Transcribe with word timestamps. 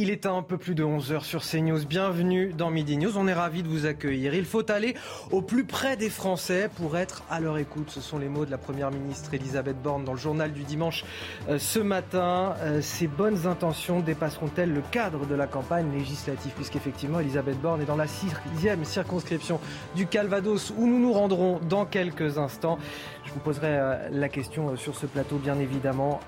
Il 0.00 0.10
est 0.10 0.26
un 0.26 0.42
peu 0.42 0.58
plus 0.58 0.76
de 0.76 0.84
11h 0.84 1.24
sur 1.24 1.42
CNews. 1.42 1.84
Bienvenue 1.84 2.52
dans 2.52 2.70
Midi 2.70 2.96
News. 2.96 3.18
On 3.18 3.26
est 3.26 3.32
ravis 3.32 3.64
de 3.64 3.68
vous 3.68 3.84
accueillir. 3.84 4.32
Il 4.32 4.44
faut 4.44 4.70
aller 4.70 4.94
au 5.32 5.42
plus 5.42 5.64
près 5.64 5.96
des 5.96 6.08
Français 6.08 6.70
pour 6.76 6.96
être 6.96 7.24
à 7.28 7.40
leur 7.40 7.58
écoute. 7.58 7.90
Ce 7.90 8.00
sont 8.00 8.16
les 8.16 8.28
mots 8.28 8.46
de 8.46 8.50
la 8.52 8.58
Première 8.58 8.92
ministre 8.92 9.34
Elisabeth 9.34 9.82
Borne 9.82 10.04
dans 10.04 10.12
le 10.12 10.18
journal 10.18 10.52
du 10.52 10.62
dimanche 10.62 11.04
euh, 11.48 11.58
ce 11.58 11.80
matin. 11.80 12.54
Euh, 12.60 12.80
ces 12.80 13.08
bonnes 13.08 13.48
intentions 13.48 13.98
dépasseront-elles 13.98 14.72
le 14.72 14.82
cadre 14.92 15.26
de 15.26 15.34
la 15.34 15.48
campagne 15.48 15.90
législative? 15.92 16.52
Puisqu'effectivement, 16.54 17.18
Elisabeth 17.18 17.60
Borne 17.60 17.82
est 17.82 17.86
dans 17.86 17.96
la 17.96 18.06
sixième 18.06 18.84
circonscription 18.84 19.58
du 19.96 20.06
Calvados 20.06 20.72
où 20.76 20.86
nous 20.86 21.00
nous 21.00 21.12
rendrons 21.12 21.58
dans 21.68 21.86
quelques 21.86 22.38
instants. 22.38 22.78
Je 23.24 23.32
vous 23.32 23.40
poserai 23.40 23.66
euh, 23.66 24.08
la 24.12 24.28
question 24.28 24.76
sur 24.76 24.94
ce 24.94 25.06
plateau, 25.06 25.38
bien 25.38 25.58
évidemment, 25.58 26.20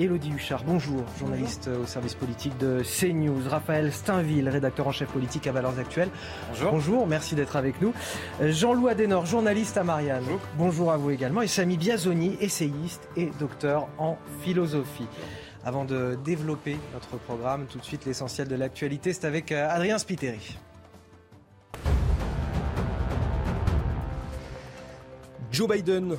Elodie 0.00 0.30
Huchard, 0.30 0.64
bonjour, 0.64 1.04
journaliste 1.18 1.68
au 1.68 1.86
service 1.86 2.14
politique 2.14 2.56
de 2.56 2.82
CNews. 2.82 3.46
Raphaël 3.46 3.92
Steinville, 3.92 4.48
rédacteur 4.48 4.86
en 4.86 4.92
chef 4.92 5.10
politique 5.10 5.46
à 5.46 5.52
Valeurs 5.52 5.78
Actuelles. 5.78 6.08
Bonjour. 6.48 6.70
Bonjour, 6.72 7.06
merci 7.06 7.34
d'être 7.34 7.56
avec 7.56 7.80
nous. 7.82 7.92
Euh, 8.40 8.50
Jean-Louis 8.50 8.90
Adenor, 8.90 9.26
journaliste 9.26 9.76
à 9.76 9.84
Marianne. 9.84 10.24
Bonjour. 10.24 10.40
bonjour 10.56 10.92
à 10.92 10.96
vous 10.96 11.10
également. 11.10 11.42
Et 11.42 11.46
Samy 11.46 11.76
Biazoni, 11.76 12.38
essayiste 12.40 13.06
et 13.18 13.30
docteur 13.38 13.86
en 13.98 14.16
philosophie. 14.40 15.06
Avant 15.62 15.84
de 15.84 16.18
développer 16.24 16.78
notre 16.94 17.18
programme, 17.18 17.66
tout 17.66 17.78
de 17.78 17.84
suite 17.84 18.06
l'essentiel 18.06 18.48
de 18.48 18.56
l'actualité, 18.56 19.12
c'est 19.12 19.26
avec 19.26 19.52
euh, 19.52 19.68
Adrien 19.68 19.98
Spiteri. 19.98 20.58
Joe 25.52 25.68
Biden 25.68 26.16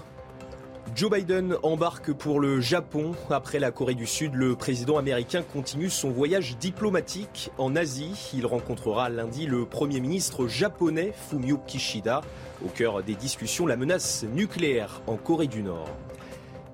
Joe 0.95 1.09
Biden 1.09 1.55
embarque 1.63 2.13
pour 2.13 2.39
le 2.39 2.61
Japon. 2.61 3.13
Après 3.31 3.57
la 3.57 3.71
Corée 3.71 3.95
du 3.95 4.05
Sud, 4.05 4.35
le 4.35 4.55
président 4.55 4.97
américain 4.97 5.41
continue 5.41 5.89
son 5.89 6.11
voyage 6.11 6.55
diplomatique 6.59 7.49
en 7.57 7.75
Asie. 7.75 8.29
Il 8.35 8.45
rencontrera 8.45 9.09
lundi 9.09 9.47
le 9.47 9.65
Premier 9.65 9.99
ministre 9.99 10.47
japonais 10.47 11.11
Fumio 11.29 11.57
Kishida. 11.65 12.21
Au 12.63 12.67
cœur 12.67 13.01
des 13.01 13.15
discussions, 13.15 13.65
la 13.65 13.75
menace 13.75 14.23
nucléaire 14.35 15.01
en 15.07 15.15
Corée 15.15 15.47
du 15.47 15.63
Nord. 15.63 15.89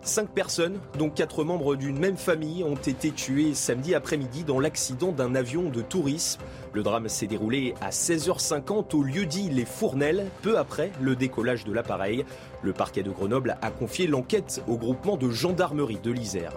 Cinq 0.01 0.29
personnes, 0.29 0.79
dont 0.97 1.09
quatre 1.09 1.43
membres 1.43 1.75
d'une 1.75 1.99
même 1.99 2.15
famille, 2.15 2.63
ont 2.63 2.75
été 2.75 3.11
tuées 3.11 3.53
samedi 3.53 3.93
après-midi 3.93 4.43
dans 4.43 4.59
l'accident 4.59 5.11
d'un 5.11 5.35
avion 5.35 5.69
de 5.69 5.81
tourisme. 5.81 6.41
Le 6.73 6.83
drame 6.83 7.09
s'est 7.09 7.27
déroulé 7.27 7.73
à 7.81 7.89
16h50 7.89 8.95
au 8.95 9.03
lieu 9.03 9.25
dit 9.25 9.49
Les 9.49 9.65
Fournelles, 9.65 10.27
peu 10.41 10.57
après 10.57 10.91
le 11.01 11.15
décollage 11.15 11.65
de 11.65 11.73
l'appareil. 11.73 12.25
Le 12.61 12.73
parquet 12.73 13.03
de 13.03 13.11
Grenoble 13.11 13.57
a 13.61 13.71
confié 13.71 14.07
l'enquête 14.07 14.63
au 14.67 14.77
groupement 14.77 15.17
de 15.17 15.29
gendarmerie 15.29 15.99
de 16.03 16.11
l'Isère. 16.11 16.53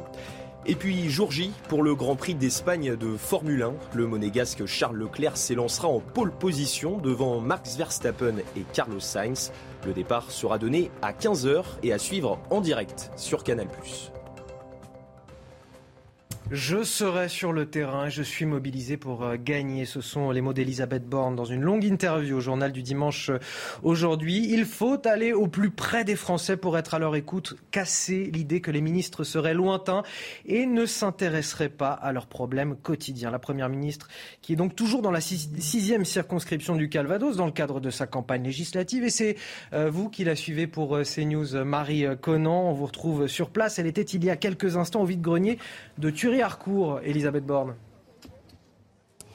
Et 0.65 0.77
puis 0.77 1.11
jour 1.11 1.33
J 1.33 1.51
pour 1.69 1.83
le 1.83 1.97
Grand 1.97 2.15
Prix 2.15 2.37
d'Espagne 2.37 2.95
de 2.95 3.17
Formule 3.17 3.63
1. 3.63 3.75
Le 3.95 4.07
monégasque 4.07 4.65
Charles 4.67 4.97
Leclerc 4.97 5.37
s'élancera 5.37 5.89
en 5.89 5.99
pole 5.99 6.31
position 6.31 6.99
devant 6.99 7.41
Max 7.41 7.77
Verstappen 7.77 8.37
et 8.57 8.63
Carlos 8.73 9.01
Sainz. 9.01 9.51
Le 9.85 9.93
départ 9.93 10.31
sera 10.31 10.59
donné 10.59 10.93
à 11.03 11.13
15h 11.13 11.65
et 11.83 11.93
à 11.93 11.99
suivre 11.99 12.39
en 12.51 12.61
direct 12.61 13.11
sur 13.17 13.43
Canal+. 13.43 13.67
Je 16.55 16.83
serai 16.83 17.31
sur 17.31 17.51
le 17.51 17.65
terrain, 17.65 18.11
je 18.11 18.23
suis 18.23 18.45
mobilisé 18.45 18.99
pour 18.99 19.25
euh, 19.25 19.37
gagner. 19.43 19.87
Ce 19.87 20.03
sont 20.03 20.31
les 20.31 20.43
mots 20.43 20.53
d'Elisabeth 20.53 21.07
Borne 21.07 21.35
dans 21.35 21.47
une 21.47 21.63
longue 21.63 21.83
interview 21.83 22.37
au 22.37 22.41
journal 22.41 22.73
du 22.73 22.83
dimanche 22.83 23.31
euh, 23.31 23.39
aujourd'hui. 23.83 24.49
Il 24.51 24.67
faut 24.67 25.01
aller 25.07 25.33
au 25.33 25.47
plus 25.47 25.71
près 25.71 26.05
des 26.05 26.15
Français 26.15 26.59
pour 26.59 26.77
être 26.77 26.93
à 26.93 26.99
leur 26.99 27.17
écoute, 27.17 27.57
casser 27.71 28.31
l'idée 28.31 28.61
que 28.61 28.71
les 28.71 28.83
ministres 28.83 29.25
seraient 29.25 29.55
lointains 29.55 30.03
et 30.45 30.67
ne 30.67 30.85
s'intéresseraient 30.85 31.71
pas 31.71 31.93
à 31.93 32.13
leurs 32.13 32.27
problèmes 32.27 32.77
quotidiens. 32.77 33.31
La 33.31 33.39
Première 33.39 33.71
ministre, 33.71 34.09
qui 34.43 34.53
est 34.53 34.57
donc 34.57 34.77
toujours 34.77 35.01
dans 35.01 35.11
la 35.11 35.23
sixième 35.23 36.05
circonscription 36.05 36.77
du 36.77 36.91
Calvados 36.91 37.35
dans 37.35 37.47
le 37.47 37.53
cadre 37.53 37.81
de 37.81 37.89
sa 37.89 38.07
campagne 38.07 38.45
législative, 38.45 39.05
et 39.05 39.11
c'est 39.11 39.37
euh, 39.73 39.89
vous 39.89 40.11
qui 40.11 40.23
la 40.23 40.37
suivez 40.37 40.67
pour 40.67 40.99
CNews, 41.01 41.65
Marie 41.65 42.05
Conan. 42.21 42.69
On 42.69 42.75
vous 42.75 42.85
retrouve 42.85 43.27
sur 43.27 43.49
place. 43.49 43.79
Elle 43.79 43.87
était 43.87 44.03
il 44.03 44.23
y 44.23 44.29
a 44.29 44.37
quelques 44.37 44.77
instants 44.77 45.01
au 45.01 45.07
vide-grenier 45.07 45.57
de 45.97 46.11
Thury 46.43 46.51
Harcourt, 46.51 47.01
Elisabeth 47.05 47.47
Borne 47.47 47.75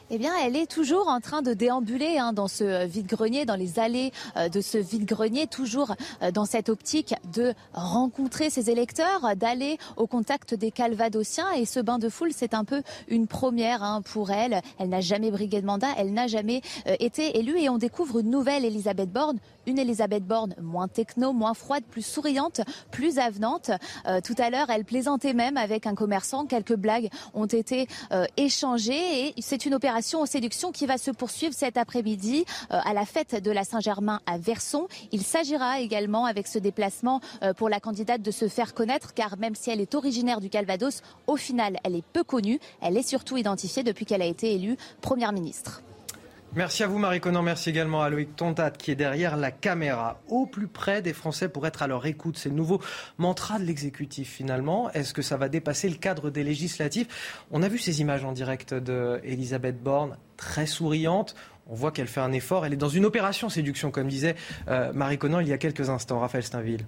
eh 0.09 0.17
bien, 0.17 0.31
elle 0.41 0.55
est 0.55 0.71
toujours 0.71 1.09
en 1.09 1.19
train 1.19 1.41
de 1.41 1.53
déambuler 1.53 2.17
hein, 2.17 2.31
dans 2.31 2.47
ce 2.47 2.85
vide-grenier, 2.85 3.43
dans 3.43 3.57
les 3.57 3.77
allées 3.77 4.13
euh, 4.37 4.47
de 4.47 4.61
ce 4.61 4.77
vide-grenier, 4.77 5.47
toujours 5.47 5.95
euh, 6.21 6.31
dans 6.31 6.45
cette 6.45 6.69
optique 6.69 7.13
de 7.33 7.53
rencontrer 7.73 8.49
ses 8.49 8.69
électeurs, 8.69 9.35
d'aller 9.35 9.77
au 9.97 10.07
contact 10.07 10.53
des 10.53 10.71
Calvadosiens. 10.71 11.51
Et 11.57 11.65
ce 11.65 11.81
bain 11.81 11.99
de 11.99 12.07
foule, 12.07 12.31
c'est 12.33 12.53
un 12.53 12.63
peu 12.63 12.83
une 13.09 13.27
première 13.27 13.83
hein, 13.83 14.01
pour 14.01 14.31
elle. 14.31 14.61
Elle 14.79 14.87
n'a 14.87 15.01
jamais 15.01 15.29
brigué 15.29 15.59
de 15.59 15.65
mandat, 15.65 15.89
elle 15.97 16.13
n'a 16.13 16.27
jamais 16.27 16.61
euh, 16.87 16.95
été 17.01 17.37
élue. 17.37 17.59
Et 17.59 17.67
on 17.67 17.77
découvre 17.77 18.19
une 18.19 18.29
nouvelle 18.29 18.63
Elisabeth 18.63 19.11
Borne, 19.11 19.39
une 19.67 19.77
Elisabeth 19.77 20.25
Borne 20.25 20.55
moins 20.61 20.87
techno, 20.87 21.33
moins 21.33 21.53
froide, 21.53 21.83
plus 21.89 22.05
souriante, 22.05 22.61
plus 22.91 23.19
avenante. 23.19 23.71
tout 24.23 24.35
à 24.37 24.49
l'heure, 24.49 24.69
elle 24.69 24.85
plaisantait 24.85 25.33
même 25.33 25.57
avec 25.57 25.85
un 25.85 25.95
commerçant. 25.95 26.45
Quelques 26.45 26.75
blagues 26.75 27.09
ont 27.33 27.45
été 27.45 27.87
échangées 28.37 29.29
et 29.29 29.33
c'est 29.41 29.65
une 29.65 29.73
opération 29.73 30.21
aux 30.21 30.25
séductions 30.25 30.71
qui 30.71 30.85
va 30.85 30.97
se 30.97 31.11
poursuivre 31.11 31.53
cet 31.53 31.77
après-midi 31.77 32.45
euh, 32.71 32.79
à 32.83 32.93
la 32.93 33.05
fête 33.05 33.41
de 33.41 33.51
la 33.51 33.63
Saint-Germain 33.63 34.21
à 34.25 34.37
Verson. 34.37 34.87
Il 35.11 35.23
s'agira 35.23 35.79
également 35.79 36.25
avec 36.25 36.47
ce 36.47 36.59
déplacement 36.59 37.21
euh, 37.43 37.53
pour 37.53 37.69
la 37.69 37.79
candidate 37.79 38.21
de 38.21 38.31
se 38.31 38.47
faire 38.47 38.73
connaître 38.73 39.13
car 39.13 39.37
même 39.37 39.55
si 39.55 39.69
elle 39.69 39.81
est 39.81 39.95
originaire 39.95 40.41
du 40.41 40.49
Calvados, 40.49 41.01
au 41.27 41.35
final 41.35 41.77
elle 41.83 41.95
est 41.95 42.05
peu 42.13 42.23
connue. 42.23 42.59
Elle 42.81 42.97
est 42.97 43.07
surtout 43.07 43.37
identifiée 43.37 43.83
depuis 43.83 44.05
qu'elle 44.05 44.21
a 44.21 44.25
été 44.25 44.53
élue 44.53 44.77
Première 45.01 45.33
ministre. 45.33 45.81
Merci 46.55 46.81
à 46.81 46.87
vous 46.87 46.97
Marie 46.97 47.19
Conan, 47.19 47.43
merci 47.43 47.69
également 47.69 48.01
à 48.01 48.09
Loïc 48.09 48.35
Tontat 48.35 48.71
qui 48.71 48.89
est 48.89 48.95
derrière 48.95 49.37
la 49.37 49.51
caméra, 49.51 50.19
au 50.27 50.47
plus 50.47 50.67
près 50.67 51.01
des 51.01 51.13
Français 51.13 51.49
pour 51.49 51.67
être 51.67 51.83
à 51.83 51.87
leur 51.87 52.05
écoute. 52.05 52.37
C'est 52.37 52.49
le 52.49 52.55
nouveau 52.55 52.81
mantra 53.17 53.59
de 53.59 53.63
l'exécutif 53.63 54.29
finalement. 54.31 54.89
Est-ce 54.91 55.13
que 55.13 55.21
ça 55.21 55.37
va 55.37 55.49
dépasser 55.49 55.89
le 55.89 55.97
cadre 55.97 56.29
des 56.31 56.43
législatifs? 56.43 57.43
On 57.51 57.61
a 57.61 57.67
vu 57.67 57.77
ces 57.77 58.01
images 58.01 58.23
en 58.23 58.31
direct 58.31 58.73
d'Elisabeth 58.73 59.83
Borne, 59.83 60.17
très 60.35 60.65
souriante. 60.65 61.35
On 61.67 61.75
voit 61.75 61.91
qu'elle 61.91 62.07
fait 62.07 62.21
un 62.21 62.31
effort. 62.31 62.65
Elle 62.65 62.73
est 62.73 62.77
dans 62.77 62.89
une 62.89 63.05
opération 63.05 63.49
séduction, 63.49 63.91
comme 63.91 64.07
disait 64.07 64.35
euh, 64.67 64.91
Marie 64.93 65.17
Conan 65.17 65.41
il 65.41 65.49
y 65.49 65.53
a 65.53 65.57
quelques 65.57 65.89
instants. 65.89 66.19
Raphaël 66.19 66.43
Steinville. 66.43 66.85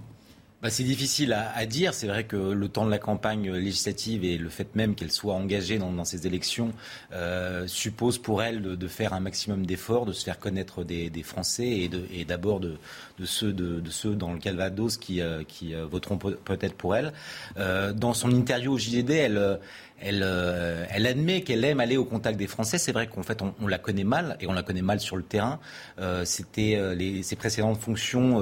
Bah, 0.61 0.69
c'est 0.69 0.83
difficile 0.83 1.31
à, 1.31 1.65
dire. 1.65 1.93
C'est 1.93 2.07
vrai 2.07 2.25
que 2.25 2.35
le 2.35 2.67
temps 2.67 2.85
de 2.85 2.91
la 2.91 2.97
campagne 2.97 3.49
législative 3.49 4.25
et 4.25 4.37
le 4.37 4.49
fait 4.49 4.75
même 4.75 4.93
qu'elle 4.93 5.11
soit 5.11 5.33
engagée 5.33 5.77
dans, 5.77 6.03
ces 6.03 6.27
élections 6.27 6.73
euh, 7.13 7.65
suppose 7.65 8.17
pour 8.17 8.43
elle 8.43 8.61
de, 8.61 8.87
faire 8.89 9.13
un 9.13 9.21
maximum 9.21 9.65
d'efforts, 9.65 10.05
de 10.05 10.11
se 10.11 10.25
faire 10.25 10.37
connaître 10.37 10.83
des, 10.83 11.23
Français 11.23 11.89
et 12.11 12.25
d'abord 12.25 12.59
de, 12.59 12.77
de, 13.19 13.25
ceux, 13.25 13.53
de, 13.53 13.89
ceux 13.89 14.15
dans 14.15 14.33
le 14.33 14.39
Calvados 14.39 14.97
qui, 14.97 15.21
euh, 15.21 15.43
qui 15.47 15.73
euh, 15.73 15.85
voteront 15.85 16.17
peut-être 16.17 16.75
pour 16.75 16.93
elle. 16.93 17.13
dans 17.55 18.13
son 18.13 18.31
interview 18.31 18.73
au 18.73 18.77
JDD, 18.77 19.11
elle 19.11 19.59
elle, 20.01 20.23
euh, 20.23 20.85
elle 20.89 21.05
admet 21.05 21.41
qu'elle 21.41 21.63
aime 21.65 21.79
aller 21.79 21.97
au 21.97 22.05
contact 22.05 22.37
des 22.37 22.47
Français. 22.47 22.77
C'est 22.77 22.91
vrai 22.91 23.07
qu'en 23.07 23.23
fait, 23.23 23.41
on, 23.41 23.67
la 23.67 23.77
connaît 23.77 24.03
mal 24.03 24.37
et 24.39 24.47
on 24.47 24.53
la 24.53 24.63
connaît 24.63 24.81
mal 24.81 24.99
sur 24.99 25.17
le 25.17 25.23
terrain. 25.23 25.59
Euh, 25.99 26.25
c'était 26.25 26.75
euh, 26.75 26.95
les, 26.95 27.23
ses 27.23 27.35
précédentes 27.35 27.79
fonctions 27.79 28.39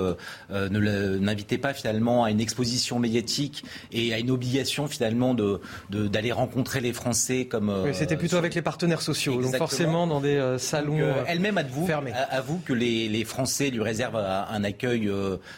ne 0.50 1.18
n'invitaient 1.18 1.58
pas 1.58 1.74
finalement 1.74 2.24
à 2.24 2.32
une 2.32 2.40
exposition 2.40 3.00
médiatique 3.00 3.64
et 3.92 4.14
à 4.14 4.20
une 4.20 4.32
obligation 4.32 4.88
finalement 4.88 5.34
de 5.34 5.60
d'aller 5.90 6.32
rencontrer 6.32 6.82
les 6.82 6.94
Français 6.94 7.46
comme. 7.46 7.70
Oui, 7.86 7.94
c'était 7.94 8.18
plutôt 8.18 8.38
avec 8.38 8.56
les 8.56 8.62
partenaires 8.62 9.02
sociaux, 9.02 9.42
donc 9.42 9.56
forcément 9.56 10.08
dans 10.08 10.22
des 10.22 10.56
salons. 10.58 10.98
Elle-même 11.28 11.58
avoue, 11.58 11.88
avoue 12.30 12.62
que 12.66 12.74
les, 12.74 13.10
les, 13.10 13.26
Français 13.26 13.70
lui 13.70 13.82
réservent 13.82 14.18
un 14.18 14.64
accueil 14.64 15.12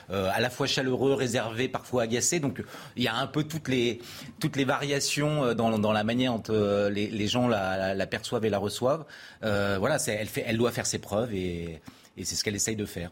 à 0.09 0.39
la 0.39 0.49
fois 0.49 0.67
chaleureux, 0.67 1.13
réservé, 1.13 1.67
parfois 1.67 2.03
agacé. 2.03 2.39
Donc 2.39 2.63
il 2.95 3.03
y 3.03 3.07
a 3.07 3.15
un 3.15 3.27
peu 3.27 3.43
toutes 3.43 3.67
les 3.67 3.99
toutes 4.39 4.55
les 4.55 4.65
variations 4.65 5.53
dans, 5.53 5.77
dans 5.77 5.88
dans 5.89 5.94
la 5.94 6.03
manière 6.03 6.38
dont 6.38 6.53
euh, 6.53 6.88
les, 6.91 7.27
gens 7.27 7.47
la, 7.47 8.06
perçoivent 8.06 8.45
et 8.45 8.51
la 8.51 8.59
reçoivent. 8.59 9.06
Euh, 9.44 9.77
voilà, 9.80 9.97
elle, 10.06 10.27
fait, 10.27 10.44
elle 10.45 10.57
doit 10.57 10.71
faire 10.71 10.86
ses 10.86 11.00
preuves 11.00 11.33
et, 11.33 11.81
c'est 12.18 12.36
ce 12.36 12.44
qu'elle 12.44 12.56
essaye 12.56 12.75
de 12.75 12.86
faire. 12.86 13.09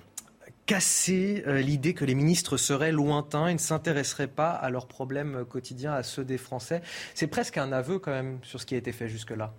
casser 0.68 1.44
l'idée 1.48 1.96
que 1.96 2.06
les 2.06 2.14
ministres 2.14 2.58
seraient 2.58 2.92
lointains 2.92 3.48
et 3.48 3.54
ne 3.54 3.58
s'intéresseraient 3.58 4.28
pas 4.28 4.52
à 4.52 4.70
leurs 4.70 4.86
problèmes 4.86 5.44
quotidiens, 5.46 5.94
à 5.94 6.04
ceux 6.04 6.24
des 6.24 6.38
Français. 6.38 6.84
C'est 7.16 7.26
presque 7.26 7.58
un 7.58 7.72
aveu 7.72 7.98
quand 7.98 8.12
même 8.12 8.38
sur 8.44 8.62
ce 8.62 8.68
qui 8.68 8.76
a 8.76 8.78
été 8.78 8.92
fait 8.92 9.08
jusque-là. 9.08 9.54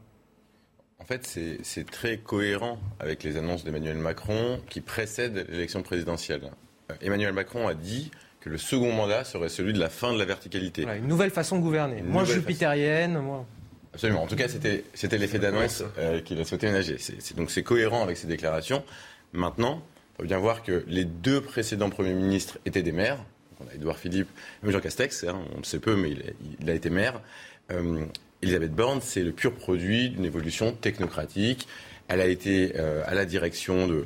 En 1.01 1.05
fait, 1.05 1.27
c'est 1.63 1.91
très 1.91 2.19
cohérent 2.19 2.79
avec 3.01 3.25
les 3.25 3.37
annonces 3.37 3.65
d'Emmanuel 3.65 3.99
Macron 3.99 4.61
qui 4.69 4.81
précèdent 4.81 5.47
l'élection 5.49 5.83
présidentielle. 5.83 6.53
Emmanuel 7.01 7.33
Macron 7.33 7.67
a 7.67 7.75
dit 7.75 8.13
que 8.49 8.53
le 8.53 8.59
second 8.59 8.93
mandat 8.93 9.25
serait 9.25 9.49
celui 9.49 9.73
de 9.73 9.79
la 9.79 9.91
fin 9.91 10.13
de 10.13 10.19
la 10.19 10.25
verticalité. 10.25 10.83
une 10.83 11.07
nouvelle 11.07 11.31
façon 11.31 11.57
de 11.57 11.63
gouverner. 11.63 12.03
Moi, 12.03 12.25
jupitérienne, 12.25 13.19
moi. 13.19 13.47
Absolument. 13.95 14.23
En 14.23 14.27
tout 14.27 14.37
cas, 14.37 14.49
c'était 14.49 15.19
l'effet 15.19 15.39
d'annonce 15.39 15.83
euh, 15.99 16.21
qu'il 16.21 16.41
a 16.41 16.45
souhaité 16.45 16.67
ménager. 16.67 16.97
donc 17.37 17.51
c'est 17.51 17.63
cohérent 17.63 18.03
avec 18.03 18.17
ses 18.17 18.27
déclarations. 18.27 18.83
Maintenant, 19.33 19.83
il 20.15 20.23
faut 20.23 20.29
bien 20.29 20.39
voir 20.39 20.63
que 20.63 20.85
les 20.87 21.05
deux 21.05 21.41
précédents 21.41 21.91
premiers 21.91 22.15
ministres 22.15 22.59
étaient 22.65 22.83
des 22.83 22.93
maires. 22.93 23.19
on 23.61 23.69
a 23.69 23.75
Édouard 23.75 23.99
Philippe, 23.99 24.29
même 24.63 24.73
Jean 24.73 24.81
Castex, 24.81 25.25
hein, 25.25 25.41
on 25.55 25.59
le 25.59 25.65
sait 25.65 25.81
peu, 25.81 25.97
mais 25.97 26.15
il, 26.61 26.71
a 26.71 26.75
été 26.75 26.91
maire. 26.91 27.21
Euh, 27.71 28.05
Elisabeth 28.43 28.73
Borne, 28.73 29.01
c'est 29.03 29.23
le 29.23 29.33
pur 29.33 29.53
produit 29.55 30.11
d'une 30.11 30.25
évolution 30.25 30.73
technocratique. 30.73 31.67
Elle 32.09 32.21
a 32.21 32.27
été 32.27 32.75
euh, 32.77 33.03
à 33.07 33.15
la 33.15 33.25
direction 33.25 33.87
de 33.89 34.05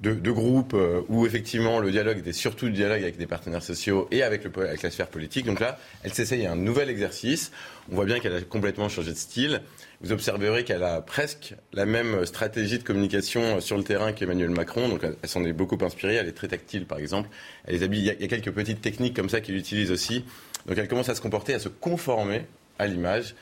de, 0.00 0.30
groupes 0.30 0.74
euh, 0.74 1.00
où 1.08 1.24
effectivement 1.24 1.80
le 1.80 1.90
dialogue 1.90 2.18
était 2.18 2.34
surtout 2.34 2.66
le 2.66 2.72
dialogue 2.72 3.02
avec 3.02 3.16
des 3.16 3.26
partenaires 3.26 3.62
sociaux 3.62 4.08
et 4.10 4.22
avec, 4.22 4.44
la 4.54 4.90
sphère 4.90 5.08
politique. 5.08 5.46
Donc 5.46 5.58
là, 5.58 5.78
elle 6.02 6.12
s'essaye 6.12 6.46
un 6.46 6.56
nouvel 6.56 6.90
exercice. 6.90 7.50
On 7.90 7.94
voit 7.94 8.04
bien 8.04 8.20
qu'elle 8.20 8.34
a 8.34 8.42
complètement 8.42 8.88
changé 8.90 9.12
de 9.12 9.16
style. 9.16 9.62
Vous 10.02 10.12
observerez 10.12 10.64
qu'elle 10.64 10.82
a 10.82 11.00
presque 11.00 11.54
la 11.72 11.86
même 11.86 12.26
stratégie 12.26 12.78
de 12.78 12.84
communication 12.84 13.60
sur 13.62 13.78
le 13.78 13.84
terrain 13.84 14.12
qu'Emmanuel 14.12 14.50
Macron. 14.50 14.88
Donc 14.88 15.00
elle 15.02 15.28
s'en 15.28 15.44
est 15.44 15.54
beaucoup 15.54 15.78
inspirée. 15.82 16.16
Elle 16.16 16.28
est 16.28 16.32
très 16.32 16.48
tactile, 16.48 16.84
par 16.84 16.98
exemple. 16.98 17.30
Elle 17.64 17.76
il, 17.76 17.80
y 18.04 18.10
a, 18.10 18.12
il 18.12 18.20
y 18.20 18.24
a 18.24 18.28
quelques 18.28 18.52
petites 18.52 18.82
techniques 18.82 19.16
comme 19.16 19.30
ça 19.30 19.40
qu'elle 19.40 19.56
utilise 19.56 19.90
aussi. 19.90 20.24
Donc 20.66 20.76
elle 20.76 20.88
commence 20.88 21.08
à 21.08 21.14
se 21.14 21.22
comporter, 21.22 21.54
à 21.54 21.58
se 21.58 21.68
conformer 21.68 22.44
à 22.78 22.86
l'image 22.86 23.34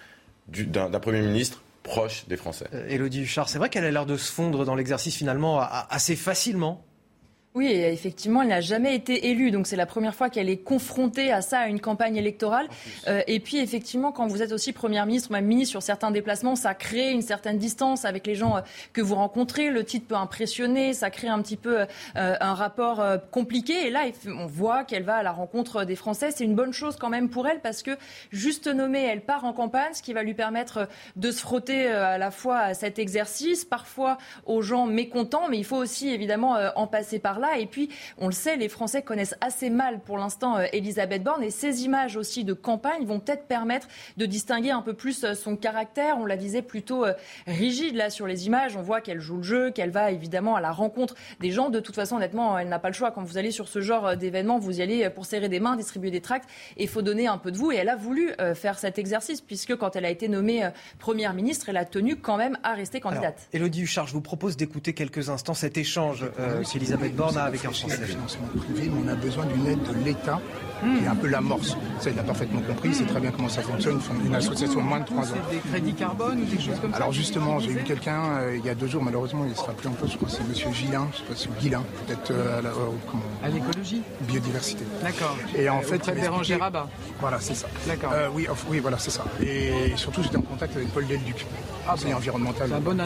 d'un 0.46 1.00
Premier 1.00 1.22
ministre 1.22 1.63
proche 1.84 2.26
des 2.26 2.36
Français. 2.36 2.66
Euh, 2.74 3.08
Huchard, 3.08 3.48
c'est 3.48 3.58
vrai 3.58 3.68
qu'elle 3.68 3.84
a 3.84 3.90
l'air 3.92 4.06
de 4.06 4.16
se 4.16 4.32
fondre 4.32 4.64
dans 4.64 4.74
l'exercice 4.74 5.14
finalement 5.14 5.60
assez 5.60 6.16
facilement 6.16 6.84
oui, 7.56 7.68
effectivement, 7.68 8.42
elle 8.42 8.48
n'a 8.48 8.60
jamais 8.60 8.96
été 8.96 9.28
élue, 9.28 9.52
donc 9.52 9.68
c'est 9.68 9.76
la 9.76 9.86
première 9.86 10.16
fois 10.16 10.28
qu'elle 10.28 10.48
est 10.48 10.56
confrontée 10.56 11.30
à 11.30 11.40
ça, 11.40 11.60
à 11.60 11.68
une 11.68 11.78
campagne 11.78 12.16
électorale. 12.16 12.66
Euh, 13.06 13.22
et 13.28 13.38
puis, 13.38 13.58
effectivement, 13.58 14.10
quand 14.10 14.26
vous 14.26 14.42
êtes 14.42 14.50
aussi 14.50 14.72
première 14.72 15.06
ministre, 15.06 15.30
même 15.30 15.44
ministre 15.44 15.70
sur 15.70 15.80
certains 15.80 16.10
déplacements, 16.10 16.56
ça 16.56 16.74
crée 16.74 17.12
une 17.12 17.22
certaine 17.22 17.56
distance 17.56 18.04
avec 18.04 18.26
les 18.26 18.34
gens 18.34 18.56
euh, 18.56 18.60
que 18.92 19.00
vous 19.00 19.14
rencontrez. 19.14 19.70
Le 19.70 19.84
titre 19.84 20.08
peut 20.08 20.16
impressionner, 20.16 20.94
ça 20.94 21.10
crée 21.10 21.28
un 21.28 21.40
petit 21.42 21.56
peu 21.56 21.82
euh, 21.82 21.86
un 22.16 22.54
rapport 22.54 23.00
compliqué. 23.30 23.86
Et 23.86 23.90
là, 23.90 24.00
on 24.26 24.46
voit 24.46 24.82
qu'elle 24.82 25.04
va 25.04 25.14
à 25.14 25.22
la 25.22 25.30
rencontre 25.30 25.84
des 25.84 25.94
Français. 25.94 26.32
C'est 26.32 26.42
une 26.42 26.56
bonne 26.56 26.72
chose 26.72 26.96
quand 26.96 27.08
même 27.08 27.30
pour 27.30 27.46
elle 27.46 27.60
parce 27.60 27.84
que, 27.84 27.92
juste 28.32 28.66
nommée, 28.66 29.04
elle 29.04 29.20
part 29.20 29.44
en 29.44 29.52
campagne, 29.52 29.94
ce 29.94 30.02
qui 30.02 30.12
va 30.12 30.24
lui 30.24 30.34
permettre 30.34 30.88
de 31.14 31.30
se 31.30 31.38
frotter 31.38 31.86
à 31.86 32.18
la 32.18 32.32
fois 32.32 32.58
à 32.58 32.74
cet 32.74 32.98
exercice, 32.98 33.64
parfois 33.64 34.18
aux 34.44 34.60
gens 34.60 34.86
mécontents, 34.86 35.48
mais 35.48 35.58
il 35.58 35.64
faut 35.64 35.76
aussi 35.76 36.08
évidemment 36.08 36.58
en 36.74 36.88
passer 36.88 37.20
par 37.20 37.38
là. 37.38 37.43
Et 37.58 37.66
puis, 37.66 37.88
on 38.18 38.26
le 38.26 38.32
sait, 38.32 38.56
les 38.56 38.68
Français 38.68 39.02
connaissent 39.02 39.36
assez 39.40 39.70
mal 39.70 40.00
pour 40.00 40.18
l'instant 40.18 40.56
euh, 40.56 40.66
Elisabeth 40.72 41.22
Borne. 41.22 41.42
Et 41.42 41.50
ces 41.50 41.84
images 41.84 42.16
aussi 42.16 42.44
de 42.44 42.52
campagne 42.52 43.04
vont 43.04 43.20
peut-être 43.20 43.46
permettre 43.46 43.88
de 44.16 44.26
distinguer 44.26 44.70
un 44.70 44.82
peu 44.82 44.94
plus 44.94 45.24
euh, 45.24 45.34
son 45.34 45.56
caractère. 45.56 46.18
On 46.18 46.26
la 46.26 46.36
disait 46.36 46.62
plutôt 46.62 47.04
euh, 47.04 47.12
rigide 47.46 47.96
là 47.96 48.10
sur 48.10 48.26
les 48.26 48.46
images. 48.46 48.76
On 48.76 48.82
voit 48.82 49.00
qu'elle 49.00 49.20
joue 49.20 49.36
le 49.38 49.42
jeu, 49.42 49.70
qu'elle 49.70 49.90
va 49.90 50.10
évidemment 50.10 50.56
à 50.56 50.60
la 50.60 50.72
rencontre 50.72 51.14
des 51.40 51.50
gens. 51.50 51.70
De 51.70 51.80
toute 51.80 51.94
façon, 51.94 52.16
honnêtement, 52.16 52.58
elle 52.58 52.68
n'a 52.68 52.78
pas 52.78 52.88
le 52.88 52.94
choix. 52.94 53.10
Quand 53.10 53.22
vous 53.22 53.38
allez 53.38 53.50
sur 53.50 53.68
ce 53.68 53.80
genre 53.80 54.16
d'événement, 54.16 54.58
vous 54.58 54.78
y 54.78 54.82
allez 54.82 55.08
pour 55.10 55.26
serrer 55.26 55.48
des 55.48 55.60
mains, 55.60 55.76
distribuer 55.76 56.10
des 56.10 56.20
tracts. 56.20 56.48
Et 56.76 56.84
il 56.84 56.88
faut 56.88 57.02
donner 57.02 57.26
un 57.26 57.38
peu 57.38 57.52
de 57.52 57.56
vous. 57.56 57.72
Et 57.72 57.76
elle 57.76 57.88
a 57.88 57.96
voulu 57.96 58.32
faire 58.54 58.78
cet 58.78 58.98
exercice 58.98 59.40
puisque 59.40 59.76
quand 59.76 59.96
elle 59.96 60.04
a 60.04 60.10
été 60.10 60.28
nommée 60.28 60.68
première 60.98 61.34
ministre, 61.34 61.68
elle 61.68 61.76
a 61.76 61.84
tenu 61.84 62.16
quand 62.16 62.36
même 62.36 62.58
à 62.62 62.74
rester 62.74 63.00
candidate. 63.00 63.48
Elodie 63.52 63.82
Huchard, 63.82 64.06
je 64.06 64.12
vous 64.12 64.20
propose 64.20 64.56
d'écouter 64.56 64.94
quelques 64.94 65.28
instants 65.28 65.54
cet 65.54 65.76
échange 65.76 66.24
euh, 66.38 66.62
qu'Elisabeth 66.64 67.14
Borne 67.14 67.33
avec 67.42 67.64
un 67.64 67.70
Français. 67.70 68.06
financement 68.06 68.46
privé, 68.56 68.90
mais 68.92 69.00
on 69.04 69.08
a 69.08 69.14
besoin 69.14 69.44
d'une 69.46 69.66
aide 69.66 69.82
de 69.82 70.04
l'État 70.04 70.40
qui 70.98 71.04
est 71.04 71.08
un 71.08 71.14
peu 71.14 71.28
l'amorce. 71.28 71.76
Ça, 72.00 72.10
il 72.10 72.18
a 72.18 72.22
parfaitement 72.22 72.60
compris, 72.60 72.94
c'est 72.94 73.06
très 73.06 73.20
bien 73.20 73.30
comment 73.30 73.48
ça 73.48 73.62
fonctionne. 73.62 74.00
Une 74.24 74.34
association 74.34 74.80
de 74.80 74.86
moins 74.86 75.00
de 75.00 75.06
3 75.06 75.22
ans. 75.22 75.26
C'est 75.26 75.56
des 75.56 75.62
crédits 75.70 75.94
carbone 75.94 76.42
ou 76.42 76.44
des 76.44 76.60
choses 76.60 76.78
comme 76.80 76.90
ça 76.90 76.96
Alors 76.96 77.12
justement, 77.12 77.58
j'ai 77.58 77.72
eu 77.72 77.82
quelqu'un 77.84 78.22
euh, 78.40 78.56
il 78.56 78.64
y 78.64 78.68
a 78.68 78.74
deux 78.74 78.86
jours, 78.86 79.02
malheureusement, 79.02 79.44
il 79.44 79.50
ne 79.50 79.54
sera 79.54 79.72
plus 79.72 79.88
en 79.88 79.92
poste, 79.92 80.12
je 80.12 80.16
crois 80.16 80.28
que 80.28 80.34
c'est 80.34 80.66
M. 80.66 80.74
Gillin, 80.74 81.08
je 81.12 81.16
ne 81.16 81.22
sais 81.22 81.28
pas 81.28 81.36
si 81.36 81.48
Guilin, 81.60 81.82
peut-être 82.06 82.30
euh, 82.30 82.60
à, 83.42 83.48
l'écologie 83.48 84.02
Biodiversité. 84.22 84.84
D'accord. 85.02 85.36
Et 85.56 85.68
en 85.68 85.80
fait, 85.80 86.02
il 86.06 86.14
Bérangère 86.14 86.60
Rabat. 86.60 86.88
Voilà, 87.20 87.40
c'est 87.40 87.54
ça. 87.54 87.66
D'accord. 87.86 88.12
oui, 88.34 88.46
oui, 88.68 88.80
voilà, 88.80 88.98
c'est 88.98 89.10
ça. 89.10 89.24
Et 89.40 89.92
surtout, 89.96 90.22
j'étais 90.22 90.36
en 90.36 90.42
contact 90.42 90.76
avec 90.76 90.88
Paul 90.88 91.06
Delduc. 91.06 91.46
Ah, 91.86 91.94
c'est 91.96 92.12
environnemental. 92.14 92.68
C'est 92.68 92.74
un 92.74 92.80
bon 92.80 92.96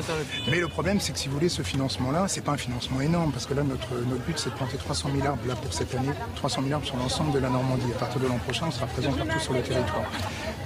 Mais 0.51 0.61
le 0.61 0.69
problème, 0.69 1.01
c'est 1.01 1.13
que 1.13 1.19
si 1.19 1.29
vous 1.29 1.35
voulez, 1.35 1.49
ce 1.49 1.63
financement-là, 1.63 2.27
c'est 2.29 2.43
pas 2.43 2.53
un 2.53 2.57
financement 2.57 3.01
énorme, 3.01 3.33
parce 3.33 3.47
que 3.47 3.55
là, 3.55 3.63
notre, 3.63 3.89
notre 4.09 4.18
but, 4.19 4.39
c'est 4.39 4.51
de 4.51 4.55
planter 4.55 4.77
300 4.77 5.11
000 5.15 5.27
arbres 5.27 5.47
là 5.47 5.55
pour 5.55 5.73
cette 5.73 5.95
année, 5.95 6.11
300 6.37 6.63
000 6.63 6.75
arbres 6.75 6.87
sur 6.87 6.97
l'ensemble 6.97 7.33
de 7.33 7.39
la 7.39 7.51
Normandie. 7.51 7.93
À 7.95 7.99
partir 7.99 8.21
de 8.21 8.27
l'an 8.27 8.39
prochain, 8.39 8.67
on 8.69 8.71
sera 8.71 8.87
présent 8.87 9.13
partout 9.13 9.41
sur 9.41 9.53
le 9.53 9.63
territoire. 9.63 10.11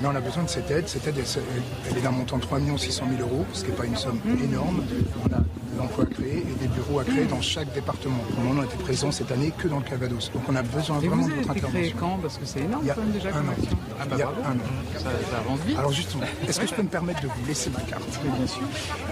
Mais 0.00 0.08
on 0.08 0.14
a 0.14 0.20
besoin 0.20 0.42
de 0.44 0.48
cette 0.48 0.70
aide. 0.70 0.88
Cette 0.88 1.06
aide, 1.06 1.16
elle, 1.18 1.98
est 1.98 2.00
d'un 2.00 2.10
montant 2.10 2.36
de 2.38 2.42
3 2.42 2.58
600 2.76 3.04
000 3.16 3.28
euros, 3.28 3.46
ce 3.52 3.64
qui 3.64 3.70
n'est 3.70 3.76
pas 3.76 3.86
une 3.86 3.96
somme 3.96 4.20
énorme. 4.42 4.82
On 5.22 5.32
a 5.32 5.38
de 5.38 5.78
l'emploi 5.78 6.04
à 6.04 6.06
créer 6.06 6.38
et 6.38 6.58
des 6.60 6.68
bureaux 6.68 7.00
à 7.00 7.04
créer 7.04 7.24
dans 7.24 7.40
chaque 7.40 7.72
département. 7.72 8.18
Pour 8.34 8.42
le 8.42 8.48
moment, 8.48 8.62
on 8.62 8.64
était 8.64 8.82
présent 8.82 9.10
cette 9.10 9.30
année 9.32 9.52
que 9.56 9.68
dans 9.68 9.78
le 9.78 9.84
Calvados. 9.84 10.30
Donc 10.32 10.42
on 10.48 10.56
a 10.56 10.62
besoin 10.62 10.98
vraiment 10.98 11.26
de 11.26 11.34
votre 11.34 11.50
intervention. 11.50 11.96
quand? 11.98 12.18
Parce 12.20 12.38
que 12.38 12.44
c'est 12.44 12.60
énorme, 12.60 12.82
Il 12.84 12.88
y 12.88 12.90
a 12.90 12.96
déjà 13.12 13.28
un 13.30 13.40
an. 13.40 13.54
Ah 14.00 14.04
bah 14.04 14.16
Il 14.16 14.18
y 14.18 14.22
a 14.22 14.28
un 14.28 14.30
an. 14.30 14.98
Ça, 14.98 15.38
avance 15.38 15.60
vite. 15.66 15.78
Alors 15.78 15.92
justement, 15.92 16.24
est-ce 16.46 16.60
que 16.60 16.66
je 16.66 16.74
peux 16.74 16.82
me 16.82 16.88
permettre 16.88 17.22
de 17.22 17.28
vous 17.28 17.46
laisser 17.46 17.70
ma 17.70 17.80
carte? 17.80 18.04
Oui, 18.24 18.30
bien 18.36 18.46
sûr. 18.46 18.62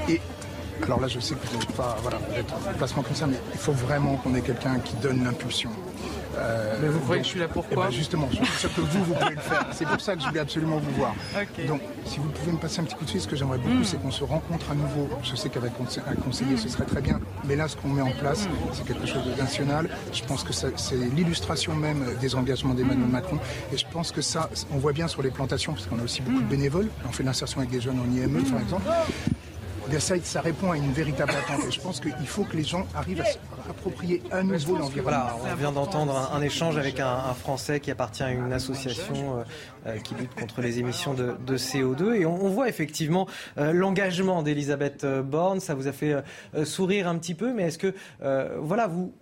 Et 0.08 0.20
alors 0.85 1.00
là, 1.00 1.09
je 1.09 1.21
sais 1.21 1.35
que 1.35 1.47
vous 1.47 1.59
n'êtes 1.59 1.73
pas 1.73 1.97
voilà, 2.03 2.19
vous 2.19 2.79
placement 2.79 3.03
comme 3.03 3.15
ça, 3.15 3.27
mais 3.27 3.38
il 3.53 3.59
faut 3.59 3.73
vraiment 3.73 4.17
qu'on 4.17 4.35
ait 4.35 4.41
quelqu'un 4.41 4.79
qui 4.79 4.94
donne 4.97 5.25
l'impulsion. 5.25 5.71
Euh, 6.37 6.79
mais 6.81 6.88
vous 6.88 7.00
croyez 7.00 7.23
que 7.23 7.27
je 7.27 7.31
suis 7.32 7.41
là 7.41 7.49
pour 7.49 7.69
quoi 7.69 7.85
eh 7.88 7.91
ben, 7.91 7.97
Justement, 7.97 8.29
je 8.31 8.37
suis 8.37 8.59
sûr 8.59 8.75
que 8.75 8.81
vous, 8.81 9.05
vous 9.05 9.15
pouvez 9.15 9.35
le 9.35 9.41
faire. 9.41 9.67
C'est 9.73 9.87
pour 9.87 10.00
ça 10.00 10.15
que 10.15 10.23
je 10.23 10.29
voulais 10.29 10.41
absolument 10.41 10.79
vous 10.79 10.91
voir. 10.93 11.15
Donc, 11.67 11.81
si 12.05 12.19
vous 12.19 12.29
pouvez 12.29 12.53
me 12.53 12.59
passer 12.59 12.81
un 12.81 12.85
petit 12.85 12.94
coup 12.94 13.05
de 13.05 13.11
fil, 13.11 13.21
ce 13.21 13.29
que 13.29 13.37
j'aimerais 13.37 13.59
beaucoup, 13.59 13.75
hmm. 13.75 13.85
c'est 13.85 14.00
qu'on 14.00 14.11
se 14.11 14.25
rencontre 14.25 14.71
à 14.71 14.75
nouveau. 14.75 15.09
Je 15.23 15.35
sais 15.35 15.49
qu'avec 15.49 15.73
un 15.73 16.15
conseiller, 16.15 16.56
ce 16.56 16.69
serait 16.69 16.85
très 16.85 17.00
bien. 17.00 17.21
Mais 17.44 17.56
là, 17.56 17.69
ce 17.69 17.76
qu'on 17.76 17.88
met 17.88 18.03
en 18.03 18.12
place, 18.12 18.47
hmm. 18.47 18.71
c'est 18.73 18.87
quelque 18.87 19.06
chose 19.06 19.25
de 19.25 19.41
national. 19.41 19.88
Je 20.12 20.23
pense 20.25 20.44
que 20.44 20.53
c'est 20.53 20.97
l'illustration 21.15 21.75
même 21.75 22.05
des 22.21 22.35
engagements 22.35 22.75
d'Emmanuel 22.75 23.09
hmm. 23.09 23.12
Macron. 23.12 23.38
Et 23.73 23.76
je 23.76 23.87
pense 23.93 24.12
que 24.12 24.23
ça, 24.23 24.49
on 24.73 24.79
voit 24.79 24.93
bien 24.93 25.09
sur 25.09 25.23
les 25.23 25.31
plantations, 25.31 25.73
parce 25.73 25.87
qu'on 25.87 25.99
a 25.99 26.03
aussi 26.03 26.23
beaucoup 26.23 26.43
de 26.43 26.49
bénévoles. 26.49 26.88
On 27.09 27.12
fait 27.12 27.25
l'insertion 27.25 27.61
avec 27.61 27.71
des 27.71 27.81
jeunes 27.81 27.99
en 28.00 28.11
IME, 28.11 28.45
par 28.45 28.61
exemple. 28.61 28.85
Ça, 29.99 30.14
ça, 30.23 30.40
répond 30.40 30.70
à 30.70 30.76
une 30.76 30.92
véritable 30.92 31.32
attente. 31.32 31.66
Et 31.66 31.70
je 31.70 31.80
pense 31.80 32.00
qu'il 32.00 32.26
faut 32.26 32.44
que 32.44 32.56
les 32.56 32.64
gens 32.64 32.87
arrivent 32.94 33.20
à 33.20 33.66
s'approprier 33.66 34.23
à 34.30 34.42
nouveau 34.42 34.76
l'environnement. 34.76 35.40
on 35.42 35.54
vient 35.56 35.73
d'entendre 35.73 36.30
un, 36.32 36.40
échange 36.42 36.78
avec 36.78 37.00
un, 37.00 37.35
Français 37.35 37.80
qui 37.80 37.90
appartient 37.90 38.23
à 38.23 38.30
une 38.30 38.52
association 38.52 39.38
euh, 39.38 39.42
euh, 39.87 39.99
qui 39.99 40.14
lutte 40.14 40.35
contre 40.35 40.61
les 40.61 40.78
émissions 40.78 41.14
de, 41.14 41.56
CO2. 41.56 42.14
Et 42.14 42.26
on, 42.26 42.49
voit 42.49 42.68
effectivement 42.68 43.26
euh, 43.59 43.73
l'engagement 43.73 44.42
d'Elisabeth 44.42 45.06
Borne. 45.06 45.61
Ça 45.61 45.75
vous 45.75 45.88
a 45.88 45.92
fait 45.92 46.16
sourire 46.64 47.09
un 47.09 47.18
petit 47.18 47.35
peu, 47.35 47.52
mais 47.52 47.64
est-ce 47.64 47.78
que, 47.78 47.94
voilà, 48.61 48.87
vous 48.87 49.12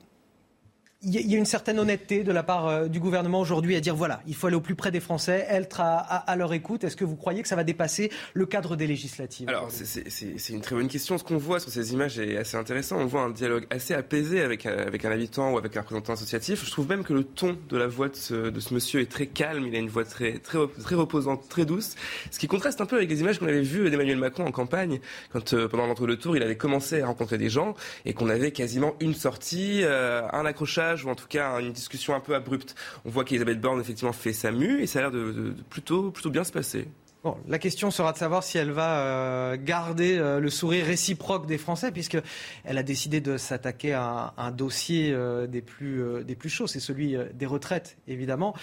il 1.02 1.31
y 1.31 1.35
a 1.37 1.38
une 1.38 1.45
certaine 1.45 1.78
honnêteté 1.78 2.25
de 2.25 2.33
la 2.33 2.43
part 2.43 2.67
euh, 2.67 2.88
du 2.88 2.99
gouvernement 2.99 3.38
aujourd'hui 3.38 3.76
à 3.76 3.81
dire 3.81 3.95
voilà, 3.95 4.21
il 4.26 4.35
faut 4.35 4.49
aller 4.49 4.57
au 4.57 4.61
plus 4.61 4.75
près 4.75 4.90
des 4.90 4.99
Français, 4.99 5.47
être 5.49 5.81
à, 5.81 6.35
leur 6.37 6.52
écoute. 6.52 6.83
Est-ce 6.83 6.97
que 6.97 7.05
vous 7.05 7.14
croyez 7.14 7.43
que 7.43 7.49
ça 7.49 7.55
va 7.55 7.62
dépasser 7.62 8.11
le 8.35 8.47
cadre 8.47 8.75
des 8.75 8.88
législatives 8.88 9.49
Alors, 9.49 9.69
c'est 9.71 10.49
une 10.49 10.61
très 10.61 10.75
bonne 10.75 10.88
question. 10.88 11.17
Ce 11.17 11.23
qu'on 11.23 11.37
voit 11.37 11.61
sur 11.61 11.71
ces 11.71 11.93
images 11.93 12.19
est 12.19 12.37
assez 12.37 12.57
intéressant. 12.57 12.97
On 12.99 13.07
voit 13.07 13.23
un 13.23 13.31
dialogue 13.31 13.67
assez 13.71 13.95
apaisé 13.95 14.40
avec, 14.40 14.67
avec 14.67 15.05
un 15.05 15.12
habitant 15.12 15.52
ou 15.52 15.59
avec 15.59 15.76
un 15.76 15.81
représentant 15.81 16.14
associatif. 16.14 16.64
Je 16.64 16.71
trouve 16.71 16.88
même 16.88 17.05
que 17.05 17.12
le 17.12 17.23
ton 17.23 17.57
de 17.69 17.76
la 17.76 17.87
voix 17.87 18.09
de 18.09 18.17
ce, 18.17 18.50
de 18.50 18.61
ce 18.61 18.75
monsieur 18.75 19.00
est 19.00 19.11
très 19.11 19.26
calme. 19.26 19.67
Il 19.67 19.75
a 19.76 19.78
une 19.78 19.88
voix 19.88 20.05
très, 20.05 20.38
très, 20.38 20.59
très 20.83 20.97
reposante, 20.97 21.49
très 21.49 21.64
douce. 21.64 21.95
Ce 22.33 22.40
qui 22.40 22.49
contraste 22.49 22.81
un 22.81 22.87
peu 22.87 22.97
avec 22.97 23.09
les 23.09 23.21
images 23.21 23.38
qu'on 23.38 23.47
avait 23.47 23.62
vues 23.62 23.88
d'Emmanuel 23.88 24.19
Macron 24.19 24.47
en 24.47 24.52
campagne, 24.52 25.00
quand 25.33 25.52
euh, 25.52 25.69
pendant 25.69 25.87
l'entre-deux 25.87 26.17
tours, 26.17 26.37
il 26.37 26.43
avait 26.43 26.57
commencé 26.57 27.02
à 27.02 27.07
rencontrer 27.07 27.38
des 27.38 27.50
gens 27.50 27.75
et 28.05 28.14
qu'on 28.14 28.28
avait 28.28 28.50
quasiment 28.50 28.95
une 29.00 29.14
sortie, 29.14 29.83
euh, 29.85 30.23
un 30.33 30.45
accrochage 30.45 30.88
ou 31.04 31.09
en 31.09 31.14
tout 31.14 31.26
cas 31.28 31.61
une 31.61 31.73
discussion 31.73 32.14
un 32.14 32.21
peu 32.21 32.35
abrupte. 32.35 32.75
On 33.04 33.11
voit 33.11 33.25
qu'Elisabeth 33.25 33.61
Borne 33.61 33.80
effectivement 33.80 34.12
fait 34.12 34.33
sa 34.33 34.50
mue 34.50 34.83
et 34.83 34.87
ça 34.87 35.00
a 35.00 35.02
l'air 35.02 35.11
de, 35.11 35.54
plutôt, 35.71 36.11
plutôt 36.11 36.30
bien 36.30 36.45
se 36.45 36.52
passer. 36.52 36.88
Bon, 37.25 37.37
la 37.49 37.59
question 37.59 37.90
sera 37.90 38.12
de 38.12 38.18
savoir 38.18 38.45
si 38.45 38.59
elle 38.59 38.71
va 38.71 39.00
euh, 39.00 39.57
garder 39.59 40.16
euh, 40.16 40.38
le 40.38 40.50
sourire 40.50 40.87
réciproque 40.87 41.47
des 41.47 41.59
Français, 41.59 41.90
puisqu'elle 41.90 42.23
a 42.64 42.83
décidé 42.85 43.21
de 43.21 43.37
s'attaquer 43.37 43.92
à 43.92 44.35
un, 44.37 44.52
dossier 44.52 45.11
euh, 45.12 45.49
des, 45.49 45.61
plus, 45.61 46.25
des 46.25 46.37
plus 46.37 46.49
chauds, 46.49 46.68
c'est 46.68 46.78
celui 46.78 47.16
des 47.35 47.47
retraites, 47.47 47.97
évidemment. 48.07 48.54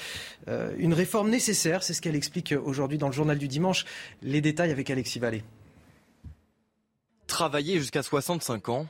une 0.48 0.94
réforme 0.94 1.30
nécessaire, 1.30 1.84
c'est 1.84 1.94
ce 1.94 2.02
qu'elle 2.02 2.16
explique 2.16 2.54
aujourd'hui 2.64 2.98
dans 2.98 3.08
le 3.08 3.14
journal 3.14 3.38
du 3.38 3.50
dimanche. 3.50 3.86
Les 4.22 4.40
détails 4.40 4.72
avec 4.72 4.90
Alexis 4.90 5.20
Vallée. 5.20 5.44
Travailler 7.28 7.78
jusqu'à 7.80 8.04
65 8.04 8.70
ans, 8.70 8.88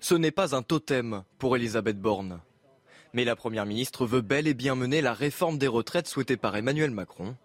ce 0.00 0.14
n'est 0.14 0.32
pas 0.32 0.56
un 0.56 0.62
totem 0.62 1.22
pour 1.38 1.54
Elisabeth 1.56 2.00
Borne. 2.00 2.40
Mais 3.14 3.24
la 3.24 3.36
Première 3.36 3.64
ministre 3.64 4.06
veut 4.06 4.22
bel 4.22 4.48
et 4.48 4.54
bien 4.54 4.74
mener 4.74 5.00
la 5.00 5.14
réforme 5.14 5.56
des 5.56 5.68
retraites 5.68 6.08
souhaitée 6.08 6.36
par 6.36 6.56
Emmanuel 6.56 6.90
Macron. 6.90 7.36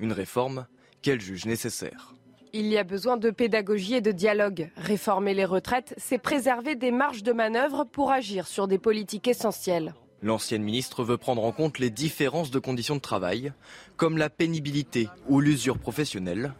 Une 0.00 0.12
réforme 0.12 0.66
qu'elle 1.00 1.22
juge 1.22 1.46
nécessaire. 1.46 2.14
Il 2.52 2.66
y 2.66 2.76
a 2.76 2.84
besoin 2.84 3.16
de 3.16 3.30
pédagogie 3.30 3.94
et 3.94 4.00
de 4.02 4.12
dialogue. 4.12 4.70
Réformer 4.76 5.32
les 5.32 5.46
retraites, 5.46 5.94
c'est 5.96 6.18
préserver 6.18 6.76
des 6.76 6.90
marges 6.90 7.22
de 7.22 7.32
manœuvre 7.32 7.84
pour 7.84 8.10
agir 8.10 8.46
sur 8.46 8.68
des 8.68 8.76
politiques 8.76 9.28
essentielles. 9.28 9.94
L'ancienne 10.20 10.62
ministre 10.62 11.02
veut 11.04 11.16
prendre 11.16 11.42
en 11.42 11.52
compte 11.52 11.78
les 11.78 11.90
différences 11.90 12.50
de 12.50 12.58
conditions 12.58 12.96
de 12.96 13.00
travail, 13.00 13.54
comme 13.96 14.18
la 14.18 14.28
pénibilité 14.28 15.08
ou 15.26 15.40
l'usure 15.40 15.78
professionnelle, 15.78 16.52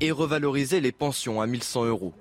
et 0.00 0.10
revaloriser 0.10 0.80
les 0.80 0.92
pensions 0.92 1.40
à 1.40 1.46
1100 1.46 1.84
euros. 1.84 2.14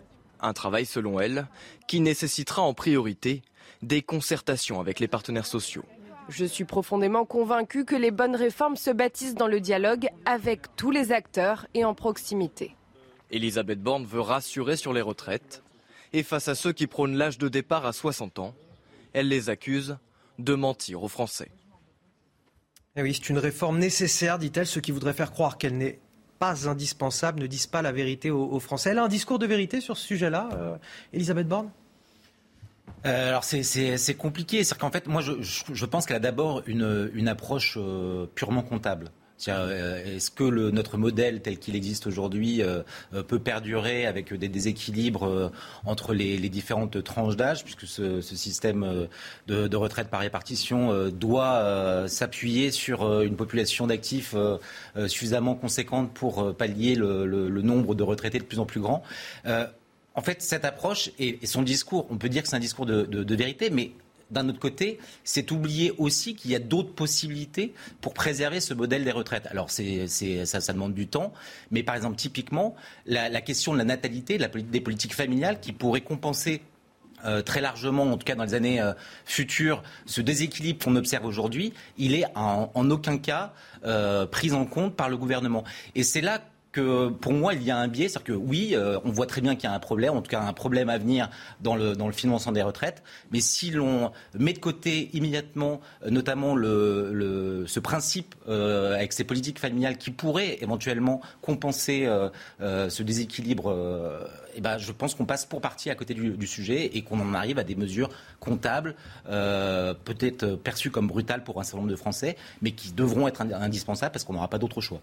Un 0.44 0.54
travail, 0.54 0.86
selon 0.86 1.20
elle, 1.20 1.48
qui 1.88 2.02
nécessitera 2.02 2.62
en 2.62 2.74
priorité 2.74 3.42
des 3.82 4.02
concertations 4.02 4.80
avec 4.80 5.00
les 5.00 5.08
partenaires 5.08 5.46
sociaux. 5.46 5.86
Je 6.30 6.46
suis 6.46 6.66
profondément 6.66 7.26
convaincu 7.26 7.86
que 7.86 7.96
les 7.96 8.12
bonnes 8.12 8.36
réformes 8.36 8.76
se 8.76 8.92
bâtissent 8.92 9.36
dans 9.36 9.48
le 9.48 9.60
dialogue 9.60 10.10
avec 10.26 10.76
tous 10.76 10.92
les 10.92 11.12
acteurs 11.12 11.66
et 11.74 11.84
en 11.84 11.96
proximité. 11.96 12.76
Elisabeth 13.32 13.82
Borne 13.82 14.06
veut 14.06 14.22
rassurer 14.22 14.78
sur 14.78 14.94
les 14.94 15.02
retraites. 15.02 15.64
Et 16.14 16.24
face 16.24 16.48
à 16.48 16.56
ceux 16.56 16.72
qui 16.72 16.88
prônent 16.88 17.16
l'âge 17.16 17.40
de 17.40 17.48
départ 17.48 17.86
à 17.86 17.94
60 17.94 18.40
ans, 18.40 18.54
elle 19.14 19.28
les 19.28 19.50
accuse 19.50 19.98
de 20.40 20.54
mentir 20.54 21.04
aux 21.04 21.08
Français. 21.08 21.50
Et 22.96 23.00
eh 23.00 23.02
oui, 23.02 23.14
c'est 23.16 23.30
une 23.30 23.40
réforme 23.40 23.80
nécessaire, 23.80 24.38
dit-elle. 24.38 24.68
Ceux 24.68 24.82
qui 24.82 24.92
voudraient 24.92 25.14
faire 25.14 25.32
croire 25.32 25.58
qu'elle 25.58 25.78
n'est 25.78 26.00
pas 26.44 26.68
indispensable 26.68 27.40
ne 27.40 27.48
disent 27.48 27.68
pas 27.68 27.82
la 27.82 27.94
vérité 27.94 28.30
aux, 28.30 28.60
Français. 28.60 28.90
Elle 28.90 28.98
a 28.98 29.04
un 29.06 29.08
discours 29.08 29.40
de 29.40 29.46
vérité 29.46 29.80
sur 29.80 29.96
ce 29.96 30.06
sujet-là, 30.06 30.50
euh, 30.52 30.76
Elisabeth 31.14 31.48
Borne? 31.48 31.70
Euh, 33.06 33.30
alors 33.30 33.46
c'est 33.46 34.18
compliqué, 34.18 34.66
c'est 34.66 34.78
qu'en 34.78 34.92
fait 34.92 35.08
moi 35.08 35.22
je, 35.22 35.86
pense 35.86 36.06
qu'elle 36.06 36.18
a 36.18 36.20
d'abord 36.20 36.62
une, 36.68 37.28
approche 37.30 37.78
euh, 37.78 38.26
purement 38.36 38.62
comptable. 38.62 39.10
Euh, 39.48 40.16
est-ce 40.16 40.32
que 40.32 40.44
notre 40.44 40.98
modèle 40.98 41.42
tel 41.42 41.60
qu'il 41.60 41.76
existe 41.76 42.08
aujourd'hui 42.08 42.62
peut 43.28 43.40
perdurer 43.40 44.06
avec 44.06 44.34
des 44.34 44.48
déséquilibres 44.48 45.52
entre 45.86 46.14
les, 46.14 46.38
différentes 46.50 47.04
tranches 47.04 47.36
d'âge, 47.36 47.64
puisque 47.64 47.86
ce, 47.88 48.22
système 48.22 49.08
de, 49.48 49.76
retraite 49.76 50.10
par 50.10 50.22
répartition 50.22 51.10
doit 51.10 52.06
s'appuyer 52.08 52.72
sur 52.72 53.22
une 53.22 53.36
population 53.36 53.88
d'actifs 53.88 54.36
suffisamment 55.08 55.56
conséquente 55.56 56.14
pour 56.14 56.56
pallier 56.56 56.96
le, 56.96 57.62
nombre 57.62 57.96
de 57.96 58.04
retraités 58.04 58.40
de 58.40 58.44
plus 58.44 58.60
en 58.60 58.66
plus 58.66 58.82
grand. 58.82 59.04
En 60.16 60.22
fait, 60.22 60.42
cette 60.42 60.66
approche 60.66 61.12
et, 61.18 61.40
son 61.46 61.64
discours, 61.64 62.08
on 62.12 62.18
peut 62.18 62.30
dire 62.30 62.44
que 62.44 62.50
c'est 62.50 62.56
un 62.56 62.60
discours 62.60 62.86
de, 62.86 63.36
vérité, 63.36 63.70
mais 63.70 63.92
d'un 64.32 64.50
autre 64.50 64.60
côté, 64.60 65.00
c'est 65.24 65.52
oublier 65.52 65.94
aussi 65.98 66.36
qu'il 66.36 66.52
y 66.52 66.56
a 66.56 66.60
d'autres 66.60 66.94
possibilités 66.94 67.74
pour 68.02 68.14
préserver 68.14 68.60
ce 68.60 68.74
modèle 68.74 69.04
des 69.04 69.12
retraites. 69.12 69.48
Alors, 69.48 69.70
c'est, 69.70 70.08
ça, 70.08 70.62
ça, 70.62 70.74
demande 70.74 70.94
du 70.94 71.08
temps, 71.08 71.34
mais 71.72 71.84
par 71.84 71.96
exemple, 71.96 72.16
typiquement, 72.16 72.76
la, 73.06 73.42
question 73.42 73.74
de 73.74 73.78
la 73.78 73.84
natalité, 73.84 74.38
des 74.38 74.82
politiques 74.82 75.14
familiales 75.14 75.60
qui 75.60 75.72
pourraient 75.72 76.02
compenser 76.02 76.62
euh, 77.26 77.42
très 77.42 77.62
largement, 77.62 78.04
en 78.04 78.18
tout 78.18 78.26
cas 78.26 78.36
dans 78.36 78.44
les 78.44 78.54
années 78.54 78.82
euh, 78.82 78.94
futures, 79.24 79.82
ce 80.06 80.20
déséquilibre 80.20 80.84
qu'on 80.84 80.96
observe 80.98 81.26
aujourd'hui, 81.26 81.74
il 81.98 82.16
est 82.16 82.26
en, 82.36 82.70
aucun 82.90 83.18
cas 83.18 83.54
euh, 83.86 84.26
pris 84.26 84.52
en 84.52 84.66
compte 84.66 84.96
par 84.96 85.10
le 85.10 85.16
gouvernement. 85.16 85.64
Et 85.96 86.04
c'est 86.04 86.20
là 86.20 86.42
que 86.74 87.10
pour 87.10 87.32
moi, 87.32 87.54
il 87.54 87.64
y 87.64 87.72
a 87.72 87.78
un 87.78 87.88
biais. 87.88 88.10
C'est-à-dire 88.10 88.36
que 88.36 88.40
oui, 88.40 88.72
euh, 88.74 89.00
on 89.06 89.12
voit 89.12 89.28
très 89.28 89.40
bien 89.40 89.56
qu'il 89.56 89.70
y 89.70 89.72
a 89.72 89.76
un 89.76 89.80
problème, 89.80 90.16
en 90.16 90.22
tout 90.22 90.30
cas 90.30 90.42
un 90.42 90.52
problème 90.52 90.90
à 90.90 90.98
venir 90.98 91.30
dans 91.62 91.76
le, 91.76 91.94
financement 92.12 92.52
des 92.52 92.62
retraites. 92.62 93.02
Mais 93.32 93.40
si 93.40 93.72
l'on 93.72 94.12
met 94.38 94.54
de 94.54 94.60
côté 94.60 95.10
immédiatement, 95.14 95.80
euh, 96.04 96.10
notamment 96.10 96.56
ce 96.56 97.80
principe 97.80 98.36
euh, 98.50 98.96
avec 98.96 99.14
ces 99.14 99.24
politiques 99.24 99.60
familiales 99.60 99.98
qui 99.98 100.12
pourraient 100.12 100.58
éventuellement 100.62 101.22
compenser 101.42 102.10
ce 102.60 103.04
déséquilibre, 103.04 103.76
eh 104.56 104.62
ben, 104.62 104.78
je 104.80 104.92
pense 104.92 105.14
qu'on 105.14 105.26
passe 105.26 105.46
pour 105.46 105.62
partie 105.62 105.92
à 105.92 105.96
côté 105.96 106.14
du, 106.16 106.48
sujet 106.48 106.86
et 106.98 107.04
qu'on 107.04 107.20
en 107.20 107.34
arrive 107.36 107.60
à 107.60 107.64
des 107.64 107.76
mesures 107.76 108.10
comptables, 108.40 108.96
peut-être 109.26 110.56
perçues 110.56 110.90
comme 110.90 111.08
brutales 111.08 111.44
pour 111.44 111.60
un 111.60 111.64
certain 111.64 111.78
nombre 111.78 111.92
de 111.92 111.96
Français, 111.96 112.36
mais 112.62 112.72
qui 112.72 112.92
devront 112.92 113.28
être 113.28 113.42
indispensables 113.42 114.12
parce 114.12 114.26
qu'on 114.26 114.34
n'aura 114.34 114.50
pas 114.50 114.58
d'autre 114.58 114.82
choix 114.82 115.02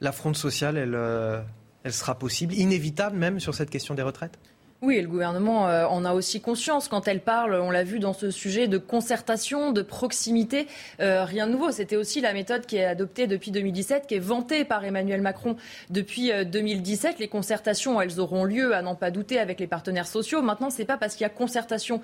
la 0.00 0.12
fronde 0.12 0.36
sociale, 0.36 0.76
elle, 0.76 0.94
euh, 0.94 1.40
elle 1.82 1.92
sera 1.92 2.18
possible, 2.18 2.54
inévitable 2.54 3.16
même 3.16 3.40
sur 3.40 3.54
cette 3.54 3.70
question 3.70 3.94
des 3.94 4.02
retraites? 4.02 4.38
Oui, 4.82 4.96
et 4.96 5.02
le 5.02 5.08
gouvernement 5.08 5.68
euh, 5.68 5.86
en 5.86 6.04
a 6.04 6.12
aussi 6.12 6.42
conscience 6.42 6.88
quand 6.88 7.08
elle 7.08 7.20
parle, 7.20 7.54
on 7.54 7.70
l'a 7.70 7.82
vu 7.82 7.98
dans 7.98 8.12
ce 8.12 8.30
sujet, 8.30 8.68
de 8.68 8.76
concertation, 8.76 9.72
de 9.72 9.80
proximité. 9.80 10.66
Euh, 11.00 11.24
rien 11.24 11.46
de 11.46 11.52
nouveau. 11.52 11.70
C'était 11.70 11.96
aussi 11.96 12.20
la 12.20 12.34
méthode 12.34 12.66
qui 12.66 12.76
est 12.76 12.84
adoptée 12.84 13.26
depuis 13.26 13.50
2017, 13.50 14.06
qui 14.06 14.16
est 14.16 14.18
vantée 14.18 14.64
par 14.66 14.84
Emmanuel 14.84 15.22
Macron 15.22 15.56
depuis 15.88 16.30
2017. 16.44 17.18
Les 17.18 17.28
concertations, 17.28 18.02
elles 18.02 18.20
auront 18.20 18.44
lieu, 18.44 18.74
à 18.74 18.82
n'en 18.82 18.94
pas 18.94 19.10
douter, 19.10 19.38
avec 19.38 19.60
les 19.60 19.66
partenaires 19.66 20.06
sociaux. 20.06 20.42
Maintenant, 20.42 20.68
c'est 20.68 20.84
pas 20.84 20.98
parce 20.98 21.14
qu'il 21.14 21.22
y 21.22 21.26
a 21.26 21.30
concertation 21.30 22.02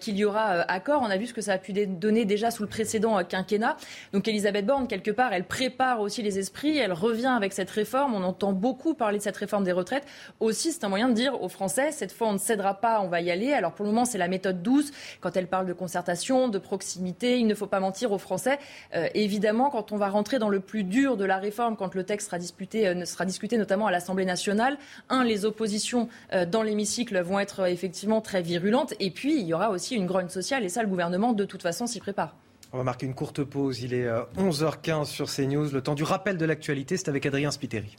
qu'il 0.00 0.16
y 0.16 0.24
aura 0.24 0.62
accord. 0.62 1.02
On 1.02 1.10
a 1.10 1.18
vu 1.18 1.26
ce 1.26 1.34
que 1.34 1.42
ça 1.42 1.52
a 1.52 1.58
pu 1.58 1.72
donner 1.72 2.24
déjà 2.24 2.50
sous 2.50 2.62
le 2.62 2.68
précédent 2.68 3.22
quinquennat. 3.24 3.76
Donc, 4.12 4.26
Elisabeth 4.26 4.64
Borne, 4.64 4.88
quelque 4.88 5.10
part, 5.10 5.32
elle 5.34 5.44
prépare 5.44 6.00
aussi 6.00 6.22
les 6.22 6.38
esprits. 6.38 6.78
Elle 6.78 6.92
revient 6.92 7.34
avec 7.36 7.52
cette 7.52 7.70
réforme. 7.70 8.14
On 8.14 8.22
entend 8.22 8.52
beaucoup 8.52 8.94
parler 8.94 9.18
de 9.18 9.22
cette 9.22 9.36
réforme 9.36 9.64
des 9.64 9.72
retraites. 9.72 10.04
Aussi, 10.40 10.72
c'est 10.72 10.84
un 10.84 10.88
moyen 10.88 11.08
de 11.08 11.14
dire 11.14 11.42
aux 11.42 11.48
Français, 11.48 11.90
cette 12.06 12.16
fois 12.16 12.28
on 12.28 12.34
ne 12.34 12.38
cédera 12.38 12.74
pas, 12.74 13.00
on 13.00 13.08
va 13.08 13.20
y 13.20 13.32
aller. 13.32 13.52
Alors 13.52 13.72
pour 13.72 13.84
le 13.84 13.90
moment, 13.90 14.04
c'est 14.04 14.16
la 14.18 14.28
méthode 14.28 14.62
douce. 14.62 14.92
Quand 15.20 15.36
elle 15.36 15.48
parle 15.48 15.66
de 15.66 15.72
concertation, 15.72 16.48
de 16.48 16.58
proximité, 16.58 17.38
il 17.38 17.48
ne 17.48 17.54
faut 17.54 17.66
pas 17.66 17.80
mentir 17.80 18.12
aux 18.12 18.18
Français. 18.18 18.60
Euh, 18.94 19.08
évidemment, 19.14 19.70
quand 19.70 19.90
on 19.90 19.96
va 19.96 20.08
rentrer 20.08 20.38
dans 20.38 20.48
le 20.48 20.60
plus 20.60 20.84
dur 20.84 21.16
de 21.16 21.24
la 21.24 21.38
réforme, 21.38 21.76
quand 21.76 21.96
le 21.96 22.04
texte 22.04 22.28
sera 22.28 22.38
discuté, 22.38 22.86
euh, 22.86 23.04
sera 23.04 23.24
discuté 23.24 23.58
notamment 23.58 23.88
à 23.88 23.90
l'Assemblée 23.90 24.24
nationale, 24.24 24.78
un, 25.08 25.24
les 25.24 25.44
oppositions 25.44 26.08
euh, 26.32 26.46
dans 26.46 26.62
l'hémicycle 26.62 27.20
vont 27.22 27.40
être 27.40 27.66
effectivement 27.66 28.20
très 28.20 28.40
virulentes. 28.40 28.94
Et 29.00 29.10
puis, 29.10 29.40
il 29.40 29.46
y 29.46 29.52
aura 29.52 29.70
aussi 29.70 29.96
une 29.96 30.06
grogne 30.06 30.28
sociale. 30.28 30.64
Et 30.64 30.68
ça, 30.68 30.82
le 30.82 30.88
gouvernement, 30.88 31.32
de 31.32 31.44
toute 31.44 31.62
façon, 31.62 31.88
s'y 31.88 31.98
prépare. 31.98 32.36
On 32.72 32.78
va 32.78 32.84
marquer 32.84 33.06
une 33.06 33.14
courte 33.14 33.42
pause. 33.42 33.80
Il 33.82 33.94
est 33.94 34.06
11h15 34.36 35.06
sur 35.06 35.28
CNews. 35.28 35.70
Le 35.72 35.80
temps 35.80 35.94
du 35.96 36.04
rappel 36.04 36.36
de 36.36 36.44
l'actualité, 36.44 36.96
c'est 36.96 37.08
avec 37.08 37.26
Adrien 37.26 37.50
Spiteri. 37.50 37.96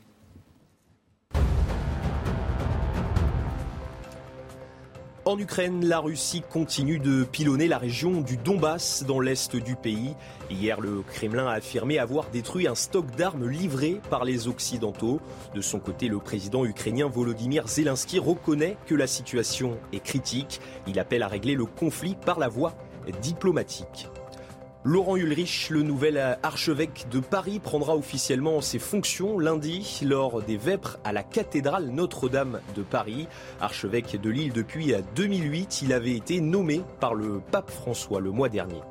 En 5.27 5.37
Ukraine, 5.37 5.85
la 5.85 5.99
Russie 5.99 6.41
continue 6.41 6.99
de 6.99 7.25
pilonner 7.25 7.67
la 7.67 7.77
région 7.77 8.21
du 8.21 8.37
Donbass 8.37 9.03
dans 9.05 9.19
l'est 9.19 9.57
du 9.57 9.75
pays. 9.75 10.15
Hier, 10.49 10.79
le 10.79 11.01
Kremlin 11.01 11.47
a 11.47 11.55
affirmé 11.55 11.99
avoir 11.99 12.29
détruit 12.29 12.65
un 12.65 12.75
stock 12.75 13.13
d'armes 13.17 13.45
livré 13.45 13.99
par 14.09 14.23
les 14.23 14.47
Occidentaux. 14.47 15.19
De 15.53 15.59
son 15.59 15.79
côté, 15.79 16.07
le 16.07 16.19
président 16.19 16.63
ukrainien 16.63 17.09
Volodymyr 17.09 17.67
Zelensky 17.67 18.19
reconnaît 18.19 18.77
que 18.85 18.95
la 18.95 19.05
situation 19.05 19.77
est 19.91 19.99
critique. 19.99 20.61
Il 20.87 20.97
appelle 20.97 21.23
à 21.23 21.27
régler 21.27 21.55
le 21.55 21.65
conflit 21.65 22.15
par 22.15 22.39
la 22.39 22.47
voie 22.47 22.73
diplomatique. 23.21 24.07
Laurent 24.83 25.17
Ulrich, 25.17 25.69
le 25.69 25.81
nouvel 25.81 26.37
archevêque 26.43 27.07
de 27.11 27.19
Paris, 27.19 27.59
prendra 27.59 27.95
officiellement 27.95 28.61
ses 28.61 28.79
fonctions 28.79 29.39
lundi 29.39 30.01
lors 30.05 30.41
des 30.41 30.55
vêpres 30.55 30.97
à 31.03 31.11
la 31.11 31.23
cathédrale 31.23 31.87
Notre-Dame 31.87 32.61
de 32.75 32.83
Paris. 32.83 33.27
Archevêque 33.59 34.21
de 34.21 34.29
Lille 34.29 34.53
depuis 34.53 34.93
2008, 35.15 35.81
il 35.81 35.93
avait 35.93 36.15
été 36.15 36.39
nommé 36.41 36.83
par 36.99 37.15
le 37.15 37.41
pape 37.51 37.71
François 37.71 38.21
le 38.21 38.31
mois 38.31 38.49
dernier. 38.49 38.81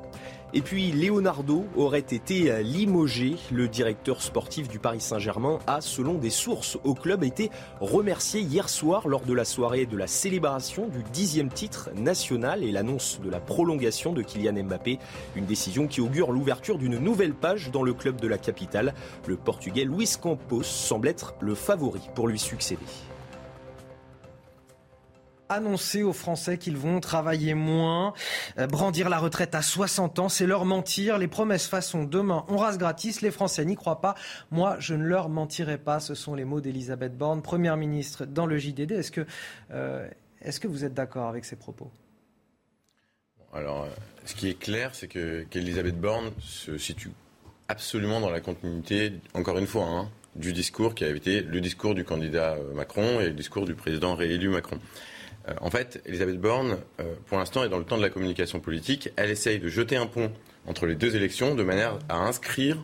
Et 0.53 0.61
puis 0.61 0.93
Leonardo 0.93 1.65
aurait 1.75 1.99
été 1.99 2.63
limogé. 2.63 3.35
Le 3.51 3.67
directeur 3.67 4.21
sportif 4.21 4.69
du 4.69 4.79
Paris 4.79 5.01
Saint-Germain 5.01 5.59
a, 5.67 5.81
selon 5.81 6.13
des 6.13 6.29
sources 6.29 6.77
au 6.85 6.93
club, 6.93 7.25
été 7.25 7.51
remercié 7.81 8.39
hier 8.39 8.69
soir 8.69 9.09
lors 9.09 9.21
de 9.21 9.33
la 9.33 9.43
soirée 9.43 9.85
de 9.85 9.97
la 9.97 10.07
célébration 10.07 10.87
du 10.87 11.03
dixième 11.11 11.49
titre 11.49 11.89
national 11.95 12.63
et 12.63 12.71
l'annonce 12.71 13.19
de 13.21 13.29
la 13.29 13.41
prolongation 13.41 14.13
de 14.13 14.21
Kylian 14.21 14.63
Mbappé. 14.63 14.99
Une 15.35 15.45
décision 15.45 15.85
qui 15.85 15.99
augure 15.99 16.31
l'ouverture 16.31 16.77
d'une 16.77 16.97
nouvelle 16.97 17.33
page 17.33 17.69
dans 17.71 17.83
le 17.83 17.93
club 17.93 18.21
de 18.21 18.27
la 18.27 18.37
capitale. 18.37 18.93
Le 19.27 19.35
Portugais 19.35 19.83
Luis 19.83 20.15
Campos 20.21 20.63
semble 20.63 21.09
être 21.09 21.35
le 21.41 21.55
favori 21.55 22.01
pour 22.15 22.27
lui 22.29 22.39
succéder 22.39 22.85
annoncer 25.49 26.03
aux 26.03 26.13
Français 26.13 26.57
qu'ils 26.57 26.77
vont 26.77 26.99
travailler 26.99 27.53
moins, 27.53 28.13
euh, 28.57 28.67
brandir 28.67 29.09
la 29.09 29.19
retraite 29.19 29.55
à 29.55 29.61
60 29.61 30.19
ans, 30.19 30.29
c'est 30.29 30.45
leur 30.45 30.65
mentir. 30.65 31.17
Les 31.17 31.27
promesses 31.27 31.67
façon 31.67 32.03
demain, 32.03 32.45
on 32.47 32.57
rase 32.57 32.77
gratis. 32.77 33.21
Les 33.21 33.31
Français 33.31 33.65
n'y 33.65 33.75
croient 33.75 34.01
pas. 34.01 34.15
Moi, 34.51 34.75
je 34.79 34.93
ne 34.95 35.03
leur 35.03 35.29
mentirai 35.29 35.77
pas. 35.77 35.99
Ce 35.99 36.15
sont 36.15 36.35
les 36.35 36.45
mots 36.45 36.61
d'Elisabeth 36.61 37.17
Borne, 37.17 37.41
Première 37.41 37.77
ministre 37.77 38.25
dans 38.25 38.45
le 38.45 38.57
JDD. 38.57 38.91
Est-ce 38.91 39.11
que, 39.11 39.25
euh, 39.71 40.07
que 40.61 40.67
vous 40.67 40.85
êtes 40.85 40.93
d'accord 40.93 41.27
avec 41.27 41.45
ces 41.45 41.55
propos? 41.55 41.91
Alors, 43.53 43.87
ce 44.25 44.35
qui 44.35 44.49
est 44.49 44.59
clair, 44.59 44.93
c'est 44.93 45.07
que, 45.07 45.43
qu'Elisabeth 45.49 45.99
Borne 45.99 46.31
se 46.39 46.77
situe 46.77 47.11
absolument 47.67 48.19
dans 48.19 48.29
la 48.29 48.41
continuité, 48.41 49.13
encore 49.33 49.57
une 49.57 49.67
fois, 49.67 49.85
hein, 49.85 50.09
du 50.35 50.53
discours 50.53 50.95
qui 50.95 51.03
a 51.03 51.09
été 51.09 51.41
le 51.41 51.61
discours 51.61 51.95
du 51.95 52.03
candidat 52.03 52.53
euh, 52.53 52.73
Macron 52.73 53.19
et 53.19 53.25
le 53.25 53.33
discours 53.33 53.65
du 53.65 53.75
président 53.75 54.15
réélu 54.15 54.49
Macron. 54.49 54.79
Euh, 55.47 55.53
en 55.61 55.69
fait, 55.69 56.01
Elisabeth 56.05 56.39
Borne, 56.39 56.77
euh, 56.99 57.13
pour 57.27 57.37
l'instant, 57.37 57.63
est 57.63 57.69
dans 57.69 57.77
le 57.77 57.85
temps 57.85 57.97
de 57.97 58.01
la 58.01 58.09
communication 58.09 58.59
politique. 58.59 59.09
Elle 59.15 59.29
essaye 59.29 59.59
de 59.59 59.69
jeter 59.69 59.95
un 59.95 60.07
pont 60.07 60.31
entre 60.67 60.85
les 60.85 60.95
deux 60.95 61.15
élections 61.15 61.55
de 61.55 61.63
manière 61.63 61.97
à 62.09 62.17
inscrire 62.17 62.77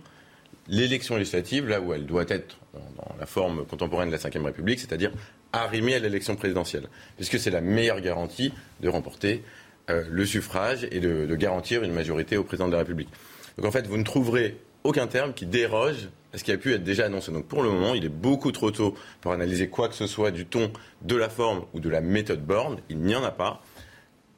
l'élection 0.68 1.18
législative 1.18 1.68
là 1.68 1.82
où 1.82 1.94
elle 1.94 2.06
doit 2.06 2.26
être 2.30 2.58
dans 2.74 3.16
la 3.20 3.26
forme 3.26 3.66
contemporaine 3.66 4.10
de 4.10 4.16
la 4.16 4.18
Ve 4.18 4.46
République, 4.46 4.80
c'est-à-dire 4.80 5.12
arrimée 5.52 5.96
à 5.96 6.00
l'élection 6.00 6.36
présidentielle, 6.36 6.88
puisque 7.18 7.40
c'est 7.40 7.52
la 7.52 7.62
meilleure 7.62 8.02
garantie 8.02 8.54
de 8.82 8.90
remporter 8.90 9.44
euh, 9.90 10.04
le 10.10 10.26
suffrage 10.26 10.88
et 10.92 11.00
de, 11.00 11.36
garantir 11.36 11.84
une 11.84 11.94
majorité 11.94 12.38
au 12.38 12.44
président 12.44 12.68
de 12.68 12.72
la 12.74 12.80
République. 12.80 13.10
Donc 13.58 13.66
en 13.66 13.72
fait, 13.72 13.86
vous 13.86 13.98
ne 13.98 14.04
trouverez 14.04 14.58
aucun 14.84 15.08
terme 15.08 15.34
qui 15.34 15.46
déroge 15.46 16.08
à 16.08 16.10
ce 16.34 16.44
qui 16.44 16.52
a 16.52 16.58
pu 16.58 16.74
être 16.74 16.84
déjà 16.84 17.06
annoncé. 17.06 17.32
Donc 17.32 17.48
pour 17.48 17.64
le 17.64 17.70
moment, 17.70 17.94
il 17.94 18.06
est 18.06 18.10
beaucoup 18.10 18.52
trop 18.52 18.72
tôt 18.72 18.96
pour 19.22 19.32
analyser 19.32 19.70
quoi 19.70 19.90
que 19.90 19.96
ce 19.96 20.08
soit 20.08 20.32
du 20.32 20.46
ton, 20.46 20.72
de 21.02 21.16
la 21.16 21.30
forme 21.30 21.66
ou 21.74 21.80
de 21.80 21.90
la 21.90 22.02
méthode 22.02 22.46
Borne. 22.46 22.80
Il 22.90 23.00
n'y 23.00 23.16
en 23.16 23.24
a 23.24 23.32
pas. 23.32 23.62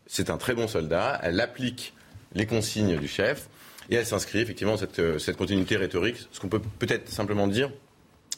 C'est 0.08 0.30
un 0.30 0.38
très 0.38 0.54
bon 0.54 0.68
soldat. 0.68 1.20
Elle 1.24 1.40
applique 1.40 1.94
les 2.34 2.46
consignes 2.46 2.98
du 2.98 3.08
chef. 3.08 3.50
Et 3.90 3.96
elle 3.96 4.06
s'inscrit 4.06 4.40
effectivement 4.40 4.74
dans 4.74 4.80
cette, 4.80 5.00
euh, 5.00 5.20
cette 5.20 5.38
continuité 5.38 5.78
rhétorique. 5.78 6.18
Ce 6.32 6.40
qu'on 6.40 6.50
peut 6.50 6.62
peut-être 6.80 7.08
simplement 7.10 7.48
dire, 7.48 7.72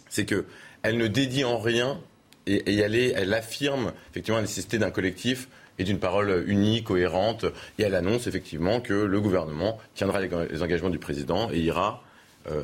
c'est 0.10 0.26
qu'elle 0.26 0.98
ne 0.98 1.08
dédie 1.08 1.46
en 1.46 1.58
rien 1.58 2.00
et, 2.48 2.78
elle, 2.78 2.96
elle 2.96 3.34
affirme 3.34 3.92
effectivement 4.12 4.38
la 4.38 4.44
nécessité 4.44 4.78
d'un 4.78 4.92
collectif 4.92 5.50
et 5.80 5.84
d'une 5.84 6.00
parole 6.00 6.44
unie, 6.48 6.84
cohérente. 6.84 7.46
Et 7.80 7.84
elle 7.84 7.96
annonce 7.96 8.28
effectivement 8.28 8.82
que 8.82 8.94
le 8.94 9.22
gouvernement 9.22 9.78
tiendra 9.96 10.20
les 10.22 10.62
engagements 10.62 10.90
du 10.90 11.00
président 11.00 11.50
et 11.52 11.60
ira 11.60 12.04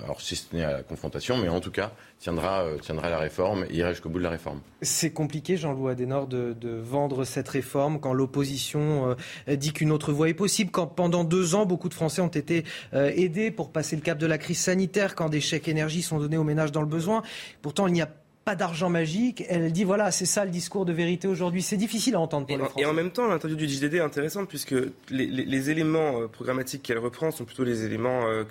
alors 0.04 0.22
si 0.22 0.36
ce 0.36 0.56
n'est 0.56 0.64
à 0.64 0.72
la 0.72 0.84
confrontation, 0.84 1.38
mais 1.38 1.50
en 1.50 1.60
tout 1.60 1.72
cas 1.72 1.92
tiendra, 2.20 2.64
euh, 2.64 2.78
tiendra 2.78 3.10
la 3.10 3.18
réforme 3.18 3.66
et 3.70 3.76
ira 3.76 3.92
jusqu'au 3.92 4.10
bout 4.10 4.20
de 4.20 4.24
la 4.24 4.30
réforme. 4.30 4.60
C'est 4.82 5.12
compliqué, 5.12 5.58
Jean-Louis 5.58 5.92
Adenor, 5.92 6.28
de, 6.28 6.54
de, 6.54 6.70
vendre 6.70 7.26
cette 7.26 7.50
réforme 7.50 8.00
quand 8.00 8.14
l'opposition 8.14 9.16
euh, 9.48 9.56
dit 9.56 9.74
qu'une 9.74 9.92
autre 9.92 10.14
voie 10.14 10.30
est 10.30 10.34
possible, 10.34 10.72
quand 10.72 10.88
pendant 10.88 11.24
deux 11.24 11.56
ans, 11.56 11.66
beaucoup 11.66 11.90
de 11.90 11.94
Français 11.94 12.22
ont 12.22 12.28
été 12.28 12.64
aidés 12.94 13.52
pour 13.52 13.72
passer 13.72 13.96
le 13.96 14.02
cap 14.02 14.18
de 14.18 14.26
la 14.26 14.38
crise 14.38 14.60
sanitaire, 14.60 15.16
quand 15.16 15.30
des 15.30 15.42
chèques 15.42 15.68
énergie 15.68 16.02
sont 16.02 16.20
donnés 16.20 16.38
aux 16.38 16.44
ménages 16.44 16.72
dans 16.72 16.82
le 16.82 16.88
besoin. 16.88 17.22
Pourtant, 17.62 17.88
il 17.88 17.94
n'y 17.94 18.02
a 18.02 18.10
pas 18.46 18.56
d'argent 18.56 18.90
magique. 18.90 19.44
Elle 19.48 19.72
dit 19.72 19.84
voilà, 19.84 20.12
c'est 20.12 20.26
ça 20.26 20.44
le 20.44 20.52
discours 20.52 20.86
de 20.86 20.92
vérité 20.92 21.28
aujourd'hui. 21.28 21.62
C'est 21.62 21.78
difficile 21.78 22.16
à 22.16 22.20
entendre 22.20 22.46
pour 22.46 22.56
et 22.56 22.58
les 22.58 22.66
Français. 22.66 22.82
Et 22.82 22.86
en 22.86 22.94
même 22.94 23.12
temps, 23.12 23.28
l'interview 23.28 23.56
du 23.56 23.68
JDD 23.68 23.96
est 23.96 24.00
intéressante 24.02 24.50
puisque 24.50 24.76
les, 25.10 25.70
éléments 25.70 26.20
euh, 26.20 26.28
programmatiques 26.28 26.84
qu'elle 26.84 26.98
reprend 26.98 27.32
sont 27.32 27.46
plutôt 27.46 27.64
les 27.64 27.86
éléments 27.86 28.28
euh, 28.28 28.44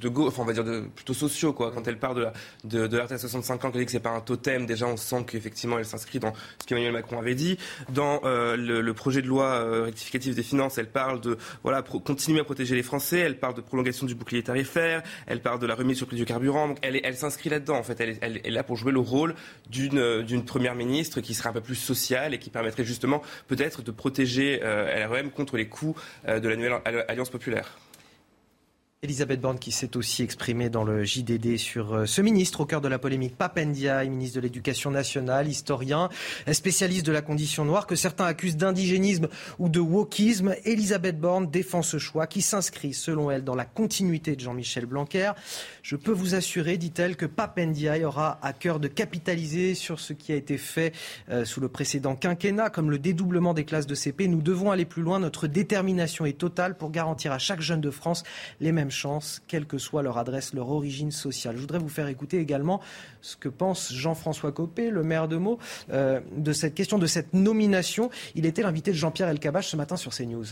de 0.00 0.08
go, 0.08 0.28
enfin 0.28 0.42
on 0.42 0.46
va 0.46 0.52
dire 0.52 0.64
de, 0.64 0.82
plutôt 0.94 1.14
sociaux 1.14 1.52
quoi. 1.52 1.72
Quand 1.72 1.88
elle 1.88 1.98
parle 1.98 2.16
de 2.16 2.22
la 2.22 2.32
de, 2.64 2.86
de 2.86 2.98
à 2.98 3.18
65 3.18 3.64
ans, 3.64 3.70
qu'elle 3.70 3.80
dit 3.80 3.86
que 3.86 3.92
c'est 3.92 4.00
pas 4.00 4.10
un 4.10 4.20
totem, 4.20 4.66
déjà 4.66 4.86
on 4.86 4.96
sent 4.96 5.24
qu'effectivement 5.26 5.78
elle 5.78 5.84
s'inscrit 5.84 6.20
dans 6.20 6.32
ce 6.60 6.66
qu'Emmanuel 6.66 6.92
Macron 6.92 7.18
avait 7.18 7.34
dit. 7.34 7.58
Dans 7.88 8.20
euh, 8.24 8.56
le, 8.56 8.94
projet 8.94 9.22
de 9.22 9.26
loi 9.26 9.82
rectificatif 9.84 10.34
des 10.34 10.42
finances, 10.42 10.78
elle 10.78 10.88
parle 10.88 11.20
de 11.20 11.36
voilà 11.62 11.82
continuer 11.82 12.40
à 12.40 12.44
protéger 12.44 12.74
les 12.74 12.82
Français. 12.82 13.18
Elle 13.18 13.38
parle 13.38 13.54
de 13.54 13.60
prolongation 13.60 14.06
du 14.06 14.14
bouclier 14.14 14.42
tarifaire. 14.42 15.02
Elle 15.26 15.40
parle 15.40 15.58
de 15.58 15.66
la 15.66 15.74
remise 15.74 15.98
sur 15.98 16.06
le 16.06 16.08
prix 16.08 16.16
du 16.16 16.24
carburant. 16.24 16.68
Donc 16.68 16.78
elle, 16.82 17.00
elle 17.02 17.16
s'inscrit 17.16 17.50
là-dedans 17.50 17.76
en 17.76 17.82
fait. 17.82 18.00
Elle, 18.00 18.18
elle, 18.20 18.40
elle 18.44 18.46
est 18.46 18.54
là 18.54 18.62
pour 18.62 18.76
jouer 18.76 18.92
le 18.92 19.00
rôle 19.00 19.15
rôle 19.16 19.34
d'une 19.70 20.44
première 20.44 20.74
ministre 20.74 21.20
qui 21.20 21.34
serait 21.34 21.48
un 21.48 21.52
peu 21.52 21.60
plus 21.60 21.74
sociale 21.74 22.34
et 22.34 22.38
qui 22.38 22.50
permettrait 22.50 22.84
justement 22.84 23.22
peut-être 23.48 23.82
de 23.82 23.90
protéger 23.90 24.60
euh, 24.62 25.06
LREM 25.06 25.30
contre 25.30 25.56
les 25.56 25.68
coûts 25.68 25.96
euh, 26.28 26.40
de 26.40 26.48
la 26.48 26.56
nouvelle 26.56 26.80
Alliance 27.08 27.30
populaire. 27.30 27.78
Elisabeth 29.06 29.40
Borne 29.40 29.60
qui 29.60 29.70
s'est 29.70 29.96
aussi 29.96 30.24
exprimée 30.24 30.68
dans 30.68 30.82
le 30.82 31.04
JDD 31.04 31.58
sur 31.58 31.94
euh, 31.94 32.06
ce 32.06 32.20
ministre 32.20 32.62
au 32.62 32.66
cœur 32.66 32.80
de 32.80 32.88
la 32.88 32.98
polémique, 32.98 33.36
Papendia, 33.36 34.04
ministre 34.04 34.34
de 34.34 34.40
l'Éducation 34.40 34.90
nationale, 34.90 35.46
historien, 35.46 36.08
spécialiste 36.50 37.06
de 37.06 37.12
la 37.12 37.22
condition 37.22 37.64
noire, 37.64 37.86
que 37.86 37.94
certains 37.94 38.24
accusent 38.24 38.56
d'indigénisme 38.56 39.28
ou 39.60 39.68
de 39.68 39.78
wokisme. 39.78 40.56
Elisabeth 40.64 41.20
Borne 41.20 41.48
défend 41.48 41.82
ce 41.82 41.98
choix 41.98 42.26
qui 42.26 42.42
s'inscrit, 42.42 42.94
selon 42.94 43.30
elle, 43.30 43.44
dans 43.44 43.54
la 43.54 43.64
continuité 43.64 44.34
de 44.34 44.40
Jean-Michel 44.40 44.86
Blanquer. 44.86 45.30
Je 45.82 45.94
peux 45.94 46.10
vous 46.10 46.34
assurer, 46.34 46.76
dit-elle, 46.76 47.14
que 47.14 47.26
Papendia 47.26 47.96
aura 48.04 48.40
à 48.42 48.52
cœur 48.52 48.80
de 48.80 48.88
capitaliser 48.88 49.74
sur 49.74 50.00
ce 50.00 50.14
qui 50.14 50.32
a 50.32 50.34
été 50.34 50.58
fait 50.58 50.92
euh, 51.30 51.44
sous 51.44 51.60
le 51.60 51.68
précédent 51.68 52.16
quinquennat, 52.16 52.70
comme 52.70 52.90
le 52.90 52.98
dédoublement 52.98 53.54
des 53.54 53.64
classes 53.64 53.86
de 53.86 53.94
CP. 53.94 54.26
Nous 54.26 54.42
devons 54.42 54.72
aller 54.72 54.84
plus 54.84 55.02
loin. 55.02 55.20
Notre 55.20 55.46
détermination 55.46 56.26
est 56.26 56.38
totale 56.38 56.76
pour 56.76 56.90
garantir 56.90 57.30
à 57.30 57.38
chaque 57.38 57.60
jeune 57.60 57.80
de 57.80 57.92
France 57.92 58.24
les 58.60 58.72
mêmes 58.72 58.90
chance, 58.96 59.42
quelle 59.46 59.66
que 59.66 59.78
soit 59.78 60.02
leur 60.02 60.18
adresse, 60.18 60.54
leur 60.54 60.70
origine 60.70 61.10
sociale. 61.10 61.56
Je 61.56 61.60
voudrais 61.60 61.78
vous 61.78 61.88
faire 61.88 62.08
écouter 62.08 62.38
également 62.38 62.80
ce 63.20 63.36
que 63.36 63.48
pense 63.48 63.92
Jean-François 63.92 64.52
Copé, 64.52 64.90
le 64.90 65.02
maire 65.02 65.28
de 65.28 65.36
Meaux, 65.36 65.58
euh, 65.90 66.20
de 66.36 66.52
cette 66.52 66.74
question, 66.74 66.98
de 66.98 67.06
cette 67.06 67.34
nomination. 67.34 68.10
Il 68.34 68.46
était 68.46 68.62
l'invité 68.62 68.90
de 68.90 68.96
Jean-Pierre 68.96 69.28
Elkabbach 69.28 69.66
ce 69.66 69.76
matin 69.76 69.96
sur 69.96 70.12
CNews 70.12 70.46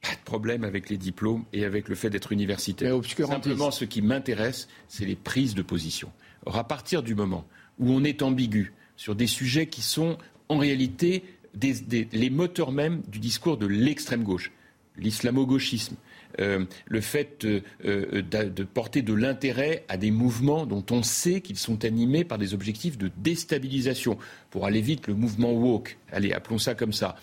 pas 0.00 0.14
de 0.14 0.24
problème 0.24 0.64
avec 0.64 0.90
les 0.90 0.96
diplômes 0.96 1.44
et 1.52 1.64
avec 1.64 1.88
le 1.88 1.94
fait 1.94 2.10
d'être 2.10 2.32
universitaire. 2.32 2.94
Simplement, 3.04 3.70
ce 3.70 3.84
qui 3.84 4.00
m'intéresse, 4.00 4.68
c'est 4.86 5.04
les 5.04 5.16
prises 5.16 5.54
de 5.54 5.62
position. 5.62 6.12
Or, 6.46 6.56
à 6.56 6.64
partir 6.64 7.02
du 7.02 7.14
moment 7.14 7.44
où 7.78 7.90
on 7.90 8.04
est 8.04 8.22
ambigu 8.22 8.72
sur 8.96 9.14
des 9.14 9.26
sujets 9.26 9.66
qui 9.66 9.82
sont 9.82 10.16
en 10.48 10.58
réalité 10.58 11.24
les 11.60 12.30
moteurs 12.30 12.72
même 12.72 13.02
du 13.08 13.18
discours 13.18 13.56
de 13.56 13.66
l'extrême 13.66 14.22
gauche, 14.22 14.52
l'islamo-gauchisme, 14.96 15.96
euh, 16.40 16.64
le 16.86 17.00
fait 17.00 17.44
euh, 17.44 18.22
de, 18.22 18.64
porter 18.64 19.02
de 19.02 19.12
l'intérêt 19.12 19.84
à 19.88 19.96
des 19.96 20.10
mouvements 20.10 20.66
dont 20.66 20.84
on 20.90 21.02
sait 21.02 21.40
qu'ils 21.40 21.58
sont 21.58 21.84
animés 21.84 22.24
par 22.24 22.38
des 22.38 22.54
objectifs 22.54 22.98
de 22.98 23.10
déstabilisation. 23.16 24.18
Pour 24.50 24.66
aller 24.66 24.80
vite, 24.80 25.06
le 25.06 25.14
mouvement 25.14 25.52
woke, 25.52 25.98
allez, 26.12 26.32
appelons 26.32 26.58
ça 26.58 26.74
comme 26.74 26.92
ça. 26.92 27.16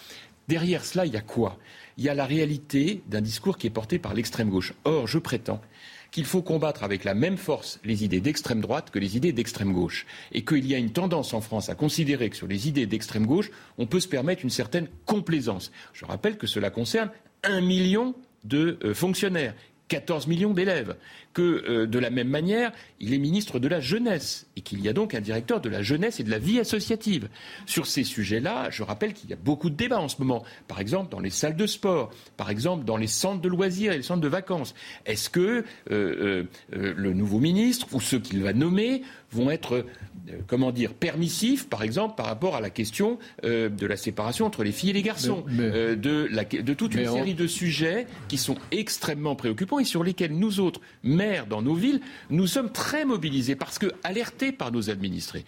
Derrière 0.47 0.85
cela, 0.85 1.05
il 1.05 1.13
y 1.13 1.17
a 1.17 1.21
quoi? 1.21 1.57
Il 1.97 2.03
y 2.03 2.09
a 2.09 2.13
la 2.13 2.25
réalité 2.25 3.01
d'un 3.07 3.21
discours 3.21 3.57
qui 3.57 3.67
est 3.67 3.71
porté 3.71 3.99
par 3.99 4.13
l'extrême 4.13 4.49
gauche. 4.49 4.73
Or, 4.83 5.07
je 5.07 5.17
prétends 5.17 5.61
qu'il 6.11 6.25
faut 6.25 6.41
combattre 6.41 6.83
avec 6.83 7.03
la 7.03 7.13
même 7.13 7.37
force 7.37 7.79
les 7.83 8.05
idées 8.05 8.21
d'extrême 8.21 8.61
droite 8.61 8.89
que 8.89 8.99
les 8.99 9.17
idées 9.17 9.33
d'extrême 9.33 9.73
gauche. 9.73 10.05
Et 10.31 10.45
qu'il 10.45 10.65
y 10.65 10.75
a 10.75 10.77
une 10.77 10.91
tendance 10.91 11.33
en 11.33 11.41
France 11.41 11.69
à 11.69 11.75
considérer 11.75 12.29
que 12.29 12.37
sur 12.37 12.47
les 12.47 12.67
idées 12.67 12.85
d'extrême 12.85 13.25
gauche, 13.25 13.51
on 13.77 13.85
peut 13.85 13.99
se 13.99 14.07
permettre 14.07 14.43
une 14.43 14.49
certaine 14.49 14.87
complaisance. 15.05 15.71
Je 15.93 16.05
rappelle 16.05 16.37
que 16.37 16.47
cela 16.47 16.69
concerne 16.69 17.09
un 17.43 17.61
million 17.61 18.15
de 18.45 18.79
euh, 18.83 18.93
fonctionnaires. 18.93 19.53
14 19.87 20.25
millions 20.27 20.53
d'élèves, 20.53 20.95
que 21.35 21.41
euh, 21.41 21.85
de 21.85 21.99
la 21.99 22.09
même 22.09 22.29
manière, 22.29 22.71
il 22.99 23.13
est 23.13 23.19
ministre 23.19 23.59
de 23.59 23.67
la 23.67 23.81
jeunesse 23.81 24.47
et 24.55 24.61
qu'il 24.61 24.81
y 24.81 24.87
a 24.87 24.93
donc 24.93 25.13
un 25.13 25.19
directeur 25.19 25.59
de 25.59 25.69
la 25.69 25.83
jeunesse 25.83 26.19
et 26.19 26.23
de 26.23 26.31
la 26.31 26.39
vie 26.39 26.59
associative. 26.59 27.27
Sur 27.67 27.85
ces 27.85 28.05
sujets-là, 28.05 28.69
je 28.71 28.81
rappelle 28.81 29.13
qu'il 29.13 29.29
y 29.29 29.33
a 29.33 29.35
beaucoup 29.35 29.69
de 29.69 29.75
débats 29.75 29.99
en 29.99 30.07
ce 30.07 30.15
moment, 30.19 30.43
par 30.67 30.79
exemple 30.79 31.11
dans 31.11 31.19
les 31.19 31.29
salles 31.29 31.57
de 31.57 31.67
sport, 31.67 32.09
par 32.37 32.49
exemple 32.49 32.85
dans 32.85 32.97
les 32.97 33.07
centres 33.07 33.41
de 33.41 33.49
loisirs 33.49 33.91
et 33.91 33.97
les 33.97 34.03
centres 34.03 34.21
de 34.21 34.27
vacances. 34.29 34.73
Est-ce 35.05 35.29
que 35.29 35.65
euh, 35.91 36.45
le 36.71 37.13
nouveau 37.13 37.39
ministre 37.39 37.87
ou 37.91 37.99
ceux 37.99 38.19
qu'il 38.19 38.41
va 38.41 38.53
nommer 38.53 39.03
vont 39.31 39.51
être 39.51 39.85
euh, 40.29 40.37
comment 40.47 40.71
dire, 40.71 40.93
permissif, 40.93 41.67
par 41.67 41.83
exemple, 41.83 42.15
par 42.15 42.25
rapport 42.25 42.55
à 42.55 42.61
la 42.61 42.69
question 42.69 43.19
euh, 43.43 43.69
de 43.69 43.85
la 43.85 43.97
séparation 43.97 44.45
entre 44.45 44.63
les 44.63 44.71
filles 44.71 44.91
et 44.91 44.93
les 44.93 45.01
garçons, 45.01 45.43
euh, 45.59 45.95
de, 45.95 46.27
la, 46.31 46.43
de, 46.45 46.73
toute 46.73 46.95
une 46.95 47.05
série 47.05 47.33
de 47.33 47.47
sujets 47.47 48.07
qui 48.27 48.37
sont 48.37 48.55
extrêmement 48.71 49.35
préoccupants 49.35 49.79
et 49.79 49.83
sur 49.83 50.03
lesquels 50.03 50.33
nous 50.33 50.59
autres, 50.59 50.81
dans 51.47 51.61
nos 51.61 51.75
villes, 51.75 52.01
nous 52.29 52.47
sommes 52.47 52.71
très 52.71 53.05
mobilisés 53.05 53.55
parce 53.55 53.79
que 53.79 53.91
alertés 54.03 54.51
par 54.51 54.71
nos 54.71 54.89
administrés. 54.89 55.45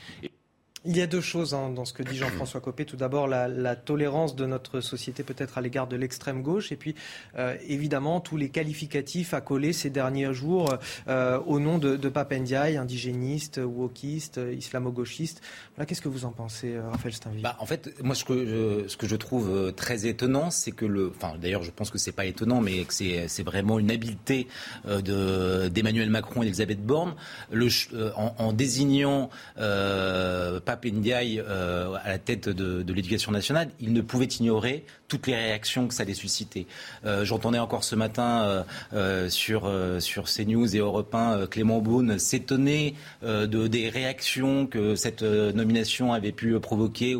Il 0.87 0.95
y 0.95 1.01
a 1.01 1.07
deux 1.07 1.21
choses 1.21 1.53
hein, 1.53 1.69
dans 1.69 1.83
ce 1.83 1.91
que 1.91 2.01
dit 2.01 2.15
Jean-François 2.17 2.61
Copé. 2.61 2.85
Tout 2.85 2.95
d'abord, 2.95 3.27
la, 3.27 3.75
tolérance 3.75 4.35
de 4.35 4.45
notre 4.45 4.79
société 4.79 5.23
peut-être 5.23 5.57
à 5.57 5.61
l'égard 5.61 5.87
de 5.87 5.95
l'extrême 5.95 6.41
gauche, 6.41 6.71
et 6.71 6.75
puis 6.75 6.95
euh, 7.37 7.55
évidemment 7.67 8.21
tous 8.21 8.37
les 8.37 8.49
qualificatifs 8.49 9.33
coller 9.41 9.73
ces 9.73 9.89
derniers 9.89 10.33
jours 10.33 10.75
euh, 11.07 11.39
au 11.45 11.59
nom 11.59 11.77
de, 11.77 11.95
de 11.95 12.09
Papendiaï, 12.09 12.77
indigéniste, 12.77 13.59
wokiste, 13.63 14.39
islamo-gauchiste. 14.57 15.41
Voilà, 15.75 15.85
qu'est-ce 15.85 16.01
que 16.01 16.09
vous 16.09 16.25
en 16.25 16.31
pensez, 16.31 16.73
euh, 16.73 16.89
Raphaël 16.89 17.13
Steinville? 17.13 17.41
Bah, 17.41 17.55
En 17.59 17.65
fait, 17.65 17.93
moi, 18.01 18.15
ce 18.15 18.23
que 18.23 18.45
je, 18.45 18.87
ce 18.87 18.97
que 18.97 19.07
je 19.07 19.15
trouve 19.15 19.73
très 19.73 20.07
étonnant, 20.07 20.49
c'est 20.51 20.71
que 20.71 20.85
le, 20.85 21.11
enfin, 21.15 21.33
d'ailleurs, 21.39 21.63
je 21.63 21.71
pense 21.71 21.91
que 21.91 21.97
c'est 21.97 22.11
pas 22.13 22.25
étonnant, 22.25 22.61
mais 22.61 22.83
que 22.85 22.93
c'est 22.93 23.43
vraiment 23.43 23.79
une 23.79 23.91
habileté 23.91 24.47
d'Emmanuel 24.85 26.09
Macron 26.09 26.41
et 26.41 26.45
d'Elisabeth 26.45 26.81
Borne, 26.81 27.15
le, 27.51 27.67
en, 28.15 28.33
en, 28.37 28.53
désignant 28.53 29.29
euh, 29.59 30.59
Ndiaye 30.85 31.39
euh, 31.39 31.95
à 32.03 32.09
la 32.09 32.19
tête 32.19 32.49
de, 32.49 32.93
l'éducation 32.93 33.31
nationale, 33.31 33.69
il 33.79 33.93
ne 33.93 34.01
pouvait 34.01 34.25
ignorer 34.25 34.85
toutes 35.07 35.27
les 35.27 35.35
réactions 35.35 35.87
que 35.87 35.93
ça 35.93 36.03
allait 36.03 36.13
susciter. 36.13 36.67
Euh, 37.05 37.25
j'entendais 37.25 37.59
encore 37.59 37.83
ce 37.83 37.95
matin 37.95 38.65
euh, 38.93 39.29
sur, 39.29 39.71
sur 39.99 40.25
CNews 40.25 40.75
et 40.75 40.79
Europe 40.79 41.13
1 41.13 41.47
Clément 41.47 41.79
Beaune 41.79 42.19
s'étonner 42.19 42.95
de, 43.23 43.67
des 43.67 43.89
réactions 43.89 44.67
que 44.67 44.95
cette 44.95 45.21
nomination 45.21 46.13
avait 46.13 46.31
pu 46.31 46.59
provoquer 46.59 47.15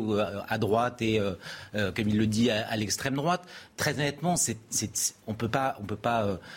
à 0.48 0.58
droite 0.58 1.02
et, 1.02 1.20
comme 1.72 2.08
il 2.08 2.18
le 2.18 2.26
dit, 2.26 2.50
à, 2.50 2.76
l'extrême 2.76 3.14
droite. 3.14 3.42
Très 3.76 3.94
honnêtement, 3.94 4.34
on 5.26 5.32
ne 5.32 5.36
peut 5.36 5.48
pas, 5.48 5.76
on 5.80 5.84
peut 5.84 5.98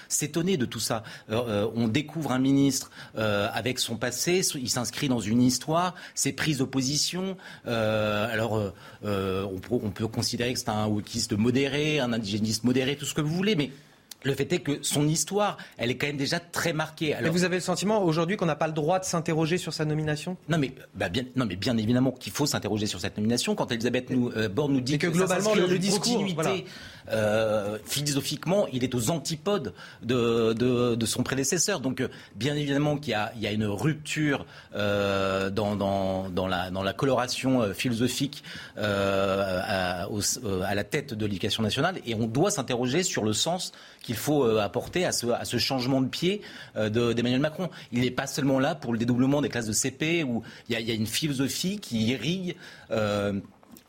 s'étonner 0.08 0.58
de 0.58 0.66
tout 0.66 0.80
ça. 0.80 1.04
on 1.30 1.88
découvre 1.88 2.32
un 2.32 2.40
ministre 2.40 2.92
avec 3.16 3.80
son 3.80 3.98
passé, 3.98 4.42
il 4.56 4.70
s'inscrit 4.70 5.08
dans 5.08 5.20
une 5.20 5.42
histoire, 5.42 5.96
ses 6.16 6.34
prises 6.34 6.60
d'opposition 6.60 6.82
euh, 7.68 8.32
alors, 8.32 8.58
euh, 8.58 8.74
euh, 9.06 9.48
on, 9.72 9.90
peut, 9.90 10.08
considérer 10.08 10.54
que 10.54 10.60
c'est 10.60 10.70
un 10.70 10.88
modéré, 11.38 12.00
un 12.00 12.14
indigéniste 12.14 12.64
modéré, 12.64 12.96
tout 12.96 13.06
ce 13.06 13.14
que 13.14 13.22
vous 13.22 13.34
voulez, 13.34 13.56
mais 13.56 13.72
le 14.24 14.34
fait 14.34 14.52
est 14.54 14.60
que 14.60 14.80
son 14.82 15.08
histoire, 15.08 15.58
elle 15.78 15.90
est 15.90 15.98
quand 15.98 16.08
même 16.08 16.18
déjà 16.18 16.40
très 16.40 16.74
marquée. 16.74 17.14
Alors, 17.14 17.32
vous 17.32 17.44
avez 17.44 17.56
le 17.56 17.62
sentiment 17.62 18.04
aujourd'hui 18.04 18.38
qu'on 18.38 18.46
n'a 18.46 18.56
pas 18.56 18.68
le 18.68 18.74
droit 18.74 19.00
de 19.00 19.06
s'interroger 19.06 19.58
sur 19.58 19.74
sa 19.74 19.86
nomination? 19.86 20.38
Non, 20.48 20.58
mais 20.58 20.74
bah, 20.94 21.10
bien, 21.10 21.24
non, 21.36 21.46
mais 21.46 21.56
bien 21.56 21.78
évidemment 21.78 22.12
qu'il 22.12 22.32
faut 22.32 22.46
s'interroger 22.46 22.86
sur 22.86 23.00
cette 23.00 23.18
nomination. 23.18 23.56
Quand 23.56 23.72
Elisabeth 23.72 24.10
nous, 24.10 24.32
euh, 24.36 24.48
Borne 24.48 24.74
nous 24.74 24.82
dit 24.82 24.98
que, 24.98 25.08
globalement 25.08 25.56
le, 25.56 25.80
discours, 25.80 26.24
euh, 27.12 27.80
philosophiquement, 27.84 28.68
il 28.72 28.84
est 28.84 28.94
aux 28.94 29.10
antipodes 29.10 29.74
de, 30.04 30.54
de, 30.54 31.06
son 31.06 31.24
prédécesseur. 31.24 31.80
Donc, 31.80 32.02
euh, 32.02 32.08
bien 32.36 32.56
évidemment 32.56 32.98
qu'il 32.98 33.18
y, 33.36 33.44
y, 33.44 33.48
a 33.48 33.52
une 33.52 33.66
rupture 33.66 34.46
dans, 34.74 35.76
dans, 35.76 36.30
dans, 36.30 36.48
la, 36.48 36.70
dans 36.70 36.84
la 36.84 36.94
coloration 36.94 37.74
philosophique 37.74 38.44
à, 38.78 40.04
à, 40.04 40.76
la 40.76 40.84
tête 40.84 41.14
de 41.14 41.26
l'éducation 41.26 41.64
nationale, 41.64 42.00
et 42.06 42.16
on 42.16 42.28
doit 42.28 42.52
s'interroger 42.52 43.04
sur 43.04 43.24
le 43.24 43.34
sens 43.34 43.72
qu'il 44.12 44.20
faut 44.20 44.44
apporter 44.58 45.06
à 45.06 45.12
ce, 45.14 45.58
changement 45.58 46.02
de 46.02 46.08
pied 46.08 46.42
d'Emmanuel 46.76 47.40
Macron. 47.40 47.70
Il 47.94 48.02
n'est 48.02 48.12
pas 48.12 48.28
seulement 48.28 48.60
là 48.60 48.76
pour 48.76 48.92
le 48.92 49.00
dédoublement 49.00 49.42
des 49.42 49.48
classes 49.50 49.68
de 49.68 49.74
CP, 49.74 50.24
où 50.24 50.44
il 50.70 50.78
y 50.78 50.82
il 50.82 50.88
y 50.88 50.92
a 50.92 50.96
une 50.96 51.08
philosophie 51.08 51.80
qui 51.80 52.08
irrigue 52.08 52.56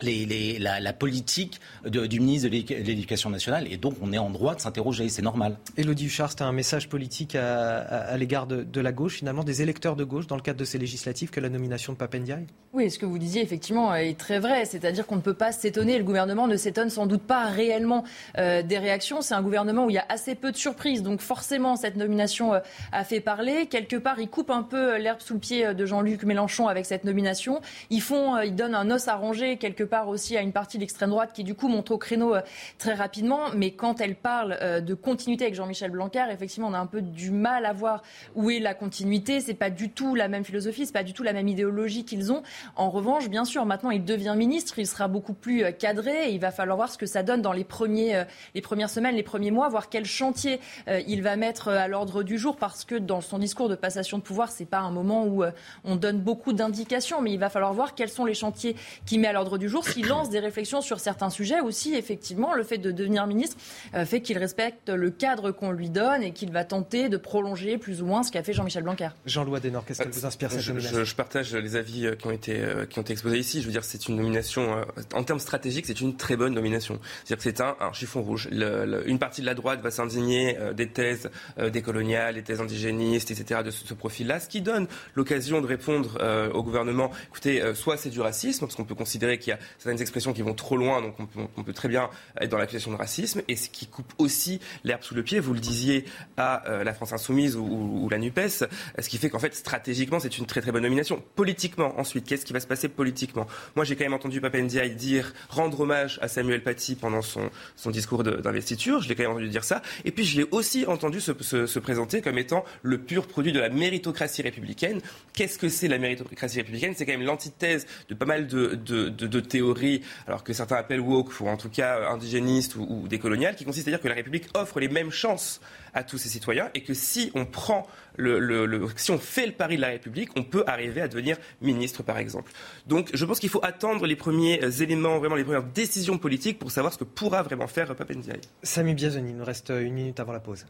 les, 0.02 0.58
la, 0.58 0.92
politique 0.92 1.60
du 1.86 2.20
ministre 2.20 2.48
de 2.48 2.54
l'Éducation 2.54 3.30
nationale. 3.30 3.66
Et 3.70 3.76
donc, 3.76 3.94
on 4.02 4.12
est 4.12 4.18
en 4.18 4.30
droit 4.30 4.54
de 4.54 4.60
s'interroger, 4.60 5.08
c'est 5.08 5.22
normal. 5.22 5.56
Elodie 5.76 6.06
Huchard, 6.06 6.30
c'était 6.30 6.42
un 6.42 6.52
message 6.52 6.88
politique 6.88 7.34
à, 7.34 8.16
l'égard 8.16 8.46
de, 8.46 8.80
la 8.80 8.92
gauche, 8.92 9.16
finalement, 9.16 9.44
des 9.44 9.62
électeurs 9.62 9.96
de 9.96 10.04
gauche, 10.04 10.26
dans 10.26 10.36
le 10.36 10.42
cadre 10.42 10.58
de 10.58 10.64
ces 10.64 10.78
législatives, 10.78 11.30
que 11.30 11.40
la 11.40 11.48
nomination 11.48 11.92
de 11.92 11.98
Papendiaï 11.98 12.46
Oui, 12.72 12.90
ce 12.90 12.98
que 12.98 13.06
vous 13.06 13.18
disiez, 13.18 13.42
effectivement, 13.42 13.94
est 13.94 14.18
très 14.18 14.38
vrai. 14.38 14.64
C'est-à-dire 14.64 15.06
qu'on 15.06 15.16
ne 15.16 15.20
peut 15.20 15.34
pas 15.34 15.52
s'étonner, 15.52 15.98
le 15.98 16.04
gouvernement 16.04 16.46
ne 16.46 16.56
s'étonne 16.56 16.90
sans 16.90 17.06
doute 17.06 17.22
pas 17.22 17.46
réellement 17.46 18.04
euh, 18.38 18.62
des 18.62 18.78
réactions. 18.78 19.20
C'est 19.20 19.34
un 19.34 19.42
gouvernement 19.42 19.86
où 19.86 19.90
il 19.90 19.94
y 19.94 19.98
a 19.98 20.06
assez 20.08 20.34
peu 20.34 20.52
de 20.52 20.56
surprises. 20.56 21.02
Donc, 21.02 21.20
forcément, 21.20 21.76
cette 21.76 21.96
nomination 21.96 22.54
euh, 22.54 22.60
a 22.92 23.04
fait 23.04 23.20
parler. 23.20 23.66
Quelque 23.66 23.96
part, 23.96 24.18
il 24.18 24.28
coupe 24.28 24.50
un 24.50 24.62
peu 24.62 24.98
l'herbe 24.98 25.20
sous 25.20 25.34
le 25.34 25.40
pied 25.40 25.74
de 25.74 25.86
Jean-Luc 25.86 26.24
Mélenchon 26.24 26.68
avec 26.68 26.86
cette 26.86 27.04
nomination. 27.04 27.60
Ils, 27.90 28.02
font, 28.02 28.36
euh, 28.36 28.44
ils 28.44 28.54
donnent 28.54 28.74
un 28.74 28.90
os 28.90 29.08
à 29.08 29.16
ranger, 29.16 29.56
quelque 29.56 29.84
part 29.84 29.91
aussi 30.00 30.36
à 30.36 30.40
une 30.40 30.52
partie 30.52 30.78
de 30.78 30.82
l'extrême 30.82 31.10
droite 31.10 31.32
qui 31.32 31.44
du 31.44 31.54
coup 31.54 31.68
monte 31.68 31.90
au 31.90 31.98
créneau 31.98 32.34
euh, 32.34 32.40
très 32.78 32.94
rapidement. 32.94 33.40
Mais 33.54 33.72
quand 33.72 34.00
elle 34.00 34.14
parle 34.14 34.56
euh, 34.60 34.80
de 34.80 34.94
continuité 34.94 35.44
avec 35.44 35.54
Jean-Michel 35.54 35.90
Blanquer, 35.90 36.24
effectivement, 36.30 36.68
on 36.68 36.74
a 36.74 36.78
un 36.78 36.86
peu 36.86 37.02
du 37.02 37.30
mal 37.30 37.66
à 37.66 37.72
voir 37.72 38.02
où 38.34 38.50
est 38.50 38.58
la 38.58 38.74
continuité. 38.74 39.40
C'est 39.40 39.54
pas 39.54 39.70
du 39.70 39.90
tout 39.90 40.14
la 40.14 40.28
même 40.28 40.44
philosophie, 40.44 40.86
c'est 40.86 40.92
pas 40.92 41.02
du 41.02 41.12
tout 41.12 41.22
la 41.22 41.32
même 41.32 41.48
idéologie 41.48 42.04
qu'ils 42.04 42.32
ont. 42.32 42.42
En 42.76 42.90
revanche, 42.90 43.28
bien 43.28 43.44
sûr, 43.44 43.66
maintenant 43.66 43.90
il 43.90 44.04
devient 44.04 44.34
ministre, 44.36 44.78
il 44.78 44.86
sera 44.86 45.08
beaucoup 45.08 45.34
plus 45.34 45.64
euh, 45.64 45.72
cadré. 45.72 46.28
Et 46.28 46.32
il 46.32 46.40
va 46.40 46.50
falloir 46.50 46.76
voir 46.76 46.88
ce 46.90 46.98
que 46.98 47.06
ça 47.06 47.22
donne 47.22 47.42
dans 47.42 47.52
les 47.52 47.64
premiers, 47.64 48.24
les 48.54 48.60
premières 48.60 48.90
semaines, 48.90 49.14
les 49.14 49.22
premiers 49.22 49.50
mois, 49.50 49.68
voir 49.68 49.88
quel 49.88 50.04
chantier 50.04 50.60
il 51.06 51.22
va 51.22 51.36
mettre 51.36 51.68
à 51.68 51.88
l'ordre 51.88 52.22
du 52.22 52.38
jour, 52.38 52.56
parce 52.56 52.84
que 52.84 52.94
dans 52.94 53.20
son 53.20 53.38
discours 53.38 53.68
de 53.68 53.74
passation 53.74 54.18
de 54.18 54.22
pouvoir, 54.22 54.50
c'est 54.50 54.64
pas 54.64 54.78
un 54.78 54.90
moment 54.90 55.26
où 55.26 55.44
on 55.84 55.96
donne 55.96 56.18
beaucoup 56.18 56.52
d'indications, 56.52 57.20
mais 57.20 57.32
il 57.32 57.38
va 57.38 57.50
falloir 57.50 57.72
voir 57.72 57.94
quels 57.94 58.08
sont 58.08 58.24
les 58.24 58.34
chantiers 58.34 58.76
qu'il 59.06 59.20
met 59.20 59.28
à 59.28 59.32
l'ordre 59.32 59.58
du 59.58 59.68
jour, 59.68 59.71
s'il 59.80 60.06
lance 60.06 60.28
des 60.28 60.40
réflexions 60.40 60.82
sur 60.82 61.00
certains 61.00 61.30
sujets. 61.30 61.60
Aussi, 61.60 61.94
effectivement, 61.94 62.54
le 62.54 62.64
fait 62.64 62.78
de 62.78 62.90
devenir 62.90 63.26
ministre 63.26 63.56
euh, 63.94 64.04
fait 64.04 64.20
qu'il 64.20 64.38
respecte 64.38 64.88
le 64.88 65.10
cadre 65.10 65.50
qu'on 65.52 65.70
lui 65.70 65.90
donne 65.90 66.22
et 66.22 66.32
qu'il 66.32 66.52
va 66.52 66.64
tenter 66.64 67.08
de 67.08 67.16
prolonger 67.16 67.78
plus 67.78 68.02
ou 68.02 68.06
moins 68.06 68.22
ce 68.22 68.30
qu'a 68.30 68.42
fait 68.42 68.52
Jean-Michel 68.52 68.82
Blanquer. 68.82 69.10
Jean-Louis 69.26 69.56
Adenor, 69.56 69.84
qu'est-ce 69.84 70.02
qui 70.02 70.08
vous 70.08 70.26
inspire 70.26 70.50
cette 70.50 70.60
je, 70.60 70.72
nomination 70.72 71.04
je, 71.04 71.14
partage 71.14 71.54
les 71.54 71.76
avis 71.76 72.06
euh, 72.06 72.14
qui 72.14 72.26
ont 72.26 72.30
été, 72.30 72.60
euh, 72.60 72.86
qui 72.86 72.98
ont 72.98 73.02
été 73.02 73.12
exposés 73.12 73.38
ici. 73.38 73.60
Je 73.60 73.66
veux 73.66 73.72
dire, 73.72 73.84
c'est 73.84 74.08
une 74.08 74.16
nomination, 74.16 74.84
en 75.14 75.24
termes 75.24 75.38
stratégiques, 75.38 75.86
c'est 75.86 76.00
une 76.00 76.16
très 76.16 76.36
bonne 76.36 76.54
nomination. 76.54 76.98
C'est-à-dire 77.24 77.36
que 77.36 77.42
c'est 77.42 77.60
un, 77.60 77.76
un, 77.80 77.92
chiffon 77.92 78.22
rouge. 78.22 78.48
une 78.50 79.18
partie 79.18 79.40
de 79.40 79.46
la 79.46 79.54
droite 79.54 79.80
va 79.80 79.90
s'indigner 79.90 80.56
des 80.74 80.88
thèses 80.88 81.30
décoloniales, 81.72 82.34
des 82.34 82.42
thèses 82.42 82.60
indigénistes, 82.60 83.30
etc., 83.30 83.60
de 83.64 83.70
ce, 83.70 83.94
profil-là, 83.94 84.40
ce 84.40 84.48
qui 84.48 84.60
donne 84.60 84.86
l'occasion 85.14 85.60
de 85.60 85.66
répondre 85.66 86.18
au 86.52 86.62
gouvernement, 86.62 87.10
écoutez, 87.28 87.62
soit 87.74 87.96
c'est 87.96 88.10
du 88.10 88.20
racisme, 88.20 88.60
parce 88.60 88.74
qu'on 88.74 88.84
peut 88.84 88.94
considérer 88.94 89.38
qu'il 89.38 89.50
y 89.50 89.54
a 89.54 89.58
certaines 89.78 90.00
expressions 90.00 90.32
qui 90.32 90.42
vont 90.42 90.54
trop 90.54 90.76
loin, 90.76 91.00
donc 91.00 91.14
on 91.56 91.62
peut, 91.62 91.72
très 91.72 91.88
bien 91.88 92.10
être 92.40 92.50
dans 92.50 92.58
l'accusation 92.58 92.92
de 92.92 92.96
racisme, 92.96 93.42
et 93.48 93.56
ce 93.56 93.68
qui 93.68 93.86
coupe 93.86 94.12
aussi 94.18 94.60
l'herbe 94.84 95.02
sous 95.02 95.14
le 95.14 95.22
pied, 95.22 95.40
vous 95.40 95.54
le 95.54 95.60
disiez 95.60 96.04
à 96.36 96.68
euh, 96.68 96.84
la 96.84 96.94
France 96.94 97.12
Insoumise 97.12 97.56
ou, 97.56 98.08
la 98.10 98.18
NUPES, 98.18 98.64
ce 98.98 99.08
qui 99.08 99.18
fait 99.18 99.30
qu'en 99.30 99.38
fait, 99.38 99.54
stratégiquement, 99.54 100.20
c'est 100.20 100.38
une 100.38 100.46
très 100.46 100.60
très 100.60 100.72
bonne 100.72 100.82
nomination. 100.82 101.22
Politiquement, 101.34 101.98
ensuite, 101.98 102.26
qu'est-ce 102.26 102.44
qui 102.44 102.52
va 102.52 102.60
se 102.60 102.66
passer 102.66 102.88
politiquement? 102.88 103.46
Moi, 103.76 103.84
j'ai 103.84 103.96
quand 103.96 104.04
même 104.04 104.12
entendu 104.12 104.40
Papendiaï 104.40 104.94
dire 104.94 105.32
rendre 105.48 105.80
hommage 105.80 106.18
à 106.22 106.28
Samuel 106.28 106.62
Paty 106.62 106.94
pendant 106.94 107.22
son, 107.22 107.50
discours 107.90 108.22
d'investiture, 108.22 109.02
je 109.02 109.08
l'ai 109.08 109.14
quand 109.14 109.22
même 109.22 109.32
entendu 109.32 109.48
dire 109.48 109.64
ça, 109.64 109.82
et 110.04 110.12
puis 110.12 110.24
je 110.24 110.40
l'ai 110.40 110.46
aussi 110.50 110.86
entendu 110.86 111.20
se, 111.20 111.32
se, 111.66 111.78
présenter 111.78 112.22
comme 112.22 112.38
étant 112.38 112.64
le 112.82 112.98
pur 112.98 113.26
produit 113.26 113.52
de 113.52 113.60
la 113.60 113.68
méritocratie 113.68 114.42
républicaine. 114.42 115.00
Qu'est-ce 115.34 115.58
que 115.58 115.68
c'est 115.68 115.88
la 115.88 115.98
méritocratie 115.98 116.58
républicaine? 116.58 116.94
C'est 116.96 117.06
quand 117.06 117.12
même 117.12 117.26
l'antithèse 117.26 117.86
de 118.08 118.14
pas 118.14 118.24
mal 118.24 118.46
de, 118.46 118.74
de, 118.74 119.08
de 119.08 119.40
théories, 119.52 120.02
alors 120.26 120.42
que 120.42 120.52
certains 120.52 120.76
appelle 120.76 121.00
woke, 121.00 121.40
ou 121.40 121.48
en 121.48 121.56
tout 121.56 121.68
cas 121.68 121.98
euh, 121.98 122.08
indigéniste 122.08 122.76
ou, 122.76 123.06
décolonial, 123.06 123.54
qui 123.54 123.64
consiste 123.64 123.86
à 123.88 123.90
dire 123.90 124.00
que 124.00 124.08
la 124.08 124.14
République 124.14 124.48
offre 124.54 124.80
les 124.80 124.88
mêmes 124.88 125.10
chances 125.10 125.60
à 125.94 126.02
tous 126.02 126.18
ses 126.18 126.30
citoyens 126.30 126.70
et 126.74 126.82
que 126.82 126.94
si 126.94 127.30
on 127.34 127.44
prend 127.44 127.86
le, 128.16 128.88
si 128.96 129.10
on 129.10 129.18
fait 129.18 129.46
le 129.46 129.52
pari 129.52 129.76
de 129.76 129.82
la 129.82 129.88
République, 129.88 130.30
on 130.36 130.42
peut 130.42 130.64
arriver 130.66 131.02
à 131.02 131.08
devenir 131.08 131.36
ministre, 131.60 132.02
par 132.02 132.18
exemple. 132.18 132.50
Donc, 132.86 133.10
je 133.12 133.24
pense 133.24 133.40
qu'il 133.40 133.50
faut 133.50 133.64
attendre 133.64 134.06
les 134.06 134.16
premiers 134.16 134.64
euh, 134.64 134.70
éléments, 134.70 135.18
vraiment 135.18 135.36
les 135.36 135.44
premières 135.44 135.62
décisions 135.62 136.18
politiques 136.18 136.58
pour 136.58 136.70
savoir 136.70 136.92
ce 136.92 136.98
que 136.98 137.04
pourra 137.04 137.42
vraiment 137.42 137.66
faire 137.66 137.94
Papendiaï. 137.94 138.40
Samy 138.62 138.94
Biazoni, 138.94 139.30
il 139.30 139.36
nous 139.36 139.44
reste 139.44 139.70
euh, 139.70 139.82
une 139.82 139.94
minute 139.94 140.18
avant 140.18 140.32
la 140.32 140.40
pause. 140.40 140.66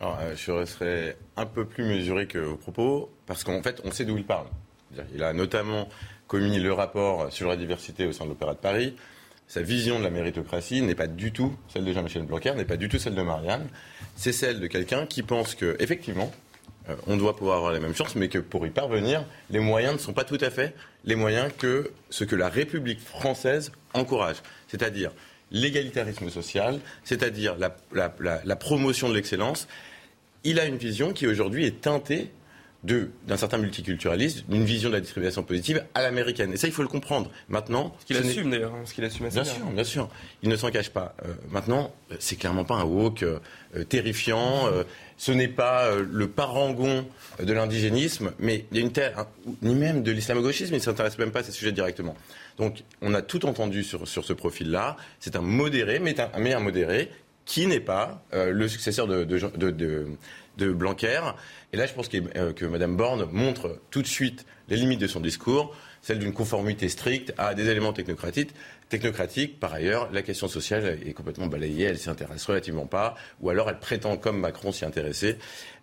Alors, 0.00 0.18
je 0.34 0.64
serais 0.64 1.16
un 1.36 1.46
peu 1.46 1.64
plus 1.64 1.84
mesuré 1.84 2.26
que 2.26 2.38
vos 2.38 2.56
propos, 2.56 3.10
parce 3.26 3.44
qu'en 3.44 3.62
fait, 3.62 3.80
on 3.84 3.92
sait 3.92 4.04
d'où 4.04 4.16
il 4.16 4.24
parle. 4.24 4.46
Il 5.14 5.22
a 5.22 5.32
notamment 5.32 5.88
commis 6.26 6.58
le 6.58 6.72
rapport 6.72 7.32
sur 7.32 7.48
la 7.48 7.56
diversité 7.56 8.06
au 8.06 8.12
sein 8.12 8.24
de 8.24 8.30
l'Opéra 8.30 8.54
de 8.54 8.58
Paris 8.58 8.94
sa 9.46 9.62
vision 9.62 9.98
de 9.98 10.04
la 10.04 10.10
méritocratie 10.10 10.82
n'est 10.82 10.94
pas 10.94 11.06
du 11.06 11.32
tout 11.32 11.54
celle 11.68 11.84
de 11.84 11.92
Jean-Michel 11.92 12.22
Blanquer, 12.22 12.54
n'est 12.54 12.64
pas 12.64 12.76
du 12.76 12.88
tout 12.88 12.98
celle 12.98 13.14
de 13.14 13.22
Marianne. 13.22 13.68
C'est 14.16 14.32
celle 14.32 14.60
de 14.60 14.66
quelqu'un 14.66 15.06
qui 15.06 15.22
pense 15.22 15.54
que, 15.54 15.76
effectivement, 15.80 16.32
euh, 16.88 16.96
on 17.06 17.16
doit 17.16 17.36
pouvoir 17.36 17.58
avoir 17.58 17.72
les 17.72 17.80
mêmes 17.80 17.94
chances, 17.94 18.14
mais 18.14 18.28
que 18.28 18.38
pour 18.38 18.66
y 18.66 18.70
parvenir, 18.70 19.24
les 19.50 19.58
moyens 19.58 19.94
ne 19.94 19.98
sont 19.98 20.12
pas 20.12 20.24
tout 20.24 20.38
à 20.40 20.50
fait 20.50 20.74
les 21.04 21.14
moyens 21.14 21.52
que 21.58 21.92
ce 22.10 22.24
que 22.24 22.36
la 22.36 22.48
République 22.48 23.00
française 23.00 23.70
encourage. 23.92 24.36
C'est-à-dire 24.68 25.12
l'égalitarisme 25.50 26.30
social, 26.30 26.80
c'est-à-dire 27.04 27.56
la 27.92 28.56
promotion 28.56 29.08
de 29.08 29.14
l'excellence. 29.14 29.68
Il 30.42 30.58
a 30.58 30.64
une 30.64 30.76
vision 30.76 31.12
qui 31.12 31.26
aujourd'hui 31.26 31.66
est 31.66 31.82
teintée 31.82 32.30
d'un 32.84 33.36
certain 33.38 33.56
multiculturalisme, 33.56 34.44
d'une 34.48 34.64
vision 34.64 34.90
de 34.90 34.94
la 34.94 35.00
distribution 35.00 35.42
positive 35.42 35.84
à 35.94 36.02
l'américaine. 36.02 36.52
Et 36.52 36.58
ça, 36.58 36.66
il 36.66 36.72
faut 36.72 36.82
le 36.82 36.88
comprendre. 36.88 37.30
Maintenant, 37.48 37.94
ce 38.00 38.04
qu'il 38.04 38.16
assume 38.18 38.50
d'ailleurs, 38.50 38.74
hein, 38.74 38.82
ce 38.84 38.92
qu'il 38.92 39.04
assume 39.04 39.26
assez 39.26 39.40
bien. 39.40 39.44
sûr, 39.44 39.64
bien 39.66 39.84
sûr. 39.84 40.08
Il 40.42 40.50
ne 40.50 40.56
s'en 40.56 40.70
cache 40.70 40.90
pas. 40.90 41.14
Euh, 41.24 41.32
maintenant, 41.50 41.94
c'est 42.18 42.36
clairement 42.36 42.64
pas 42.64 42.74
un 42.74 42.84
woke 42.84 43.22
euh, 43.22 43.38
terrifiant. 43.88 44.66
Euh, 44.66 44.84
ce 45.16 45.32
n'est 45.32 45.48
pas 45.48 45.94
le 45.96 46.28
parangon 46.28 47.06
de 47.42 47.52
l'indigénisme, 47.52 48.32
mais 48.38 48.66
il 48.70 48.76
y 48.76 48.80
a 48.80 48.82
une 48.82 48.92
terre, 48.92 49.26
ni 49.62 49.74
même 49.74 50.02
de 50.02 50.12
l'islamo-gauchisme. 50.12 50.74
Il 50.74 50.78
ne 50.78 50.82
s'intéresse 50.82 51.16
même 51.18 51.30
pas 51.30 51.40
à 51.40 51.42
ces 51.44 51.52
sujets 51.52 51.72
directement. 51.72 52.16
Donc, 52.58 52.82
on 53.00 53.14
a 53.14 53.22
tout 53.22 53.46
entendu 53.46 53.84
sur, 53.84 54.06
sur 54.08 54.24
ce 54.24 54.32
profil-là. 54.32 54.96
C'est 55.20 55.36
un 55.36 55.40
modéré, 55.40 56.00
mais 56.00 56.20
un, 56.20 56.30
mais 56.38 56.52
un 56.52 56.60
modéré 56.60 57.10
qui 57.46 57.66
n'est 57.66 57.80
pas 57.80 58.24
le 58.32 58.66
successeur 58.68 59.06
de, 59.06 59.22
de, 59.22 59.70
de, 59.70 60.06
de 60.58 60.72
Blanquer. 60.72 61.20
Et 61.72 61.76
là, 61.76 61.86
je 61.86 61.92
pense 61.92 62.08
que, 62.08 62.18
euh, 62.36 62.52
que 62.52 62.64
Mme 62.64 62.96
Borne 62.96 63.28
montre 63.32 63.80
tout 63.90 64.02
de 64.02 64.06
suite 64.06 64.46
les 64.68 64.76
limites 64.76 65.00
de 65.00 65.06
son 65.06 65.20
discours, 65.20 65.74
celle 66.02 66.18
d'une 66.18 66.32
conformité 66.32 66.88
stricte 66.88 67.32
à 67.38 67.54
des 67.54 67.68
éléments 67.68 67.92
technocratiques, 67.92 68.50
technocratique. 68.94 69.58
Par 69.58 69.74
ailleurs, 69.74 70.08
la 70.12 70.22
question 70.22 70.46
sociale 70.46 70.98
est 71.04 71.12
complètement 71.14 71.46
balayée, 71.46 71.86
elle 71.86 71.98
s'y 71.98 72.10
intéresse 72.10 72.44
relativement 72.46 72.86
pas, 72.86 73.16
ou 73.40 73.50
alors 73.50 73.68
elle 73.68 73.78
prétend, 73.78 74.16
comme 74.16 74.38
Macron, 74.38 74.70
s'y 74.70 74.84
intéresser. 74.84 75.36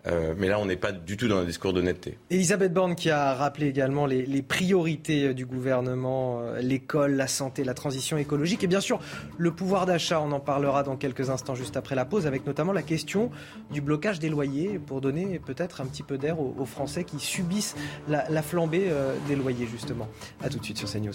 Euh, 0.08 0.34
mais 0.38 0.48
là, 0.48 0.60
on 0.60 0.66
n'est 0.66 0.78
pas 0.78 0.94
du 0.94 1.18
tout 1.18 1.28
dans 1.28 1.38
un 1.38 1.44
discours 1.44 1.74
d'honnêteté. 1.74 2.18
Elisabeth 2.30 2.74
Borne 2.74 2.96
qui 2.96 3.10
a 3.10 3.36
rappelé 3.36 3.68
également 3.68 4.06
les, 4.06 4.42
priorités 4.42 5.34
du 5.34 5.46
gouvernement, 5.46 6.40
euh, 6.42 6.60
l'école, 6.60 7.14
la 7.14 7.28
santé, 7.28 7.64
la 7.64 7.74
transition 7.74 8.18
écologique 8.18 8.64
et 8.64 8.68
bien 8.68 8.80
sûr 8.80 9.00
le 9.38 9.52
pouvoir 9.52 9.86
d'achat. 9.86 10.20
On 10.22 10.32
en 10.32 10.40
parlera 10.40 10.84
dans 10.84 10.96
quelques 10.96 11.30
instants 11.30 11.54
juste 11.54 11.78
après 11.78 11.94
la 11.94 12.06
pause 12.06 12.26
avec 12.26 12.48
notamment 12.48 12.74
la 12.74 12.82
question 12.82 13.30
du 13.70 13.82
blocage 13.82 14.20
des 14.20 14.30
loyers 14.30 14.80
pour 14.80 15.02
donner 15.02 15.40
peut-être 15.40 15.82
un 15.82 15.86
petit 15.86 16.04
peu 16.04 16.18
d'air 16.18 16.40
aux, 16.40 16.66
Français 16.66 17.04
qui 17.04 17.20
subissent 17.20 17.76
la, 18.08 18.42
flambée 18.42 18.88
euh, 18.88 19.14
des 19.28 19.36
loyers 19.36 19.68
justement. 19.68 20.08
A 20.42 20.50
tout 20.50 20.58
de 20.58 20.64
suite 20.64 20.78
sur 20.78 20.90
CNews. 20.90 21.14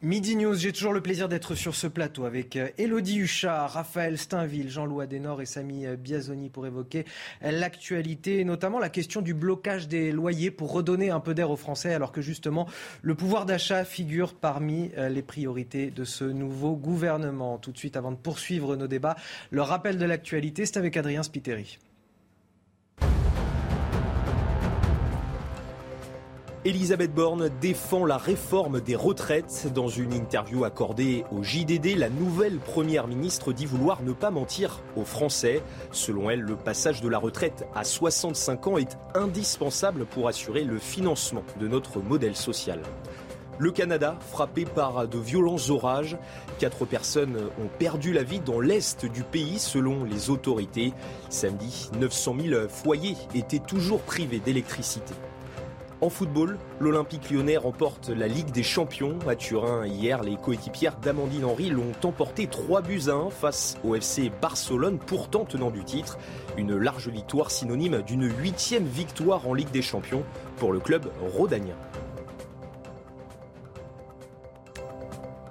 Midi 0.00 0.36
News, 0.36 0.54
j'ai 0.54 0.72
toujours 0.72 0.92
le 0.92 1.00
plaisir 1.00 1.28
d'être 1.28 1.56
sur 1.56 1.74
ce 1.74 1.88
plateau 1.88 2.24
avec 2.24 2.56
Elodie 2.78 3.18
euh, 3.18 3.24
Huchard, 3.24 3.72
Raphaël 3.72 4.16
Steinville, 4.16 4.70
Jean-Louis 4.70 5.02
Adenor 5.02 5.42
et 5.42 5.44
Samy 5.44 5.86
euh, 5.86 5.96
Biazoni 5.96 6.50
pour 6.50 6.68
évoquer 6.68 7.04
euh, 7.42 7.50
l'actualité, 7.50 8.44
notamment 8.44 8.78
la 8.78 8.90
question 8.90 9.22
du 9.22 9.34
blocage 9.34 9.88
des 9.88 10.12
loyers 10.12 10.52
pour 10.52 10.70
redonner 10.70 11.10
un 11.10 11.18
peu 11.18 11.34
d'air 11.34 11.50
aux 11.50 11.56
Français, 11.56 11.94
alors 11.94 12.12
que 12.12 12.20
justement 12.20 12.68
le 13.02 13.16
pouvoir 13.16 13.44
d'achat 13.44 13.84
figure 13.84 14.34
parmi 14.34 14.92
les 14.96 15.22
priorités 15.22 15.90
de 15.90 16.04
ce 16.04 16.22
nouveau 16.22 16.76
gouvernement. 16.76 17.58
Tout 17.58 17.72
de 17.72 17.78
suite, 17.78 17.96
avant 17.96 18.12
de 18.12 18.16
poursuivre 18.16 18.76
nos 18.76 18.86
débats, 18.86 19.16
le 19.50 19.62
rappel 19.62 19.98
de 19.98 20.04
l'actualité, 20.04 20.64
c'est 20.64 20.76
avec 20.76 20.96
Adrien 20.96 21.24
Spiteri. 21.24 21.76
Elisabeth 26.68 27.14
Borne 27.14 27.48
défend 27.62 28.04
la 28.04 28.18
réforme 28.18 28.82
des 28.82 28.94
retraites. 28.94 29.72
Dans 29.74 29.88
une 29.88 30.12
interview 30.12 30.64
accordée 30.64 31.24
au 31.32 31.42
JDD, 31.42 31.96
la 31.96 32.10
nouvelle 32.10 32.58
première 32.58 33.06
ministre 33.06 33.54
dit 33.54 33.64
vouloir 33.64 34.02
ne 34.02 34.12
pas 34.12 34.30
mentir 34.30 34.82
aux 34.94 35.06
Français. 35.06 35.62
Selon 35.92 36.28
elle, 36.28 36.42
le 36.42 36.56
passage 36.56 37.00
de 37.00 37.08
la 37.08 37.16
retraite 37.16 37.66
à 37.74 37.84
65 37.84 38.66
ans 38.66 38.76
est 38.76 38.98
indispensable 39.14 40.04
pour 40.04 40.28
assurer 40.28 40.62
le 40.62 40.78
financement 40.78 41.42
de 41.58 41.68
notre 41.68 42.00
modèle 42.02 42.36
social. 42.36 42.82
Le 43.58 43.70
Canada, 43.70 44.18
frappé 44.30 44.66
par 44.66 45.08
de 45.08 45.18
violents 45.18 45.70
orages, 45.70 46.18
quatre 46.58 46.84
personnes 46.84 47.48
ont 47.64 47.68
perdu 47.78 48.12
la 48.12 48.24
vie 48.24 48.40
dans 48.40 48.60
l'est 48.60 49.06
du 49.06 49.22
pays 49.22 49.58
selon 49.58 50.04
les 50.04 50.28
autorités. 50.28 50.92
Samedi, 51.30 51.88
900 51.98 52.36
000 52.38 52.68
foyers 52.68 53.16
étaient 53.34 53.58
toujours 53.58 54.02
privés 54.02 54.38
d'électricité. 54.38 55.14
En 56.00 56.10
football, 56.10 56.58
l'Olympique 56.78 57.28
lyonnais 57.28 57.56
remporte 57.56 58.08
la 58.08 58.28
Ligue 58.28 58.52
des 58.52 58.62
Champions. 58.62 59.18
À 59.28 59.34
Turin, 59.34 59.84
hier, 59.84 60.22
les 60.22 60.36
coéquipières 60.36 60.96
d'Amandine 60.96 61.44
Henry 61.44 61.70
l'ont 61.70 61.90
emporté 62.04 62.46
3 62.46 62.82
buts 62.82 63.02
à 63.08 63.14
1 63.14 63.30
face 63.30 63.76
au 63.82 63.96
FC 63.96 64.30
Barcelone, 64.40 65.00
pourtant 65.04 65.44
tenant 65.44 65.72
du 65.72 65.82
titre. 65.82 66.16
Une 66.56 66.76
large 66.76 67.08
victoire 67.08 67.50
synonyme 67.50 68.02
d'une 68.02 68.30
huitième 68.30 68.84
victoire 68.84 69.48
en 69.48 69.54
Ligue 69.54 69.72
des 69.72 69.82
Champions 69.82 70.22
pour 70.56 70.72
le 70.72 70.78
club 70.78 71.10
rhodanien. 71.36 71.74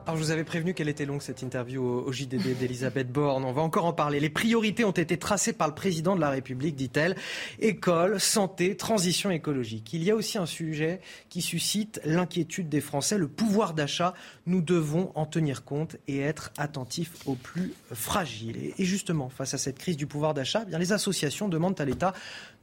Alors 0.07 0.15
je 0.15 0.23
vous 0.23 0.31
avais 0.31 0.45
prévenu 0.45 0.73
qu'elle 0.73 0.87
était 0.87 1.05
longue 1.05 1.21
cette 1.21 1.41
interview 1.41 1.83
au, 1.83 2.13
JDD 2.13 2.57
d'Elisabeth 2.57 3.11
Borne. 3.11 3.43
On 3.43 3.51
va 3.51 3.61
encore 3.61 3.83
en 3.83 3.91
parler. 3.91 4.21
Les 4.21 4.29
priorités 4.29 4.85
ont 4.85 4.91
été 4.91 5.17
tracées 5.17 5.51
par 5.51 5.67
le 5.67 5.75
président 5.75 6.15
de 6.15 6.21
la 6.21 6.29
République, 6.29 6.77
dit-elle. 6.77 7.17
École, 7.59 8.17
santé, 8.17 8.77
transition 8.77 9.31
écologique. 9.31 9.91
Il 9.91 10.05
y 10.05 10.09
a 10.09 10.15
aussi 10.15 10.37
un 10.37 10.45
sujet 10.45 11.01
qui 11.27 11.41
suscite 11.41 11.99
l'inquiétude 12.05 12.69
des 12.69 12.79
Français, 12.79 13.17
le 13.17 13.27
pouvoir 13.27 13.73
d'achat. 13.73 14.13
Nous 14.45 14.61
devons 14.61 15.11
en 15.13 15.25
tenir 15.25 15.65
compte 15.65 15.97
et 16.07 16.21
être 16.21 16.53
attentifs 16.57 17.11
aux 17.25 17.35
plus 17.35 17.73
fragiles. 17.91 18.71
Et 18.77 18.85
justement, 18.85 19.27
face 19.27 19.55
à 19.55 19.57
cette 19.57 19.77
crise 19.77 19.97
du 19.97 20.07
pouvoir 20.07 20.33
d'achat, 20.33 20.61
eh 20.63 20.69
bien 20.69 20.79
les 20.79 20.93
associations 20.93 21.49
demandent 21.49 21.81
à 21.81 21.85
l'État 21.85 22.13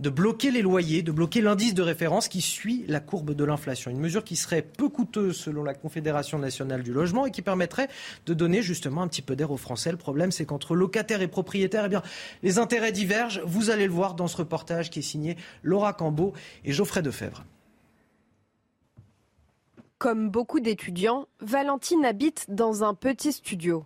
de 0.00 0.10
bloquer 0.10 0.50
les 0.50 0.62
loyers, 0.62 1.02
de 1.02 1.12
bloquer 1.12 1.40
l'indice 1.40 1.74
de 1.74 1.82
référence 1.82 2.28
qui 2.28 2.40
suit 2.40 2.84
la 2.88 3.00
courbe 3.00 3.32
de 3.32 3.44
l'inflation. 3.44 3.90
Une 3.90 4.00
mesure 4.00 4.24
qui 4.24 4.36
serait 4.36 4.62
peu 4.62 4.88
coûteuse 4.88 5.36
selon 5.36 5.62
la 5.62 5.74
Confédération 5.74 6.38
nationale 6.38 6.82
du 6.82 6.92
logement 6.92 7.26
et 7.26 7.30
qui 7.30 7.42
permettrait 7.42 7.88
de 8.26 8.34
donner 8.34 8.62
justement 8.62 9.02
un 9.02 9.08
petit 9.08 9.22
peu 9.22 9.36
d'air 9.36 9.50
aux 9.50 9.56
Français. 9.56 9.92
Le 9.92 9.96
problème, 9.96 10.32
c'est 10.32 10.44
qu'entre 10.44 10.74
locataires 10.74 11.22
et 11.22 11.28
propriétaires, 11.28 11.84
eh 11.86 11.88
bien, 11.88 12.02
les 12.42 12.58
intérêts 12.58 12.92
divergent. 12.92 13.40
Vous 13.44 13.70
allez 13.70 13.86
le 13.86 13.92
voir 13.92 14.14
dans 14.14 14.26
ce 14.26 14.36
reportage 14.36 14.90
qui 14.90 14.98
est 14.98 15.02
signé 15.02 15.36
Laura 15.62 15.92
Cambeau 15.92 16.32
et 16.64 16.72
Geoffrey 16.72 17.02
Defebvre. 17.02 17.44
Comme 19.98 20.28
beaucoup 20.28 20.60
d'étudiants, 20.60 21.28
Valentine 21.40 22.04
habite 22.04 22.46
dans 22.48 22.84
un 22.84 22.94
petit 22.94 23.32
studio. 23.32 23.84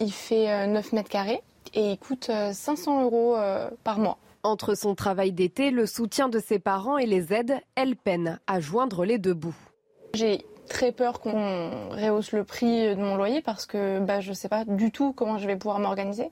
Il 0.00 0.10
fait 0.10 0.66
9 0.66 0.84
euh, 0.84 0.96
mètres 0.96 1.10
carrés 1.10 1.42
et 1.74 1.92
il 1.92 1.98
coûte 1.98 2.30
500 2.52 2.98
euh, 2.98 3.04
euros 3.04 3.36
euh, 3.36 3.70
par 3.84 3.98
mois. 3.98 4.18
Entre 4.42 4.74
son 4.74 4.94
travail 4.94 5.32
d'été, 5.32 5.70
le 5.70 5.84
soutien 5.84 6.30
de 6.30 6.38
ses 6.38 6.58
parents 6.58 6.96
et 6.96 7.04
les 7.04 7.34
aides, 7.34 7.60
elle 7.74 7.94
peine 7.94 8.40
à 8.46 8.58
joindre 8.58 9.04
les 9.04 9.18
deux 9.18 9.34
bouts. 9.34 9.56
J'ai 10.14 10.46
très 10.66 10.92
peur 10.92 11.20
qu'on 11.20 11.90
rehausse 11.90 12.32
le 12.32 12.44
prix 12.44 12.96
de 12.96 13.00
mon 13.00 13.16
loyer 13.16 13.42
parce 13.42 13.66
que 13.66 14.00
bah, 14.00 14.20
je 14.20 14.30
ne 14.30 14.34
sais 14.34 14.48
pas 14.48 14.64
du 14.64 14.92
tout 14.92 15.12
comment 15.12 15.36
je 15.36 15.46
vais 15.46 15.56
pouvoir 15.56 15.78
m'organiser. 15.78 16.30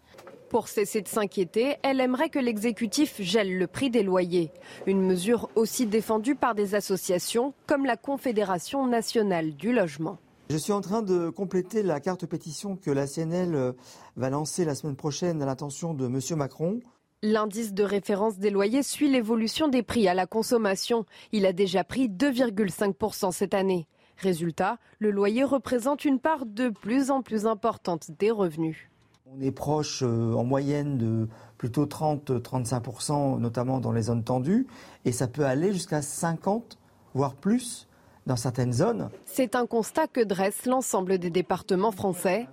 Pour 0.49 0.69
cesser 0.69 1.03
de 1.03 1.09
s'inquiéter, 1.09 1.77
elle 1.83 2.01
aimerait 2.01 2.31
que 2.31 2.39
l'exécutif 2.39 3.21
gèle 3.21 3.59
le 3.59 3.67
prix 3.67 3.91
des 3.91 4.03
loyers. 4.03 4.51
Une 4.87 5.03
mesure 5.03 5.51
aussi 5.55 5.85
défendue 5.85 6.35
par 6.35 6.55
des 6.55 6.75
associations 6.75 7.53
comme 7.67 7.85
la 7.85 7.99
Confédération 7.99 8.87
nationale 8.87 9.55
du 9.55 9.75
logement. 9.75 10.17
Je 10.49 10.57
suis 10.57 10.73
en 10.73 10.81
train 10.81 11.03
de 11.03 11.29
compléter 11.29 11.83
la 11.83 12.01
carte 12.01 12.25
pétition 12.25 12.77
que 12.77 12.91
la 12.91 13.07
CNL 13.07 13.75
va 14.17 14.31
lancer 14.31 14.65
la 14.65 14.75
semaine 14.75 14.97
prochaine 14.97 15.43
à 15.43 15.47
l'intention 15.47 15.93
de 15.93 16.07
M. 16.07 16.39
Macron. 16.39 16.81
L'indice 17.25 17.75
de 17.75 17.83
référence 17.83 18.39
des 18.39 18.51
loyers 18.51 18.85
suit 18.85 19.11
l'évolution 19.11 19.67
des 19.67 19.83
prix 19.83 20.07
à 20.07 20.15
la 20.15 20.29
consommation. 20.29 21.05
Il 21.33 21.47
a 21.47 21.53
déjà 21.53 21.83
pris 21.83 22.09
2,5% 22.09 23.33
cette 23.33 23.55
année. 23.55 23.89
Résultat, 24.19 24.79
le 25.01 25.11
loyer 25.11 25.43
représente 25.43 26.05
une 26.05 26.21
part 26.21 26.47
de 26.47 26.69
plus 26.69 27.11
en 27.11 27.23
plus 27.23 27.45
importante 27.45 28.13
des 28.21 28.31
revenus. 28.31 28.89
On 29.27 29.41
est 29.41 29.51
proche 29.51 30.05
euh, 30.05 30.33
en 30.35 30.45
moyenne 30.45 30.97
de 30.97 31.27
plutôt 31.57 31.87
30-35%, 31.87 33.41
notamment 33.41 33.81
dans 33.81 33.91
les 33.91 34.03
zones 34.03 34.23
tendues, 34.23 34.69
et 35.05 35.11
ça 35.11 35.27
peut 35.27 35.45
aller 35.45 35.73
jusqu'à 35.73 36.03
50, 36.03 36.79
voire 37.15 37.35
plus 37.35 37.88
dans 38.29 38.37
certaines 38.37 38.73
zones. 38.73 39.11
C'est 39.25 39.57
un 39.57 39.67
constat 39.67 40.07
que 40.07 40.21
dresse 40.21 40.67
l'ensemble 40.67 41.19
des 41.19 41.31
départements 41.31 41.91
français, 41.91 42.47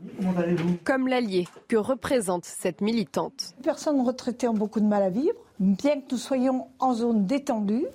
comme 0.84 1.08
l'allié 1.08 1.48
que 1.68 1.76
représente 1.76 2.46
cette 2.46 2.82
militante. 2.82 3.54
Les 3.58 3.64
personnes 3.64 4.02
retraitées 4.02 4.48
ont 4.48 4.54
beaucoup 4.54 4.80
de 4.80 4.86
mal 4.86 5.04
à 5.04 5.10
vivre. 5.10 5.36
Bien 5.60 6.02
que 6.02 6.14
nous 6.14 6.18
soyons 6.18 6.68
en 6.80 6.94
zone 6.94 7.26
détendue, 7.26 7.86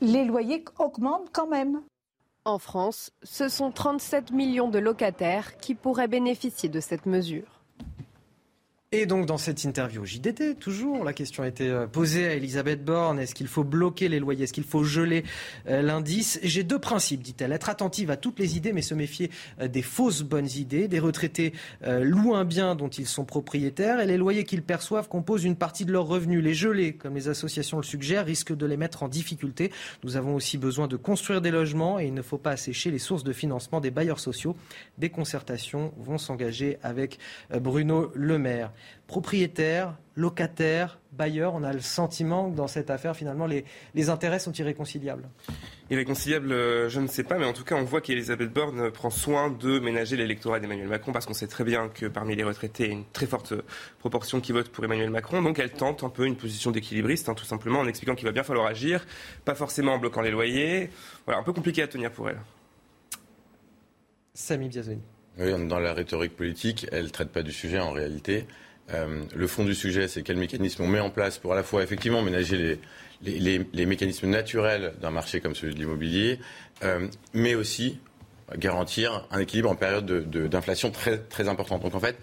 les 0.00 0.24
loyers 0.24 0.64
augmentent 0.78 1.28
quand 1.32 1.48
même. 1.48 1.82
En 2.44 2.58
France, 2.58 3.10
ce 3.22 3.48
sont 3.48 3.70
37 3.70 4.30
millions 4.30 4.68
de 4.68 4.78
locataires 4.78 5.58
qui 5.58 5.74
pourraient 5.74 6.08
bénéficier 6.08 6.68
de 6.68 6.80
cette 6.80 7.04
mesure. 7.04 7.57
Et 8.90 9.04
donc 9.04 9.26
dans 9.26 9.36
cette 9.36 9.64
interview 9.64 10.00
au 10.00 10.06
JDT, 10.06 10.54
toujours, 10.54 11.04
la 11.04 11.12
question 11.12 11.42
a 11.42 11.48
été 11.48 11.68
euh, 11.68 11.86
posée 11.86 12.26
à 12.26 12.32
Elisabeth 12.32 12.82
Borne, 12.82 13.18
est-ce 13.18 13.34
qu'il 13.34 13.46
faut 13.46 13.62
bloquer 13.62 14.08
les 14.08 14.18
loyers, 14.18 14.44
est-ce 14.44 14.54
qu'il 14.54 14.64
faut 14.64 14.82
geler 14.82 15.24
euh, 15.68 15.82
l'indice? 15.82 16.40
J'ai 16.42 16.64
deux 16.64 16.78
principes, 16.78 17.20
dit-elle, 17.20 17.52
être 17.52 17.68
attentive 17.68 18.10
à 18.10 18.16
toutes 18.16 18.38
les 18.38 18.56
idées 18.56 18.72
mais 18.72 18.80
se 18.80 18.94
méfier 18.94 19.30
euh, 19.60 19.68
des 19.68 19.82
fausses 19.82 20.22
bonnes 20.22 20.48
idées. 20.56 20.88
Des 20.88 21.00
retraités 21.00 21.52
louent 22.00 22.34
un 22.34 22.46
bien 22.46 22.74
dont 22.74 22.88
ils 22.88 23.06
sont 23.06 23.26
propriétaires 23.26 24.00
et 24.00 24.06
les 24.06 24.16
loyers 24.16 24.44
qu'ils 24.44 24.62
perçoivent 24.62 25.08
composent 25.08 25.44
une 25.44 25.56
partie 25.56 25.84
de 25.84 25.92
leurs 25.92 26.06
revenus. 26.06 26.42
Les 26.42 26.54
geler, 26.54 26.94
comme 26.94 27.14
les 27.14 27.28
associations 27.28 27.76
le 27.76 27.82
suggèrent, 27.82 28.24
risquent 28.24 28.56
de 28.56 28.64
les 28.64 28.78
mettre 28.78 29.02
en 29.02 29.08
difficulté. 29.08 29.70
Nous 30.02 30.16
avons 30.16 30.34
aussi 30.34 30.56
besoin 30.56 30.88
de 30.88 30.96
construire 30.96 31.42
des 31.42 31.50
logements 31.50 32.00
et 32.00 32.06
il 32.06 32.14
ne 32.14 32.22
faut 32.22 32.38
pas 32.38 32.52
assécher 32.52 32.90
les 32.90 32.98
sources 32.98 33.22
de 33.22 33.34
financement 33.34 33.82
des 33.82 33.90
bailleurs 33.90 34.20
sociaux. 34.20 34.56
Des 34.96 35.10
concertations 35.10 35.92
vont 35.98 36.16
s'engager 36.16 36.78
avec 36.82 37.18
Bruno 37.50 38.10
Le 38.14 38.38
Maire 38.38 38.72
propriétaires, 39.06 39.96
locataires, 40.14 40.98
bailleurs, 41.12 41.54
on 41.54 41.62
a 41.62 41.72
le 41.72 41.80
sentiment 41.80 42.50
que 42.50 42.56
dans 42.56 42.66
cette 42.66 42.90
affaire, 42.90 43.16
finalement, 43.16 43.46
les, 43.46 43.64
les 43.94 44.10
intérêts 44.10 44.38
sont 44.38 44.52
irréconciliables. 44.52 45.28
Irréconciliables, 45.90 46.52
euh, 46.52 46.88
je 46.88 47.00
ne 47.00 47.06
sais 47.06 47.24
pas, 47.24 47.38
mais 47.38 47.46
en 47.46 47.52
tout 47.52 47.64
cas, 47.64 47.74
on 47.76 47.84
voit 47.84 48.00
qu'Elisabeth 48.00 48.52
Borne 48.52 48.90
prend 48.90 49.10
soin 49.10 49.50
de 49.50 49.78
ménager 49.78 50.16
l'électorat 50.16 50.60
d'Emmanuel 50.60 50.88
Macron, 50.88 51.12
parce 51.12 51.24
qu'on 51.24 51.34
sait 51.34 51.46
très 51.46 51.64
bien 51.64 51.88
que 51.88 52.06
parmi 52.06 52.36
les 52.36 52.44
retraités, 52.44 52.84
il 52.84 52.88
y 52.88 52.92
a 52.92 52.94
une 52.94 53.04
très 53.12 53.26
forte 53.26 53.54
proportion 53.98 54.40
qui 54.40 54.52
vote 54.52 54.68
pour 54.68 54.84
Emmanuel 54.84 55.10
Macron. 55.10 55.40
Donc 55.42 55.58
elle 55.58 55.72
tente 55.72 56.04
un 56.04 56.10
peu 56.10 56.26
une 56.26 56.36
position 56.36 56.70
d'équilibriste, 56.70 57.28
hein, 57.28 57.34
tout 57.34 57.46
simplement 57.46 57.80
en 57.80 57.86
expliquant 57.86 58.14
qu'il 58.14 58.26
va 58.26 58.32
bien 58.32 58.42
falloir 58.42 58.66
agir, 58.66 59.06
pas 59.44 59.54
forcément 59.54 59.94
en 59.94 59.98
bloquant 59.98 60.20
les 60.20 60.30
loyers. 60.30 60.90
Voilà, 61.24 61.40
un 61.40 61.44
peu 61.44 61.52
compliqué 61.52 61.82
à 61.82 61.88
tenir 61.88 62.12
pour 62.12 62.28
elle. 62.28 62.38
Samy 64.34 64.68
Biazoni. 64.68 65.02
Oui, 65.38 65.66
dans 65.66 65.78
la 65.78 65.94
rhétorique 65.94 66.36
politique, 66.36 66.86
elle 66.92 67.04
ne 67.04 67.10
traite 67.10 67.30
pas 67.30 67.42
du 67.42 67.52
sujet 67.52 67.78
en 67.78 67.92
réalité. 67.92 68.46
Euh, 68.94 69.22
le 69.34 69.46
fond 69.46 69.64
du 69.64 69.74
sujet, 69.74 70.08
c'est 70.08 70.22
quel 70.22 70.36
mécanisme 70.36 70.82
on 70.82 70.86
met 70.86 71.00
en 71.00 71.10
place 71.10 71.38
pour 71.38 71.52
à 71.52 71.56
la 71.56 71.62
fois 71.62 71.82
effectivement 71.82 72.22
ménager 72.22 72.78
les, 73.22 73.86
mécanismes 73.86 74.28
naturels 74.28 74.94
d'un 75.00 75.10
marché 75.10 75.40
comme 75.40 75.54
celui 75.54 75.74
de 75.74 75.78
l'immobilier, 75.78 76.38
euh, 76.84 77.06
mais 77.34 77.54
aussi 77.54 77.98
garantir 78.56 79.26
un 79.30 79.40
équilibre 79.40 79.70
en 79.70 79.74
période 79.74 80.06
d'inflation 80.30 80.90
très, 80.90 81.18
très 81.18 81.48
importante. 81.48 81.82
Donc 81.82 81.94
en 81.94 82.00
fait, 82.00 82.16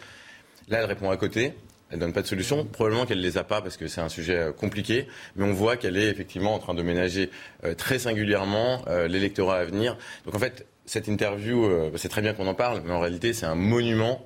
là, 0.69 0.79
elle 0.79 0.85
répond 0.85 1.09
à 1.11 1.17
côté. 1.17 1.53
Elle 1.91 1.99
donne 1.99 2.13
pas 2.13 2.23
de 2.23 2.27
solution. 2.27 2.65
Probablement 2.65 3.05
qu'elle 3.05 3.21
les 3.21 3.37
a 3.37 3.43
pas 3.43 3.61
parce 3.61 3.77
que 3.77 3.87
c'est 3.87 4.01
un 4.01 4.09
sujet 4.09 4.35
euh, 4.35 4.51
compliqué, 4.51 5.07
mais 5.35 5.45
on 5.45 5.53
voit 5.53 5.77
qu'elle 5.77 5.97
est 5.97 6.09
effectivement 6.09 6.55
en 6.55 6.59
train 6.59 6.73
de 6.73 6.81
ménager 6.81 7.29
très 7.77 7.99
singulièrement 7.99 8.83
l'électorat 9.07 9.57
à 9.57 9.65
venir. 9.65 9.95
Donc 10.25 10.33
en 10.33 10.39
fait, 10.39 10.65
cette 10.85 11.07
interview, 11.07 11.91
c'est 11.95 12.09
très 12.09 12.21
bien 12.21 12.33
qu'on 12.33 12.47
en 12.47 12.55
parle, 12.55 12.81
mais 12.85 12.91
en 12.91 12.99
réalité, 12.99 13.33
c'est 13.33 13.45
un 13.45 13.55
monument 13.55 14.25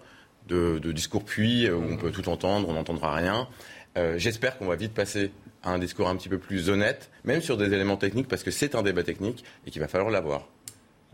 de, 0.50 0.92
discours 0.92 1.24
puis 1.24 1.68
euh, 1.68 1.76
où 1.76 1.84
on 1.84 1.98
peut 1.98 2.12
tout 2.12 2.28
entendre, 2.30 2.68
on 2.70 2.74
n'entendra 2.74 3.16
rien. 3.16 3.48
Euh, 3.98 4.18
j'espère 4.18 4.58
qu'on 4.58 4.68
va 4.68 4.76
vite 4.76 4.94
passer 4.94 5.32
à 5.64 5.72
un 5.72 5.80
discours 5.80 6.08
un 6.08 6.16
petit 6.16 6.30
peu 6.30 6.38
plus 6.38 6.70
honnête, 6.70 7.10
même 7.24 7.42
sur 7.42 7.58
des 7.58 7.74
éléments 7.74 7.98
techniques, 7.98 8.28
parce 8.28 8.44
que 8.44 8.52
c'est 8.52 8.76
un 8.76 8.84
débat 8.84 9.04
technique 9.04 9.44
et 9.66 9.72
qu'il 9.72 9.82
va 9.82 9.88
falloir 9.88 10.10
l'avoir. 10.10 10.48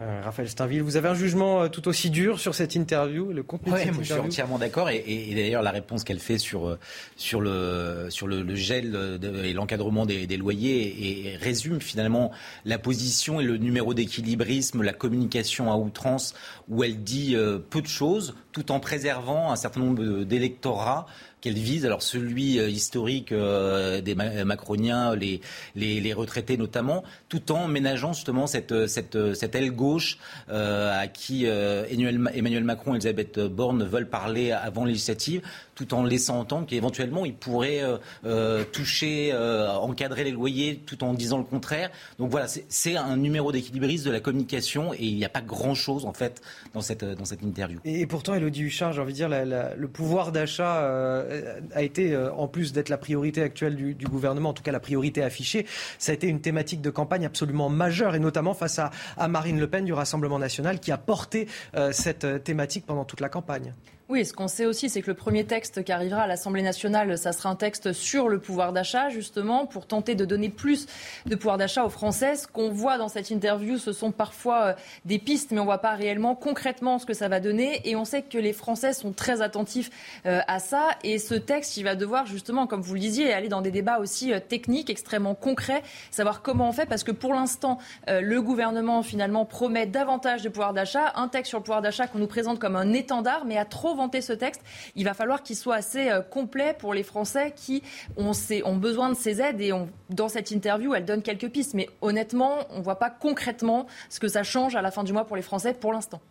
Euh, 0.02 0.20
Raphaël 0.26 0.50
Steinville, 0.50 0.82
vous 0.82 0.98
avez 0.98 1.08
un 1.08 1.14
jugement 1.14 1.62
euh, 1.62 1.68
tout 1.70 1.88
aussi 1.88 2.10
dur 2.10 2.38
sur 2.42 2.54
cette 2.54 2.76
interview, 2.76 3.32
le 3.32 3.44
contenu 3.44 3.72
de 3.72 3.78
cette 3.78 3.94
Je 3.94 4.04
suis 4.04 4.14
entièrement 4.14 4.58
d'accord 4.58 4.90
et, 4.90 5.32
d'ailleurs 5.34 5.62
la 5.62 5.72
réponse 5.72 6.04
qu'elle 6.04 6.20
fait 6.20 6.38
sur, 6.38 6.68
euh, 6.68 6.80
sur, 7.16 7.40
le, 7.40 8.08
sur 8.10 8.28
le, 8.28 8.56
gel 8.56 9.20
et 9.46 9.54
l'encadrement 9.54 10.06
des, 10.06 10.28
loyers 10.36 11.30
et, 11.30 11.38
résume 11.38 11.80
finalement 11.80 12.32
la 12.66 12.78
position 12.78 13.40
et 13.40 13.46
le 13.46 13.56
numéro 13.56 13.94
d'équilibrisme, 13.94 14.82
la 14.82 14.92
communication 14.92 15.72
à 15.72 15.78
outrance 15.78 16.34
où 16.68 16.84
elle 16.84 17.02
dit 17.02 17.38
peu 17.70 17.82
de 17.82 17.88
choses 17.88 18.36
tout 18.52 18.74
en 18.74 18.82
préservant 18.82 19.52
un 19.52 19.56
certain 19.56 19.80
nombre 19.80 20.24
d'électorats 20.24 21.06
qu'elle 21.46 21.54
vise. 21.54 21.86
Alors 21.86 22.02
celui 22.02 22.58
euh, 22.58 22.68
historique 22.68 23.32
euh, 23.32 24.02
des 24.02 24.16
macroniens, 24.16 25.16
les, 25.16 25.42
les, 25.76 26.14
retraités 26.14 26.58
notamment, 26.58 27.04
tout 27.30 27.52
en 27.52 27.68
ménageant 27.68 28.14
justement 28.14 28.48
cette, 28.48 28.88
cette, 28.88 29.36
cette 29.36 29.54
aile 29.54 29.72
gauche 29.72 30.18
euh, 30.50 31.00
à 31.00 31.08
qui 31.08 31.46
Emmanuel 31.46 32.64
Macron 32.64 32.94
et 32.94 32.96
Elisabeth 32.96 33.40
Borne 33.40 33.84
veulent 33.84 34.10
parler 34.10 34.52
avant 34.52 34.86
législative 34.86 35.42
tout 35.76 35.94
en 35.94 36.04
laissant 36.04 36.40
entendre 36.40 36.66
qu'éventuellement 36.66 37.26
il 37.26 37.36
pourrait 37.36 37.84
euh, 37.84 37.98
euh, 38.26 38.64
toucher, 38.64 39.32
euh, 39.34 39.70
encadrer 39.74 40.24
les 40.24 40.32
loyers, 40.32 40.82
tout 40.86 41.04
en 41.04 41.14
disant 41.14 41.38
le 41.38 41.44
contraire. 41.44 41.92
Donc 42.18 42.32
voilà, 42.32 42.48
c'est 42.70 42.96
un 42.96 43.18
numéro 43.18 43.52
d'équilibriste 43.52 44.06
de 44.06 44.12
la 44.12 44.22
communication 44.22 44.94
et 44.94 45.04
il 45.04 45.16
n'y 45.16 45.26
a 45.26 45.30
pas 45.30 45.42
grand-chose 45.42 46.06
en 46.06 46.14
fait 46.14 46.42
dans 46.74 46.82
cette, 46.82 47.04
dans 47.04 47.26
cette 47.26 47.44
interview. 47.44 47.80
Et, 47.84 48.06
pourtant, 48.08 48.34
Elodie 48.34 48.64
Huchard, 48.64 48.94
j'ai 48.94 49.02
envie 49.02 49.12
de 49.12 49.18
dire, 49.18 49.30
le 49.30 49.88
pouvoir 49.88 50.32
d'achat 50.32 51.26
a 51.74 51.84
été, 51.84 52.16
en 52.16 52.48
plus 52.48 52.72
d'être 52.72 52.90
la 52.90 52.98
priorité 52.98 53.42
actuelle 53.42 53.76
du, 53.76 53.94
du, 53.94 54.06
gouvernement, 54.06 54.50
en 54.50 54.54
tout 54.54 54.64
cas 54.64 54.72
la 54.72 54.80
priorité 54.80 55.22
affichée, 55.22 55.66
ça 56.00 56.12
a 56.12 56.16
été 56.16 56.28
une 56.28 56.40
thématique 56.42 56.82
de 56.82 56.90
campagne 56.90 57.26
absolument 57.26 57.70
majeure 57.70 58.16
et 58.16 58.20
notamment 58.20 58.54
face 58.54 58.80
à, 58.80 58.92
à 59.18 59.28
Marine 59.28 59.60
Le 59.60 59.68
Pen 59.68 59.84
du 59.84 59.94
Rassemblement 59.94 60.40
national 60.40 60.80
qui 60.80 60.92
a 60.92 60.98
porté 60.98 61.48
cette 61.92 62.44
thématique 62.44 62.86
pendant 62.86 63.06
toute 63.06 63.20
la 63.20 63.30
campagne. 63.30 63.74
Oui, 64.08 64.24
ce 64.24 64.34
qu'on 64.34 64.48
sait 64.48 64.68
aussi, 64.68 64.88
c'est 64.88 65.02
que 65.02 65.10
le 65.10 65.16
premier 65.16 65.46
texte 65.46 65.84
qui 65.84 65.92
arrivera 65.92 66.22
à 66.22 66.28
l'Assemblée 66.28 66.62
nationale, 66.62 67.18
ça 67.18 67.32
sera 67.32 67.50
un 67.50 67.56
texte 67.56 67.92
sur 67.92 68.30
le 68.30 68.38
pouvoir 68.38 68.72
d'achat, 68.72 69.10
justement, 69.10 69.66
pour 69.66 69.88
tenter 69.88 70.14
de 70.14 70.26
donner 70.26 70.50
plus 70.50 70.86
de 71.26 71.34
pouvoir 71.34 71.58
d'achat 71.58 71.84
aux 71.84 71.90
Français. 71.90 72.36
Ce 72.36 72.48
qu'on 72.48 72.70
voit 72.70 73.00
dans 73.00 73.08
cette 73.08 73.32
interview, 73.32 73.80
ce 73.80 73.94
sont 73.94 74.12
parfois 74.12 74.62
euh, 74.64 74.74
des 75.06 75.18
pistes, 75.18 75.50
mais 75.50 75.58
on 75.58 75.64
ne 75.64 75.70
voit 75.70 75.80
pas 75.80 75.96
réellement 75.96 76.36
concrètement 76.36 77.00
ce 77.00 77.08
que 77.08 77.16
ça 77.16 77.30
va 77.30 77.40
donner. 77.40 77.82
Et 77.84 77.96
on 77.96 78.06
sait 78.06 78.22
que 78.22 78.38
les 78.38 78.54
Français 78.54 78.94
sont 78.94 79.12
très 79.12 79.42
attentifs 79.42 79.90
euh, 80.28 80.40
à 80.48 80.60
ça. 80.60 80.90
Et 81.04 81.18
ce 81.18 81.34
texte, 81.34 81.76
il 81.78 81.84
va 81.84 81.96
devoir, 81.96 82.28
justement, 82.28 82.68
comme 82.68 82.82
vous 82.82 82.94
le 82.94 83.00
disiez, 83.00 83.34
aller 83.34 83.50
dans 83.50 83.62
des 83.62 83.72
débats 83.72 83.98
aussi 83.98 84.32
euh, 84.32 84.40
techniques, 84.40 84.92
extrêmement 84.92 85.34
concrets, 85.34 85.82
savoir 86.12 86.44
comment 86.44 86.70
on 86.70 86.74
fait, 86.74 86.86
parce 86.86 87.04
que 87.04 87.12
pour 87.12 87.34
l'instant, 87.34 87.80
le 88.08 88.40
gouvernement, 88.40 89.02
finalement, 89.02 89.46
promet 89.46 89.88
davantage 89.88 90.44
de 90.44 90.50
pouvoir 90.50 90.74
d'achat. 90.74 91.12
Un 91.16 91.28
texte 91.28 91.50
sur 91.50 91.58
le 91.58 91.64
pouvoir 91.64 91.82
d'achat 91.82 92.06
qu'on 92.06 92.20
nous 92.20 92.28
présente 92.28 92.60
comme 92.60 92.76
un 92.76 92.94
étendard, 92.94 93.46
mais 93.46 93.58
à 93.58 93.66
trop 93.66 93.95
vanter 93.96 94.22
ce 94.22 94.34
texte, 94.34 94.62
il 94.96 95.06
va 95.06 95.14
falloir 95.14 95.44
qu'il 95.44 95.56
soit 95.56 95.76
assez 95.76 96.10
euh, 96.10 96.22
complet 96.22 96.76
pour 96.78 96.94
les 96.94 97.04
Français 97.04 97.54
qui 97.56 97.84
ont, 98.18 98.34
besoin 98.76 99.10
de 99.10 99.16
ces 99.16 99.42
aides. 99.42 99.62
Et 99.62 99.72
dans 100.10 100.30
cette 100.30 100.52
interview, 100.52 100.94
elle 100.94 101.06
donne 101.06 101.22
quelques 101.22 101.50
pistes. 101.50 101.74
Mais 101.74 101.90
honnêtement, 102.02 102.60
on 102.72 102.80
ne 102.80 102.84
voit 102.84 103.00
pas 103.00 103.10
concrètement 103.10 103.88
ce 104.10 104.20
que 104.20 104.28
ça 104.28 104.44
change 104.44 104.76
à 104.76 104.82
la 104.82 104.92
fin 104.92 105.04
du 105.04 105.14
mois 105.14 105.26
pour 105.26 105.36
les 105.36 105.42
Français 105.42 105.74
pour 105.74 105.94
l'instant 105.94 106.22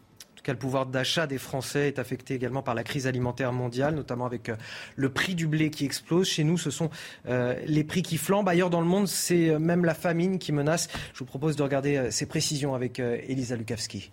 le 0.53 0.59
pouvoir 0.59 0.87
d'achat 0.87 1.27
des 1.27 1.39
Français 1.39 1.89
est 1.89 1.99
affecté 1.99 2.35
également 2.35 2.63
par 2.63 2.75
la 2.75 2.85
crise 2.85 3.07
alimentaire 3.07 3.53
mondiale, 3.53 3.95
notamment 3.95 4.27
avec 4.27 4.49
euh, 4.49 4.57
le 4.97 5.09
prix 5.09 5.35
du 5.35 5.47
blé 5.47 5.71
qui 5.71 5.85
explose. 5.85 6.29
Chez 6.29 6.45
nous, 6.45 6.59
ce 6.59 6.71
sont 6.71 6.91
euh, 7.27 7.55
les 7.67 7.85
prix 7.85 8.03
qui 8.03 8.19
flambent. 8.19 8.49
Ailleurs 8.49 8.71
dans 8.71 8.81
le 8.81 8.87
monde, 8.87 9.09
c'est 9.09 9.59
même 9.59 9.85
la 9.85 9.95
famine 9.95 10.39
qui 10.39 10.53
menace. 10.53 10.89
Je 11.13 11.21
vous 11.21 11.25
propose 11.25 11.57
de 11.57 11.63
regarder 11.63 12.11
ces 12.11 12.27
précisions 12.27 12.75
avec 12.75 12.99
Elisa 12.99 13.57
Lukavski. 13.57 14.11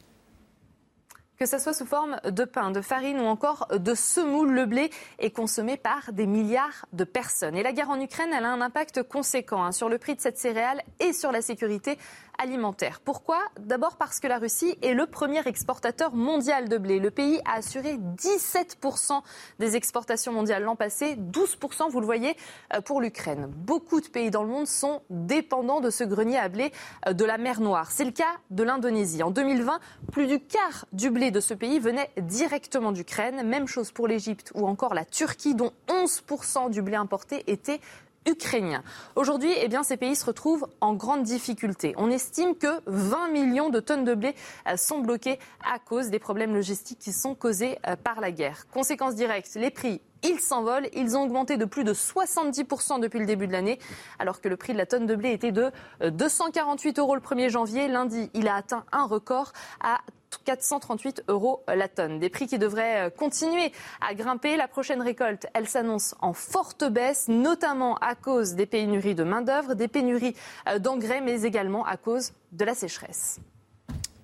Que 1.41 1.47
ce 1.47 1.57
soit 1.57 1.73
sous 1.73 1.87
forme 1.87 2.17
de 2.23 2.45
pain, 2.45 2.69
de 2.69 2.81
farine 2.81 3.19
ou 3.19 3.23
encore 3.23 3.67
de 3.75 3.95
semoule, 3.95 4.51
le 4.51 4.67
blé 4.67 4.91
est 5.17 5.31
consommé 5.31 5.75
par 5.75 6.13
des 6.13 6.27
milliards 6.27 6.85
de 6.93 7.03
personnes. 7.03 7.55
Et 7.55 7.63
la 7.63 7.73
guerre 7.73 7.89
en 7.89 7.99
Ukraine, 7.99 8.29
elle 8.31 8.45
a 8.45 8.51
un 8.51 8.61
impact 8.61 9.01
conséquent 9.01 9.63
hein, 9.63 9.71
sur 9.71 9.89
le 9.89 9.97
prix 9.97 10.13
de 10.13 10.21
cette 10.21 10.37
céréale 10.37 10.83
et 10.99 11.13
sur 11.13 11.31
la 11.31 11.41
sécurité 11.41 11.97
alimentaire. 12.37 13.01
Pourquoi? 13.03 13.39
D'abord 13.59 13.97
parce 13.97 14.19
que 14.19 14.27
la 14.27 14.37
Russie 14.37 14.77
est 14.81 14.93
le 14.93 15.05
premier 15.05 15.45
exportateur 15.47 16.13
mondial 16.13 16.69
de 16.69 16.77
blé. 16.77 16.99
Le 16.99 17.11
pays 17.11 17.41
a 17.45 17.57
assuré 17.57 17.97
17% 17.97 19.21
des 19.59 19.75
exportations 19.75 20.33
mondiales 20.33 20.63
l'an 20.63 20.75
passé, 20.75 21.15
12%, 21.15 21.89
vous 21.89 21.99
le 21.99 22.05
voyez, 22.05 22.35
euh, 22.73 22.81
pour 22.81 23.01
l'Ukraine. 23.01 23.47
Beaucoup 23.47 24.01
de 24.01 24.07
pays 24.07 24.31
dans 24.31 24.43
le 24.43 24.49
monde 24.49 24.67
sont 24.67 25.01
dépendants 25.09 25.81
de 25.81 25.89
ce 25.89 26.03
grenier 26.03 26.37
à 26.37 26.49
blé 26.49 26.71
euh, 27.07 27.13
de 27.13 27.25
la 27.25 27.37
mer 27.37 27.61
Noire. 27.61 27.91
C'est 27.91 28.05
le 28.05 28.11
cas 28.11 28.37
de 28.49 28.63
l'Indonésie. 28.63 29.23
En 29.23 29.31
2020, 29.31 29.79
plus 30.11 30.27
du 30.27 30.39
quart 30.39 30.85
du 30.93 31.09
blé 31.09 31.31
de 31.31 31.39
ce 31.39 31.53
pays 31.53 31.79
venait 31.79 32.09
directement 32.17 32.91
d'Ukraine. 32.91 33.43
Même 33.43 33.67
chose 33.67 33.91
pour 33.91 34.07
l'Égypte 34.07 34.51
ou 34.55 34.67
encore 34.67 34.93
la 34.93 35.05
Turquie, 35.05 35.55
dont 35.55 35.71
11% 35.87 36.69
du 36.69 36.81
blé 36.81 36.95
importé 36.95 37.43
était 37.51 37.81
ukrainien. 38.27 38.83
Aujourd'hui, 39.15 39.51
eh 39.57 39.67
bien, 39.67 39.83
ces 39.83 39.97
pays 39.97 40.15
se 40.15 40.25
retrouvent 40.25 40.67
en 40.79 40.93
grande 40.93 41.23
difficulté. 41.23 41.93
On 41.97 42.09
estime 42.09 42.55
que 42.55 42.81
20 42.85 43.29
millions 43.29 43.69
de 43.69 43.79
tonnes 43.79 44.03
de 44.03 44.13
blé 44.13 44.35
euh, 44.67 44.77
sont 44.77 44.99
bloquées 44.99 45.39
à 45.63 45.79
cause 45.79 46.09
des 46.09 46.19
problèmes 46.19 46.53
logistiques 46.53 46.99
qui 46.99 47.13
sont 47.13 47.35
causés 47.35 47.79
euh, 47.87 47.95
par 47.95 48.21
la 48.21 48.31
guerre. 48.31 48.67
Conséquence 48.71 49.15
directe, 49.15 49.55
les 49.55 49.71
prix 49.71 50.01
ils 50.23 50.39
s'envolent. 50.39 50.87
Ils 50.93 51.17
ont 51.17 51.23
augmenté 51.23 51.57
de 51.57 51.65
plus 51.65 51.83
de 51.83 51.93
70% 51.93 52.99
depuis 52.99 53.19
le 53.19 53.25
début 53.25 53.47
de 53.47 53.51
l'année, 53.51 53.79
alors 54.19 54.39
que 54.39 54.49
le 54.49 54.57
prix 54.57 54.73
de 54.73 54.77
la 54.77 54.85
tonne 54.85 55.07
de 55.07 55.15
blé 55.15 55.31
était 55.31 55.51
de 55.51 55.71
248 56.01 56.99
euh, 56.99 57.01
euros 57.01 57.15
le 57.15 57.21
1er 57.21 57.49
janvier. 57.49 57.87
Lundi, 57.87 58.29
il 58.33 58.47
a 58.47 58.55
atteint 58.55 58.85
un 58.91 59.05
record 59.05 59.51
à 59.81 60.01
438 60.43 61.23
euros 61.27 61.63
la 61.67 61.87
tonne. 61.87 62.19
Des 62.19 62.29
prix 62.29 62.47
qui 62.47 62.57
devraient 62.57 63.07
euh, 63.07 63.09
continuer 63.09 63.71
à 64.01 64.13
grimper. 64.13 64.57
La 64.57 64.67
prochaine 64.67 65.01
récolte, 65.01 65.47
elle 65.53 65.67
s'annonce 65.67 66.15
en 66.21 66.33
forte 66.33 66.83
baisse, 66.83 67.27
notamment 67.27 67.95
à 67.97 68.15
cause 68.15 68.55
des 68.55 68.65
pénuries 68.65 69.15
de 69.15 69.23
main-d'œuvre, 69.23 69.73
des 69.75 69.87
pénuries 69.87 70.35
euh, 70.67 70.79
d'engrais, 70.79 71.21
mais 71.21 71.43
également 71.43 71.85
à 71.85 71.97
cause 71.97 72.33
de 72.51 72.65
la 72.65 72.73
sécheresse. 72.73 73.39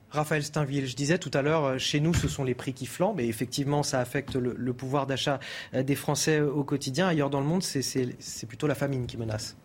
Raphaël 0.10 0.44
Steinville, 0.44 0.88
je 0.88 0.96
disais 0.96 1.18
tout 1.18 1.32
à 1.34 1.42
l'heure, 1.42 1.66
euh, 1.66 1.78
chez 1.78 2.00
nous, 2.00 2.14
ce 2.14 2.28
sont 2.28 2.44
les 2.44 2.56
prix 2.56 2.74
qui 2.74 2.86
flambent 2.86 3.20
et 3.20 3.28
effectivement, 3.28 3.84
ça 3.84 4.00
affecte 4.00 4.36
le, 4.36 4.56
le 4.58 4.74
pouvoir 4.74 5.06
d'achat 5.06 5.40
des 5.74 5.96
Français 5.96 6.40
au 6.40 6.64
quotidien. 6.64 7.08
Ailleurs 7.08 7.30
dans 7.30 7.42
le 7.42 7.46
monde, 7.46 7.64
c'est 7.64 8.46
plutôt 8.48 8.68
la 8.68 8.76
famine 8.76 9.06
qui 9.06 9.18
menace. 9.18 9.58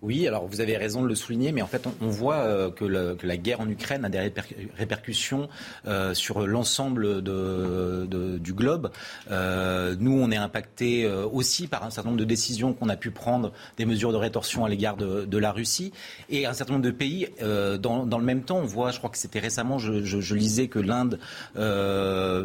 Oui, 0.00 0.28
alors 0.28 0.46
vous 0.46 0.60
avez 0.60 0.76
raison 0.76 1.02
de 1.02 1.08
le 1.08 1.16
souligner, 1.16 1.50
mais 1.50 1.60
en 1.60 1.66
fait, 1.66 1.84
on, 2.00 2.06
voit 2.06 2.36
euh, 2.36 2.70
que, 2.70 2.84
la 2.84 3.36
guerre 3.36 3.60
en 3.60 3.68
Ukraine 3.68 4.04
a 4.04 4.08
des 4.08 4.32
répercussions 4.76 5.48
euh, 5.88 6.14
sur 6.14 6.46
l'ensemble 6.46 7.20
du 7.20 8.52
globe. 8.52 8.92
Euh, 9.30 9.96
nous, 9.98 10.12
on 10.12 10.30
est 10.30 10.36
impacté 10.36 11.06
aussi 11.32 11.66
par 11.66 11.84
un 11.84 11.90
certain 11.90 12.10
nombre 12.10 12.20
de 12.20 12.24
décisions 12.24 12.74
qu'on 12.74 12.88
a 12.88 12.96
pu 12.96 13.10
prendre, 13.10 13.52
des 13.76 13.86
mesures 13.86 14.12
de 14.12 14.16
rétorsion 14.16 14.64
à 14.64 14.68
l'égard 14.68 14.96
de, 14.96 15.38
la 15.38 15.50
Russie, 15.50 15.92
et 16.30 16.46
un 16.46 16.52
certain 16.52 16.74
nombre 16.74 16.84
de 16.84 16.90
pays. 16.90 17.28
Dans, 17.40 18.18
le 18.18 18.24
même 18.24 18.42
temps, 18.42 18.58
on 18.58 18.66
voit, 18.66 18.92
je 18.92 18.98
crois 18.98 19.10
que 19.10 19.18
c'était 19.18 19.40
récemment, 19.40 19.78
je, 19.78 20.34
lisais 20.34 20.68
que 20.68 20.78
l'Inde 20.78 21.18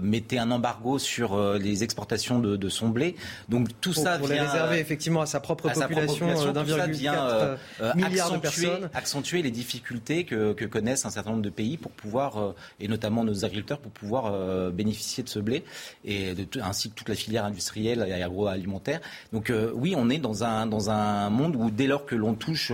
mettait 0.02 0.39
un 0.39 0.50
embargo 0.50 0.98
sur 0.98 1.39
les 1.60 1.84
exportations 1.84 2.39
de, 2.39 2.70
son 2.70 2.89
blé. 2.89 3.16
Donc 3.48 3.68
tout 3.80 3.94
ça 3.94 4.18
pour 4.18 4.28
vient, 4.28 4.38
les 4.38 4.50
réserver 4.50 4.80
effectivement 4.80 5.22
à 5.22 5.28
sa 5.28 5.39
propre 5.39 5.72
population, 5.72 6.52
d'un 6.52 6.63
virgule 6.63 6.96
euh, 7.43 7.58
euh, 7.82 7.91
accentuer, 8.03 8.69
accentuer, 8.93 9.41
les 9.41 9.51
difficultés 9.51 10.25
que, 10.25 10.53
connaissent 10.65 11.06
un 11.06 11.10
certain 11.10 11.32
nombre 11.32 11.43
de 11.43 11.49
pays 11.49 11.77
pour 11.77 11.91
pouvoir, 11.91 12.38
euh, 12.38 12.56
et 12.79 12.88
notamment 12.88 13.23
nos 13.23 13.45
agriculteurs, 13.45 13.79
pour 13.79 13.91
pouvoir 13.91 14.34
bénéficier 14.71 15.23
de 15.23 15.29
ce 15.29 15.39
blé, 15.39 15.63
et 16.06 16.34
de, 16.34 16.47
ainsi 16.62 16.89
que 16.89 16.95
toute 16.95 17.10
la 17.10 17.15
filière 17.15 17.45
industrielle 17.45 18.06
et 18.08 18.23
agroalimentaire. 18.23 19.01
Donc 19.32 19.51
oui, 19.73 19.93
on 19.97 20.10
est 20.10 20.17
dans 20.17 20.43
un, 20.43 20.65
dans 20.65 20.89
un 20.89 21.29
monde 21.29 21.56
où 21.56 21.69
dès 21.69 21.88
lors 21.88 22.06
que 22.06 22.15
l'on 22.15 22.34
touche 22.34 22.71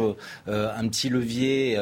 un 0.48 0.88
petit 0.88 1.10
levier, 1.10 1.76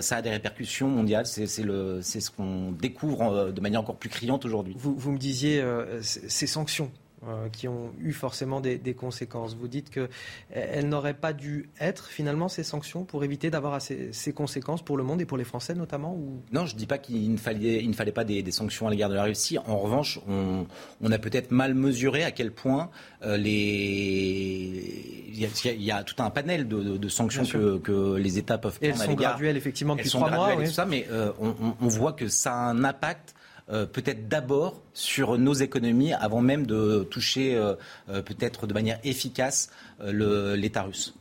ça 0.00 0.16
a 0.16 0.22
des 0.22 0.30
répercussions 0.30 0.88
mondiales. 0.88 1.26
C'est 1.26 1.46
ce 1.46 2.30
qu'on 2.30 2.72
découvre 2.72 3.52
de 3.52 3.60
manière 3.60 3.80
encore 3.80 3.96
plus 3.96 4.10
criante 4.10 4.44
aujourd'hui. 4.44 4.74
Vous, 4.76 4.94
vous, 4.96 5.12
me 5.12 5.18
disiez 5.18 5.64
ces 6.02 6.46
sanctions 6.46 6.90
euh, 7.28 7.48
qui 7.48 7.68
ont 7.68 7.92
eu 8.00 8.12
forcément 8.12 8.60
des, 8.60 8.94
conséquences. 8.94 9.54
Vous 9.54 9.68
dites 9.68 9.90
qu'elles 9.90 10.08
euh, 10.56 10.82
n'auraient 10.82 11.14
pas 11.14 11.32
dû 11.32 11.68
être 11.80 12.06
finalement 12.06 12.48
ces 12.48 12.62
sanctions 12.62 13.04
pour 13.04 13.24
éviter 13.24 13.50
d'avoir 13.50 13.80
ces, 13.80 14.12
ces, 14.12 14.32
conséquences 14.32 14.82
pour 14.82 14.96
le 14.96 15.04
monde 15.04 15.20
et 15.20 15.26
pour 15.26 15.38
les 15.38 15.44
Français 15.44 15.74
notamment 15.74 16.14
ou... 16.14 16.40
Non, 16.52 16.66
je 16.66 16.74
ne 16.74 16.78
dis 16.78 16.86
pas 16.86 16.98
qu'il 16.98 17.32
ne 17.32 17.36
fallait, 17.36 17.82
il 17.82 17.88
ne 17.88 17.94
fallait 17.94 18.12
pas 18.12 18.24
des, 18.24 18.50
sanctions 18.50 18.86
à 18.86 18.90
l'égard 18.90 19.08
de 19.08 19.14
la 19.14 19.24
Russie. 19.24 19.58
En 19.58 19.78
revanche, 19.78 20.20
on, 20.28 20.66
on 21.00 21.12
a 21.12 21.18
peut-être 21.18 21.50
mal 21.50 21.74
mesuré 21.74 22.24
à 22.24 22.30
quel 22.30 22.52
point 22.52 22.90
euh, 23.22 23.36
les... 23.36 25.24
il, 25.32 25.82
y 25.82 25.90
a, 25.90 26.02
tout 26.04 26.22
un 26.22 26.30
panel 26.30 26.68
de, 26.68 27.08
sanctions 27.08 27.44
que, 27.44 27.78
que, 27.78 28.16
les 28.16 28.38
États 28.38 28.58
peuvent 28.58 28.78
prendre 28.78 28.92
elles 28.92 28.98
sont 28.98 29.14
graduelles 29.14 29.56
effectivement 29.56 29.96
depuis 29.96 30.10
trois 30.10 30.30
mois. 30.30 30.54
Et 30.54 30.66
tout 30.66 30.72
ça, 30.72 30.86
mais 30.86 31.06
on, 31.40 31.54
on 31.80 31.88
voit 31.88 32.12
que 32.12 32.28
ça 32.28 32.52
a 32.52 32.70
un 32.70 32.84
impact 32.84 33.34
euh, 33.70 33.86
peut-être 33.86 34.28
d'abord 34.28 34.82
sur 34.92 35.38
nos 35.38 35.54
économies 35.54 36.12
avant 36.12 36.42
même 36.42 36.66
de 36.66 37.02
toucher 37.04 37.54
euh, 37.54 37.74
euh, 38.10 38.20
peut-être 38.20 38.66
de 38.66 38.74
manière 38.74 39.00
efficace 39.04 39.70
l'État 40.00 40.82
russe. 40.82 41.14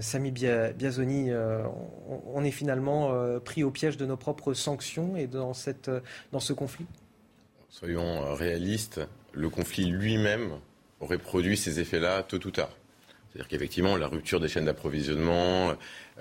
Sami 0.00 0.30
Biazoni, 0.30 1.30
on 1.30 2.42
est 2.42 2.50
finalement 2.50 3.38
pris 3.40 3.62
au 3.62 3.70
piège 3.70 3.98
de 3.98 4.06
nos 4.06 4.16
propres 4.16 4.54
sanctions 4.54 5.14
et 5.14 5.26
dans, 5.26 5.52
cette, 5.52 5.90
dans 6.32 6.40
ce 6.40 6.54
conflit? 6.54 6.86
Soyons 7.68 8.34
réalistes, 8.34 9.02
le 9.34 9.50
conflit 9.50 9.84
lui-même 9.84 10.52
aurait 11.00 11.18
produit 11.18 11.58
ces 11.58 11.80
effets-là 11.80 12.22
tôt 12.22 12.38
ou 12.46 12.50
tard. 12.50 12.70
C'est-à-dire 13.34 13.48
qu'effectivement, 13.48 13.96
la 13.96 14.06
rupture 14.06 14.38
des 14.38 14.46
chaînes 14.46 14.66
d'approvisionnement, 14.66 15.72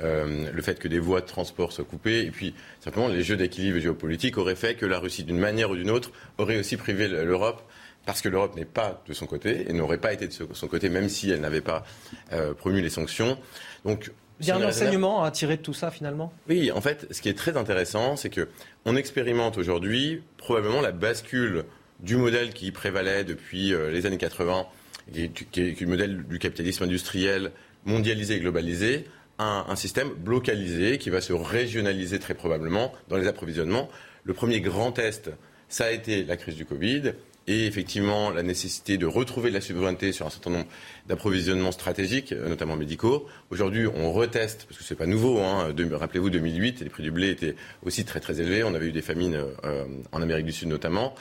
euh, 0.01 0.51
le 0.51 0.61
fait 0.63 0.79
que 0.79 0.87
des 0.87 0.97
voies 0.97 1.21
de 1.21 1.27
transport 1.27 1.71
soient 1.71 1.85
coupées, 1.85 2.25
et 2.25 2.31
puis 2.31 2.55
simplement 2.79 3.07
les 3.07 3.21
jeux 3.21 3.37
d'équilibre 3.37 3.77
géopolitique 3.77 4.39
auraient 4.39 4.55
fait 4.55 4.73
que 4.73 4.87
la 4.87 4.97
Russie, 4.97 5.23
d'une 5.23 5.37
manière 5.37 5.69
ou 5.69 5.75
d'une 5.75 5.91
autre, 5.91 6.11
aurait 6.39 6.57
aussi 6.57 6.75
privé 6.75 7.07
l'Europe 7.07 7.61
parce 8.07 8.21
que 8.21 8.29
l'Europe 8.29 8.55
n'est 8.55 8.65
pas 8.65 9.03
de 9.07 9.13
son 9.13 9.27
côté 9.27 9.69
et 9.69 9.73
n'aurait 9.73 9.99
pas 9.99 10.11
été 10.11 10.27
de 10.27 10.33
son 10.53 10.67
côté, 10.67 10.89
même 10.89 11.07
si 11.07 11.29
elle 11.29 11.39
n'avait 11.39 11.61
pas 11.61 11.85
euh, 12.31 12.55
promu 12.55 12.81
les 12.81 12.89
sanctions. 12.89 13.37
Donc, 13.85 14.11
il 14.39 14.47
y 14.47 14.51
a 14.51 14.55
un 14.55 14.67
enseignement 14.67 15.23
à 15.23 15.29
tirer 15.29 15.57
de 15.57 15.61
tout 15.61 15.75
ça 15.75 15.91
finalement? 15.91 16.33
Oui, 16.49 16.71
en 16.71 16.81
fait, 16.81 17.07
ce 17.11 17.21
qui 17.21 17.29
est 17.29 17.37
très 17.37 17.55
intéressant, 17.55 18.15
c'est 18.15 18.31
que 18.31 18.49
on 18.85 18.95
expérimente 18.95 19.59
aujourd'hui 19.59 20.23
probablement 20.37 20.81
la 20.81 20.91
bascule 20.91 21.63
du 21.99 22.17
modèle 22.17 22.53
qui 22.53 22.71
prévalait 22.71 23.23
depuis 23.23 23.73
euh, 23.73 23.91
les 23.91 24.07
années 24.07 24.17
80, 24.17 24.65
qui 25.11 25.61
est, 25.61 25.81
le 25.81 25.87
modèle 25.87 26.23
du 26.23 26.39
capitalisme 26.39 26.83
industriel 26.83 27.51
mondialisé 27.85 28.35
et 28.35 28.39
globalisé, 28.39 29.05
un, 29.39 29.75
système 29.75 30.11
localisé 30.25 30.97
qui 30.97 31.09
va 31.09 31.21
se 31.21 31.33
régionaliser 31.33 32.19
très 32.19 32.33
probablement 32.33 32.93
dans 33.09 33.17
les 33.17 33.27
approvisionnements. 33.27 33.89
Le 34.23 34.33
premier 34.33 34.61
grand 34.61 34.91
test, 34.91 35.31
ça 35.67 35.85
a 35.85 35.91
été 35.91 36.23
la 36.23 36.37
crise 36.37 36.55
du 36.55 36.65
Covid 36.65 37.13
et 37.45 37.65
effectivement 37.65 38.29
la 38.29 38.41
nécessité 38.41 38.97
de 38.97 39.05
retrouver 39.05 39.49
de 39.49 39.55
la 39.55 39.61
souveraineté 39.61 40.13
sur 40.13 40.25
un 40.25 40.29
certain 40.29 40.51
nombre 40.51 40.67
d'approvisionnements 41.07 41.73
stratégiques, 41.73 42.31
euh, 42.31 42.47
notamment 42.47 42.77
médicaux. 42.77 43.27
Aujourd'hui, 43.49 43.85
on 43.85 44.13
reteste, 44.13 44.65
parce 44.69 44.79
que 44.79 44.85
c'est 44.85 44.95
pas 44.95 45.07
nouveau, 45.07 45.39
hein, 45.39 45.73
rappelez-vous 45.91 46.29
2008, 46.29 46.81
les 46.81 46.89
prix 46.89 47.03
du 47.03 47.11
blé 47.11 47.31
étaient 47.31 47.55
aussi 47.83 48.05
très 48.05 48.21
très 48.21 48.39
élevés, 48.39 48.63
on 48.63 48.73
avait 48.73 48.87
eu 48.87 48.91
des 48.93 49.01
famines 49.01 49.43
euh, 49.65 49.85
en 50.13 50.21
Amérique 50.21 50.45
du 50.45 50.53
Sud 50.53 50.69
notamment. 50.69 51.15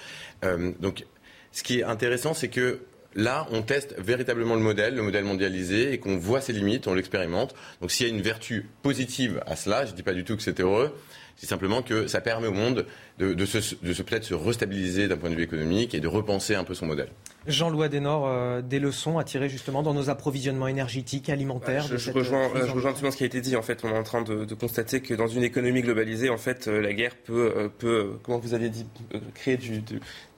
Euh, 0.44 0.70
donc 0.78 1.04
ce 1.50 1.62
qui 1.64 1.80
est 1.80 1.84
intéressant, 1.84 2.34
c'est 2.34 2.48
que 2.48 2.80
Là, 3.14 3.46
on 3.50 3.62
teste 3.62 3.94
véritablement 3.98 4.54
le 4.54 4.62
modèle, 4.62 4.94
le 4.94 5.02
modèle 5.02 5.24
mondialisé, 5.24 5.92
et 5.92 5.98
qu'on 5.98 6.16
voit 6.16 6.40
ses 6.40 6.52
limites, 6.52 6.86
on 6.86 6.94
l'expérimente. 6.94 7.54
Donc 7.80 7.90
s'il 7.90 8.06
y 8.06 8.10
a 8.10 8.14
une 8.14 8.22
vertu 8.22 8.68
positive 8.82 9.42
à 9.46 9.56
cela, 9.56 9.84
je 9.84 9.90
ne 9.90 9.96
dis 9.96 10.02
pas 10.02 10.14
du 10.14 10.24
tout 10.24 10.36
que 10.36 10.42
c'est 10.42 10.60
heureux, 10.60 10.96
c'est 11.36 11.46
simplement 11.46 11.82
que 11.82 12.06
ça 12.06 12.20
permet 12.20 12.46
au 12.46 12.52
monde 12.52 12.86
de, 13.22 13.46
se, 13.46 14.02
peut-être 14.02 14.24
se 14.24 14.34
restabiliser 14.34 15.08
d'un 15.08 15.16
point 15.16 15.30
de 15.30 15.34
vue 15.34 15.42
économique 15.42 15.94
et 15.94 16.00
de 16.00 16.08
repenser 16.08 16.54
un 16.54 16.64
peu 16.64 16.74
son 16.74 16.86
modèle. 16.86 17.08
Jean-Louis 17.46 17.86
Adenor, 17.86 18.26
euh, 18.26 18.62
des 18.62 18.78
leçons 18.78 19.18
à 19.18 19.24
tirer 19.24 19.48
justement 19.48 19.82
dans 19.82 19.94
nos 19.94 20.10
approvisionnements 20.10 20.68
énergétiques, 20.68 21.28
alimentaires. 21.28 21.84
je, 21.88 22.10
rejoins, 22.12 22.48
euh, 22.54 22.66
je 22.66 22.72
rejoins 22.72 23.10
ce 23.10 23.16
qui 23.16 23.24
a 23.24 23.26
été 23.26 23.40
dit. 23.40 23.56
En 23.56 23.62
fait, 23.62 23.84
on 23.84 23.88
est 23.88 23.98
en 23.98 24.04
train 24.04 24.22
de, 24.22 24.54
constater 24.54 25.00
que 25.00 25.14
dans 25.14 25.26
une 25.26 25.42
économie 25.42 25.82
globalisée, 25.82 26.30
en 26.30 26.38
fait, 26.38 26.68
euh, 26.68 26.80
la 26.80 26.92
guerre 26.92 27.16
peut, 27.16 27.70
peut, 27.78 28.12
comment 28.22 28.38
vous 28.38 28.54
aviez 28.54 28.68
dit, 28.68 28.86
créer 29.34 29.56
du, 29.56 29.82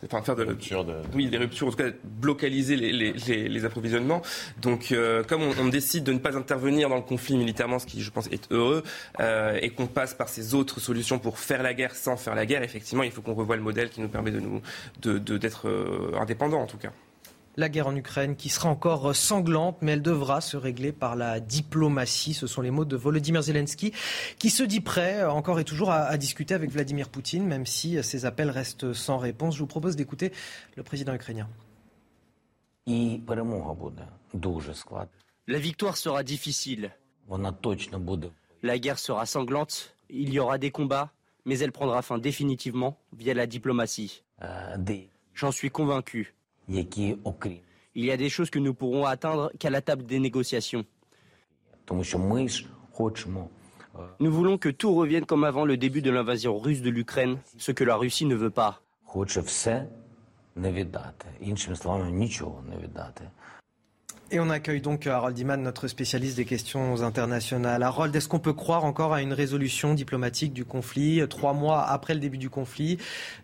enfin 0.07 0.22
faire 0.22 0.37
de, 0.37 0.45
rupture 0.45 0.85
de... 0.85 0.95
oui, 1.14 1.26
des 1.26 1.37
ruptures, 1.37 1.66
en 1.66 1.70
tout 1.70 1.76
cas, 1.76 1.91
localiser 2.22 2.76
les, 2.76 2.93
les, 2.93 3.49
les, 3.49 3.64
approvisionnements. 3.64 4.22
Donc, 4.62 4.95
comme 5.28 5.43
on, 5.43 5.53
on, 5.61 5.68
décide 5.68 6.05
de 6.05 6.12
ne 6.12 6.18
pas 6.18 6.37
intervenir 6.37 6.89
dans 6.89 6.97
le 6.97 7.03
conflit 7.03 7.37
militairement, 7.37 7.78
ce 7.78 7.87
qui, 7.87 8.01
je 8.01 8.11
pense, 8.11 8.28
est 8.28 8.51
heureux, 8.51 8.82
et 9.61 9.70
qu'on 9.70 9.87
passe 9.87 10.14
par 10.14 10.28
ces 10.28 10.55
autres 10.55 10.80
solutions 10.80 11.18
pour 11.18 11.39
faire 11.39 11.62
la 11.62 11.74
guerre 11.74 11.95
sans 11.95 12.16
faire 12.16 12.35
la 12.35 12.47
guerre, 12.47 12.62
effectivement, 12.75 13.05
il 13.05 13.12
faut 13.12 13.22
qu'on 13.22 13.35
revoie 13.35 13.57
le 13.57 13.62
modèle 13.62 13.89
qui 13.89 14.01
nous 14.01 14.09
permet 14.09 14.33
de 14.33 14.41
nous, 14.41 14.61
d'être 15.01 15.68
de, 15.68 16.16
indépendants, 16.16 16.62
en 16.62 16.66
tout 16.66 16.79
cas 16.79 16.91
la 17.57 17.68
guerre 17.68 17.87
en 17.87 17.95
Ukraine 17.95 18.35
qui 18.35 18.49
sera 18.49 18.68
encore 18.68 19.14
sanglante, 19.14 19.79
mais 19.81 19.93
elle 19.93 20.03
devra 20.03 20.41
se 20.41 20.57
régler 20.57 20.91
par 20.91 21.14
la 21.14 21.39
diplomatie. 21.39 22.35
Ce 22.35 22.49
sont 22.49 22.62
les 22.62 22.72
mots 22.72 22.85
de 22.85 22.97
Volodymyr 22.97 23.43
Zelensky, 23.43 23.93
qui 24.39 24.51
se 24.51 24.62
dit 24.62 24.81
prêt 24.81 25.25
encore 25.25 25.61
et 25.61 25.64
toujours 25.64 25.93
à, 25.93 26.16
discuter 26.16 26.55
avec 26.55 26.70
Vladimir 26.70 27.09
Poutine, 27.09 27.47
même 27.47 27.64
si 27.64 28.03
ses 28.03 28.27
appels 28.27 28.51
restent 28.51 28.93
sans 28.93 29.18
réponse. 29.18 29.55
Je 29.55 29.61
vous 29.61 29.68
propose 29.68 29.95
d'écouter 29.95 30.33
le 30.77 30.83
président 30.83 31.14
ukrainien. 31.14 31.49
La 35.47 35.59
victoire 35.59 35.97
sera 35.97 36.22
difficile. 36.22 36.91
La 38.62 38.79
guerre 38.79 38.99
sera 38.99 39.27
sanglante. 39.27 39.95
Il 40.11 40.33
y 40.33 40.39
aura 40.39 40.59
des 40.59 40.70
combats, 40.70 41.14
mais 41.45 41.59
elle 41.59 41.73
prendra 41.73 42.03
fin 42.03 42.19
définitivement 42.19 42.99
via 43.17 43.35
la 43.35 43.47
diplomatie. 43.47 44.23
J'en 45.35 45.53
suis 45.53 45.71
convaincu. 45.71 46.35
Il 47.95 48.05
y 48.05 48.11
a 48.11 48.17
des 48.17 48.29
choses 48.29 48.51
que 48.51 48.59
nous 48.59 48.75
pourrons 48.75 49.05
atteindre 49.05 49.53
qu'à 49.59 49.71
la 49.71 49.81
table 49.81 50.05
des 50.05 50.19
négociations. 50.19 50.85
Nous 54.19 54.33
voulons 54.33 54.59
que 54.59 54.69
tout 54.69 54.95
revienne 54.95 55.25
comme 55.27 55.45
avant 55.45 55.65
le 55.65 55.77
début 55.77 56.03
de 56.03 56.11
l'invasion 56.11 56.59
russe 56.59 56.83
de 56.83 56.91
l'Ukraine, 56.91 57.39
ce 57.59 57.71
que 57.73 57.85
la 57.85 57.95
Russie 57.97 58.27
ne 58.27 58.35
veut 58.35 58.51
pas. 58.51 58.81
Et 64.35 64.41
on 64.41 64.51
accueille 64.51 64.80
donc 64.80 65.07
Harold 65.07 65.39
Iman, 65.39 65.62
notre 65.62 65.87
spécialiste 65.87 66.37
des 66.37 66.45
questions 66.45 67.03
internationales. 67.03 67.85
Harold, 67.85 68.16
est-ce 68.16 68.26
qu'on 68.26 68.41
peut 68.41 68.53
croire 68.53 68.85
encore 68.85 69.14
à 69.14 69.22
une 69.22 69.32
résolution 69.32 69.95
diplomatique 69.95 70.53
du 70.53 70.64
conflit, 70.64 71.20
euh, 71.20 71.28
trois 71.28 71.53
mois 71.53 71.85
après 71.85 72.14
le 72.14 72.20
début 72.20 72.37
du 72.37 72.51
conflit, 72.51 72.99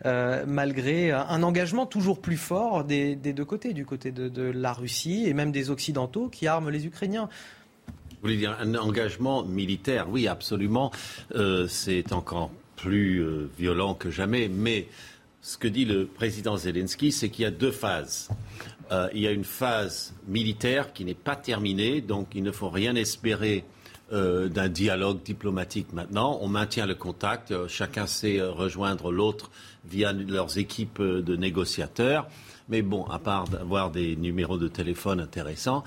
euh, 0.05 0.43
malgré 0.49 1.12
un 1.12 1.45
engagement 1.45 1.86
toujours 1.86 2.20
plus 2.20 2.36
fort 2.36 2.82
des, 2.82 3.14
deux 3.14 3.45
côtés, 3.45 3.72
du 3.72 3.86
côté 3.86 4.11
de, 4.11 4.43
la 4.43 4.72
Russie 4.72 5.28
et 5.28 5.32
même 5.32 5.53
des 5.53 5.70
Occidentaux 5.70 6.26
qui 6.26 6.49
arment 6.49 6.70
les 6.70 6.86
Ukrainiens? 6.86 7.28
Vous 7.86 8.22
voulez 8.22 8.38
dire 8.38 8.57
un 8.59 8.74
engagement 8.74 9.45
militaire? 9.45 10.11
Oui, 10.11 10.26
absolument. 10.26 10.91
Euh, 11.36 11.68
c'est 11.68 12.12
encore 12.12 12.51
plus 12.74 13.24
violent 13.57 13.95
que 13.95 14.11
jamais, 14.11 14.49
mais 14.49 14.88
ce 15.41 15.57
que 15.57 15.68
dit 15.68 15.84
le 15.84 16.07
président 16.07 16.57
Zelensky, 16.57 17.12
c'est 17.12 17.28
qu'il 17.28 17.45
y 17.45 17.47
a 17.47 17.53
deux 17.53 17.70
phases. 17.70 18.28
Euh, 18.93 19.09
il 19.14 19.20
y 19.20 19.26
a 19.26 19.30
une 19.30 19.45
phase 19.45 20.14
militaire 20.26 20.93
qui 20.93 21.05
n'est 21.05 21.14
pas 21.14 21.36
terminée, 21.36 22.01
donc 22.01 22.28
il 22.34 22.43
ne 22.43 22.51
faut 22.51 22.68
rien 22.68 22.97
espérer 22.97 23.64
euh, 24.12 24.49
d'un 24.49 24.68
dialogue 24.68 25.22
diplomatique 25.22 25.93
maintenant. 25.93 26.38
On 26.41 26.49
maintient 26.49 26.86
le 26.86 26.97
contact, 26.97 27.53
euh, 27.53 27.68
chacun 27.68 28.07
sait 28.07 28.43
rejoindre 28.43 29.12
l'autre 29.12 29.51
via 29.84 30.12
leurs 30.12 30.59
équipes 30.59 31.01
de 31.01 31.36
négociateurs. 31.36 32.26
Mais 32.68 32.82
bon, 32.82 33.05
à 33.05 33.18
part 33.18 33.49
d'avoir 33.49 33.91
des 33.91 34.16
numéros 34.16 34.59
de 34.59 34.68
téléphone 34.68 35.18
intéressants, 35.18 35.82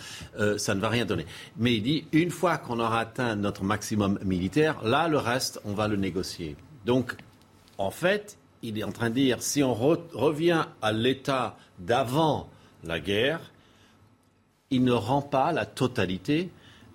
ça 0.58 0.76
ne 0.76 0.82
va 0.82 0.90
rien 0.90 1.06
donner. 1.06 1.26
Mais 1.56 1.76
il 1.76 1.82
dit, 1.82 2.08
une 2.12 2.30
fois 2.30 2.58
qu'on 2.58 2.78
aura 2.78 3.00
atteint 3.00 3.38
notre 3.38 3.64
maximum 3.64 4.20
militaire, 4.26 4.84
là, 4.84 5.08
le 5.08 5.18
reste, 5.18 5.62
on 5.64 5.72
va 5.72 5.88
le 5.88 5.96
négocier. 5.96 6.58
Donc, 6.86 7.16
en 7.78 7.90
fait, 7.90 8.38
il 8.64 8.78
est 8.78 8.84
en 8.84 8.92
train 8.92 9.10
de 9.10 9.16
dire, 9.16 9.42
si 9.42 9.64
on 9.64 9.74
revient 9.74 10.66
à 10.82 10.92
l'état 10.92 11.56
d'avant 11.80 12.50
la 12.84 13.00
guerre, 13.00 13.40
il 14.70 14.84
ne 14.84 14.92
rend 14.92 15.22
pas 15.22 15.52
la 15.52 15.66
totalité, 15.66 16.50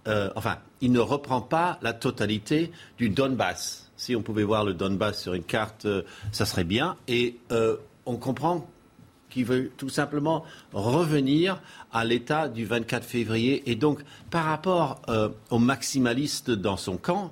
euh, 0.06 0.30
enfin, 0.36 0.58
il 0.80 0.92
ne 0.92 1.00
reprend 1.00 1.40
pas 1.40 1.78
la 1.82 1.92
totalité 1.92 2.72
du 2.96 3.10
Donbass. 3.10 3.90
Si 3.96 4.14
on 4.14 4.22
pouvait 4.22 4.44
voir 4.44 4.64
le 4.64 4.74
Donbass 4.74 5.22
sur 5.22 5.34
une 5.34 5.44
carte, 5.44 5.86
euh, 5.86 6.02
ça 6.32 6.46
serait 6.46 6.64
bien. 6.64 6.96
Et 7.08 7.36
euh, 7.52 7.76
on 8.06 8.16
comprend 8.16 8.66
qu'il 9.30 9.44
veut 9.44 9.70
tout 9.76 9.90
simplement 9.90 10.44
revenir 10.72 11.60
à 11.92 12.04
l'état 12.04 12.48
du 12.48 12.64
24 12.64 13.04
février. 13.04 13.70
Et 13.70 13.74
donc, 13.74 14.00
par 14.30 14.44
rapport 14.46 15.02
aux 15.50 15.58
maximalistes 15.58 16.50
dans 16.50 16.78
son 16.78 16.96
camp, 16.96 17.30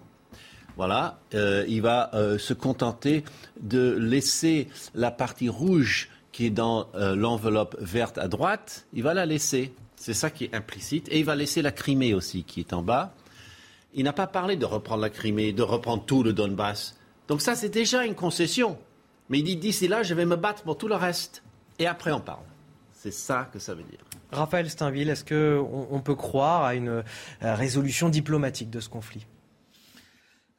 voilà, 0.76 1.18
il 1.32 1.80
va 1.80 2.10
se 2.38 2.52
contenter 2.52 3.24
de 3.62 3.96
laisser 3.98 4.68
la 4.94 5.10
partie 5.10 5.48
rouge 5.48 6.10
qui 6.36 6.44
est 6.44 6.50
dans 6.50 6.88
euh, 6.94 7.16
l'enveloppe 7.16 7.78
verte 7.80 8.18
à 8.18 8.28
droite, 8.28 8.84
il 8.92 9.02
va 9.02 9.14
la 9.14 9.24
laisser. 9.24 9.72
C'est 9.96 10.12
ça 10.12 10.28
qui 10.28 10.44
est 10.44 10.54
implicite. 10.54 11.08
Et 11.10 11.20
il 11.20 11.24
va 11.24 11.34
laisser 11.34 11.62
la 11.62 11.72
Crimée 11.72 12.12
aussi, 12.12 12.44
qui 12.44 12.60
est 12.60 12.74
en 12.74 12.82
bas. 12.82 13.14
Il 13.94 14.04
n'a 14.04 14.12
pas 14.12 14.26
parlé 14.26 14.56
de 14.56 14.66
reprendre 14.66 15.00
la 15.00 15.08
Crimée, 15.08 15.54
de 15.54 15.62
reprendre 15.62 16.04
tout 16.04 16.22
le 16.22 16.34
Donbass. 16.34 16.94
Donc 17.26 17.40
ça, 17.40 17.54
c'est 17.54 17.70
déjà 17.70 18.04
une 18.04 18.14
concession. 18.14 18.76
Mais 19.30 19.38
il 19.38 19.44
dit, 19.44 19.56
d'ici 19.56 19.88
là, 19.88 20.02
je 20.02 20.12
vais 20.12 20.26
me 20.26 20.36
battre 20.36 20.62
pour 20.62 20.76
tout 20.76 20.88
le 20.88 20.94
reste. 20.94 21.42
Et 21.78 21.86
après, 21.86 22.12
on 22.12 22.20
parle. 22.20 22.44
C'est 22.92 23.14
ça 23.14 23.48
que 23.50 23.58
ça 23.58 23.72
veut 23.72 23.84
dire. 23.84 24.00
Raphaël 24.30 24.68
Steinville, 24.68 25.08
est-ce 25.08 25.24
qu'on 25.24 25.88
on 25.90 26.00
peut 26.00 26.16
croire 26.16 26.64
à 26.64 26.74
une 26.74 26.88
euh, 26.90 27.02
résolution 27.40 28.10
diplomatique 28.10 28.68
de 28.68 28.80
ce 28.80 28.90
conflit? 28.90 29.26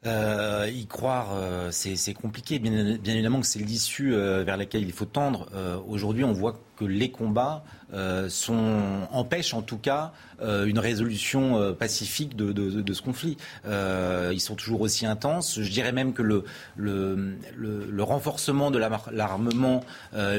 Euh, 0.06 0.70
y 0.72 0.86
croire, 0.86 1.30
euh, 1.34 1.70
c'est 1.72 2.14
compliqué. 2.14 2.58
Bien, 2.58 2.98
évidemment 3.04 3.40
que 3.40 3.46
c'est 3.46 3.58
l'issue 3.58 4.14
euh, 4.14 4.44
vers 4.44 4.56
laquelle 4.56 4.82
il 4.82 4.92
faut 4.92 5.04
tendre. 5.04 5.48
Aujourd'hui, 5.86 6.24
on 6.24 6.32
voit 6.32 6.58
que 6.78 6.84
les 6.84 7.10
combats 7.10 7.64
euh, 7.94 8.28
sont, 8.28 9.08
empêchent 9.12 9.54
en 9.54 9.62
tout 9.62 9.78
cas 9.78 10.12
euh, 10.42 10.66
une 10.66 10.78
résolution 10.78 11.58
euh, 11.58 11.72
pacifique 11.72 12.36
de, 12.36 12.52
de, 12.52 12.82
de, 12.82 12.92
ce 12.92 13.00
conflit. 13.02 13.38
ils 13.64 14.40
sont 14.40 14.54
toujours 14.54 14.82
aussi 14.82 15.06
intenses. 15.06 15.60
Je 15.60 15.70
dirais 15.70 15.92
même 15.92 16.12
que 16.12 16.22
le, 16.22 16.44
le, 16.76 17.34
le, 17.56 18.02
renforcement 18.02 18.70
de 18.70 18.78
l'armement 18.78 19.82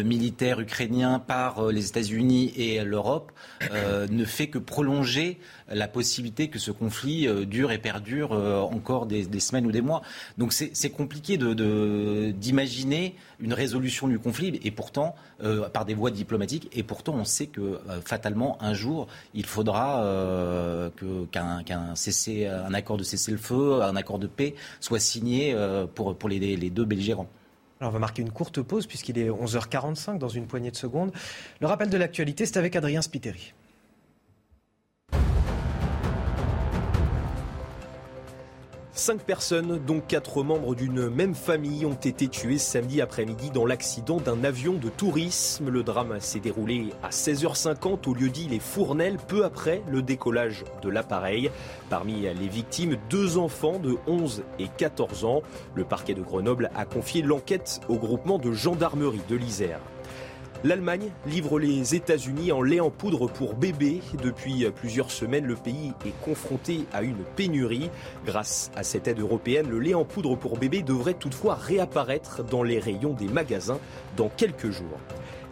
militaire 0.03 0.59
ukrainien 0.59 1.19
par 1.19 1.67
les 1.67 1.87
États-Unis 1.87 2.53
et 2.55 2.83
l'Europe 2.83 3.31
ne 4.09 4.25
fait 4.25 4.47
que 4.47 4.57
prolonger 4.57 5.39
la 5.69 5.87
possibilité 5.87 6.49
que 6.49 6.59
ce 6.59 6.71
conflit 6.71 7.27
dure 7.45 7.71
et 7.71 7.77
perdure 7.77 8.31
encore 8.31 9.05
des, 9.05 9.25
des, 9.25 9.39
semaines 9.39 9.65
ou 9.65 9.71
des 9.71 9.81
mois. 9.81 10.01
Donc 10.37 10.53
c'est 10.53 10.89
compliqué 10.89 11.37
d'imaginer 11.37 13.15
une 13.39 13.53
résolution 13.53 14.07
du 14.07 14.19
conflit, 14.19 14.59
et 14.63 14.71
pourtant, 14.71 15.15
par 15.73 15.85
des 15.85 15.93
voies 15.93 16.11
diplomatiques, 16.11 16.69
et 16.73 16.83
pourtant 16.83 17.13
on 17.15 17.25
sait 17.25 17.47
que 17.47 17.61
euh, 17.61 18.01
fatalement, 18.03 18.57
un 18.61 18.73
jour, 18.73 19.07
il 19.33 19.45
faudra 19.45 20.03
euh, 20.03 20.89
qu'un 21.31 21.63
un 21.69 22.73
accord 22.73 22.97
de 22.97 23.03
cessez-le-feu, 23.03 23.81
un 23.81 23.95
accord 23.95 24.19
de 24.19 24.27
paix 24.27 24.55
soit 24.79 24.99
signé 24.99 25.53
euh, 25.53 25.85
pour, 25.87 26.17
pour 26.17 26.29
les, 26.29 26.39
les 26.39 26.69
deux 26.69 26.85
belligérants. 26.85 27.27
Alors 27.79 27.91
on 27.91 27.93
va 27.93 27.99
marquer 27.99 28.21
une 28.21 28.31
courte 28.31 28.61
pause 28.61 28.87
puisqu'il 28.87 29.17
est 29.17 29.29
11h45 29.29 30.17
dans 30.17 30.27
une 30.27 30.47
poignée 30.47 30.71
de 30.71 30.75
secondes. 30.75 31.11
Le 31.61 31.67
rappel 31.67 31.89
de 31.89 31.97
l'actualité, 31.97 32.45
c'est 32.45 32.57
avec 32.57 32.75
Adrien 32.75 33.01
Spiteri. 33.01 33.53
Cinq 38.99 39.21
personnes, 39.21 39.79
dont 39.87 40.01
quatre 40.05 40.43
membres 40.43 40.75
d'une 40.75 41.07
même 41.07 41.33
famille, 41.33 41.85
ont 41.85 41.93
été 41.93 42.27
tuées 42.27 42.57
samedi 42.57 42.99
après-midi 42.99 43.49
dans 43.49 43.65
l'accident 43.65 44.17
d'un 44.17 44.43
avion 44.43 44.73
de 44.73 44.89
tourisme. 44.89 45.69
Le 45.69 45.83
drame 45.83 46.19
s'est 46.19 46.41
déroulé 46.41 46.89
à 47.01 47.07
16h50 47.07 48.09
au 48.09 48.13
lieu 48.13 48.27
dit 48.27 48.49
Les 48.49 48.59
Fournelles, 48.59 49.15
peu 49.15 49.45
après 49.45 49.81
le 49.89 50.01
décollage 50.01 50.65
de 50.81 50.89
l'appareil. 50.89 51.49
Parmi 51.89 52.23
les 52.23 52.49
victimes, 52.49 52.97
deux 53.09 53.37
enfants 53.37 53.79
de 53.79 53.95
11 54.05 54.43
et 54.59 54.67
14 54.67 55.23
ans. 55.23 55.43
Le 55.75 55.85
parquet 55.85 56.13
de 56.13 56.21
Grenoble 56.21 56.69
a 56.75 56.83
confié 56.83 57.21
l'enquête 57.21 57.79
au 57.87 57.95
groupement 57.95 58.37
de 58.37 58.51
gendarmerie 58.51 59.21
de 59.29 59.37
l'Isère. 59.37 59.79
L'Allemagne 60.65 61.09
livre 61.25 61.57
les 61.57 61.95
États-Unis 61.95 62.51
en 62.51 62.61
lait 62.61 62.81
en 62.81 62.89
poudre 62.89 63.27
pour 63.27 63.53
bébés. 63.53 64.01
Depuis 64.21 64.69
plusieurs 64.75 65.09
semaines, 65.09 65.45
le 65.45 65.55
pays 65.55 65.93
est 66.05 66.21
confronté 66.21 66.85
à 66.91 67.01
une 67.01 67.23
pénurie. 67.37 67.89
Grâce 68.25 68.69
à 68.75 68.83
cette 68.83 69.07
aide 69.07 69.19
européenne, 69.19 69.69
le 69.69 69.79
lait 69.79 69.93
en 69.93 70.03
poudre 70.03 70.35
pour 70.35 70.57
bébés 70.57 70.81
devrait 70.81 71.13
toutefois 71.13 71.55
réapparaître 71.55 72.43
dans 72.43 72.61
les 72.61 72.77
rayons 72.77 73.13
des 73.13 73.29
magasins 73.29 73.79
dans 74.17 74.27
quelques 74.27 74.69
jours. 74.69 74.99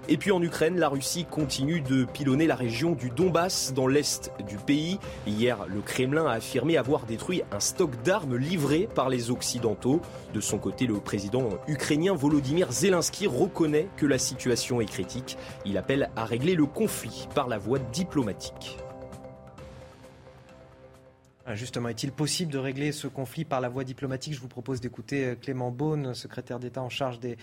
Et 0.09 0.15
puis 0.15 0.31
en 0.31 0.41
Ukraine, 0.41 0.79
la 0.79 0.87
Russie 0.87 1.25
continue 1.29 1.81
de 1.81 2.05
pilonner 2.05 2.47
la 2.47 2.55
région 2.55 2.93
du 2.93 3.09
Donbass 3.09 3.73
dans 3.73 3.87
l'est 3.87 4.31
du 4.47 4.55
pays. 4.55 4.99
Hier, 5.25 5.57
le 5.67 5.81
Kremlin 5.81 6.25
a 6.25 6.31
affirmé 6.31 6.77
avoir 6.77 7.05
détruit 7.05 7.41
un 7.51 7.59
stock 7.59 7.91
d'armes 8.03 8.37
livré 8.37 8.87
par 8.95 9.09
les 9.09 9.31
Occidentaux. 9.31 10.01
De 10.33 10.39
son 10.39 10.59
côté, 10.59 10.87
le 10.87 10.95
président 11.01 11.49
ukrainien 11.67 12.13
Volodymyr 12.13 12.71
Zelensky 12.71 13.27
reconnaît 13.27 13.89
que 13.97 14.05
la 14.05 14.17
situation 14.17 14.79
est 14.79 14.85
critique. 14.85 15.37
Il 15.65 15.77
appelle 15.77 16.09
à 16.15 16.23
régler 16.23 16.55
le 16.55 16.65
conflit 16.65 17.27
par 17.35 17.49
la 17.49 17.57
voie 17.57 17.79
diplomatique. 17.79 18.77
Ah, 21.49 21.55
justement, 21.55 21.87
est-il 21.87 22.11
possible 22.11 22.51
de 22.51 22.57
régler 22.57 22.91
ce 22.91 23.07
conflit 23.07 23.45
par 23.45 23.61
la 23.61 23.69
voie 23.69 23.85
diplomatique? 23.85 24.33
Je 24.33 24.39
vous 24.41 24.49
propose 24.49 24.81
d'écouter 24.81 25.23
euh, 25.23 25.35
Clément 25.35 25.71
Beaune, 25.71 26.13
secrétaire 26.13 26.59
d'État 26.59 26.81
en 26.81 26.89
charge 26.89 27.21
des, 27.21 27.37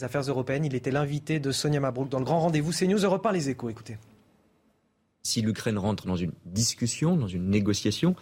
affaires 0.00 0.22
européennes. 0.22 0.64
Il 0.64 0.76
était 0.76 0.92
l'invité 0.92 1.40
de 1.40 1.50
Sonia 1.50 1.80
Mabrouk 1.80 2.08
dans 2.08 2.20
le 2.20 2.24
grand 2.24 2.38
rendez-vous 2.38 2.70
CNews 2.70 3.00
Europe 3.00 3.26
1 3.26 3.32
Les 3.32 3.50
Échos. 3.50 3.68
Écoutez. 3.68 3.98
Si 5.24 5.42
l'Ukraine 5.42 5.76
rentre 5.76 6.06
dans 6.06 6.14
une 6.14 6.30
discussion, 6.46 7.16
dans 7.16 7.26
une 7.26 7.50
négociation, 7.50 8.14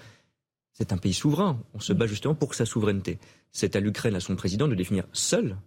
c'est 0.72 0.94
un 0.94 0.96
pays 0.96 1.12
souverain. 1.12 1.58
On 1.74 1.80
se 1.80 1.92
bat 1.92 2.06
justement 2.06 2.34
pour 2.34 2.54
sa 2.54 2.64
souveraineté. 2.64 3.18
C'est 3.52 3.76
à 3.76 3.80
l'Ukraine, 3.80 4.14
à 4.14 4.20
son 4.20 4.36
président, 4.36 4.68
de 4.68 4.74
définir 4.74 5.04
seul, 5.12 5.58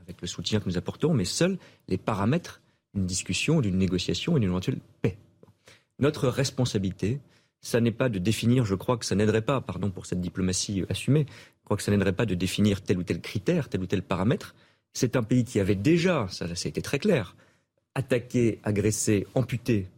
avec 0.00 0.22
le 0.22 0.26
soutien 0.26 0.58
que 0.58 0.70
nous 0.70 0.78
apportons, 0.78 1.12
mais 1.12 1.26
seul 1.26 1.58
les 1.88 1.98
paramètres 1.98 2.62
d'une 2.94 3.04
discussion, 3.04 3.60
d'une 3.60 3.76
négociation 3.76 4.38
et 4.38 4.40
d'une 4.40 4.48
éventuelle 4.48 4.78
paix. 5.02 5.18
Notre 5.98 6.28
responsabilité, 6.28 7.20
ça 7.60 7.80
n'est 7.80 7.92
pas 7.92 8.08
de 8.08 8.18
définir, 8.18 8.64
je 8.64 8.74
crois 8.74 8.96
que 8.96 9.04
ça 9.04 9.14
n'aiderait 9.14 9.42
pas, 9.42 9.60
pardon 9.60 9.90
pour 9.90 10.06
cette 10.06 10.20
diplomatie 10.20 10.84
assumée, 10.88 11.26
je 11.28 11.64
crois 11.64 11.76
que 11.76 11.82
ça 11.82 11.90
n'aiderait 11.90 12.12
pas 12.12 12.26
de 12.26 12.34
définir 12.34 12.82
tel 12.82 12.98
ou 12.98 13.02
tel 13.02 13.20
critère, 13.20 13.68
tel 13.68 13.82
ou 13.82 13.86
tel 13.86 14.02
paramètre. 14.02 14.54
C'est 14.92 15.16
un 15.16 15.22
pays 15.22 15.44
qui 15.44 15.60
avait 15.60 15.74
déjà, 15.74 16.26
ça, 16.30 16.54
ça 16.54 16.66
a 16.66 16.68
été 16.68 16.82
très 16.82 16.98
clair, 16.98 17.36
attaqué, 17.94 18.60
agressé, 18.62 19.26
amputé 19.34 19.88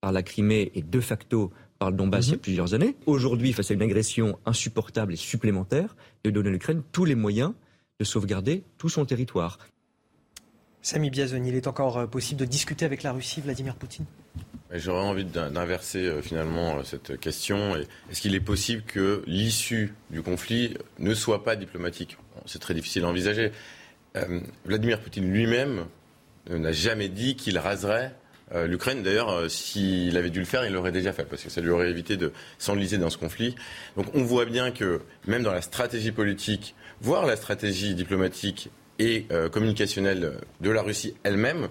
par 0.00 0.12
la 0.12 0.22
Crimée 0.22 0.70
et 0.74 0.82
de 0.82 1.00
facto 1.00 1.52
par 1.78 1.90
le 1.90 1.96
Donbass 1.96 2.26
il 2.26 2.30
y 2.30 2.32
a 2.32 2.36
mhm. 2.36 2.40
plusieurs 2.40 2.74
années. 2.74 2.96
Aujourd'hui, 3.06 3.52
face 3.52 3.70
à 3.70 3.74
une 3.74 3.82
agression 3.82 4.38
insupportable 4.46 5.12
et 5.12 5.16
supplémentaire, 5.16 5.96
de 6.24 6.30
donner 6.30 6.48
à 6.48 6.52
l'Ukraine 6.52 6.82
tous 6.92 7.04
les 7.04 7.14
moyens 7.14 7.52
de 7.98 8.04
sauvegarder 8.04 8.62
tout 8.78 8.88
son 8.88 9.04
territoire. 9.04 9.58
Samy 10.82 11.10
Biazoni, 11.10 11.48
il 11.48 11.54
est 11.54 11.66
encore 11.66 11.98
euh, 11.98 12.06
possible 12.06 12.40
de 12.40 12.44
discuter 12.44 12.84
avec 12.84 13.02
la 13.02 13.12
Russie, 13.12 13.40
Vladimir 13.40 13.74
Poutine? 13.74 14.04
J'aurais 14.72 15.04
envie 15.04 15.24
d'inverser 15.24 16.06
euh, 16.06 16.22
finalement 16.22 16.78
euh, 16.78 16.82
cette 16.82 17.18
question. 17.20 17.76
Est-ce 18.10 18.20
qu'il 18.20 18.34
est 18.34 18.40
possible 18.40 18.82
que 18.82 19.22
l'issue 19.26 19.94
du 20.10 20.22
conflit 20.22 20.76
ne 20.98 21.14
soit 21.14 21.44
pas 21.44 21.56
diplomatique? 21.56 22.16
C'est 22.46 22.58
très 22.58 22.74
difficile 22.74 23.04
à 23.04 23.08
envisager. 23.08 23.52
Vladimir 24.64 25.00
Poutine 25.00 25.30
lui-même 25.30 25.84
n'a 26.48 26.72
jamais 26.72 27.10
dit 27.10 27.36
qu'il 27.36 27.58
raserait 27.58 28.14
l'Ukraine. 28.66 29.02
D'ailleurs, 29.02 29.50
s'il 29.50 30.16
avait 30.16 30.30
dû 30.30 30.38
le 30.38 30.46
faire, 30.46 30.64
il 30.64 30.72
l'aurait 30.72 30.92
déjà 30.92 31.12
fait, 31.12 31.24
parce 31.24 31.42
que 31.42 31.50
ça 31.50 31.60
lui 31.60 31.68
aurait 31.68 31.90
évité 31.90 32.16
de 32.16 32.32
s'enliser 32.56 32.96
dans 32.96 33.10
ce 33.10 33.18
conflit. 33.18 33.56
Donc 33.94 34.06
on 34.14 34.22
voit 34.22 34.46
bien 34.46 34.70
que 34.70 35.02
même 35.26 35.42
dans 35.42 35.52
la 35.52 35.60
stratégie 35.60 36.12
politique, 36.12 36.74
voire 37.02 37.26
la 37.26 37.36
stratégie 37.36 37.94
diplomatique 37.94 38.70
et 38.98 39.26
euh, 39.30 39.48
communicationnelle 39.48 40.38
de 40.60 40.70
la 40.70 40.82
Russie 40.82 41.14
elle-même, 41.22 41.68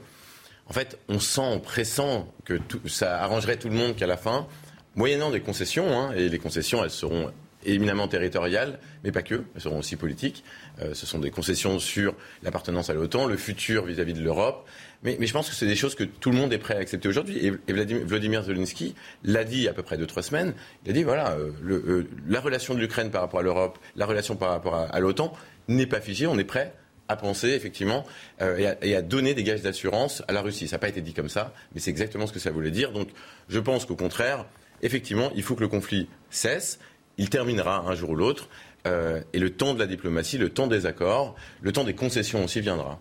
en 0.68 0.74
fait, 0.74 0.98
on 1.10 1.20
sent, 1.20 1.42
on 1.42 1.60
pressent 1.60 2.28
que 2.44 2.60
ça 2.88 3.22
arrangerait 3.22 3.58
tout 3.58 3.70
le 3.70 3.76
monde 3.76 3.96
qu'à 3.96 4.08
la 4.08 4.18
fin, 4.18 4.48
moyennant 4.96 5.32
des 5.32 5.42
concessions, 5.42 6.00
hein, 6.00 6.12
et 6.16 6.30
les 6.30 6.40
concessions, 6.40 6.84
elles 6.84 6.90
seront 6.90 7.32
éminemment 7.66 8.08
territoriales, 8.08 8.80
mais 9.04 9.12
pas 9.12 9.24
que, 9.24 9.44
elles 9.56 9.62
seront 9.62 9.80
aussi 9.80 9.96
politiques. 9.96 10.44
Euh, 10.82 10.94
ce 10.94 11.06
sont 11.06 11.20
des 11.20 11.32
concessions 11.32 11.80
sur 11.80 12.14
l'appartenance 12.44 12.90
à 12.90 12.94
l'OTAN, 12.94 13.26
le 13.26 13.38
futur 13.38 13.86
vis-à-vis 13.86 14.14
de 14.14 14.22
l'Europe. 14.22 14.68
Mais, 15.04 15.18
je 15.20 15.34
pense 15.34 15.50
que 15.50 15.56
c'est 15.56 15.68
des 15.68 15.76
choses 15.76 15.96
que 15.96 16.04
tout 16.04 16.32
le 16.32 16.38
monde 16.38 16.54
est 16.54 16.58
prêt 16.58 16.76
à 16.76 16.80
accepter 16.80 17.08
aujourd'hui. 17.08 17.46
Et, 17.46 17.52
Vladimir, 17.72 18.44
Zelensky 18.44 18.96
l'a 19.24 19.44
dit 19.44 19.68
à 19.68 19.74
peu 19.74 19.84
près 19.84 19.98
deux, 19.98 20.08
trois 20.08 20.24
semaines. 20.24 20.54
Il 20.86 20.92
a 20.92 20.94
dit 20.94 21.04
voilà, 21.04 21.32
euh, 21.32 21.52
le, 21.62 22.08
la 22.28 22.40
relation 22.40 22.74
de 22.74 22.80
l'Ukraine 22.80 23.12
par 23.12 23.22
rapport 23.22 23.40
à 23.40 23.44
l'Europe, 23.44 23.78
la 23.96 24.06
relation 24.06 24.36
par 24.36 24.50
rapport 24.50 24.76
à 24.76 25.00
l'OTAN 25.00 25.34
n'est 25.68 25.88
pas 25.88 26.02
figée. 26.02 26.28
On 26.28 26.38
est 26.38 26.44
prêt 26.44 26.74
à 27.08 27.16
penser 27.16 27.50
effectivement 27.50 28.06
euh, 28.42 28.74
et, 28.82 28.96
à, 28.96 29.02
donner 29.02 29.34
des 29.34 29.44
gages 29.44 29.62
d'assurance 29.62 30.24
à 30.28 30.34
la 30.34 30.42
Russie. 30.42 30.68
Ça 30.68 30.76
n'a 30.76 30.80
pas 30.80 30.90
été 30.90 31.02
dit 31.02 31.14
comme 31.14 31.30
ça, 31.30 31.54
mais 31.74 31.80
c'est 31.80 31.92
exactement 31.92 32.28
ce 32.28 32.34
que 32.34 32.40
ça 32.40 32.52
voulait 32.52 32.72
dire. 32.72 32.92
Donc 32.92 33.10
je 33.50 33.60
pense 33.60 33.86
qu'au 33.86 33.96
contraire, 33.96 34.46
effectivement, 34.82 35.32
il 35.36 35.44
faut 35.44 35.56
que 35.56 35.62
le 35.62 35.68
conflit 35.68 36.10
cesse. 36.30 36.80
Il 37.18 37.30
terminera 37.30 37.80
un 37.80 37.96
jour 37.96 38.12
ou 38.12 38.16
l'autre. 38.16 38.50
Euh, 38.88 39.22
et 39.34 39.40
le 39.40 39.50
temps 39.52 39.74
de 39.74 39.80
la 39.80 39.88
diplomatie, 39.88 40.38
le 40.38 40.50
temps 40.50 40.68
des 40.68 40.86
accords, 40.86 41.36
le 41.62 41.72
temps 41.72 41.84
des 41.84 41.96
concessions 41.96 42.44
aussi 42.44 42.62
viendra. 42.62 43.00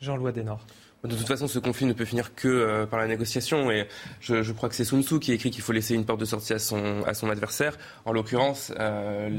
Jean-Louis 0.00 0.32
Desnord. 0.32 0.60
De 1.02 1.14
toute 1.14 1.26
façon, 1.26 1.46
ce 1.48 1.58
conflit 1.58 1.84
ne 1.84 1.92
peut 1.92 2.06
finir 2.06 2.34
que 2.34 2.48
euh, 2.48 2.86
par 2.86 2.98
la 2.98 3.06
négociation. 3.06 3.70
Et 3.70 3.86
je, 4.20 4.52
crois 4.52 4.70
que 4.70 4.74
c'est 4.74 4.84
Sun 4.84 5.02
Tzu 5.02 5.18
qui 5.18 5.32
écrit 5.32 5.50
qu'il 5.50 5.62
faut 5.62 5.72
laisser 5.72 5.94
une 5.94 6.06
porte 6.06 6.20
de 6.20 6.24
sortie 6.24 6.54
à 6.54 6.58
son, 6.58 7.02
à 7.04 7.12
son 7.12 7.28
adversaire. 7.28 7.76
En 8.06 8.12
l'occurrence, 8.12 8.72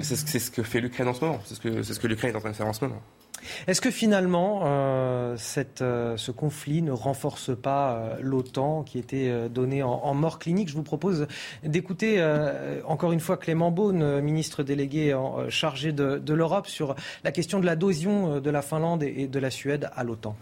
c'est 0.02 0.40
ce, 0.40 0.52
que 0.52 0.62
fait 0.62 0.80
l'Ukraine 0.80 1.08
en 1.08 1.14
ce 1.16 1.26
moment. 1.26 1.42
C'est 1.46 1.56
ce 1.56 1.62
que, 1.62 1.82
ce 1.82 2.00
que 2.00 2.08
l'Ukraine 2.08 2.34
est 2.34 2.38
en 2.38 2.40
train 2.40 2.52
de 2.52 2.56
faire 2.56 2.68
en 2.68 2.74
ce 2.74 2.86
moment. 2.86 3.02
Est-ce 3.68 3.82
que 3.82 3.92
finalement, 3.92 4.62
euh, 4.66 5.38
euh, 5.82 6.18
ce 6.18 6.32
conflit 6.32 6.82
ne 6.82 6.92
renforce 6.92 7.56
pas 7.56 7.96
euh, 7.96 8.18
l'OTAN 8.22 8.84
qui 8.84 8.98
était 8.98 9.50
donné 9.50 9.84
en, 9.84 10.14
mort 10.14 10.40
clinique? 10.40 10.70
Je 10.70 10.76
vous 10.76 10.84
propose 10.84 11.28
d'écouter 11.64 12.24
encore 12.86 13.12
une 13.12 13.20
fois 13.20 13.38
Clément 13.38 13.72
Beaune, 13.72 14.22
ministre 14.22 14.64
délégué 14.64 15.18
chargé 15.50 15.92
de, 15.92 16.34
l'Europe, 16.34 16.68
sur 16.68 16.96
la 17.24 17.32
question 17.32 17.60
de 17.60 17.66
l'adhésion 17.66 18.40
de 18.40 18.50
la 18.50 18.62
Finlande 18.62 19.04
et, 19.04 19.28
de 19.28 19.40
la 19.40 19.50
Suède 19.50 19.90
à 19.96 20.04
l'OTAN. 20.04 20.36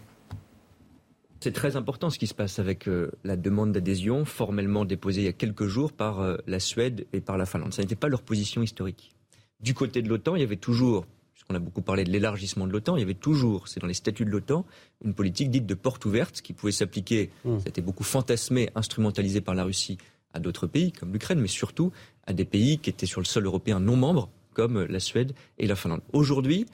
C'est 1.40 1.52
très 1.52 1.76
important 1.76 2.08
ce 2.08 2.18
qui 2.18 2.26
se 2.26 2.34
passe 2.34 2.58
avec 2.58 2.88
la 3.24 3.36
demande 3.36 3.72
d'adhésion 3.72 4.24
formellement 4.24 4.84
déposée 4.84 5.22
il 5.22 5.24
y 5.24 5.28
a 5.28 5.32
quelques 5.32 5.66
jours 5.66 5.92
par 5.92 6.36
la 6.46 6.60
Suède 6.60 7.06
et 7.12 7.20
par 7.20 7.36
la 7.36 7.46
Finlande. 7.46 7.74
Ça 7.74 7.82
n'était 7.82 7.96
pas 7.96 8.08
leur 8.08 8.22
position 8.22 8.62
historique. 8.62 9.12
Du 9.60 9.74
côté 9.74 10.02
de 10.02 10.08
l'OTAN, 10.08 10.36
il 10.36 10.40
y 10.40 10.44
avait 10.44 10.56
toujours 10.56 11.06
on 11.50 11.54
a 11.54 11.58
beaucoup 11.58 11.82
parlé 11.82 12.04
de 12.04 12.10
l'élargissement 12.10 12.66
de 12.66 12.72
l'OTAN, 12.72 12.96
il 12.96 13.00
y 13.00 13.02
avait 13.02 13.14
toujours, 13.14 13.68
c'est 13.68 13.80
dans 13.80 13.86
les 13.86 13.94
statuts 13.94 14.24
de 14.24 14.30
l'OTAN, 14.30 14.64
une 15.04 15.14
politique 15.14 15.50
dite 15.50 15.66
de 15.66 15.74
porte 15.74 16.04
ouverte 16.04 16.40
qui 16.40 16.52
pouvait 16.52 16.72
s'appliquer, 16.72 17.30
mmh. 17.44 17.58
ça 17.58 17.64
a 17.66 17.68
été 17.68 17.82
beaucoup 17.82 18.04
fantasmé, 18.04 18.70
instrumentalisé 18.74 19.40
par 19.40 19.54
la 19.54 19.64
Russie 19.64 19.98
à 20.32 20.40
d'autres 20.40 20.66
pays 20.66 20.92
comme 20.92 21.12
l'Ukraine, 21.12 21.40
mais 21.40 21.48
surtout 21.48 21.92
à 22.26 22.32
des 22.32 22.44
pays 22.44 22.78
qui 22.78 22.90
étaient 22.90 23.06
sur 23.06 23.20
le 23.20 23.26
sol 23.26 23.46
européen 23.46 23.80
non 23.80 23.96
membres 23.96 24.30
comme 24.52 24.84
la 24.84 25.00
Suède 25.00 25.32
et 25.58 25.66
la 25.66 25.76
Finlande. 25.76 26.00
Aujourd'hui, 26.12 26.66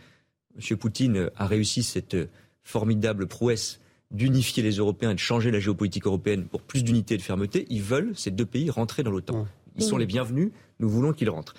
M. 0.56 0.76
Poutine 0.76 1.30
a 1.36 1.46
réussi 1.46 1.82
cette 1.82 2.16
formidable 2.62 3.26
prouesse 3.26 3.80
d'unifier 4.10 4.62
les 4.62 4.76
Européens 4.76 5.10
et 5.10 5.14
de 5.14 5.20
changer 5.20 5.50
la 5.50 5.60
géopolitique 5.60 6.06
européenne 6.06 6.44
pour 6.44 6.62
plus 6.62 6.82
d'unité 6.82 7.14
et 7.14 7.18
de 7.18 7.22
fermeté, 7.22 7.66
ils 7.70 7.82
veulent, 7.82 8.12
ces 8.16 8.30
deux 8.30 8.46
pays, 8.46 8.68
rentrer 8.70 9.02
dans 9.02 9.10
l'OTAN. 9.10 9.46
Ils 9.76 9.84
sont 9.84 9.96
les 9.96 10.06
bienvenus, 10.06 10.50
nous 10.80 10.88
voulons 10.88 11.12
qu'ils 11.12 11.30
rentrent. 11.30 11.54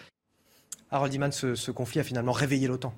Harold 0.91 1.13
Iman, 1.13 1.31
ce, 1.31 1.71
conflit 1.71 2.01
a 2.01 2.03
finalement 2.03 2.33
réveillé 2.33 2.67
l'OTAN. 2.67 2.93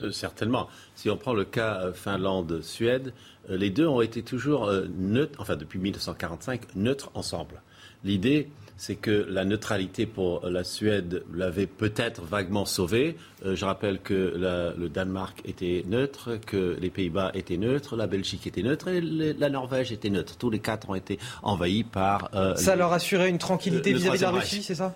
Euh, 0.00 0.12
certainement. 0.12 0.68
Si 0.94 1.10
on 1.10 1.16
prend 1.16 1.34
le 1.34 1.44
cas 1.44 1.80
euh, 1.80 1.92
Finlande-Suède, 1.92 3.12
euh, 3.50 3.56
les 3.56 3.70
deux 3.70 3.88
ont 3.88 4.00
été 4.00 4.22
toujours 4.22 4.70
neutres, 4.96 5.40
enfin 5.40 5.56
depuis 5.56 5.80
1945, 5.80 6.76
neutres 6.76 7.10
ensemble. 7.14 7.62
L'idée, 8.04 8.48
c'est 8.76 8.94
que 8.94 9.26
la 9.28 9.44
neutralité 9.44 10.06
pour 10.06 10.46
la 10.48 10.62
Suède 10.62 11.24
l'avait 11.34 11.66
peut-être 11.66 12.22
vaguement 12.22 12.64
sauvée. 12.64 13.16
je 13.44 13.64
rappelle 13.64 13.98
que 13.98 14.14
le 14.36 14.88
Danemark 14.88 15.40
était 15.44 15.82
neutre, 15.84 16.38
que 16.46 16.76
les 16.80 16.88
Pays-Bas 16.88 17.32
étaient 17.34 17.56
neutres, 17.56 17.96
la 17.96 18.06
Belgique 18.06 18.46
était 18.46 18.62
neutre 18.62 18.86
et 18.86 19.00
la 19.00 19.50
Norvège 19.50 19.90
était 19.90 20.10
neutre. 20.10 20.36
Tous 20.36 20.48
les 20.48 20.60
quatre 20.60 20.90
ont 20.90 20.94
été 20.94 21.18
envahis 21.42 21.82
par. 21.82 22.30
ça 22.54 22.76
leur 22.76 22.92
assurait 22.92 23.30
une 23.30 23.38
tranquillité 23.38 23.92
vis-à-vis 23.92 24.18
de 24.18 24.22
la 24.22 24.30
Russie, 24.30 24.62
c'est 24.62 24.76
ça? 24.76 24.94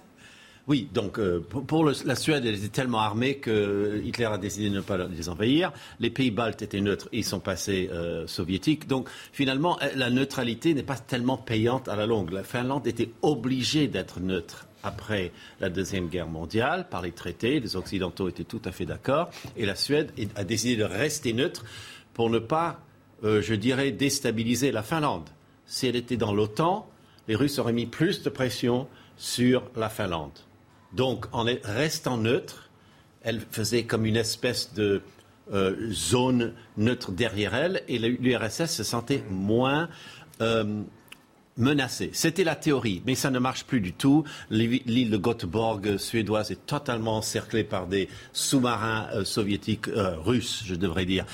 Oui, 0.69 0.89
donc 0.95 1.19
euh, 1.19 1.41
pour, 1.41 1.85
la 1.85 2.15
Suède, 2.15 2.47
elle 2.47 2.55
était 2.55 2.69
tellement 2.69 3.01
armée 3.01 3.39
que 3.39 4.01
Hitler 4.05 4.27
a 4.27 4.39
décidé 4.39 4.71
de 4.71 4.77
ne 4.77 4.81
pas 4.81 4.97
les 4.97 5.29
envahir. 5.29 5.73
Les 5.99 6.09
pays 6.09 6.31
baltes 6.31 6.63
étaient 6.63 6.81
neutres, 6.81 7.09
ils 7.11 7.25
sont 7.25 7.41
passés 7.41 7.91
euh, 7.93 8.29
soviétiques. 8.29 8.87
Donc 8.87 9.09
finalement, 9.33 9.77
euh, 9.83 9.89
la 9.97 10.09
neutralité 10.09 10.73
n'est 10.73 10.85
pas 10.85 10.97
tellement 10.97 11.37
payante 11.37 11.89
à 11.89 11.97
la 11.97 12.07
longue. 12.07 12.31
La 12.31 12.45
Finlande 12.45 12.87
était 12.87 13.11
obligée 13.23 13.89
d'être 13.89 14.21
neutre 14.21 14.69
après 14.85 15.33
la 15.59 15.69
Deuxième 15.69 16.07
Guerre 16.07 16.29
mondiale 16.29 16.87
par 16.89 17.03
les 17.03 17.11
traités. 17.11 17.59
Les 17.59 17.75
Occidentaux 17.75 18.29
étaient 18.29 18.45
tout 18.45 18.63
à 18.65 18.71
fait 18.71 18.87
d'accord. 18.87 19.31
Et 19.57 19.67
la 19.67 19.75
Suède 19.75 20.13
a 20.37 20.45
décidé 20.45 20.77
de 20.77 20.85
rester 20.85 21.33
neutre 21.33 21.65
pour 22.15 22.31
ne 22.31 22.39
pas, 22.39 22.81
je 23.23 23.55
dirais, 23.55 23.91
déstabiliser 23.91 24.71
la 24.71 24.83
Finlande. 24.83 25.29
Si 25.67 25.87
elle 25.87 25.97
était 25.97 26.17
dans 26.17 26.33
l'OTAN, 26.33 26.89
les 27.27 27.37
Russes 27.37 27.59
auraient 27.59 27.73
mis 27.73 27.87
plus 27.87 28.23
de 28.23 28.31
pression 28.31 28.89
sur 29.17 29.63
la 29.77 29.89
Finlande. 29.89 30.33
Donc, 30.93 31.27
en 31.33 31.45
restant 31.65 32.19
neutre, 32.19 32.71
elle 33.23 33.41
faisait 33.51 33.85
comme 33.85 34.05
une 34.05 34.17
espèce 34.17 34.75
de 34.75 35.03
euh, 35.53 35.91
zone 35.91 36.53
neutre 36.77 37.13
derrière 37.13 37.55
elle, 37.55 37.83
et 37.89 37.99
l'URSS 37.99 38.67
se 38.67 38.85
sentait 38.85 39.23
moins 39.31 39.89
euh, 40.41 40.83
menacée. 41.57 42.11
C'était 42.13 42.45
la 42.45 42.57
théorie, 42.57 43.03
mais 43.07 43.15
ça 43.15 43.31
ne 43.31 43.39
marche 43.39 43.65
plus 43.65 43.81
du 43.81 43.93
tout. 43.93 44.25
L'île 44.51 45.11
de 45.11 45.17
Göteborg 45.17 45.97
suédoise 45.97 46.51
est 46.51 46.67
totalement 46.67 47.17
encerclée 47.17 47.65
par 47.65 47.87
des 47.87 48.09
sous-marins 48.33 49.09
euh, 49.15 49.25
soviétiques, 49.25 49.87
russes, 50.25 50.63
je 50.67 50.75
devrais 50.75 51.07
dire, 51.07 51.27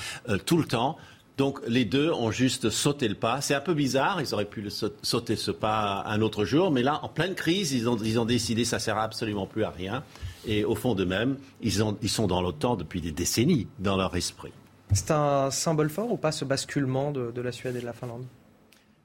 tout 0.45 0.57
le 0.57 0.65
temps. 0.65 0.97
Donc 1.39 1.61
les 1.69 1.85
deux 1.85 2.11
ont 2.11 2.31
juste 2.31 2.69
sauté 2.69 3.07
le 3.07 3.15
pas. 3.15 3.39
C'est 3.39 3.53
un 3.55 3.61
peu 3.61 3.73
bizarre, 3.73 4.19
ils 4.21 4.33
auraient 4.33 4.43
pu 4.43 4.69
sauter 5.01 5.37
ce 5.37 5.51
pas 5.51 6.03
un 6.05 6.19
autre 6.19 6.43
jour, 6.43 6.69
mais 6.69 6.83
là, 6.83 6.99
en 7.01 7.07
pleine 7.07 7.33
crise, 7.33 7.71
ils 7.71 7.87
ont, 7.87 7.95
ils 7.95 8.19
ont 8.19 8.25
décidé 8.25 8.63
que 8.63 8.67
ça 8.67 8.75
ne 8.75 8.81
sert 8.81 8.97
absolument 8.97 9.47
plus 9.47 9.63
à 9.63 9.69
rien. 9.69 10.03
Et 10.45 10.65
au 10.65 10.75
fond 10.75 10.95
d'eux-mêmes, 10.95 11.37
ils, 11.61 11.81
ils 12.01 12.09
sont 12.09 12.27
dans 12.27 12.41
l'OTAN 12.41 12.75
depuis 12.75 12.99
des 12.99 13.13
décennies, 13.13 13.67
dans 13.79 13.95
leur 13.95 14.13
esprit. 14.17 14.51
C'est 14.91 15.11
un 15.11 15.49
symbole 15.49 15.89
fort 15.89 16.11
ou 16.11 16.17
pas 16.17 16.33
ce 16.33 16.43
basculement 16.43 17.13
de, 17.13 17.41
la 17.41 17.53
Suède 17.53 17.77
et 17.77 17.79
de 17.79 17.85
la 17.85 17.93
Finlande? 17.93 18.25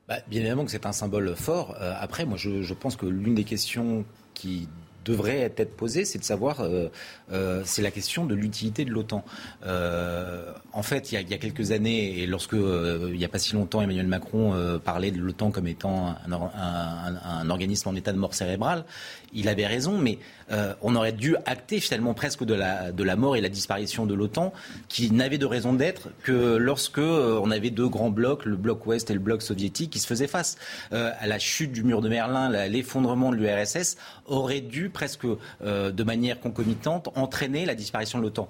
Bah, 0.09 0.17
Bien 0.27 0.41
évidemment 0.41 0.65
que 0.65 0.73
c'est 0.73 0.87
un 0.87 0.93
symbole 0.93 1.37
fort. 1.37 1.77
Euh, 1.81 1.95
après, 2.01 2.25
moi, 2.25 2.37
je, 2.37 2.63
je 2.63 2.75
pense 2.75 2.97
que 2.97 3.07
l'une 3.07 3.37
des 3.37 3.45
questions 3.45 4.05
qui 4.35 4.69
devrait 5.05 5.53
être 5.57 5.77
posée, 5.77 6.05
c'est 6.05 6.19
de 6.19 6.25
savoir, 6.25 6.61
euh, 6.61 6.89
euh, 7.33 7.63
c'est 7.65 7.83
la 7.83 7.91
question 7.91 8.25
de 8.25 8.35
l'utilité 8.35 8.85
de 8.85 8.91
l'OTAN. 8.91 9.25
Euh, 9.67 10.53
en 10.73 10.83
fait, 10.83 11.13
il 11.13 11.31
y, 11.31 11.35
a, 11.35 11.39
quelques 11.39 11.71
années, 11.71 12.21
et 12.21 12.27
lorsque 12.27 12.55
il 12.55 13.17
n'y 13.17 13.25
a 13.25 13.29
pas 13.29 13.39
si 13.39 13.55
longtemps, 13.55 13.83
Emmanuel 13.83 14.07
Macron 14.07 14.55
parlait 14.85 15.11
de 15.11 15.19
l'OTAN 15.19 15.51
comme 15.51 15.67
étant 15.67 16.15
un, 16.31 17.51
organisme 17.51 17.89
en 17.89 17.95
état 17.95 18.13
de 18.13 18.19
mort 18.19 18.35
cérébrale, 18.35 18.85
il 19.35 19.49
avait 19.49 19.67
raison, 19.67 19.99
mais 19.99 20.19
on 20.83 20.95
aurait 20.95 21.13
dû 21.13 21.37
acter 21.47 21.81
finalement 21.81 22.13
presque 22.13 22.45
de 22.45 22.55
la, 22.55 22.93
la 22.97 23.17
mort 23.17 23.35
et 23.37 23.41
la 23.41 23.49
disparition 23.49 24.05
de 24.05 24.15
l'OTAN, 24.15 24.53
qui 24.89 25.11
n'avait 25.11 25.39
de 25.39 25.47
raison 25.47 25.73
d'être 25.73 26.09
que 26.23 26.57
lorsque 26.57 26.99
on 26.99 27.51
avait 27.51 27.71
deux 27.71 27.89
grands 27.89 28.11
blocs, 28.11 28.45
le 28.45 28.57
bloc 28.57 28.87
ouest 28.87 29.11
et 29.11 29.15
le 29.15 29.21
bloc 29.21 29.43
soviétique, 29.43 29.91
qui 29.91 29.99
se 29.99 30.07
faisaient 30.07 30.27
face. 30.27 30.57
à 30.91 31.27
la 31.27 31.39
chute 31.39 31.73
du 31.73 31.83
mur 31.83 32.03
de 32.03 32.09
Merlin, 32.09 32.51
l'effondrement 32.69 33.31
de 33.31 33.37
l'URSS 33.37 33.97
aurait 34.27 34.61
dû 34.61 34.91
presque 34.91 35.25
euh, 35.25 35.91
de 35.91 36.05
manière 36.05 36.41
concomitante 36.41 37.09
entraîner 37.17 37.65
la 37.65 37.75
disparition 37.75 38.19
de 38.19 38.25
l'OTAN. 38.25 38.49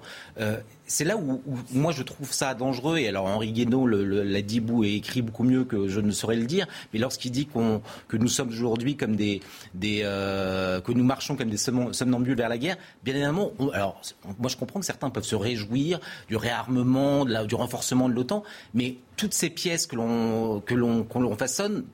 C'est 0.87 1.03
là 1.03 1.17
où, 1.17 1.41
moi 1.73 1.91
je 1.91 2.03
trouve 2.03 2.31
ça 2.31 2.53
dangereux. 2.53 2.97
Et 2.97 3.07
alors 3.07 3.25
Henri 3.25 3.51
Guénaud 3.51 3.87
l'a 3.87 4.41
dit 4.41 4.61
et 4.83 4.95
écrit 4.95 5.21
beaucoup 5.21 5.43
mieux 5.43 5.63
que 5.63 5.87
je 5.87 5.99
ne 5.99 6.11
saurais 6.11 6.35
le 6.35 6.45
dire. 6.45 6.67
Mais 6.93 6.99
lorsqu'il 6.99 7.31
dit 7.31 7.47
que 7.47 8.17
nous 8.17 8.27
sommes 8.27 8.49
aujourd'hui 8.49 8.95
comme 8.95 9.15
des, 9.15 9.41
euh, 9.85 10.81
que 10.81 10.91
nous 10.91 11.03
marchons 11.03 11.35
comme 11.35 11.49
des 11.49 11.57
somnambules 11.57 12.35
vers 12.35 12.49
la 12.49 12.57
guerre, 12.57 12.77
bien 13.03 13.15
évidemment, 13.15 13.51
alors 13.73 14.01
moi 14.39 14.49
je 14.49 14.57
comprends 14.57 14.79
que 14.79 14.85
certains 14.85 15.09
peuvent 15.09 15.23
se 15.23 15.35
réjouir 15.35 15.99
du 16.27 16.35
réarmement, 16.35 17.25
du 17.25 17.55
renforcement 17.55 18.09
de 18.09 18.13
l'OTAN, 18.13 18.43
mais 18.73 18.97
toutes 19.17 19.33
ces 19.33 19.49
pièces 19.49 19.87
que 19.87 19.95
l'on 19.95 20.61
que 20.61 20.73
l'on 20.75 21.37
façonne 21.37 21.85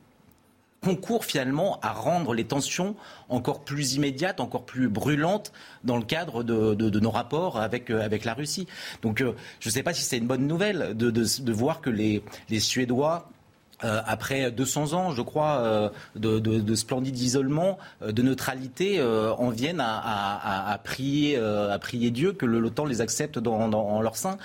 concourt 0.81 1.25
finalement 1.25 1.79
à 1.81 1.93
rendre 1.93 2.33
les 2.33 2.45
tensions 2.45 2.95
encore 3.29 3.63
plus 3.63 3.93
immédiates, 3.93 4.39
encore 4.39 4.65
plus 4.65 4.89
brûlantes 4.89 5.51
dans 5.83 5.95
le 5.95 6.03
cadre 6.03 6.43
de, 6.43 6.99
nos 6.99 7.11
rapports 7.11 7.59
avec, 7.59 7.91
euh, 7.91 8.03
avec 8.03 8.25
la 8.25 8.33
Russie. 8.33 8.67
Donc 9.03 9.21
euh, 9.21 9.33
je 9.59 9.69
ne 9.69 9.73
sais 9.73 9.83
pas 9.83 9.93
si 9.93 10.01
c'est 10.01 10.17
une 10.17 10.25
bonne 10.25 10.47
nouvelle 10.47 10.97
de, 10.97 11.51
voir 11.51 11.81
que 11.81 11.91
les, 11.91 12.23
Suédois 12.59 13.29
euh, 13.83 14.01
après 14.05 14.51
200 14.51 14.93
ans, 14.93 15.11
je 15.11 15.21
crois, 15.21 15.59
euh, 15.59 15.89
de, 16.15 16.39
de, 16.39 16.59
de, 16.59 16.75
splendide 16.75 17.17
isolement, 17.17 17.77
de 18.03 18.21
neutralité, 18.23 19.01
en 19.03 19.49
viennent 19.51 19.83
à, 19.83 20.79
prier, 20.83 21.37
à 21.37 21.77
prier 21.77 22.09
Dieu 22.09 22.33
que 22.33 22.47
l'OTAN 22.47 22.85
les 22.85 23.01
accepte 23.01 23.37
dans, 23.37 23.69
dans, 23.69 23.87
en 23.87 24.01
leur 24.01 24.15
sein. 24.15 24.37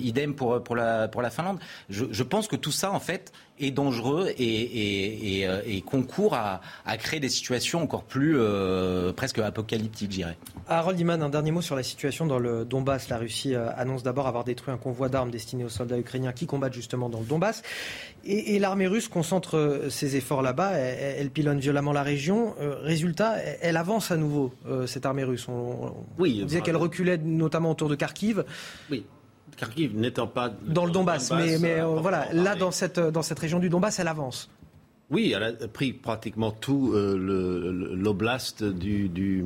idem 0.00 0.34
pour, 0.34 0.62
pour, 0.62 0.76
la, 0.76 1.08
pour 1.08 1.22
la 1.22 1.30
Finlande. 1.30 1.58
Je, 1.90 2.04
je, 2.10 2.22
pense 2.22 2.46
que 2.46 2.56
tout 2.56 2.72
ça, 2.72 2.92
en 2.92 3.00
fait, 3.00 3.32
est 3.58 3.70
dangereux 3.70 4.28
et, 4.38 4.44
et, 4.44 5.42
et, 5.42 5.48
et 5.66 5.80
concourt 5.82 6.34
à, 6.34 6.60
à, 6.84 6.96
créer 6.96 7.20
des 7.20 7.28
situations 7.28 7.82
encore 7.82 8.04
plus 8.04 8.36
presque 9.16 9.38
apocalyptiques, 9.38 10.10
je 10.10 10.16
dirais. 10.16 10.38
Harold 10.68 10.98
Iman, 10.98 11.22
un 11.22 11.28
dernier 11.28 11.50
mot 11.50 11.62
sur 11.62 11.76
la 11.76 11.82
situation 11.82 12.26
dans 12.26 12.38
le 12.38 12.64
Donbass. 12.64 13.08
La 13.08 13.18
Russie 13.18 13.54
annonce 13.54 14.02
d'abord 14.02 14.26
avoir 14.26 14.44
détruit 14.44 14.72
un 14.72 14.78
convoi 14.78 15.08
d'armes 15.08 15.30
destiné 15.30 15.64
aux 15.64 15.68
soldats 15.68 15.98
ukrainiens 15.98 16.32
qui 16.32 16.46
combattent 16.46 16.74
justement 16.74 17.08
dans 17.08 17.20
le 17.20 17.26
Donbass. 17.26 17.62
Et, 18.24 18.58
l'armée 18.58 18.86
russe 18.86 19.08
concentre 19.08 19.56
euh, 19.56 19.90
ses 19.90 20.16
efforts 20.16 20.42
là-bas, 20.42 20.72
elle, 20.72 21.30
pilonne 21.30 21.58
violemment 21.58 21.92
la 21.92 22.02
région. 22.02 22.54
Euh, 22.60 22.76
résultat, 22.80 23.36
elle, 23.60 23.76
avance 23.76 24.10
à 24.10 24.16
nouveau, 24.16 24.52
euh, 24.66 24.86
cette 24.86 25.06
armée 25.06 25.24
russe. 25.24 25.48
On, 25.48 25.94
oui, 26.18 26.44
disait 26.44 26.60
qu'elle 26.60 26.76
reculait 26.76 27.18
notamment 27.18 27.72
autour 27.72 27.88
de 27.88 27.96
Kharkiv. 27.96 28.44
Oui. 28.90 29.04
Kharkiv 29.56 29.96
n'étant 29.96 30.26
pas 30.26 30.50
dans 30.66 30.84
le 30.84 30.92
Donbass, 30.92 31.30
mais, 31.32 31.58
mais 31.58 31.80
voilà, 31.80 32.26
là 32.32 32.54
dans 32.54 32.70
cette 32.70 32.98
dans 32.98 33.22
cette 33.22 33.38
région 33.38 33.58
du 33.58 33.68
Donbass, 33.68 33.98
elle 33.98 34.08
avance. 34.08 34.50
Oui, 35.10 35.34
elle 35.36 35.42
a 35.42 35.52
pris 35.68 35.92
pratiquement 35.92 36.52
tout 36.52 36.94
l'oblast 36.94 38.64
du, 38.64 39.10
du, 39.10 39.44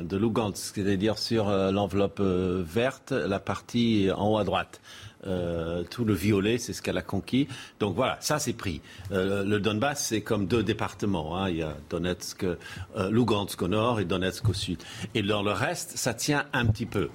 de 0.00 0.16
Lugansk, 0.16 0.76
c'est-à-dire 0.76 1.18
sur 1.18 1.50
l'enveloppe 1.50 2.20
verte, 2.20 3.10
la 3.10 3.40
partie 3.40 4.10
en 4.14 4.34
haut 4.34 4.38
à 4.38 4.44
droite. 4.44 4.80
Euh, 5.26 5.82
tout 5.90 6.04
le 6.04 6.14
violet, 6.14 6.58
c'est 6.58 6.72
ce 6.72 6.80
qu'elle 6.80 6.96
a 6.96 7.02
conquis. 7.02 7.48
Donc 7.80 7.96
voilà, 7.96 8.16
ça 8.20 8.38
c'est 8.38 8.52
pris. 8.52 8.80
Euh, 9.10 9.44
le 9.44 9.58
Donbass, 9.58 10.06
c'est 10.06 10.20
comme 10.20 10.46
deux 10.46 10.62
départements. 10.62 11.36
Hein. 11.36 11.50
Il 11.50 11.56
y 11.56 11.62
a 11.62 11.76
Donetsk, 11.90 12.44
euh, 12.44 12.56
Lugansk 13.10 13.60
au 13.62 13.68
nord 13.68 14.00
et 14.00 14.04
Donetsk 14.04 14.48
au 14.48 14.52
sud. 14.52 14.78
Et 15.14 15.22
dans 15.22 15.42
le 15.42 15.52
reste, 15.52 15.96
ça 15.96 16.14
tient 16.14 16.46
un 16.52 16.66
petit 16.66 16.86
peu. 16.86 17.10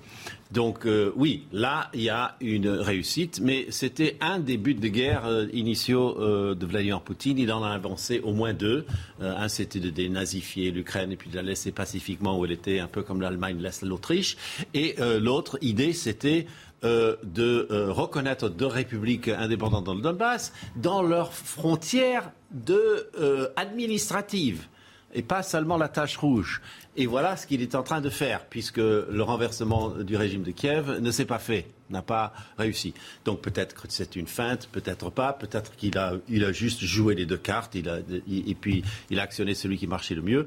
Donc 0.54 0.88
oui, 1.16 1.48
là, 1.52 1.90
il 1.94 2.02
y 2.02 2.10
a 2.10 2.36
une 2.40 2.70
réussite, 2.70 3.40
mais 3.42 3.66
c'était 3.70 4.18
un 4.22 4.40
des 4.40 4.58
buts 4.58 4.76
de 4.76 4.88
guerre 4.88 5.28
initiaux 5.52 6.16
de 6.54 6.66
Vladimir 6.66 7.02
Poutine. 7.02 7.38
Il 7.40 7.52
en 7.52 7.64
a 7.64 7.70
avancé 7.70 8.20
au 8.20 8.34
moins 8.34 8.54
deux. 8.54 8.86
un, 9.20 9.48
c'était 9.48 9.80
de 9.80 9.90
dénazifier 9.90 10.72
l'Ukraine 10.72 11.12
et 11.12 11.16
puis 11.16 11.30
de 11.30 11.36
la 11.36 11.42
laisser 11.42 11.72
pacifiquement 11.72 12.38
où 12.38 12.46
elle 12.46 12.52
était, 12.52 12.80
un 12.80 12.88
peu 12.88 13.02
comme 13.02 13.22
l'Allemagne 13.22 13.58
laisse 13.60 13.82
l'Autriche. 13.82 14.38
Et 14.74 14.96
l'autre 15.20 15.58
idée, 15.62 15.94
c'était 15.94 16.46
euh, 16.84 17.16
de 17.24 17.70
euh, 17.72 17.94
reconnaître 17.94 18.50
deux 18.50 18.66
républiques 18.66 19.30
indépendantes 19.30 19.86
dans 19.86 19.94
le 19.94 20.02
Donbass 20.02 20.52
dans 20.76 21.02
leurs 21.02 21.32
frontières 21.32 22.30
euh, 22.70 23.48
administratives 23.56 24.68
et 25.14 25.22
pas 25.22 25.44
seulement 25.44 25.78
la 25.78 25.88
tache 25.88 26.18
rouge. 26.18 26.62
Et 26.96 27.08
voilà 27.08 27.36
ce 27.38 27.48
qu'il 27.48 27.62
est 27.62 27.74
en 27.74 27.82
train 27.82 28.02
de 28.02 28.10
faire, 28.10 28.46
puisque 28.46 28.78
le 28.78 29.22
renversement 29.22 29.90
du 29.90 30.16
régime 30.16 30.44
de 30.44 30.52
Kiev 30.52 31.00
ne 31.00 31.10
s'est 31.10 31.26
pas 31.26 31.40
fait, 31.40 31.66
n'a 31.90 32.04
pas 32.04 32.34
réussi. 32.58 32.94
Donc 33.26 33.42
peut-être 33.42 33.74
que 33.74 33.88
c'est 33.90 34.16
une 34.16 34.28
feinte, 34.28 34.70
peut-être 34.72 35.10
pas, 35.10 35.34
peut-être 35.34 35.76
qu'il 35.76 35.98
a, 35.98 36.14
il 36.30 36.46
a 36.46 36.52
juste 36.52 36.82
joué 36.82 37.16
les 37.16 37.26
deux 37.26 37.38
cartes, 37.38 37.74
il 37.74 37.90
a, 37.90 37.98
et 37.98 38.54
puis 38.54 38.84
il 39.10 39.20
a 39.20 39.24
actionné 39.24 39.56
celui 39.56 39.78
qui 39.78 39.88
marchait 39.88 40.14
le 40.14 40.22
mieux. 40.22 40.46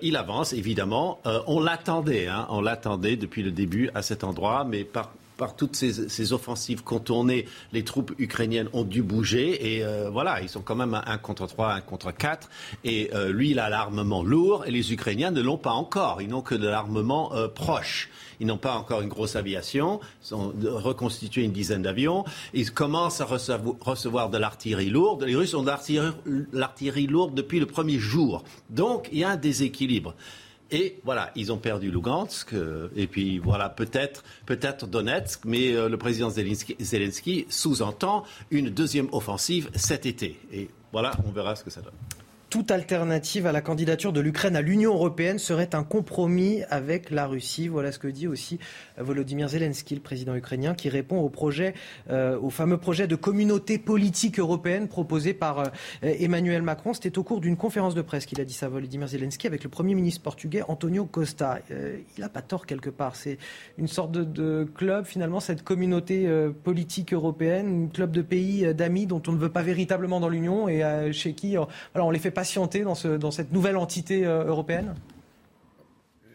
il 0.00 0.16
avance, 0.16 0.52
évidemment. 0.52 1.20
on 1.48 1.60
l'attendait, 1.60 2.28
hein, 2.28 2.46
on 2.50 2.60
l'attendait 2.60 3.16
depuis 3.16 3.42
le 3.42 3.50
début 3.50 3.90
à 3.96 4.02
cet 4.02 4.22
endroit, 4.22 4.64
mais 4.64 4.84
par, 4.84 5.12
par 5.36 5.56
toutes 5.56 5.76
ces, 5.76 6.32
offensives 6.32 6.82
contournées, 6.82 7.46
les 7.72 7.84
troupes 7.84 8.12
ukrainiennes 8.18 8.68
ont 8.72 8.84
dû 8.84 9.02
bouger. 9.02 9.74
Et 9.74 9.84
euh, 9.84 10.08
voilà, 10.10 10.40
ils 10.40 10.48
sont 10.48 10.62
quand 10.62 10.76
même 10.76 11.00
un 11.06 11.18
contre 11.18 11.46
trois, 11.46 11.72
un 11.72 11.80
contre 11.80 12.12
quatre. 12.12 12.48
Et 12.84 13.10
euh, 13.14 13.32
lui, 13.32 13.50
il 13.50 13.58
a 13.58 13.68
l'armement 13.68 14.22
lourd 14.22 14.64
et 14.66 14.70
les 14.70 14.92
Ukrainiens 14.92 15.30
ne 15.30 15.42
l'ont 15.42 15.58
pas 15.58 15.72
encore. 15.72 16.22
Ils 16.22 16.28
n'ont 16.28 16.42
que 16.42 16.54
de 16.54 16.68
l'armement 16.68 17.34
euh, 17.34 17.48
proche. 17.48 18.10
Ils 18.40 18.46
n'ont 18.46 18.58
pas 18.58 18.74
encore 18.74 19.00
une 19.00 19.08
grosse 19.08 19.36
aviation. 19.36 20.00
Ils 20.24 20.34
ont 20.34 20.52
reconstitué 20.62 21.42
une 21.42 21.52
dizaine 21.52 21.82
d'avions. 21.82 22.24
Ils 22.52 22.72
commencent 22.72 23.20
à 23.20 23.26
recevoir 23.26 24.30
de 24.30 24.38
l'artillerie 24.38 24.90
lourde. 24.90 25.24
Les 25.24 25.36
Russes 25.36 25.54
ont 25.54 25.62
de 25.62 25.70
l'artillerie 26.52 27.06
lourde 27.06 27.34
depuis 27.34 27.60
le 27.60 27.66
premier 27.66 27.98
jour. 27.98 28.44
Donc, 28.70 29.08
il 29.12 29.18
y 29.18 29.24
a 29.24 29.30
un 29.30 29.36
déséquilibre. 29.36 30.14
Et 30.74 30.98
voilà, 31.04 31.30
ils 31.36 31.52
ont 31.52 31.58
perdu 31.58 31.88
Lugansk, 31.88 32.52
euh, 32.52 32.88
et 32.96 33.06
puis 33.06 33.38
voilà, 33.38 33.68
peut-être 33.68 34.24
peut-être 34.44 34.88
Donetsk, 34.88 35.44
mais 35.44 35.72
euh, 35.72 35.88
le 35.88 35.96
président 35.96 36.30
Zelensky 36.30 37.46
sous-entend 37.48 38.24
une 38.50 38.70
deuxième 38.70 39.06
offensive 39.12 39.70
cet 39.76 40.04
été. 40.04 40.36
Et 40.52 40.68
voilà, 40.90 41.12
on 41.28 41.30
verra 41.30 41.54
ce 41.54 41.62
que 41.62 41.70
ça 41.70 41.80
donne 41.80 41.94
toute 42.54 42.70
alternative 42.70 43.48
à 43.48 43.52
la 43.52 43.60
candidature 43.60 44.12
de 44.12 44.20
l'Ukraine 44.20 44.54
à 44.54 44.60
l'Union 44.60 44.94
européenne 44.94 45.40
serait 45.40 45.74
un 45.74 45.82
compromis 45.82 46.62
avec 46.70 47.10
la 47.10 47.26
Russie. 47.26 47.66
Voilà 47.66 47.90
ce 47.90 47.98
que 47.98 48.06
dit 48.06 48.28
aussi 48.28 48.60
Volodymyr 48.96 49.48
Zelensky, 49.48 49.96
le 49.96 50.00
président 50.00 50.36
ukrainien, 50.36 50.72
qui 50.74 50.88
répond 50.88 51.18
au 51.18 51.28
projet, 51.28 51.74
euh, 52.10 52.38
au 52.38 52.50
fameux 52.50 52.78
projet 52.78 53.08
de 53.08 53.16
communauté 53.16 53.76
politique 53.76 54.38
européenne 54.38 54.86
proposé 54.86 55.34
par 55.34 55.58
euh, 55.58 55.64
Emmanuel 56.02 56.62
Macron. 56.62 56.94
C'était 56.94 57.18
au 57.18 57.24
cours 57.24 57.40
d'une 57.40 57.56
conférence 57.56 57.96
de 57.96 58.02
presse 58.02 58.24
qu'il 58.24 58.40
a 58.40 58.44
dit 58.44 58.54
ça, 58.54 58.68
Volodymyr 58.68 59.08
Zelensky, 59.08 59.48
avec 59.48 59.64
le 59.64 59.68
premier 59.68 59.96
ministre 59.96 60.22
portugais 60.22 60.62
Antonio 60.68 61.06
Costa. 61.06 61.58
Euh, 61.72 61.96
il 62.16 62.20
n'a 62.20 62.28
pas 62.28 62.42
tort 62.42 62.66
quelque 62.66 62.90
part. 62.90 63.16
C'est 63.16 63.38
une 63.78 63.88
sorte 63.88 64.12
de, 64.12 64.62
club, 64.76 65.06
finalement, 65.06 65.40
cette 65.40 65.64
communauté 65.64 66.28
politique 66.62 67.14
européenne, 67.14 67.86
un 67.86 67.92
club 67.92 68.12
de 68.12 68.22
pays 68.22 68.72
d'amis 68.74 69.06
dont 69.06 69.22
on 69.26 69.32
ne 69.32 69.38
veut 69.38 69.50
pas 69.50 69.62
véritablement 69.62 70.20
dans 70.20 70.28
l'Union 70.28 70.68
et 70.68 70.84
chez 71.10 71.32
qui 71.32 71.56
voilà, 71.56 72.06
on 72.06 72.10
les 72.10 72.20
fait 72.20 72.30
pas 72.30 72.43
dans, 72.84 73.18
dans 73.18 73.30
cette 73.30 73.52
nouvelle 73.52 73.76
entité 73.76 74.26
euh, 74.26 74.44
européenne? 74.44 74.94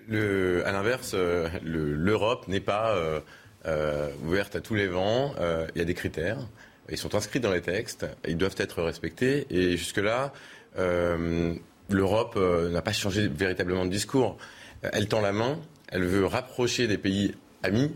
Le, 0.07 0.65
À 0.65 0.71
l'inverse, 0.71 1.11
euh, 1.13 1.47
l'Europe 1.63 2.47
n'est 2.47 2.59
pas 2.59 2.95
euh, 2.95 4.09
ouverte 4.25 4.55
à 4.55 4.61
tous 4.61 4.75
les 4.75 4.87
vents. 4.87 5.33
Il 5.75 5.79
y 5.79 5.81
a 5.81 5.85
des 5.85 5.93
critères. 5.93 6.39
Ils 6.89 6.97
sont 6.97 7.13
inscrits 7.13 7.39
dans 7.39 7.51
les 7.51 7.61
textes. 7.61 8.05
Ils 8.27 8.37
doivent 8.37 8.55
être 8.57 8.81
respectés. 8.81 9.45
Et 9.51 9.77
jusque-là, 9.77 10.33
l'Europe 10.75 12.35
n'a 12.37 12.81
pas 12.81 12.93
changé 12.93 13.27
véritablement 13.27 13.85
de 13.85 13.91
discours. 13.91 14.37
Elle 14.81 15.07
tend 15.07 15.21
la 15.21 15.33
main. 15.33 15.59
Elle 15.89 16.05
veut 16.05 16.25
rapprocher 16.25 16.87
des 16.87 16.97
pays 16.97 17.35
amis, 17.63 17.91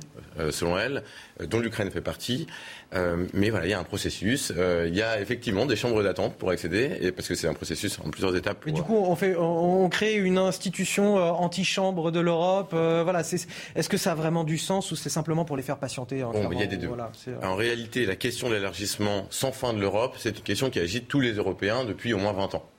selon 0.51 0.77
elle, 0.77 1.03
dont 1.47 1.59
l'Ukraine 1.59 1.91
fait 1.91 2.01
partie. 2.01 2.47
Euh, 2.95 3.25
mais 3.33 3.49
voilà, 3.49 3.65
il 3.65 3.69
y 3.69 3.73
a 3.73 3.79
un 3.79 3.83
processus. 3.83 4.53
Euh, 4.55 4.85
il 4.87 4.95
y 4.95 5.01
a 5.01 5.19
effectivement 5.19 5.65
des 5.65 5.75
chambres 5.75 6.03
d'attente 6.03 6.35
pour 6.35 6.51
accéder, 6.51 6.97
et 7.01 7.11
parce 7.11 7.27
que 7.27 7.35
c'est 7.35 7.47
un 7.47 7.53
processus 7.53 7.99
en 7.99 8.09
plusieurs 8.09 8.35
étapes. 8.35 8.61
Mais 8.65 8.71
du 8.71 8.83
coup, 8.83 8.95
on, 8.95 9.15
fait, 9.15 9.35
on, 9.35 9.89
crée 9.89 10.15
une 10.15 10.37
institution 10.37 11.17
euh, 11.17 11.31
anti-chambre 11.31 12.11
de 12.11 12.19
l'Europe. 12.19 12.69
voilà, 12.71 13.21
est-ce 13.21 13.89
que 13.89 13.97
ça 13.97 14.11
a 14.11 14.15
vraiment 14.15 14.43
du 14.43 14.57
sens 14.57 14.91
ou 14.91 14.95
c'est 14.95 15.09
simplement 15.09 15.45
pour 15.45 15.57
les 15.57 15.63
faire 15.63 15.77
patienter 15.77 16.21
bon, 16.21 16.51
Il 16.51 16.59
y 16.59 16.63
a 16.63 16.67
des 16.67 16.77
deux. 16.77 16.89
en 17.41 17.55
réalité, 17.55 18.05
la 18.05 18.15
question 18.15 18.49
de 18.49 18.55
l'élargissement 18.55 19.27
sans 19.29 19.51
fin 19.51 19.73
de 19.73 19.79
l'Europe, 19.79 20.15
c'est 20.19 20.37
une 20.37 20.43
question 20.43 20.69
qui 20.69 20.79
agite 20.79 21.07
tous 21.07 21.19
les 21.19 21.33
Européens 21.33 21.85
depuis 21.85 22.13
au 22.13 22.17
moins 22.17 22.33
20 22.33 22.55
ans. 22.55 22.69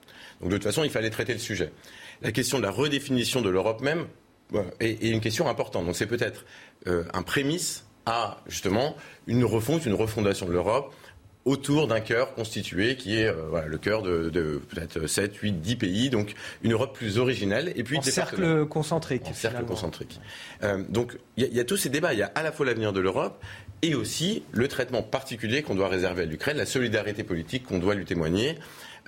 Donc 0.40 0.50
de 0.50 0.56
toute 0.56 0.64
façon, 0.64 0.84
il 0.84 0.90
fallait 0.90 1.10
traiter 1.10 1.32
le 1.32 1.38
sujet. 1.38 1.72
La 2.22 2.30
question 2.30 2.58
de 2.58 2.62
la 2.62 2.70
redéfinition 2.70 3.42
de 3.42 3.50
l'Europe 3.50 3.80
même 3.80 4.06
est, 4.80 5.04
est, 5.04 5.10
une 5.10 5.20
question 5.20 5.48
importante. 5.48 5.86
Donc 5.86 5.96
c'est 5.96 6.06
peut-être 6.06 6.44
un 6.86 7.22
prémisse 7.22 7.84
à 8.06 8.38
justement 8.46 8.96
une 9.26 9.44
refonte, 9.44 9.86
une 9.86 9.94
refondation 9.94 10.46
de 10.46 10.52
l'Europe 10.52 10.94
autour 11.44 11.86
d'un 11.88 12.00
cœur 12.00 12.34
constitué 12.34 12.96
qui 12.96 13.20
est 13.20 13.26
euh, 13.26 13.66
le 13.66 13.78
cœur 13.78 14.02
de, 14.02 14.60
peut-être 14.68 15.06
7, 15.06 15.36
8, 15.36 15.52
10 15.60 15.76
pays, 15.76 16.10
donc 16.10 16.34
une 16.62 16.72
Europe 16.72 16.96
plus 16.96 17.18
originelle. 17.18 17.72
Et 17.76 17.84
puis 17.84 17.98
en 17.98 18.02
cercle 18.02 18.66
concentrique. 18.66 19.26
En 19.26 19.34
cercle 19.34 19.64
concentrique. 19.64 20.20
Euh, 20.62 20.82
donc 20.88 21.18
il 21.36 21.52
y, 21.52 21.60
a 21.60 21.64
tous 21.64 21.76
ces 21.76 21.90
débats. 21.90 22.12
Il 22.12 22.18
y 22.18 22.22
a 22.22 22.32
à 22.34 22.42
la 22.42 22.52
fois 22.52 22.64
l'avenir 22.66 22.92
de 22.92 23.00
l'Europe 23.00 23.42
et 23.82 23.94
aussi 23.94 24.42
le 24.52 24.68
traitement 24.68 25.02
particulier 25.02 25.62
qu'on 25.62 25.74
doit 25.74 25.88
réserver 25.88 26.22
à 26.22 26.26
l'Ukraine, 26.26 26.56
la 26.56 26.66
solidarité 26.66 27.24
politique 27.24 27.64
qu'on 27.64 27.78
doit 27.78 27.94
lui 27.94 28.06
témoigner. 28.06 28.56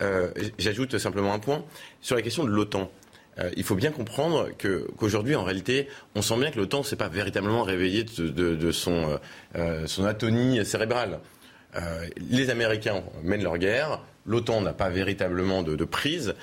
Euh, 0.03 0.31
j'ajoute 0.59 0.99
simplement 0.99 1.33
un 1.33 1.39
point 1.39 1.65
sur 2.03 2.17
la 2.17 2.23
question 2.23 2.45
de 2.45 2.51
l'OTAN. 2.51 2.91
Euh, 3.39 3.51
il 3.57 3.65
faut 3.65 3.75
bien 3.75 3.91
comprendre 3.91 4.49
qu'aujourd'hui, 4.59 5.35
en 5.35 5.45
réalité, 5.45 5.89
on 6.15 6.23
sent 6.23 6.37
bien 6.39 6.51
que 6.51 6.59
l'OTAN 6.59 6.79
ne 6.79 6.85
s'est 6.85 6.97
pas 6.97 7.09
véritablement 7.09 7.63
réveillé 7.63 8.05
de, 8.05 8.71
son, 8.71 9.11
euh, 9.11 9.17
euh, 9.57 9.87
son, 9.87 10.05
atonie 10.05 10.65
cérébrale. 10.65 11.21
les 12.31 12.51
Américains 12.51 13.03
mènent 13.23 13.43
leur 13.43 13.59
guerre, 13.59 14.01
l'OTAN 14.25 14.63
n'a 14.63 14.73
pas 14.73 14.89
véritablement 14.89 15.63
de, 15.63 15.85
prise. 15.85 16.35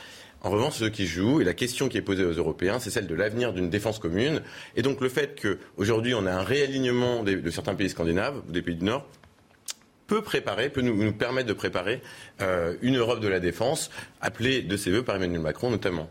En 0.42 0.50
revanche, 0.50 0.76
ceux 0.76 0.90
qui 0.90 1.08
jouent, 1.08 1.42
et 1.42 1.44
la 1.44 1.54
question 1.54 1.88
qui 1.88 1.98
est 1.98 2.02
posée 2.02 2.26
aux 2.26 2.34
Européens, 2.34 2.78
c'est 2.78 2.90
celle 2.90 3.08
de 3.08 3.16
l'avenir 3.16 3.54
d'une 3.54 3.70
défense 3.70 3.98
commune. 3.98 4.42
Et 4.76 4.82
donc 4.82 5.00
le 5.00 5.10
fait 5.10 5.42
qu'aujourd'hui 5.42 6.14
on 6.14 6.26
a 6.26 6.32
un 6.32 6.44
réalignement 6.44 7.24
de 7.24 7.50
certains 7.50 7.76
pays 7.76 7.90
scandinaves, 7.90 8.42
des 8.50 8.62
pays 8.62 8.76
du 8.76 8.84
Nord, 8.84 9.08
peut 10.06 10.22
préparer, 10.22 10.70
peut 10.70 10.82
nous, 10.82 11.02
nous 11.02 11.14
permettre 11.14 11.48
de 11.48 11.54
préparer 11.54 12.02
une 12.82 12.98
Europe 12.98 13.22
de 13.22 13.30
la 13.30 13.40
défense, 13.40 13.90
appelée 14.22 14.62
de 14.62 14.78
ses 14.78 14.92
voeux 14.92 15.04
par 15.04 15.16
Emmanuel 15.16 15.40
Macron 15.42 15.72
notamment. 15.72 16.10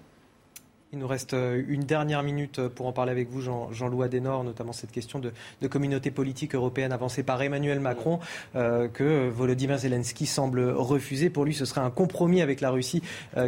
Il 0.95 0.99
nous 0.99 1.07
reste 1.07 1.33
euh, 1.33 1.63
une 1.69 1.85
dernière 1.85 2.23
minute 2.23 2.59
euh, 2.59 2.69
pour 2.69 2.87
en 2.87 2.93
parler 2.93 3.13
avec 3.13 3.31
vous, 3.31 3.41
Jean-Louis 3.41 4.05
Adenor, 4.05 4.45
notamment 4.45 4.75
cette 4.75 4.93
question 4.93 5.21
de, 5.21 5.33
communauté 5.67 6.11
politique 6.11 6.55
européenne 6.55 6.93
avancée 6.93 7.23
par 7.23 7.41
Emmanuel 7.41 7.81
Macron, 7.81 8.21
euh, 8.57 8.89
que 8.89 9.31
Volodymyr 9.31 9.79
Zelensky 9.79 10.27
semble 10.27 10.61
refuser. 10.69 11.31
Pour 11.31 11.47
lui, 11.47 11.55
ce 11.55 11.65
serait 11.65 11.81
un 11.81 11.89
compromis 11.89 12.43
avec 12.43 12.61
la 12.61 12.69
Russie 12.71 13.03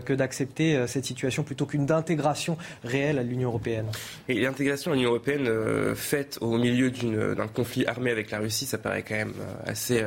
que 0.07 0.15
d'accepter 0.15 0.87
cette 0.87 1.05
situation 1.05 1.43
plutôt 1.43 1.67
qu'une 1.67 1.91
intégration 1.93 2.57
réelle 2.83 3.19
à 3.19 3.23
l'Union 3.23 3.51
européenne. 3.51 3.89
Et 4.29 4.41
l'intégration 4.41 4.93
à 4.93 4.95
l'Union 4.95 5.11
européenne 5.11 5.95
faite 5.95 6.39
au 6.41 6.57
milieu 6.57 6.91
d'un 6.91 7.47
conflit 7.49 7.85
armé 7.87 8.11
avec 8.11 8.31
la 8.31 8.39
Russie, 8.39 8.65
ça 8.65 8.79
paraît 8.79 9.03
quand 9.03 9.17
même 9.17 9.35
assez. 9.67 10.03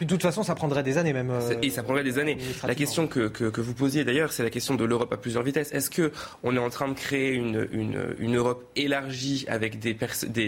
De 0.00 0.06
toute 0.06 0.22
façon, 0.22 0.42
ça 0.42 0.54
prendrait 0.54 0.82
des 0.82 0.98
années 0.98 1.14
même. 1.14 1.32
et 1.62 1.70
ça 1.70 1.82
prendrait 1.82 2.04
des 2.04 2.18
années. 2.18 2.36
La 2.66 2.74
question 2.74 3.06
que, 3.06 3.28
que 3.28 3.60
vous 3.60 3.74
posiez 3.74 4.04
d'ailleurs, 4.04 4.32
c'est 4.32 4.42
la 4.42 4.50
question 4.50 4.74
de 4.74 4.84
l'Europe 4.84 5.12
à 5.12 5.16
plusieurs 5.16 5.42
vitesses. 5.42 5.72
Est-ce 5.72 5.88
que 5.88 6.12
on 6.42 6.54
est 6.54 6.58
en 6.58 6.70
train 6.70 6.81
de 6.88 6.94
créer 6.94 7.34
une, 7.34 8.36
Europe 8.36 8.64
élargie 8.76 9.44
avec 9.48 9.78
des, 9.78 9.94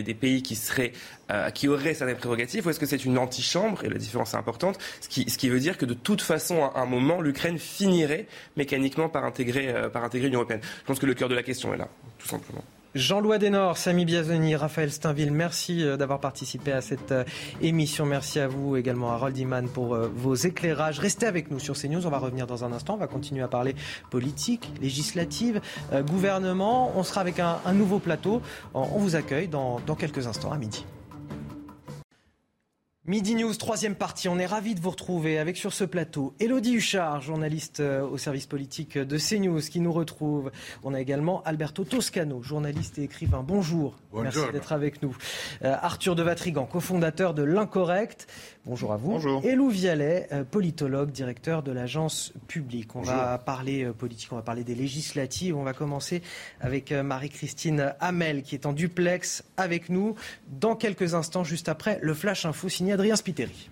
des, 0.03 0.15
pays 0.15 0.43
qui 0.43 0.57
seraient 0.57 0.93
euh, 1.31 1.51
qui 1.51 1.69
auraient 1.69 1.95
certaines 1.95 2.17
prérogatives 2.17 2.67
ou 2.67 2.71
est-ce 2.71 2.81
que 2.81 2.87
c'est 2.87 3.05
une 3.05 3.19
antichambre 3.19 3.85
et 3.85 3.89
la 3.89 3.99
différence 3.99 4.35
est 4.35 4.37
importante 4.37 4.79
ce 5.01 5.09
qui, 5.09 5.29
ce 5.31 5.39
qui 5.39 5.49
veut 5.49 5.61
dire 5.61 5.77
que 5.79 5.87
de 5.87 5.95
toute 5.95 6.23
façon 6.23 6.65
à 6.65 6.81
un 6.81 6.87
moment 6.87 7.21
l'Ukraine 7.21 7.59
finirait 7.59 8.27
mécaniquement 8.57 9.09
par 9.09 9.25
intégrer 9.25 9.69
euh, 9.69 9.89
par 9.89 10.05
intégrer 10.05 10.29
l'Union 10.29 10.41
européenne? 10.41 10.61
Je 10.63 10.87
pense 10.87 10.99
que 10.99 11.07
le 11.07 11.15
cœur 11.15 11.29
de 11.29 11.35
la 11.35 11.43
question 11.43 11.73
est 11.75 11.79
là 11.79 11.89
tout 12.19 12.29
simplement. 12.29 12.65
Jean-Louis 12.95 13.35
Adenor, 13.35 13.77
Samy 13.77 14.05
Biazoni, 14.05 14.55
Raphaël 14.55 14.93
Steinville, 14.93 15.33
merci 15.33 15.83
euh, 15.83 15.97
d'avoir 15.97 16.21
participé 16.21 16.71
à 16.71 16.81
cette 16.81 17.11
euh, 17.11 17.25
émission. 17.61 18.07
Merci 18.07 18.39
à 18.39 18.47
vous 18.47 18.77
également, 18.77 19.11
à 19.11 19.31
Iman, 19.31 19.69
pour 19.69 19.97
euh, 19.97 20.09
vos 20.15 20.37
éclairages. 20.37 21.01
Restez 21.01 21.27
avec 21.27 21.51
nous 21.51 21.59
sur 21.59 21.75
CNews. 21.75 22.07
On 22.07 22.11
va 22.11 22.19
revenir 22.19 22.47
dans 22.47 22.65
un 22.65 22.73
instant. 22.73 22.95
On 22.95 22.99
va 22.99 23.09
continuer 23.09 23.43
à 23.43 23.49
parler 23.49 23.75
politique, 24.11 24.71
législative, 24.81 25.61
gouvernement. 26.07 26.93
On 26.97 27.03
sera 27.03 27.21
avec 27.21 27.41
un, 27.41 27.59
nouveau 27.73 27.99
plateau. 27.99 28.41
On 28.75 28.99
vous 28.99 29.17
accueille 29.17 29.49
dans 29.49 29.81
quelques 29.99 30.29
instants 30.29 30.53
à 30.53 30.57
midi. 30.57 30.85
Midi 33.07 33.35
News, 33.35 33.53
troisième 33.57 33.97
partie. 33.97 34.31
On 34.31 34.39
est 34.39 34.47
ravis 34.47 34.75
de 34.75 34.81
vous 34.81 34.89
retrouver 34.89 35.39
avec 35.39 35.59
sur 35.59 35.75
ce 35.75 35.85
plateau 35.85 36.35
Elodie 36.41 36.77
Huchard, 36.77 37.21
journaliste 37.21 37.81
euh, 37.81 38.01
au 38.01 38.17
service 38.17 38.47
politique 38.47 38.97
de 38.97 39.19
CNews, 39.19 39.61
qui 39.61 39.81
nous 39.81 39.93
retrouve. 39.93 40.51
On 40.85 40.95
a 40.95 41.01
également 41.03 41.43
Alberto 41.43 41.85
Toscano, 41.85 42.43
journaliste 42.43 42.99
et 42.99 43.03
écrivain. 43.03 43.45
Bonjour. 43.47 43.95
Merci 44.15 44.41
d'être 44.53 44.73
avec 44.73 45.03
nous. 45.03 45.15
Euh, 45.65 45.77
Arthur 45.83 46.15
de 46.15 46.23
Vatrigan, 46.23 46.65
cofondateur 46.65 47.35
de 47.35 47.43
L'Incorrect. 47.43 48.27
Bonjour 48.67 48.93
à 48.93 48.97
vous. 48.97 49.11
Bonjour. 49.11 49.45
Et 49.45 49.55
Lou 49.55 49.69
Vialet, 49.69 50.29
euh, 50.33 50.45
politologue, 50.45 51.11
directeur 51.11 51.63
de 51.63 51.73
l'agence 51.73 52.33
publique. 52.49 52.97
On 52.97 53.03
va 53.03 53.39
parler 53.39 53.87
politique, 53.87 54.33
on 54.33 54.37
va 54.37 54.43
parler 54.43 54.65
des 54.65 54.75
législatives. 54.75 55.57
On 55.57 55.65
va 55.65 55.75
commencer 55.75 56.23
avec 56.61 56.93
Marie-Christine 56.93 57.95
Hamel, 58.01 58.43
qui 58.43 58.55
est 58.55 58.67
en 58.67 58.73
duplex 58.73 59.45
avec 59.57 59.91
nous 59.91 60.15
dans 60.49 60.77
quelques 60.77 61.15
instants, 61.15 61.45
juste 61.45 61.69
après 61.69 61.99
le 62.01 62.15
Flash 62.15 62.47
Info 62.47 62.69
signé 62.69 62.93
Adrien 62.93 63.17
Spiteri. 63.17 63.71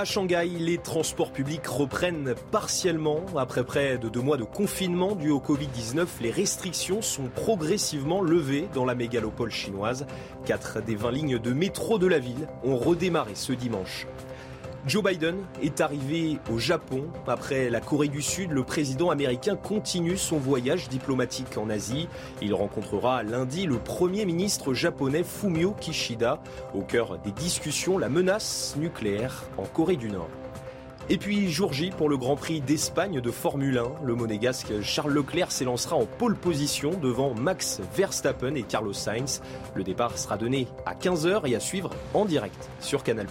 À 0.00 0.06
Shanghai, 0.06 0.48
les 0.58 0.78
transports 0.78 1.30
publics 1.30 1.66
reprennent 1.66 2.34
partiellement. 2.50 3.20
Après 3.36 3.64
près 3.64 3.98
de 3.98 4.08
deux 4.08 4.22
mois 4.22 4.38
de 4.38 4.44
confinement 4.44 5.14
dû 5.14 5.28
au 5.28 5.40
Covid-19, 5.40 6.06
les 6.22 6.30
restrictions 6.30 7.02
sont 7.02 7.28
progressivement 7.28 8.22
levées 8.22 8.66
dans 8.72 8.86
la 8.86 8.94
mégalopole 8.94 9.50
chinoise. 9.50 10.06
Quatre 10.46 10.82
des 10.82 10.94
20 10.94 11.10
lignes 11.10 11.38
de 11.38 11.52
métro 11.52 11.98
de 11.98 12.06
la 12.06 12.18
ville 12.18 12.48
ont 12.64 12.78
redémarré 12.78 13.34
ce 13.34 13.52
dimanche. 13.52 14.06
Joe 14.86 15.04
Biden 15.04 15.36
est 15.62 15.82
arrivé 15.82 16.38
au 16.50 16.58
Japon. 16.58 17.04
Après 17.26 17.68
la 17.68 17.80
Corée 17.80 18.08
du 18.08 18.22
Sud, 18.22 18.50
le 18.50 18.64
président 18.64 19.10
américain 19.10 19.54
continue 19.54 20.16
son 20.16 20.38
voyage 20.38 20.88
diplomatique 20.88 21.58
en 21.58 21.68
Asie. 21.68 22.08
Il 22.40 22.54
rencontrera 22.54 23.22
lundi 23.22 23.66
le 23.66 23.78
Premier 23.78 24.24
ministre 24.24 24.72
japonais 24.72 25.22
Fumio 25.22 25.72
Kishida. 25.72 26.42
Au 26.72 26.80
cœur 26.80 27.18
des 27.18 27.30
discussions, 27.32 27.98
la 27.98 28.08
menace 28.08 28.74
nucléaire 28.78 29.44
en 29.58 29.64
Corée 29.64 29.96
du 29.96 30.08
Nord. 30.08 30.30
Et 31.10 31.18
puis 31.18 31.50
jour 31.50 31.74
J 31.74 31.90
pour 31.90 32.08
le 32.08 32.16
Grand 32.16 32.36
Prix 32.36 32.62
d'Espagne 32.62 33.20
de 33.20 33.30
Formule 33.30 33.76
1. 33.76 34.04
Le 34.04 34.14
monégasque 34.14 34.80
Charles 34.80 35.12
Leclerc 35.12 35.52
s'élancera 35.52 35.96
en 35.96 36.06
pole 36.06 36.36
position 36.36 36.92
devant 36.92 37.34
Max 37.34 37.80
Verstappen 37.94 38.54
et 38.54 38.62
Carlos 38.62 38.94
Sainz. 38.94 39.42
Le 39.74 39.82
départ 39.82 40.16
sera 40.16 40.38
donné 40.38 40.68
à 40.86 40.94
15h 40.94 41.46
et 41.46 41.54
à 41.54 41.60
suivre 41.60 41.90
en 42.14 42.24
direct 42.24 42.70
sur 42.80 43.02
Canal+. 43.02 43.26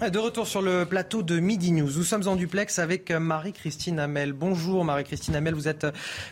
De 0.00 0.18
retour 0.20 0.46
sur 0.46 0.62
le 0.62 0.84
plateau 0.84 1.24
de 1.24 1.40
Midi 1.40 1.72
News. 1.72 1.90
Nous 1.96 2.04
sommes 2.04 2.28
en 2.28 2.36
duplex 2.36 2.78
avec 2.78 3.10
Marie-Christine 3.10 3.98
Hamel. 3.98 4.32
Bonjour 4.32 4.84
Marie-Christine 4.84 5.34
Hamel, 5.34 5.54
vous 5.54 5.66
êtes 5.66 5.88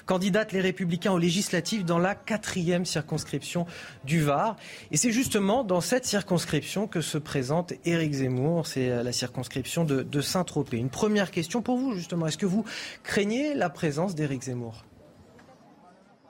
candidate 0.07 0.53
Les 0.53 0.61
Républicains 0.61 1.13
aux 1.13 1.19
législatives 1.19 1.85
dans 1.85 1.99
la 1.99 2.15
quatrième 2.15 2.87
circonscription 2.87 3.67
du 4.05 4.23
Var. 4.23 4.57
Et 4.93 4.97
c'est 4.97 5.11
justement 5.11 5.65
dans 5.65 5.81
cette 5.81 6.07
circonscription 6.07 6.87
que 6.87 7.01
se 7.01 7.19
présente 7.19 7.73
Éric 7.85 8.13
Zemmour. 8.13 8.69
C'est 8.69 9.03
la 9.03 9.13
circonscription 9.13 9.85
de, 9.85 10.21
Saint-Tropez. 10.21 10.77
Une 10.77 10.89
première 10.89 11.33
question 11.33 11.61
pour 11.61 11.77
vous 11.77 11.93
justement. 11.93 12.29
Est-ce 12.29 12.39
que 12.39 12.47
vous 12.47 12.65
craignez 13.03 13.53
la 13.53 13.69
présence 13.69 14.15
d'Éric 14.15 14.43
Zemmour? 14.45 14.85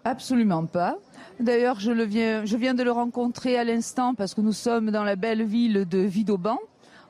Absolument 0.04 0.64
pas. 0.64 0.96
D'ailleurs, 1.38 1.80
je 1.80 2.56
viens 2.56 2.74
de 2.74 2.82
le 2.82 2.92
rencontrer 2.92 3.58
à 3.58 3.64
l'instant 3.64 4.14
parce 4.14 4.32
que 4.32 4.40
nous 4.40 4.54
sommes 4.54 4.90
dans 4.90 5.04
la 5.04 5.16
belle 5.16 5.44
ville 5.44 5.86
de 5.86 5.98
Vidauban 5.98 6.58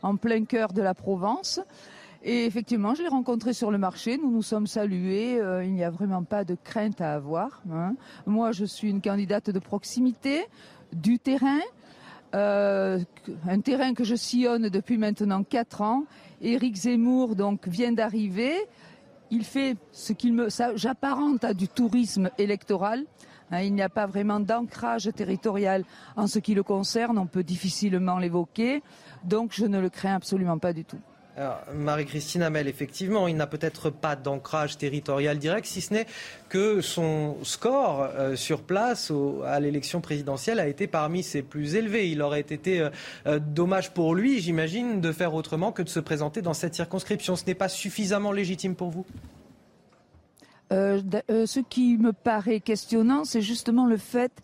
en 0.03 0.17
plein 0.17 0.45
cœur 0.45 0.73
de 0.73 0.83
la 0.83 0.95
Provence. 0.95 1.61
Et 2.23 2.45
effectivement, 2.45 2.95
je 2.95 3.03
l'ai 3.03 3.09
rencontré 3.09 3.53
sur 3.53 3.71
le 3.71 3.79
marché. 3.79 4.19
Nous 4.19 4.31
nous 4.31 4.43
sommes 4.43 4.67
salués. 4.67 5.39
Euh, 5.41 5.65
il 5.65 5.73
n'y 5.73 5.85
a 5.85 5.91
vraiment 5.91 6.25
pas 6.25 6.45
de 6.45 6.57
crainte 6.65 7.01
à 7.01 7.15
avoir. 7.15 7.63
Hein. 7.73 7.95
Moi, 8.27 8.53
je 8.53 8.65
suis 8.65 8.91
une 8.91 9.01
candidate 9.01 9.51
de 9.51 9.59
proximité, 9.61 10.45
du 10.93 11.21
terrain. 11.21 11.61
Euh, 12.35 12.99
un 13.49 13.61
terrain 13.61 13.95
que 13.95 14.03
je 14.03 14.17
sillonne 14.17 14.69
depuis 14.69 14.99
maintenant 14.99 15.45
quatre 15.45 15.83
ans. 15.83 16.05
Éric 16.41 16.75
Zemmour 16.75 17.37
donc 17.37 17.69
vient 17.69 17.93
d'arriver. 17.93 18.55
Il 19.31 19.45
fait 19.45 19.77
ce 19.93 20.13
qu'il 20.13 20.33
me, 20.33 20.49
j'apparente 20.75 21.45
à 21.45 21.55
du 21.55 21.69
tourisme 21.69 22.31
électoral. 22.39 23.05
Hein, 23.51 23.61
il 23.63 23.75
n'y 23.75 23.83
a 23.83 23.89
pas 23.89 24.07
vraiment 24.07 24.41
d'ancrage 24.41 25.09
territorial 25.15 25.85
en 26.17 26.27
ce 26.27 26.39
qui 26.39 26.55
le 26.55 26.63
concerne. 26.63 27.19
On 27.19 27.27
peut 27.27 27.45
difficilement 27.45 28.19
l'évoquer. 28.19 28.83
Donc 29.25 29.53
je 29.53 29.67
ne 29.67 29.79
le 29.81 29.91
crains 29.91 30.15
absolument 30.15 30.59
pas 30.59 30.73
du 30.73 30.85
tout. 30.85 31.01
Marie-Christine 31.75 32.43
Hamel, 32.43 32.67
effectivement, 32.67 33.29
il 33.29 33.37
n'a 33.37 33.47
peut-être 33.47 33.91
pas 33.91 34.17
d'ancrage 34.17 34.79
territorial 34.79 35.39
direct, 35.39 35.67
si 35.67 35.83
ce 35.83 35.93
n'est 35.93 36.07
que 36.49 36.81
son 36.81 37.37
score 37.43 38.09
euh, 38.15 38.37
sur 38.37 38.63
place 38.63 39.13
à 39.45 39.61
l'élection 39.61 40.01
présidentielle 40.01 40.61
a 40.61 40.67
été 40.67 40.87
parmi 40.87 41.23
ses 41.23 41.43
plus 41.43 41.75
élevés. 41.75 42.11
Il 42.11 42.23
aurait 42.23 42.41
été 42.41 42.81
euh, 42.81 42.91
euh, 43.27 43.39
dommage 43.39 43.91
pour 43.93 44.15
lui, 44.15 44.41
j'imagine, 44.41 45.01
de 45.03 45.13
faire 45.13 45.35
autrement 45.35 45.73
que 45.73 45.83
de 45.83 45.91
se 45.91 46.01
présenter 46.01 46.41
dans 46.41 46.55
cette 46.55 46.75
circonscription. 46.75 47.37
Ce 47.37 47.45
n'est 47.45 47.55
pas 47.55 47.69
suffisamment 47.69 48.33
légitime 48.33 48.75
pour 48.75 48.91
vous? 48.91 49.05
Ce 50.71 51.61
qui 51.61 51.97
me 51.97 52.13
paraît 52.13 52.61
questionnant, 52.61 53.25
c'est 53.25 53.43
justement 53.43 53.87
le 53.87 53.97
fait 53.97 54.43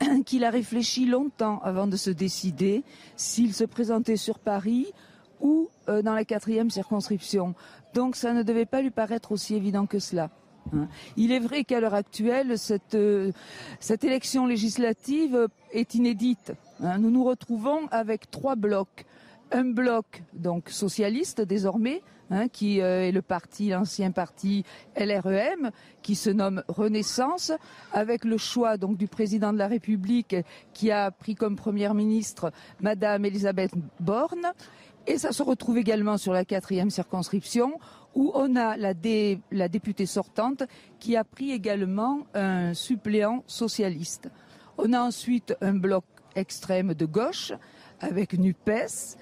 qu'il 0.26 0.44
a 0.44 0.50
réfléchi 0.50 1.06
longtemps 1.06 1.60
avant 1.62 1.86
de 1.86 1.96
se 1.96 2.10
décider 2.10 2.84
s'il 3.16 3.54
se 3.54 3.64
présentait 3.64 4.16
sur 4.16 4.38
Paris 4.38 4.92
ou 5.40 5.68
euh, 5.88 6.02
dans 6.02 6.14
la 6.14 6.24
quatrième 6.24 6.70
circonscription. 6.70 7.54
Donc 7.92 8.16
ça 8.16 8.32
ne 8.32 8.42
devait 8.42 8.66
pas 8.66 8.82
lui 8.82 8.90
paraître 8.90 9.32
aussi 9.32 9.54
évident 9.54 9.86
que 9.86 9.98
cela. 9.98 10.30
Hein. 10.72 10.88
Il 11.16 11.32
est 11.32 11.38
vrai 11.38 11.64
qu'à 11.64 11.80
l'heure 11.80 11.94
actuelle, 11.94 12.58
cette, 12.58 12.94
euh, 12.94 13.32
cette, 13.80 14.04
élection 14.04 14.46
législative 14.46 15.48
est 15.72 15.94
inédite. 15.94 16.52
Hein. 16.82 16.98
Nous 16.98 17.10
nous 17.10 17.24
retrouvons 17.24 17.86
avec 17.90 18.30
trois 18.30 18.56
blocs. 18.56 19.04
Un 19.52 19.64
bloc 19.64 20.22
donc 20.32 20.70
socialiste 20.70 21.40
désormais, 21.40 22.02
Hein, 22.30 22.48
qui 22.48 22.80
euh, 22.80 23.06
est 23.06 23.12
le 23.12 23.20
parti, 23.20 23.68
l'ancien 23.68 24.10
parti 24.10 24.64
LREM, 24.96 25.70
qui 26.00 26.14
se 26.14 26.30
nomme 26.30 26.62
Renaissance, 26.68 27.52
avec 27.92 28.24
le 28.24 28.38
choix 28.38 28.78
donc 28.78 28.96
du 28.96 29.08
président 29.08 29.52
de 29.52 29.58
la 29.58 29.68
République 29.68 30.34
qui 30.72 30.90
a 30.90 31.10
pris 31.10 31.34
comme 31.34 31.54
première 31.54 31.92
ministre 31.92 32.50
Madame 32.80 33.26
Elisabeth 33.26 33.72
Borne. 34.00 34.52
Et 35.06 35.18
ça 35.18 35.32
se 35.32 35.42
retrouve 35.42 35.76
également 35.76 36.16
sur 36.16 36.32
la 36.32 36.46
quatrième 36.46 36.88
circonscription 36.88 37.78
où 38.14 38.32
on 38.34 38.56
a 38.56 38.78
la, 38.78 38.94
la 39.52 39.68
députée 39.68 40.06
sortante 40.06 40.62
qui 40.98 41.16
a 41.16 41.24
pris 41.24 41.52
également 41.52 42.26
un 42.32 42.72
suppléant 42.72 43.44
socialiste. 43.46 44.30
On 44.78 44.94
a 44.94 45.00
ensuite 45.00 45.54
un 45.60 45.74
bloc 45.74 46.04
extrême 46.34 46.94
de 46.94 47.04
gauche 47.04 47.52
avec 48.00 48.32
NUPES 48.32 49.18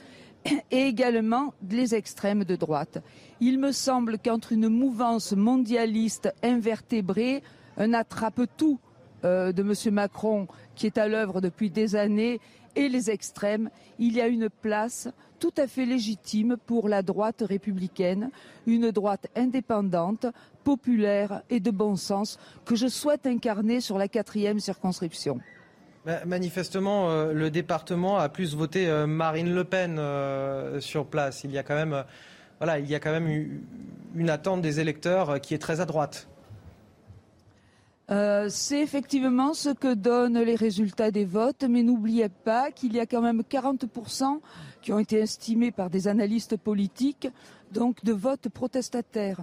et 0.70 0.86
également 0.86 1.54
les 1.68 1.94
extrêmes 1.94 2.44
de 2.44 2.56
droite. 2.56 2.98
Il 3.40 3.58
me 3.58 3.72
semble 3.72 4.18
qu'entre 4.18 4.52
une 4.52 4.68
mouvance 4.68 5.32
mondialiste 5.32 6.32
invertébrée, 6.42 7.42
un 7.76 7.92
attrape-tout 7.92 8.78
euh, 9.24 9.52
de 9.52 9.62
M. 9.62 9.94
Macron 9.94 10.48
qui 10.74 10.86
est 10.86 10.98
à 10.98 11.08
l'œuvre 11.08 11.40
depuis 11.40 11.70
des 11.70 11.96
années 11.96 12.40
et 12.74 12.88
les 12.88 13.10
extrêmes, 13.10 13.70
il 13.98 14.14
y 14.14 14.20
a 14.20 14.26
une 14.26 14.48
place 14.48 15.08
tout 15.38 15.52
à 15.56 15.66
fait 15.66 15.84
légitime 15.84 16.56
pour 16.66 16.88
la 16.88 17.02
droite 17.02 17.42
républicaine, 17.46 18.30
une 18.66 18.90
droite 18.90 19.26
indépendante, 19.36 20.26
populaire 20.64 21.42
et 21.50 21.60
de 21.60 21.70
bon 21.70 21.96
sens 21.96 22.38
que 22.64 22.76
je 22.76 22.86
souhaite 22.86 23.26
incarner 23.26 23.80
sur 23.80 23.98
la 23.98 24.08
quatrième 24.08 24.60
circonscription. 24.60 25.40
Manifestement, 26.26 27.10
euh, 27.10 27.32
le 27.32 27.50
département 27.50 28.18
a 28.18 28.28
plus 28.28 28.56
voté 28.56 28.88
euh, 28.88 29.06
Marine 29.06 29.54
Le 29.54 29.62
Pen 29.62 29.98
euh, 29.98 30.80
sur 30.80 31.06
place. 31.06 31.44
Il 31.44 31.52
y 31.52 31.58
a 31.58 31.62
quand 31.62 31.76
même, 31.76 32.04
voilà, 32.58 32.80
il 32.80 32.90
y 32.90 32.94
a 32.96 33.00
quand 33.00 33.12
même 33.12 33.60
une 34.16 34.30
attente 34.30 34.62
des 34.62 34.80
électeurs 34.80 35.40
qui 35.40 35.54
est 35.54 35.58
très 35.58 35.80
à 35.80 35.84
droite. 35.84 36.26
c'est 38.48 38.80
effectivement 38.80 39.54
ce 39.54 39.68
que 39.70 39.94
donnent 39.94 40.40
les 40.40 40.56
résultats 40.56 41.12
des 41.12 41.24
votes, 41.24 41.64
mais 41.68 41.84
n'oubliez 41.84 42.28
pas 42.28 42.72
qu'il 42.72 42.94
y 42.94 43.00
a 43.00 43.06
quand 43.06 43.22
même 43.22 43.42
40% 43.42 44.40
qui 44.82 44.92
ont 44.92 44.98
été 44.98 45.18
estimés 45.18 45.70
par 45.70 45.88
des 45.88 46.08
analystes 46.08 46.56
politiques, 46.56 47.28
donc 47.70 48.04
de 48.04 48.12
votes 48.12 48.48
protestataires. 48.48 49.38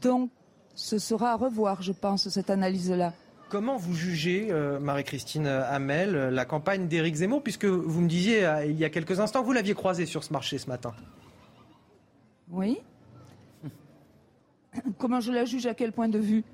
Donc 0.00 0.30
ce 0.76 0.98
sera 0.98 1.32
à 1.32 1.36
revoir, 1.36 1.82
je 1.82 1.92
pense, 1.92 2.28
cette 2.28 2.50
analyse-là. 2.50 3.12
Comment 3.48 3.78
vous 3.78 3.94
jugez, 3.94 4.48
euh, 4.50 4.78
Marie-Christine 4.78 5.46
Hamel, 5.46 6.12
la 6.12 6.44
campagne 6.44 6.86
d'Éric 6.86 7.14
Zemmour, 7.14 7.42
puisque 7.42 7.64
vous 7.64 8.02
me 8.02 8.08
disiez 8.08 8.44
euh, 8.44 8.66
il 8.66 8.76
y 8.78 8.84
a 8.84 8.90
quelques 8.90 9.20
instants, 9.20 9.42
vous 9.42 9.52
l'aviez 9.52 9.72
croisé 9.72 10.04
sur 10.04 10.22
ce 10.22 10.34
marché 10.34 10.58
ce 10.58 10.66
matin. 10.66 10.92
Oui. 12.50 12.78
Comment 14.98 15.20
je 15.20 15.32
la 15.32 15.46
juge 15.46 15.64
À 15.64 15.72
quel 15.72 15.92
point 15.92 16.08
de 16.08 16.18
vue? 16.18 16.44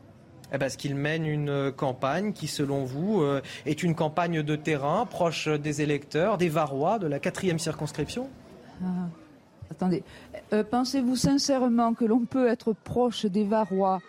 Eh 0.53 0.59
Parce 0.59 0.77
qu'il 0.77 0.95
mène 0.95 1.27
une 1.27 1.73
campagne 1.73 2.33
qui, 2.33 2.47
selon 2.47 2.85
vous, 2.85 3.23
euh, 3.23 3.43
est 3.67 3.83
une 3.83 3.97
campagne 3.97 4.43
de 4.45 4.55
terrain, 4.55 5.05
proche 5.05 5.49
des 5.49 5.83
électeurs, 5.83 6.39
des 6.39 6.49
Varois, 6.49 7.01
de 7.01 7.09
la 7.09 7.19
quatrième 7.19 7.59
circonscription? 7.59 8.29
Ah, 8.85 9.09
Attendez, 9.69 10.05
pensez-vous 10.71 11.17
sincèrement 11.17 11.95
que 11.95 12.05
l'on 12.05 12.21
peut 12.21 12.47
être 12.47 12.73
proche 12.73 13.27
des 13.27 13.43
Varois 13.43 14.01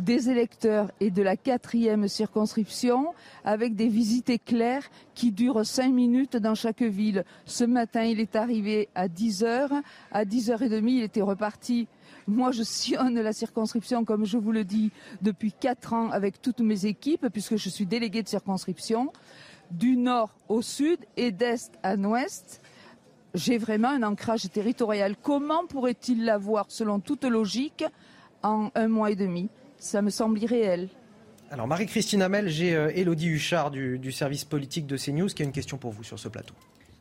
des 0.00 0.30
électeurs 0.30 0.90
et 1.00 1.10
de 1.10 1.22
la 1.22 1.36
quatrième 1.36 2.08
circonscription 2.08 3.14
avec 3.44 3.74
des 3.74 3.88
visites 3.88 4.30
éclairs 4.30 4.88
qui 5.14 5.32
durent 5.32 5.66
cinq 5.66 5.92
minutes 5.92 6.36
dans 6.36 6.54
chaque 6.54 6.82
ville. 6.82 7.24
Ce 7.44 7.64
matin, 7.64 8.02
il 8.02 8.20
est 8.20 8.36
arrivé 8.36 8.88
à 8.94 9.08
10 9.08 9.44
heures. 9.44 9.72
À 10.10 10.24
10h30, 10.24 10.88
il 10.88 11.02
était 11.02 11.22
reparti. 11.22 11.88
Moi, 12.26 12.52
je 12.52 12.62
sillonne 12.62 13.20
la 13.20 13.32
circonscription, 13.32 14.04
comme 14.04 14.24
je 14.24 14.38
vous 14.38 14.52
le 14.52 14.64
dis, 14.64 14.92
depuis 15.20 15.52
quatre 15.52 15.92
ans 15.92 16.10
avec 16.10 16.40
toutes 16.40 16.60
mes 16.60 16.86
équipes, 16.86 17.28
puisque 17.28 17.56
je 17.56 17.68
suis 17.68 17.86
délégué 17.86 18.22
de 18.22 18.28
circonscription, 18.28 19.12
du 19.70 19.96
nord 19.96 20.30
au 20.48 20.62
sud 20.62 20.98
et 21.16 21.32
d'est 21.32 21.72
à 21.82 21.96
l'ouest 21.96 22.60
j'ai 23.34 23.58
vraiment 23.58 23.88
un 23.88 24.02
ancrage 24.02 24.50
territorial. 24.50 25.16
Comment 25.22 25.66
pourrait-il 25.66 26.24
l'avoir, 26.24 26.66
selon 26.68 27.00
toute 27.00 27.24
logique, 27.24 27.84
en 28.42 28.70
un 28.74 28.88
mois 28.88 29.10
et 29.10 29.16
demi? 29.16 29.48
Ça 29.82 30.00
me 30.00 30.10
semble 30.10 30.40
irréel. 30.40 30.88
Alors 31.50 31.66
Marie-Christine 31.66 32.22
Hamel, 32.22 32.48
j'ai 32.48 32.70
Elodie 32.70 33.28
euh, 33.28 33.34
Huchard 33.34 33.70
du, 33.70 34.12
service 34.12 34.44
politique 34.44 34.86
de 34.86 34.96
CNews 34.96 35.26
qui 35.26 35.42
a 35.42 35.44
une 35.44 35.52
question 35.52 35.76
pour 35.76 35.90
vous 35.90 36.04
sur 36.04 36.18
ce 36.18 36.28
plateau. 36.28 36.54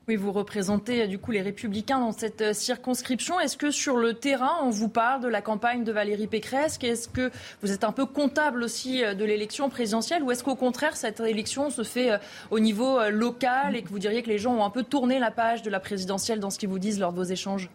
Oui, 0.07 0.15
vous 0.15 0.31
représentez 0.31 1.07
du 1.07 1.19
coup 1.19 1.31
les 1.31 1.43
Républicains 1.43 1.99
dans 1.99 2.11
cette 2.11 2.53
circonscription. 2.53 3.39
Est-ce 3.39 3.55
que 3.55 3.69
sur 3.69 3.97
le 3.97 4.15
terrain, 4.15 4.57
on 4.63 4.71
vous 4.71 4.89
parle 4.89 5.21
de 5.21 5.27
la 5.27 5.41
campagne 5.41 5.83
de 5.83 5.91
Valérie 5.91 6.25
Pécresse? 6.25 6.79
Est-ce 6.81 7.07
que 7.07 7.29
vous 7.61 7.71
êtes 7.71 7.83
un 7.83 7.91
peu 7.91 8.07
comptable 8.07 8.63
aussi 8.63 9.03
de 9.03 9.23
l'élection 9.23 9.69
présidentielle? 9.69 10.23
Ou 10.23 10.31
est-ce 10.31 10.43
qu'au 10.43 10.55
contraire, 10.55 10.97
cette 10.97 11.19
élection 11.19 11.69
se 11.69 11.83
fait 11.83 12.19
au 12.49 12.59
niveau 12.59 12.99
local 13.11 13.75
et 13.75 13.83
que 13.83 13.89
vous 13.89 13.99
diriez 13.99 14.23
que 14.23 14.29
les 14.29 14.39
gens 14.39 14.55
ont 14.55 14.65
un 14.65 14.71
peu 14.71 14.83
tourné 14.83 15.19
la 15.19 15.29
page 15.29 15.61
de 15.61 15.69
la 15.69 15.79
présidentielle 15.79 16.39
dans 16.39 16.49
ce 16.49 16.57
qu'ils 16.57 16.69
vous 16.69 16.79
disent 16.79 16.99
lors 16.99 17.13
de 17.13 17.17
vos 17.17 17.23
échanges? 17.23 17.69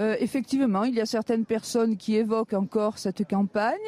Euh, 0.00 0.16
effectivement, 0.18 0.84
il 0.84 0.94
y 0.94 1.00
a 1.00 1.06
certaines 1.06 1.44
personnes 1.44 1.96
qui 1.96 2.16
évoquent 2.16 2.54
encore 2.54 2.98
cette 2.98 3.28
campagne, 3.28 3.78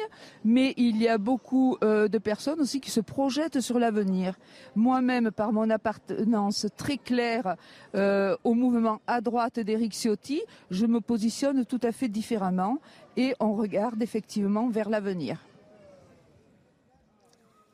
mais 0.45 0.73
il 0.77 1.01
y 1.01 1.07
a 1.07 1.17
beaucoup 1.17 1.77
euh, 1.83 2.07
de 2.07 2.17
personnes 2.17 2.61
aussi 2.61 2.79
qui 2.79 2.91
se 2.91 3.01
projettent 3.01 3.59
sur 3.59 3.77
l'avenir. 3.77 4.37
Moi-même, 4.75 5.31
par 5.31 5.51
mon 5.51 5.69
appartenance 5.69 6.67
très 6.77 6.97
claire 6.97 7.55
euh, 7.95 8.37
au 8.43 8.53
mouvement 8.53 9.01
à 9.05 9.19
droite 9.19 9.59
d'Éric 9.59 9.93
Ciotti, 9.93 10.41
je 10.71 10.85
me 10.85 11.01
positionne 11.01 11.65
tout 11.65 11.81
à 11.83 11.91
fait 11.91 12.07
différemment 12.07 12.79
et 13.17 13.33
on 13.39 13.53
regarde 13.53 14.01
effectivement 14.01 14.69
vers 14.69 14.89
l'avenir. 14.89 15.46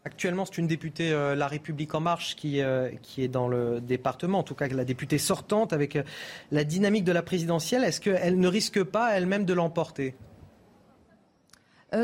Actuellement, 0.06 0.43
c'est 0.43 0.58
une 0.58 0.68
députée 0.68 1.14
euh, 1.14 1.34
La 1.34 1.47
République 1.47 1.95
En 1.95 2.01
Marche 2.01 2.36
qui, 2.36 2.62
euh, 2.62 2.89
qui 3.01 3.24
est 3.24 3.30
dans 3.30 3.47
le 3.47 3.80
département, 3.80 4.39
en 4.39 4.43
tout 4.43 4.56
cas 4.56 4.68
la 4.68 4.84
députée 4.84 5.18
sortante 5.18 5.72
avec 5.72 5.95
euh, 5.95 6.04
la 6.51 6.66
dynamique 6.66 7.06
de 7.06 7.14
la 7.14 7.22
présidentielle. 7.22 7.86
Est-ce 7.86 8.01
qu'elle 8.01 8.38
ne 8.38 8.47
risque 8.49 8.84
pas 8.84 9.12
elle-même 9.12 9.45
de 9.45 9.54
l'emporter? 9.54 10.16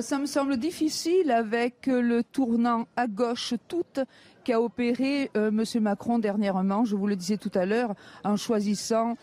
Ça 0.01 0.19
me 0.19 0.27
semble 0.27 0.57
difficile 0.57 1.31
avec 1.31 1.87
le 1.87 2.21
tournant 2.21 2.87
à 2.95 3.07
gauche 3.07 3.55
toute 3.67 3.99
qu'a 4.43 4.61
opéré 4.61 5.31
M. 5.33 5.63
Macron 5.81 6.19
dernièrement, 6.19 6.85
je 6.85 6.95
vous 6.95 7.07
le 7.07 7.15
disais 7.15 7.37
tout 7.37 7.49
à 7.55 7.65
l'heure, 7.65 7.95
en 8.23 8.37
choisissant 8.37 9.17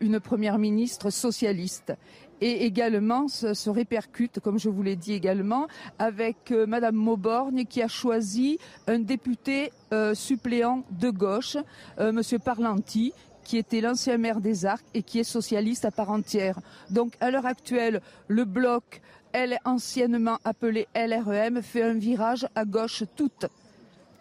une 0.00 0.18
première 0.18 0.58
ministre 0.58 1.10
socialiste 1.10 1.92
et 2.40 2.64
également 2.64 3.28
se, 3.28 3.70
répercute, 3.70 4.40
comme 4.40 4.58
je 4.58 4.68
vous 4.68 4.82
l'ai 4.82 4.96
dit 4.96 5.12
également, 5.12 5.66
avec 5.98 6.50
euh, 6.50 6.66
Madame 6.66 6.96
Mauborgne 6.96 7.64
qui 7.64 7.82
a 7.82 7.88
choisi 7.88 8.58
un 8.86 8.98
député 8.98 9.72
euh, 9.92 10.14
suppléant 10.14 10.84
de 10.90 11.10
gauche, 11.10 11.56
euh, 11.98 12.12
Monsieur 12.12 12.38
Parlanti, 12.38 13.12
qui 13.44 13.58
était 13.58 13.80
l'ancien 13.80 14.16
maire 14.16 14.40
des 14.40 14.64
Arcs 14.64 14.84
et 14.94 15.02
qui 15.02 15.18
est 15.18 15.24
socialiste 15.24 15.84
à 15.84 15.90
part 15.90 16.10
entière. 16.10 16.58
Donc 16.90 17.14
à 17.20 17.30
l'heure 17.30 17.46
actuelle, 17.46 18.00
le 18.28 18.44
bloc, 18.44 19.00
elle 19.32 19.58
anciennement 19.64 20.38
appelé 20.44 20.88
LREM, 20.94 21.62
fait 21.62 21.82
un 21.82 21.94
virage 21.94 22.46
à 22.54 22.64
gauche 22.64 23.04
toute. 23.16 23.46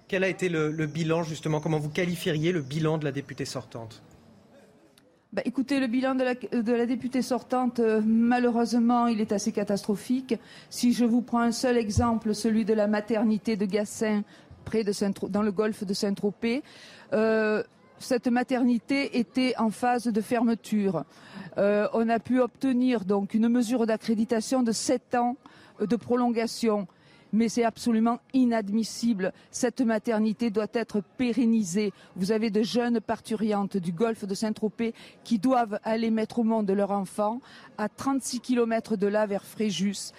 Quel 0.08 0.24
a 0.24 0.28
été 0.28 0.50
le 0.50 0.88
bilan 0.88 1.24
justement? 1.24 1.60
Comment 1.60 1.78
vous 1.78 1.90
qualifieriez 1.90 2.52
le 2.52 2.62
bilan 2.62 2.98
de 2.98 3.06
la 3.06 3.12
députée 3.12 3.46
sortante? 3.46 4.02
Bah, 5.32 5.44
écoutez, 5.46 5.80
le 5.80 5.86
bilan 5.86 6.16
de 6.16 6.24
la, 6.24 6.86
députée 6.88 7.22
sortante, 7.22 7.80
euh, 7.80 8.02
malheureusement, 8.04 9.06
il 9.06 9.22
est 9.22 9.32
assez 9.32 9.52
catastrophique. 9.52 10.34
Si 10.72 10.92
je 10.92 11.06
vous 11.06 11.22
prends 11.22 11.42
un 11.42 11.52
seul 11.52 11.78
exemple, 11.78 12.34
celui 12.34 12.66
de 12.66 12.74
la 12.74 12.88
maternité 12.88 13.56
de 13.56 13.66
Gassin, 13.66 14.24
près 14.66 14.84
de 14.84 14.92
Saint 14.92 15.12
dans 15.30 15.44
le 15.44 15.52
golfe 15.52 15.84
de 15.84 15.94
Saint-Tropez, 15.94 16.64
euh, 17.14 17.62
cette 18.00 18.28
maternité 18.28 19.20
était 19.20 19.54
en 19.60 19.70
phase 19.70 20.06
de 20.06 20.22
fermeture. 20.22 21.04
Euh, 21.60 21.88
on 21.94 22.10
a 22.10 22.18
pu 22.18 22.40
obtenir 22.40 23.06
donc 23.06 23.36
une 23.36 23.50
mesure 23.50 23.86
d'accréditation 23.86 24.64
de 24.64 24.72
sept 24.72 25.14
ans 25.14 25.38
de 25.80 25.96
prolongation 25.96 26.88
mais 27.34 27.50
c'est 27.50 27.64
absolument 27.64 28.20
inadmissible. 28.34 29.34
Cette 29.52 29.82
maternité 29.82 30.50
doit 30.50 30.68
être 30.74 31.02
pérennisée. 31.18 31.94
Vous 32.16 32.32
avez 32.32 32.50
de 32.50 32.64
jeunes 32.64 33.00
parturiantes 33.00 33.78
du 33.78 33.92
golfe 33.92 34.26
de 34.26 34.36
Saint-Tropez 34.36 34.94
qui 35.24 35.40
doivent 35.40 35.80
aller 35.84 36.12
mettre 36.12 36.40
au 36.40 36.44
monde 36.44 36.70
leur 36.72 36.92
enfant 36.92 37.42
à 37.78 37.90
36 37.90 38.40
km 38.40 38.96
de 38.96 39.08
là 39.08 39.26
vers 39.26 39.46
Fréjus. 39.46 40.14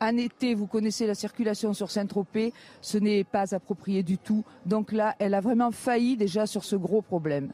En 0.00 0.16
été, 0.16 0.54
vous 0.54 0.66
connaissez 0.66 1.06
la 1.06 1.14
circulation 1.14 1.72
sur 1.72 1.90
Saint-Tropez, 1.90 2.52
ce 2.80 2.98
n'est 2.98 3.24
pas 3.24 3.54
approprié 3.54 4.02
du 4.02 4.18
tout. 4.18 4.44
Donc 4.66 4.92
là, 4.92 5.14
elle 5.18 5.34
a 5.34 5.40
vraiment 5.40 5.70
failli 5.70 6.16
déjà 6.16 6.46
sur 6.46 6.64
ce 6.64 6.76
gros 6.76 7.00
problème. 7.00 7.52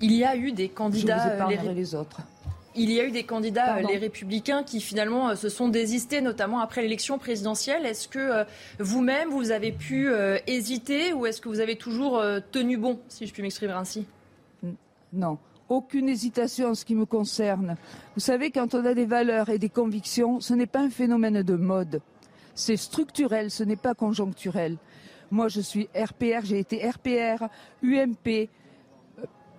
Il 0.00 0.12
y 0.12 0.24
a 0.24 0.36
eu 0.36 0.52
des 0.52 0.68
candidats. 0.68 1.50
Je 1.50 1.56
vous 1.56 1.74
les 1.74 1.94
autres. 1.94 2.20
Il 2.78 2.92
y 2.92 3.00
a 3.00 3.04
eu 3.04 3.10
des 3.10 3.24
candidats, 3.24 3.78
euh, 3.78 3.82
les 3.82 3.98
républicains, 3.98 4.62
qui 4.62 4.80
finalement 4.80 5.30
euh, 5.30 5.34
se 5.34 5.48
sont 5.48 5.68
désistés, 5.68 6.20
notamment 6.20 6.60
après 6.60 6.80
l'élection 6.80 7.18
présidentielle. 7.18 7.84
Est-ce 7.84 8.06
que 8.06 8.18
euh, 8.20 8.44
vous-même, 8.78 9.30
vous 9.30 9.50
avez 9.50 9.72
pu 9.72 10.08
hésiter 10.46 11.12
ou 11.12 11.26
est-ce 11.26 11.40
que 11.40 11.48
vous 11.48 11.58
avez 11.60 11.76
toujours 11.76 12.22
tenu 12.52 12.76
bon, 12.76 13.00
si 13.08 13.26
je 13.26 13.32
puis 13.32 13.42
m'exprimer 13.42 13.72
ainsi? 13.72 14.06
Non. 15.12 15.38
Aucune 15.68 16.08
hésitation 16.08 16.68
en 16.68 16.74
ce 16.74 16.84
qui 16.84 16.94
me 16.94 17.04
concerne. 17.04 17.76
Vous 18.14 18.20
savez, 18.20 18.50
quand 18.50 18.74
on 18.74 18.84
a 18.84 18.94
des 18.94 19.04
valeurs 19.04 19.48
et 19.48 19.58
des 19.58 19.68
convictions, 19.68 20.40
ce 20.40 20.54
n'est 20.54 20.66
pas 20.66 20.80
un 20.80 20.90
phénomène 20.90 21.42
de 21.42 21.54
mode. 21.56 22.00
C'est 22.54 22.76
structurel, 22.76 23.50
ce 23.50 23.64
n'est 23.64 23.76
pas 23.76 23.94
conjoncturel. 23.94 24.76
Moi, 25.30 25.48
je 25.48 25.60
suis 25.60 25.88
RPR, 25.94 26.44
j'ai 26.44 26.60
été 26.60 26.88
RPR, 26.88 27.48
UMP, 27.82 28.48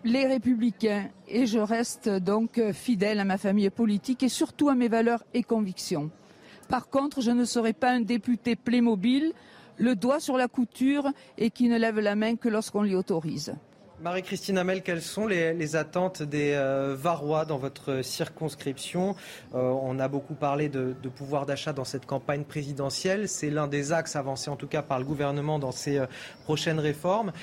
les 0.03 0.25
républicains 0.25 1.09
et 1.27 1.45
je 1.45 1.59
reste 1.59 2.09
donc 2.09 2.61
fidèle 2.71 3.19
à 3.19 3.25
ma 3.25 3.37
famille 3.37 3.69
politique 3.69 4.23
et 4.23 4.29
surtout 4.29 4.69
à 4.69 4.75
mes 4.75 4.87
valeurs 4.87 5.23
et 5.33 5.43
convictions. 5.43 6.09
Par 6.67 6.89
contre, 6.89 7.21
je 7.21 7.31
ne 7.31 7.45
serai 7.45 7.73
pas 7.73 7.91
un 7.91 8.01
député 8.01 8.55
Playmobil, 8.55 9.33
le 9.77 9.95
doigt 9.95 10.19
sur 10.19 10.37
la 10.37 10.47
couture 10.47 11.09
et 11.37 11.49
qui 11.49 11.67
ne 11.67 11.77
lève 11.77 11.99
la 11.99 12.15
main 12.15 12.35
que 12.35 12.49
lorsqu'on 12.49 12.83
l'y 12.83 12.95
autorise. 12.95 13.55
Marie-Christine 14.01 14.57
Hamel, 14.57 14.81
quelles 14.81 15.01
sont 15.01 15.27
les, 15.27 15.75
attentes 15.75 16.23
des 16.23 16.53
euh, 16.53 16.95
Varois 16.97 17.43
dans 17.43 17.57
votre 17.57 18.01
circonscription? 18.01 19.15
Euh, 19.53 19.59
On 19.59 19.99
a 19.99 20.07
beaucoup 20.07 20.35
parlé 20.35 20.69
de, 20.69 20.93
pouvoir 21.13 21.45
d'achat 21.45 21.73
dans 21.73 21.83
cette 21.83 22.05
campagne 22.05 22.45
présidentielle. 22.45 23.27
C'est 23.27 23.49
l'un 23.49 23.67
des 23.67 23.91
axes 23.91 24.15
avancés 24.15 24.49
en 24.49 24.55
tout 24.55 24.67
cas 24.67 24.81
par 24.81 24.99
le 24.99 25.05
gouvernement 25.05 25.59
dans 25.59 25.73
ces 25.73 25.97
euh, 25.97 26.05
prochaines 26.45 26.79
réformes. 26.79 27.33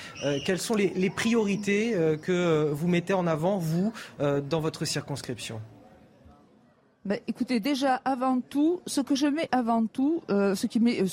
quelles 0.45 0.57
sont 0.57 0.73
les, 0.73 1.09
priorités 1.09 1.93
que 2.21 2.69
vous 2.71 2.87
mettez 2.87 3.13
en 3.13 3.27
avant, 3.27 3.57
vous, 3.57 3.93
dans 4.19 4.59
votre 4.59 4.85
circonscription? 4.85 5.61
Ben, 7.05 7.19
écoutez, 7.27 7.59
déjà 7.59 7.95
avant 8.03 8.41
tout, 8.41 8.81
ce 8.85 9.01
que 9.01 9.15
je 9.15 9.27
mets 9.27 9.47
avant 9.51 9.85
tout, 9.85 10.21
ce 10.29 10.67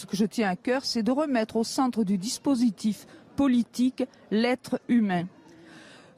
que 0.05 0.17
je 0.17 0.25
tiens 0.25 0.51
à 0.51 0.57
cœur, 0.57 0.85
c'est 0.85 1.03
de 1.03 1.13
remettre 1.13 1.57
au 1.57 1.65
centre 1.65 2.05
du 2.05 2.19
dispositif 2.19 3.07
politique 3.35 4.05
l'être 4.31 4.81
humain. 4.89 5.27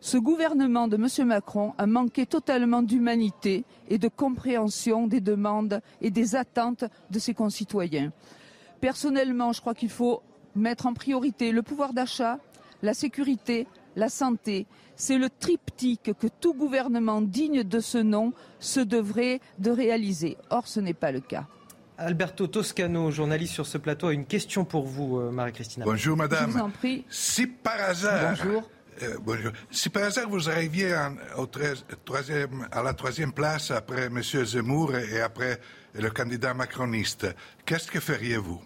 Ce 0.00 0.16
gouvernement 0.18 0.88
de 0.88 0.96
M. 0.96 1.26
Macron 1.26 1.74
a 1.78 1.86
manqué 1.86 2.26
totalement 2.26 2.82
d'humanité 2.82 3.64
et 3.88 3.98
de 3.98 4.08
compréhension 4.08 5.06
des 5.06 5.20
demandes 5.20 5.80
et 6.00 6.10
des 6.10 6.36
attentes 6.36 6.84
de 7.10 7.18
ses 7.18 7.34
concitoyens. 7.34 8.12
Personnellement, 8.80 9.52
je 9.52 9.60
crois 9.60 9.74
qu'il 9.74 9.90
faut 9.90 10.22
mettre 10.54 10.86
en 10.86 10.94
priorité 10.94 11.50
le 11.50 11.62
pouvoir 11.62 11.92
d'achat, 11.92 12.38
la 12.82 12.94
sécurité, 12.94 13.66
la 13.96 14.08
santé. 14.08 14.66
C'est 14.96 15.18
le 15.18 15.28
triptyque 15.30 16.12
que 16.18 16.26
tout 16.40 16.54
gouvernement 16.54 17.20
digne 17.20 17.62
de 17.62 17.80
ce 17.80 17.98
nom 17.98 18.32
se 18.60 18.80
devrait 18.80 19.40
de 19.58 19.70
réaliser. 19.70 20.36
Or, 20.50 20.68
ce 20.68 20.80
n'est 20.80 20.94
pas 20.94 21.12
le 21.12 21.20
cas. 21.20 21.46
Alberto 21.98 22.46
Toscano, 22.46 23.10
journaliste 23.10 23.54
sur 23.54 23.66
ce 23.66 23.78
plateau, 23.78 24.08
a 24.08 24.12
une 24.12 24.26
question 24.26 24.66
pour 24.66 24.84
vous, 24.84 25.18
euh, 25.18 25.30
Marie-Christina. 25.30 25.86
Bonjour, 25.86 26.16
madame. 26.16 26.50
Je 26.50 26.58
vous 26.58 26.64
en 26.64 26.70
prie. 26.70 27.04
Si 27.08 27.46
par 27.46 27.80
hasard. 27.80 28.36
Bonjour. 28.38 28.70
Euh, 29.02 29.18
bonjour. 29.20 29.52
Si 29.70 29.90
par 29.90 30.04
hasard 30.04 30.28
vous 30.28 30.48
arriviez 30.48 30.94
au 31.36 31.46
troisième, 31.46 32.66
à 32.70 32.82
la 32.82 32.94
troisième 32.94 33.32
place 33.32 33.70
après 33.70 34.06
M. 34.06 34.22
Zemmour 34.22 34.96
et 34.96 35.20
après 35.20 35.60
le 35.94 36.08
candidat 36.10 36.54
macroniste, 36.54 37.26
qu'est-ce 37.66 37.90
que 37.90 38.00
feriez-vous? 38.00 38.60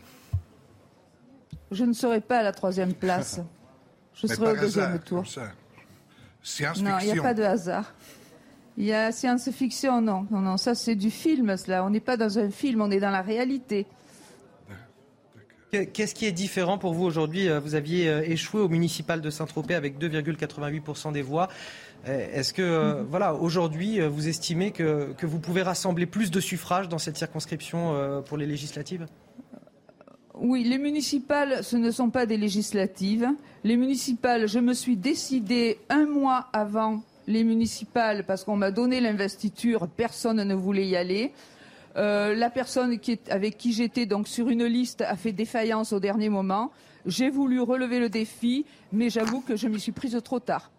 Je 1.73 1.85
ne 1.85 1.93
serai 1.93 2.21
pas 2.21 2.39
à 2.39 2.43
la 2.43 2.53
troisième 2.53 2.95
place. 2.95 3.41
Je 4.15 4.27
serai 4.27 4.53
au 4.53 4.57
deuxième 4.57 4.99
tour. 5.01 5.25
Science-fiction. 6.43 6.91
Non, 6.91 6.99
il 7.01 7.13
n'y 7.13 7.19
a 7.19 7.23
pas 7.23 7.35
de 7.35 7.43
hasard. 7.43 7.95
Il 8.77 8.85
y 8.85 8.93
a 8.93 9.13
science-fiction, 9.13 10.01
non. 10.01 10.27
Non, 10.31 10.41
non, 10.41 10.57
ça 10.57 10.75
c'est 10.75 10.95
du 10.95 11.11
film, 11.11 11.57
cela. 11.57 11.85
On 11.85 11.91
n'est 11.91 12.01
pas 12.01 12.17
dans 12.17 12.39
un 12.39 12.51
film, 12.51 12.81
on 12.81 12.91
est 12.91 13.01
dans 13.01 13.11
la 13.11 13.23
réalité. 13.23 13.87
Qu'est-ce 15.71 16.17
qui 16.17 16.27
est 16.27 16.33
différent 16.33 16.79
pour 16.79 16.95
vous 16.95 17.05
aujourd'hui 17.05 17.49
euh, 17.49 17.61
Vous 17.61 17.77
aviez 17.77 18.09
euh, 18.09 18.23
échoué 18.23 18.61
au 18.61 18.69
municipal 18.69 19.21
de 19.21 19.31
Saint-Tropez 19.31 19.77
avec 19.77 20.01
2,88% 20.01 21.13
des 21.13 21.23
voix. 21.23 21.49
Euh, 22.09 22.27
est-ce 22.33 22.53
que, 22.53 23.03
voilà, 23.09 23.35
aujourd'hui, 23.35 24.01
vous 24.01 24.27
estimez 24.27 24.73
que, 24.73 25.13
que, 25.17 25.27
vous 25.27 25.39
pouvez 25.39 25.63
rassembler 25.63 26.07
plus 26.07 26.33
de 26.33 26.41
suffrages 26.41 26.89
dans 26.89 26.99
cette 26.99 27.17
circonscription 27.17 28.23
pour 28.27 28.37
les 28.37 28.47
législatives? 28.47 29.07
Oui, 30.35 30.65
les 30.65 30.79
municipales, 30.79 31.63
ce 31.63 31.77
ne 31.77 31.91
sont 31.91 32.11
pas 32.11 32.27
des 32.27 32.39
législatives. 32.39 33.29
Les 33.63 33.77
municipales, 33.77 34.49
je 34.49 34.59
me 34.59 34.73
suis 34.73 34.97
décidée 34.97 35.79
un 35.89 36.07
mois 36.07 36.49
avant 36.53 37.03
les 37.29 37.45
municipales, 37.45 38.25
parce 38.27 38.43
qu'on 38.43 38.57
m'a 38.57 38.71
donné 38.71 39.01
l'investiture, 39.01 39.87
personne 39.87 40.43
ne 40.43 40.55
voulait 40.55 40.89
y 40.89 40.97
aller. 40.97 41.33
La 41.95 42.51
personne 42.51 42.99
avec 43.29 43.59
qui 43.59 43.73
j'étais 43.73 44.07
donc 44.07 44.29
sur 44.29 44.49
une 44.49 44.65
liste 44.65 45.01
a 45.03 45.17
fait 45.17 45.33
défaillance 45.33 45.93
au 45.93 46.01
dernier 46.01 46.29
moment. 46.29 46.71
J'ai 47.07 47.31
voulu 47.31 47.61
relever 47.61 47.99
le 47.99 48.09
défi, 48.09 48.67
mais 48.93 49.11
j'avoue 49.11 49.41
que 49.41 49.57
je 49.57 49.69
m'y 49.69 49.81
suis 49.81 49.93
prise 49.93 50.19
trop 50.23 50.41
tard. 50.41 50.71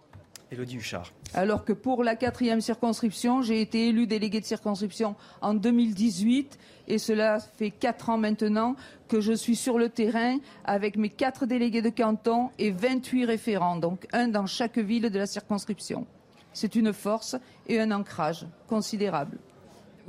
Élodie 0.52 0.78
Huchard. 0.78 1.14
Alors 1.34 1.64
que 1.64 1.72
pour 1.72 2.04
la 2.04 2.18
quatrième 2.18 2.60
circonscription, 2.60 3.42
j'ai 3.42 3.62
été 3.62 3.88
élue 3.88 4.06
déléguée 4.06 4.42
de 4.42 4.46
circonscription 4.46 5.16
en 5.42 5.54
2018 5.54 6.60
et 6.90 6.98
cela 6.98 7.40
fait 7.40 7.72
quatre 7.72 8.10
ans 8.10 8.18
maintenant 8.18 8.76
que 9.08 9.22
je 9.22 9.32
suis 9.32 9.56
sur 9.56 9.78
le 9.78 9.88
terrain 9.88 10.38
avec 10.66 10.98
mes 10.98 11.10
quatre 11.10 11.46
délégués 11.46 11.82
de 11.82 11.90
canton 11.90 12.50
et 12.60 12.72
28 12.72 13.26
référents, 13.26 13.78
donc 13.78 14.06
un 14.12 14.28
dans 14.28 14.46
chaque 14.46 14.78
ville 14.78 15.10
de 15.10 15.18
la 15.18 15.26
circonscription. 15.26 16.06
C'est 16.52 16.76
une 16.76 16.92
force 16.92 17.38
et 17.68 17.80
un 17.80 17.92
ancrage 17.92 18.46
considérable. 18.68 19.38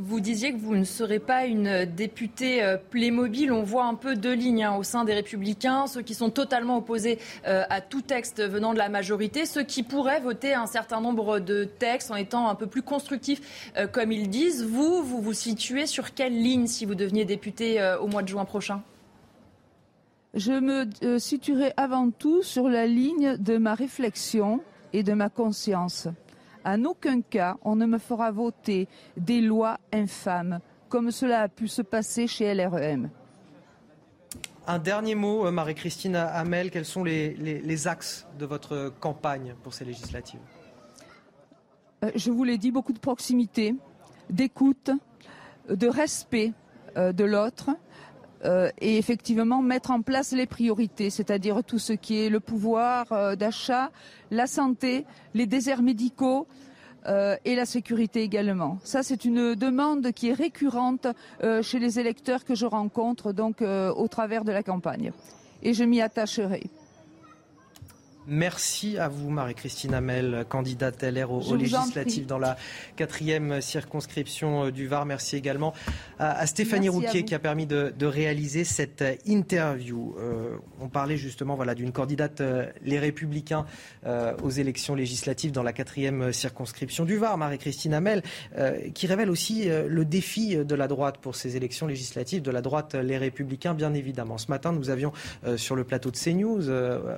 Vous 0.05 0.19
disiez 0.19 0.53
que 0.53 0.59
vous 0.59 0.75
ne 0.75 0.83
serez 0.83 1.21
pas 1.21 1.45
une 1.45 1.85
députée 1.85 2.61
euh, 2.65 2.77
Playmobil. 2.77 3.53
On 3.53 3.63
voit 3.63 3.85
un 3.85 3.95
peu 3.95 4.17
deux 4.17 4.33
lignes 4.33 4.65
hein, 4.65 4.75
au 4.77 4.83
sein 4.83 5.05
des 5.05 5.15
Républicains, 5.15 5.87
ceux 5.87 6.03
qui 6.03 6.15
sont 6.15 6.31
totalement 6.31 6.79
opposés 6.79 7.21
euh, 7.47 7.63
à 7.71 7.81
tout 7.81 8.03
texte 8.03 8.43
venant 8.43 8.73
de 8.73 8.79
la 8.79 8.89
majorité, 8.89 9.47
ceux 9.47 9.63
qui 9.63 9.85
pourraient 9.85 10.19
voter 10.19 10.55
un 10.55 10.67
certain 10.67 11.01
nombre 11.01 11.39
de 11.39 11.63
textes 11.63 12.11
en 12.11 12.17
étant 12.17 12.49
un 12.49 12.57
peu 12.57 12.67
plus 12.67 12.83
constructifs, 12.83 13.71
euh, 13.77 13.87
comme 13.87 14.11
ils 14.11 14.29
disent. 14.29 14.65
Vous, 14.65 15.05
vous 15.05 15.21
vous 15.21 15.35
situez 15.35 15.87
sur 15.87 16.15
quelle 16.15 16.35
ligne 16.35 16.67
si 16.67 16.85
vous 16.85 16.97
deveniez 16.97 17.25
députée 17.25 17.81
au 18.01 18.09
mois 18.09 18.23
de 18.23 18.29
juin 18.29 18.45
prochain? 18.45 18.83
Je 20.35 20.53
me 20.53 21.19
situerai 21.19 21.75
avant 21.77 22.11
tout 22.11 22.43
sur 22.43 22.69
la 22.69 22.89
ligne 22.89 23.37
de 23.37 23.57
ma 23.57 23.77
réflexion 23.77 24.63
et 24.93 25.05
de 25.05 25.13
ma 25.13 25.29
conscience. 25.29 26.09
En 26.65 26.85
aucun 26.85 27.21
cas, 27.23 27.57
on 27.63 27.77
ne 27.77 27.87
me 27.87 27.99
fera 27.99 28.31
voter 28.31 28.89
des 29.17 29.41
lois 29.41 29.79
infâmes, 29.93 30.61
comme 30.89 31.11
cela 31.11 31.43
a 31.43 31.49
pu 31.49 31.69
se 31.69 31.83
passer 31.83 32.27
chez 32.27 32.55
LREM. 32.55 33.11
Un 34.67 34.79
dernier 34.79 35.17
mot, 35.17 35.47
euh, 35.47 35.51
Marie-Christine 35.51 36.15
Hamel, 36.15 36.71
quels 36.71 36.85
sont 36.85 37.03
les, 37.03 37.89
axes 37.89 38.27
de 38.39 38.47
votre 38.47 38.93
campagne 39.01 39.55
pour 39.65 39.75
ces 39.75 39.85
législatives? 39.85 40.41
Euh, 42.05 42.11
Je 42.15 42.31
vous 42.31 42.45
l'ai 42.45 42.59
dit, 42.59 42.71
beaucoup 42.71 42.93
de 42.93 43.01
proximité, 43.01 43.75
d'écoute, 44.31 44.91
de 45.69 45.89
respect 45.89 46.53
euh, 46.97 47.13
de 47.13 47.25
l'autre, 47.25 47.71
et 48.45 48.99
effectivement 48.99 49.63
mettre 49.63 49.93
en 49.93 50.03
place 50.03 50.33
les 50.33 50.47
priorités, 50.47 51.11
c'est-à-dire 51.11 51.63
tout 51.65 51.79
ce 51.79 51.93
qui 51.93 52.21
est 52.21 52.29
le 52.29 52.41
pouvoir 52.41 53.37
d'achat, 53.37 53.91
la 54.31 54.47
santé, 54.47 55.05
les 55.35 55.47
déserts 55.47 55.83
médicaux. 55.83 56.47
Euh, 57.07 57.37
et 57.45 57.57
la 57.57 57.67
sécurité 57.67 58.23
également. 58.23 58.79
Ça, 58.85 59.03
c'est 59.03 59.25
une 59.25 59.57
demande 59.57 60.13
qui 60.13 60.29
est 60.29 60.35
récurrente 60.35 61.09
euh, 61.43 61.61
chez 61.61 61.81
les 61.81 61.99
électeurs 61.99 62.45
que 62.45 62.55
je 62.55 62.65
rencontre 62.65 63.33
donc 63.33 63.61
euh, 63.61 63.93
au 63.93 64.07
travers 64.07 64.45
de 64.45 64.53
la 64.53 64.63
campagne. 64.63 65.13
Et 65.65 65.75
je 65.75 65.83
m'y 65.83 66.01
attacherai. 66.01 66.63
Merci 68.29 68.99
à 68.99 69.09
vous, 69.09 69.31
Marie-Christine 69.31 69.95
Hamel, 69.95 70.45
candidate 70.49 71.03
LR 71.03 71.33
aux, 71.33 71.57
législatives 71.57 72.25
dans 72.25 72.39
la 72.39 72.57
quatrième 72.95 73.61
circonscription 73.61 74.67
euh, 74.67 74.71
du 74.71 74.87
Var. 74.87 75.05
Merci 75.07 75.35
également 75.35 75.75
à, 76.21 76.47
Stéphanie 76.47 76.89
Rouquier 76.89 77.25
qui 77.25 77.35
a 77.35 77.41
permis 77.41 77.67
de, 77.67 77.93
réaliser 78.07 78.63
cette 78.63 79.05
interview. 79.27 80.15
Euh, 80.19 80.57
on 80.81 80.89
parlait 80.89 81.17
justement 81.17 81.57
voilà, 81.57 81.75
d'une 81.75 81.91
candidate 81.91 82.41
euh, 82.41 82.67
Les 82.85 82.99
Républicains 82.99 83.67
aux 84.43 84.51
élections 84.51 84.95
législatives 84.95 85.53
dans 85.53 85.63
la 85.63 85.73
quatrième 85.73 86.33
circonscription 86.33 87.05
du 87.05 87.17
Var, 87.17 87.37
Marie-Christine 87.39 87.95
Hamel, 87.95 88.23
qui 88.95 89.07
révèle 89.07 89.31
aussi 89.31 89.69
le 89.69 90.05
défi 90.05 90.57
de 90.57 90.75
la 90.75 90.89
droite 90.89 91.19
pour 91.19 91.37
ces 91.37 91.57
élections 91.57 91.87
législatives, 91.87 92.43
de 92.43 92.51
la 92.51 92.63
droite 92.63 92.95
Les 92.95 93.17
Républicains, 93.17 93.75
bien 93.75 93.95
évidemment. 93.95 94.39
Ce 94.39 94.49
matin, 94.49 94.73
nous 94.73 94.91
avions 94.91 95.13
sur 95.57 95.77
le 95.77 95.85
plateau 95.85 96.11
de 96.11 96.17
CNews, 96.17 96.69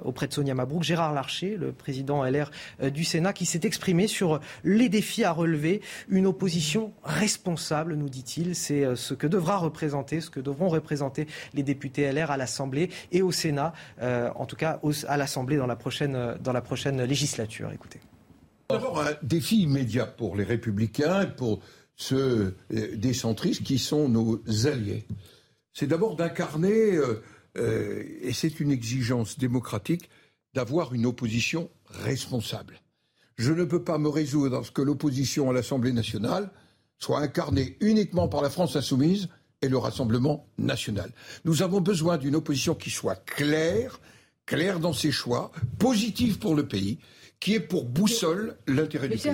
auprès 0.04 0.26
de 0.26 0.32
Sonia 0.32 0.54
Mabrouk, 0.54 0.82
Gérard 0.94 1.12
Larcher, 1.12 1.56
le 1.56 1.72
président 1.72 2.22
LR 2.22 2.52
euh, 2.80 2.88
du 2.88 3.02
Sénat, 3.02 3.32
qui 3.32 3.46
s'est 3.46 3.62
exprimé 3.64 4.06
sur 4.06 4.38
les 4.62 4.88
défis 4.88 5.24
à 5.24 5.32
relever. 5.32 5.80
Une 6.08 6.24
opposition 6.24 6.92
responsable, 7.02 7.96
nous 7.96 8.08
dit-il. 8.08 8.54
C'est 8.54 8.84
euh, 8.84 8.94
ce 8.94 9.12
que 9.12 9.26
devra 9.26 9.56
représenter, 9.56 10.20
ce 10.20 10.30
que 10.30 10.38
devront 10.38 10.68
représenter 10.68 11.26
les 11.52 11.64
députés 11.64 12.12
LR 12.12 12.30
à 12.30 12.36
l'Assemblée 12.36 12.90
et 13.10 13.22
au 13.22 13.32
Sénat, 13.32 13.72
euh, 14.02 14.30
en 14.36 14.46
tout 14.46 14.54
cas 14.54 14.78
à 15.08 15.16
l'Assemblée 15.16 15.56
dans 15.56 15.66
la 15.66 15.74
prochaine, 15.74 17.02
législature. 17.02 17.72
Écoutez. 17.72 17.98
D'abord, 18.70 19.00
un 19.00 19.14
défi 19.24 19.62
immédiat 19.62 20.06
pour 20.06 20.36
les 20.36 20.44
républicains 20.44 21.26
pour 21.26 21.58
ceux 21.96 22.56
des 22.70 23.14
centristes 23.14 23.64
qui 23.64 23.78
sont 23.78 24.08
nos 24.08 24.40
alliés. 24.66 25.06
C'est 25.72 25.88
d'abord 25.88 26.14
d'incarner, 26.14 27.00
et 27.56 28.32
c'est 28.32 28.60
une 28.60 28.70
exigence 28.70 29.38
démocratique, 29.38 30.08
d'avoir 30.54 30.94
une 30.94 31.06
opposition 31.06 31.68
responsable. 31.86 32.80
Je 33.36 33.52
ne 33.52 33.64
peux 33.64 33.82
pas 33.82 33.98
me 33.98 34.08
résoudre 34.08 34.58
à 34.58 34.64
ce 34.64 34.70
que 34.70 34.82
l'opposition 34.82 35.50
à 35.50 35.52
l'Assemblée 35.52 35.92
nationale 35.92 36.50
soit 36.98 37.18
incarnée 37.18 37.76
uniquement 37.80 38.28
par 38.28 38.40
la 38.40 38.50
France 38.50 38.76
insoumise 38.76 39.28
et 39.60 39.68
le 39.68 39.78
Rassemblement 39.78 40.46
national. 40.58 41.10
Nous 41.44 41.62
avons 41.62 41.80
besoin 41.80 42.16
d'une 42.16 42.36
opposition 42.36 42.74
qui 42.74 42.90
soit 42.90 43.16
claire, 43.16 44.00
claire 44.46 44.78
dans 44.78 44.92
ses 44.92 45.10
choix, 45.10 45.50
positive 45.78 46.38
pour 46.38 46.54
le 46.54 46.66
pays, 46.66 46.98
qui 47.40 47.54
ait 47.54 47.60
pour 47.60 47.84
boussole 47.84 48.56
l'intérêt 48.66 49.08
du 49.08 49.18
pays. 49.18 49.32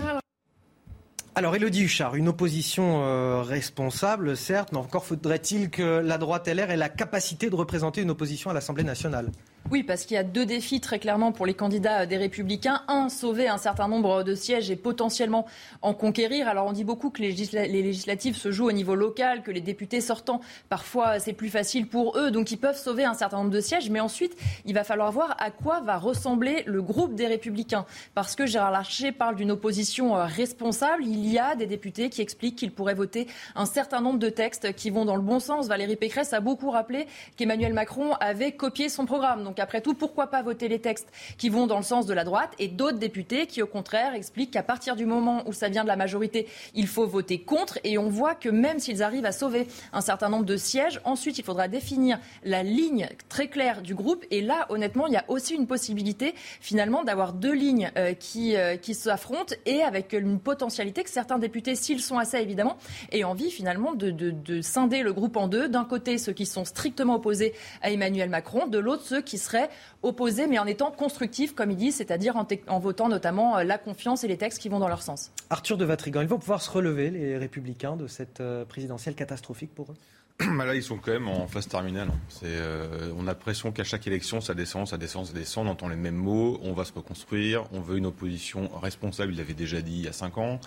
Alors, 1.36 1.54
Elodie 1.54 1.82
Huchard, 1.82 2.16
une 2.16 2.28
opposition 2.28 3.04
euh, 3.04 3.42
responsable, 3.42 4.36
certes, 4.36 4.70
mais 4.72 4.78
encore 4.78 5.04
faudrait-il 5.04 5.70
que 5.70 6.00
la 6.00 6.18
droite 6.18 6.48
LR 6.48 6.70
ait 6.70 6.76
la 6.76 6.88
capacité 6.88 7.50
de 7.50 7.54
représenter 7.54 8.02
une 8.02 8.10
opposition 8.10 8.50
à 8.50 8.52
l'Assemblée 8.52 8.82
nationale 8.82 9.30
oui, 9.70 9.84
parce 9.84 10.04
qu'il 10.04 10.16
y 10.16 10.18
a 10.18 10.24
deux 10.24 10.46
défis 10.46 10.80
très 10.80 10.98
clairement 10.98 11.30
pour 11.30 11.46
les 11.46 11.54
candidats 11.54 12.04
des 12.04 12.16
Républicains. 12.16 12.82
Un, 12.88 13.08
sauver 13.08 13.46
un 13.46 13.58
certain 13.58 13.86
nombre 13.86 14.24
de 14.24 14.34
sièges 14.34 14.68
et 14.68 14.74
potentiellement 14.74 15.46
en 15.80 15.94
conquérir. 15.94 16.48
Alors 16.48 16.66
on 16.66 16.72
dit 16.72 16.82
beaucoup 16.82 17.10
que 17.10 17.22
les, 17.22 17.30
législatives 17.30 18.36
se 18.36 18.50
jouent 18.50 18.68
au 18.68 18.72
niveau 18.72 18.96
local, 18.96 19.42
que 19.42 19.52
les 19.52 19.60
députés 19.60 20.00
sortants, 20.00 20.40
parfois 20.68 21.20
c'est 21.20 21.34
plus 21.34 21.50
facile 21.50 21.86
pour 21.86 22.18
eux, 22.18 22.32
donc 22.32 22.50
ils 22.50 22.56
peuvent 22.56 22.76
sauver 22.76 23.04
un 23.04 23.14
certain 23.14 23.36
nombre 23.36 23.50
de 23.50 23.60
sièges. 23.60 23.90
Mais 23.90 24.00
ensuite, 24.00 24.36
il 24.64 24.74
va 24.74 24.82
falloir 24.82 25.12
voir 25.12 25.36
à 25.38 25.52
quoi 25.52 25.80
va 25.80 25.98
ressembler 25.98 26.64
le 26.66 26.82
groupe 26.82 27.14
des 27.14 27.28
Républicains. 27.28 27.86
Parce 28.14 28.34
que 28.34 28.46
Gérard 28.46 28.72
Larcher 28.72 29.12
parle 29.12 29.36
d'une 29.36 29.52
opposition 29.52 30.16
euh, 30.16 30.24
responsable. 30.24 31.04
Il 31.04 31.28
y 31.28 31.38
a 31.38 31.54
des 31.54 31.66
députés 31.66 32.10
qui 32.10 32.22
expliquent 32.22 32.56
qu'ils 32.56 32.72
pourraient 32.72 32.94
voter 32.94 33.28
un 33.54 33.66
certain 33.66 34.00
nombre 34.00 34.18
de 34.18 34.30
textes 34.30 34.74
qui 34.74 34.90
vont 34.90 35.04
dans 35.04 35.16
le 35.16 35.22
bon 35.22 35.38
sens. 35.38 35.68
Valérie 35.68 35.94
Pécresse 35.94 36.32
a 36.32 36.40
beaucoup 36.40 36.70
rappelé 36.70 37.06
qu'Emmanuel 37.36 37.72
Macron 37.72 38.14
avait 38.14 38.52
copié 38.52 38.88
son 38.88 39.06
programme. 39.06 39.44
Après 39.58 39.80
tout, 39.80 39.94
pourquoi 39.94 40.28
pas 40.28 40.42
voter 40.42 40.68
les 40.68 40.78
textes 40.78 41.08
qui 41.38 41.48
vont 41.48 41.66
dans 41.66 41.78
le 41.78 41.82
sens 41.82 42.06
de 42.06 42.14
la 42.14 42.24
droite 42.24 42.52
et 42.58 42.68
d'autres 42.68 42.98
députés 42.98 43.46
qui, 43.46 43.62
au 43.62 43.66
contraire, 43.66 44.14
expliquent 44.14 44.52
qu'à 44.52 44.62
partir 44.62 44.96
du 44.96 45.06
moment 45.06 45.42
où 45.46 45.52
ça 45.52 45.68
vient 45.68 45.82
de 45.82 45.88
la 45.88 45.96
majorité, 45.96 46.46
il 46.74 46.86
faut 46.86 47.06
voter 47.06 47.40
contre. 47.40 47.78
Et 47.84 47.98
on 47.98 48.08
voit 48.08 48.34
que 48.34 48.48
même 48.48 48.78
s'ils 48.78 49.02
arrivent 49.02 49.26
à 49.26 49.32
sauver 49.32 49.66
un 49.92 50.00
certain 50.00 50.28
nombre 50.28 50.44
de 50.44 50.56
sièges, 50.56 51.00
ensuite 51.04 51.38
il 51.38 51.44
faudra 51.44 51.68
définir 51.68 52.18
la 52.44 52.62
ligne 52.62 53.08
très 53.28 53.48
claire 53.48 53.82
du 53.82 53.94
groupe. 53.94 54.24
Et 54.30 54.40
là, 54.40 54.66
honnêtement, 54.68 55.06
il 55.06 55.14
y 55.14 55.16
a 55.16 55.24
aussi 55.28 55.54
une 55.54 55.66
possibilité 55.66 56.34
finalement 56.60 57.04
d'avoir 57.04 57.32
deux 57.32 57.54
lignes 57.54 57.90
euh, 57.96 58.14
qui, 58.14 58.56
euh, 58.56 58.76
qui 58.76 58.94
s'affrontent 58.94 59.54
et 59.66 59.82
avec 59.82 60.12
une 60.12 60.38
potentialité 60.38 61.02
que 61.02 61.10
certains 61.10 61.38
députés, 61.38 61.74
s'ils 61.74 62.00
sont 62.00 62.18
assez 62.18 62.38
évidemment, 62.38 62.76
aient 63.12 63.24
envie 63.24 63.50
finalement 63.50 63.94
de, 63.94 64.10
de, 64.10 64.30
de 64.30 64.60
scinder 64.60 65.02
le 65.02 65.12
groupe 65.12 65.36
en 65.36 65.48
deux. 65.48 65.68
D'un 65.68 65.84
côté, 65.84 66.18
ceux 66.18 66.32
qui 66.32 66.46
sont 66.46 66.64
strictement 66.64 67.16
opposés 67.16 67.54
à 67.82 67.90
Emmanuel 67.90 68.28
Macron, 68.28 68.66
de 68.66 68.78
l'autre, 68.78 69.02
ceux 69.04 69.22
qui 69.22 69.38
serait 69.40 69.70
opposé, 70.02 70.46
mais 70.46 70.58
en 70.58 70.66
étant 70.66 70.90
constructif, 70.90 71.54
comme 71.54 71.70
il 71.70 71.76
dit, 71.76 71.92
c'est-à-dire 71.92 72.36
en, 72.36 72.78
votant 72.78 73.08
notamment 73.08 73.58
euh, 73.58 73.64
la 73.64 73.78
confiance 73.78 74.24
et 74.24 74.28
les 74.28 74.36
textes 74.36 74.58
qui 74.58 74.68
vont 74.68 74.78
dans 74.78 74.88
leur 74.88 75.02
sens. 75.02 75.32
Arthur 75.50 75.76
de 75.76 75.84
Vatrigan, 75.84 76.20
ils 76.20 76.28
vont 76.28 76.38
pouvoir 76.38 76.62
se 76.62 76.70
relever, 76.70 77.10
les 77.10 77.36
républicains, 77.36 77.96
de 77.96 78.06
cette 78.06 78.40
euh, 78.40 78.64
présidentielle 78.64 79.14
catastrophique 79.14 79.74
pour 79.74 79.92
eux? 79.92 79.96
Bah 80.56 80.64
là, 80.64 80.74
ils 80.74 80.82
sont 80.82 80.96
quand 80.96 81.12
même 81.12 81.28
en 81.28 81.46
phase 81.46 81.68
terminale. 81.68 82.10
C'est, 82.28 82.46
euh, 82.46 83.12
on 83.16 83.22
a 83.22 83.26
l'impression 83.26 83.72
qu'à 83.72 83.84
chaque 83.84 84.06
élection, 84.06 84.40
ça 84.40 84.54
descend, 84.54 84.86
ça 84.86 84.96
descend, 84.96 85.26
ça 85.26 85.32
descend. 85.32 85.66
On 85.66 85.70
entend 85.70 85.88
les 85.88 85.96
mêmes 85.96 86.16
mots. 86.16 86.58
On 86.62 86.72
va 86.72 86.84
se 86.84 86.92
reconstruire. 86.92 87.64
On 87.72 87.80
veut 87.80 87.98
une 87.98 88.06
opposition 88.06 88.70
responsable. 88.80 89.32
Il 89.32 89.38
l'avait 89.38 89.54
déjà 89.54 89.82
dit 89.82 89.92
il 89.92 90.04
y 90.04 90.08
a 90.08 90.12
cinq 90.12 90.38
ans. 90.38 90.58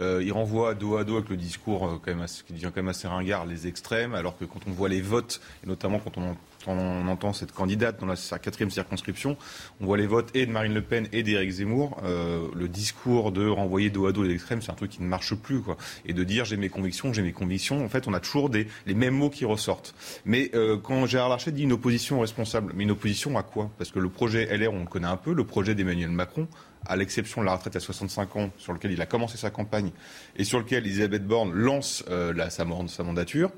Euh, 0.00 0.22
il 0.22 0.32
renvoie 0.32 0.74
dos 0.74 0.96
à 0.96 1.04
dos 1.04 1.16
avec 1.16 1.30
le 1.30 1.36
discours 1.36 1.86
euh, 1.86 2.00
quand 2.04 2.14
même 2.14 2.26
qui 2.46 2.52
devient 2.52 2.64
quand 2.64 2.76
même 2.76 2.88
assez 2.88 3.08
ringard 3.08 3.46
les 3.46 3.66
extrêmes. 3.66 4.14
Alors 4.14 4.36
que 4.36 4.44
quand 4.44 4.60
on 4.66 4.70
voit 4.70 4.88
les 4.88 5.00
votes, 5.00 5.40
et 5.64 5.66
notamment 5.66 5.98
quand 5.98 6.18
on 6.18 6.36
quand 6.64 6.72
on 6.72 7.08
entend 7.08 7.32
cette 7.32 7.52
candidate 7.52 8.00
dans 8.00 8.06
la, 8.06 8.16
sa 8.16 8.38
quatrième 8.38 8.70
circonscription, 8.70 9.36
on 9.80 9.86
voit 9.86 9.96
les 9.96 10.06
votes 10.06 10.30
et 10.34 10.46
de 10.46 10.50
Marine 10.50 10.74
Le 10.74 10.82
Pen 10.82 11.08
et 11.12 11.22
d'Éric 11.22 11.50
Zemmour. 11.50 12.00
Euh, 12.04 12.48
le 12.54 12.68
discours 12.68 13.32
de 13.32 13.46
renvoyer 13.46 13.90
dos 13.90 14.06
à 14.06 14.12
dos 14.12 14.22
les 14.22 14.34
extrêmes, 14.34 14.62
c'est 14.62 14.70
un 14.70 14.74
truc 14.74 14.90
qui 14.90 15.02
ne 15.02 15.08
marche 15.08 15.34
plus. 15.34 15.60
Et 16.06 16.12
de 16.12 16.24
dire 16.24 16.44
j'ai 16.44 16.56
mes 16.56 16.68
convictions, 16.68 17.12
j'ai 17.12 17.22
mes 17.22 17.32
convictions, 17.32 17.84
en 17.84 17.88
fait, 17.88 18.08
on 18.08 18.14
a 18.14 18.20
toujours 18.20 18.50
les 18.50 18.94
mêmes 18.94 19.14
mots 19.14 19.30
qui 19.30 19.44
ressortent. 19.44 19.94
Mais 20.24 20.50
euh, 20.54 20.78
quand 20.78 21.06
Gérard 21.06 21.28
Larcher 21.28 21.52
dit 21.52 21.62
une 21.62 21.72
opposition 21.72 22.20
responsable, 22.20 22.72
mais 22.74 22.84
une 22.84 22.90
opposition 22.90 23.36
à 23.38 23.42
quoi? 23.42 23.70
Parce 23.78 23.90
que 23.90 23.98
le 23.98 24.08
projet 24.08 24.56
LR, 24.56 24.72
on 24.72 24.80
le 24.80 24.86
connaît 24.86 25.06
un 25.06 25.16
peu, 25.16 25.32
le 25.32 25.44
projet 25.44 25.74
d'Emmanuel 25.74 26.10
Macron, 26.10 26.48
à 26.86 26.96
l'exception 26.96 27.40
de 27.40 27.46
la 27.46 27.54
retraite 27.54 27.76
à 27.76 27.80
65 27.80 28.36
ans, 28.36 28.50
sur 28.58 28.72
lequel 28.72 28.92
il 28.92 29.00
a 29.00 29.06
commencé 29.06 29.36
sa 29.36 29.50
campagne 29.50 29.90
et 30.36 30.44
sur 30.44 30.58
lequel 30.58 30.84
Elisabeth 30.84 31.26
Borne 31.26 31.52
lance 31.52 32.04
euh, 32.08 32.48
sa 32.48 32.64
mandature, 33.04 33.52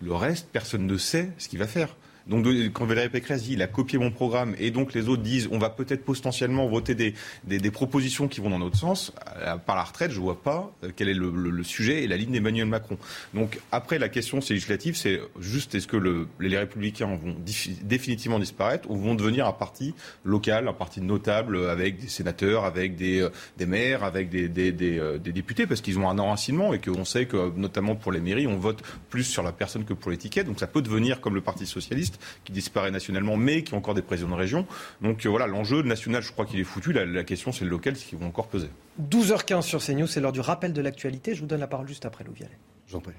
le 0.00 0.14
reste, 0.14 0.48
personne 0.52 0.86
ne 0.86 0.96
sait 0.96 1.30
ce 1.38 1.48
qu'il 1.48 1.58
va 1.58 1.66
faire. 1.66 1.96
Donc 2.28 2.46
quand 2.74 2.84
Valérie 2.84 3.08
Pécresse 3.08 3.44
dit 3.44 3.54
il 3.54 3.62
a 3.62 3.66
copié 3.66 3.98
mon 3.98 4.10
programme 4.10 4.54
et 4.58 4.70
donc 4.70 4.92
les 4.92 5.08
autres 5.08 5.22
disent 5.22 5.48
on 5.50 5.58
va 5.58 5.70
peut-être 5.70 6.04
potentiellement 6.04 6.66
voter 6.68 6.94
des, 6.94 7.14
des, 7.44 7.58
des, 7.58 7.70
propositions 7.70 8.28
qui 8.28 8.40
vont 8.40 8.50
dans 8.50 8.58
notre 8.58 8.76
sens, 8.76 9.12
euh, 9.38 9.56
par 9.56 9.76
la 9.76 9.84
retraite, 9.84 10.10
je 10.10 10.20
vois 10.20 10.42
pas 10.42 10.70
euh, 10.84 10.90
quel 10.94 11.08
est 11.08 11.14
le, 11.14 11.30
le, 11.30 11.64
sujet 11.64 12.04
et 12.04 12.06
la 12.06 12.16
ligne 12.16 12.32
d'Emmanuel 12.32 12.66
Macron. 12.66 12.98
Donc 13.34 13.60
après 13.72 13.98
la 13.98 14.08
question 14.08 14.40
c'est 14.40 14.54
législative, 14.54 14.96
c'est 14.96 15.20
juste 15.40 15.74
est-ce 15.74 15.86
que 15.86 15.96
le, 15.96 16.28
les 16.38 16.56
républicains 16.58 17.06
vont 17.06 17.36
définitivement 17.82 18.38
disparaître 18.38 18.90
ou 18.90 18.96
vont 18.96 19.14
devenir 19.14 19.46
un 19.46 19.52
parti 19.52 19.94
local, 20.24 20.68
un 20.68 20.72
parti 20.74 21.00
notable 21.00 21.68
avec 21.68 21.98
des 21.98 22.08
sénateurs, 22.08 22.64
avec 22.64 22.96
des, 22.96 23.20
euh, 23.20 23.30
des 23.56 23.66
maires, 23.66 24.04
avec 24.04 24.28
des, 24.28 24.48
des, 24.48 24.72
des, 24.72 25.00
des 25.22 25.32
députés 25.32 25.66
parce 25.66 25.80
qu'ils 25.80 25.98
ont 25.98 26.08
un 26.08 26.18
enracinement 26.18 26.74
et 26.74 26.78
qu'on 26.78 27.06
sait 27.06 27.24
que 27.26 27.52
notamment 27.56 27.94
pour 27.94 28.12
les 28.12 28.20
mairies 28.20 28.46
on 28.46 28.58
vote 28.58 28.82
plus 29.08 29.24
sur 29.24 29.42
la 29.42 29.52
personne 29.52 29.84
que 29.84 29.94
pour 29.94 30.10
l'étiquette. 30.10 30.46
Donc 30.46 30.60
ça 30.60 30.66
peut 30.66 30.82
devenir 30.82 31.20
comme 31.20 31.34
le 31.34 31.40
Parti 31.40 31.66
socialiste 31.66 32.17
qui 32.44 32.52
disparaît 32.52 32.90
nationalement, 32.90 33.36
mais 33.36 33.62
qui 33.62 33.74
ont 33.74 33.78
encore 33.78 33.94
des 33.94 34.02
présidents 34.02 34.30
de 34.30 34.34
région. 34.34 34.66
Donc 35.02 35.24
euh, 35.24 35.28
voilà, 35.28 35.46
l'enjeu 35.46 35.82
national, 35.82 36.22
je 36.22 36.32
crois 36.32 36.46
qu'il 36.46 36.60
est 36.60 36.64
foutu. 36.64 36.92
La, 36.92 37.04
la 37.04 37.24
question, 37.24 37.52
c'est 37.52 37.64
le 37.64 37.70
local, 37.70 37.96
ce 37.96 38.04
qui 38.04 38.16
vont 38.16 38.26
encore 38.26 38.48
peser. 38.48 38.70
12h15 39.10 39.62
sur 39.62 39.84
CNews, 39.84 40.06
c'est 40.06 40.20
l'heure 40.20 40.32
du 40.32 40.40
rappel 40.40 40.72
de 40.72 40.80
l'actualité. 40.80 41.34
Je 41.34 41.40
vous 41.40 41.46
donne 41.46 41.60
la 41.60 41.66
parole 41.66 41.88
juste 41.88 42.04
après, 42.04 42.24
Louis 42.24 42.36
Vialet. 42.36 42.58
J'en 42.88 43.00
prie. 43.00 43.14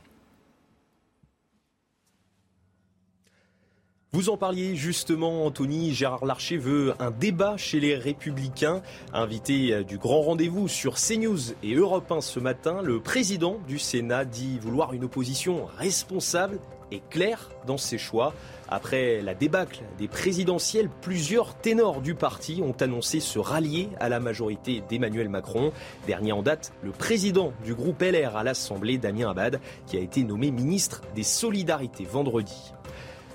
Vous 4.11 4.29
en 4.29 4.37
parliez 4.37 4.75
justement, 4.75 5.45
Anthony. 5.45 5.93
Gérard 5.93 6.25
Larcher 6.25 6.57
veut 6.57 6.95
un 6.97 7.11
débat 7.11 7.57
chez 7.57 7.79
les 7.79 7.93
Républicains. 7.93 8.81
Invité 9.13 9.83
du 9.83 9.99
grand 9.99 10.21
rendez-vous 10.21 10.67
sur 10.67 10.95
CNews 10.95 11.53
et 11.61 11.75
Europe 11.75 12.11
1 12.11 12.21
ce 12.21 12.39
matin, 12.39 12.81
le 12.81 12.99
président 12.99 13.59
du 13.67 13.77
Sénat 13.77 14.25
dit 14.25 14.57
vouloir 14.57 14.93
une 14.93 15.03
opposition 15.03 15.67
responsable 15.77 16.57
et 16.91 17.03
claire 17.11 17.51
dans 17.67 17.77
ses 17.77 17.99
choix. 17.99 18.33
Après 18.67 19.21
la 19.21 19.35
débâcle 19.35 19.83
des 19.99 20.07
présidentielles, 20.07 20.89
plusieurs 21.01 21.53
ténors 21.53 22.01
du 22.01 22.15
parti 22.15 22.63
ont 22.63 22.75
annoncé 22.79 23.19
se 23.19 23.37
rallier 23.37 23.89
à 23.99 24.09
la 24.09 24.19
majorité 24.19 24.81
d'Emmanuel 24.89 25.29
Macron. 25.29 25.71
Dernier 26.07 26.31
en 26.31 26.41
date, 26.41 26.73
le 26.81 26.89
président 26.89 27.53
du 27.63 27.75
groupe 27.75 28.01
LR 28.01 28.35
à 28.35 28.43
l'Assemblée, 28.43 28.97
Damien 28.97 29.29
Abad, 29.29 29.59
qui 29.85 29.97
a 29.97 29.99
été 29.99 30.23
nommé 30.23 30.49
ministre 30.49 31.03
des 31.13 31.21
Solidarités 31.21 32.05
vendredi. 32.05 32.73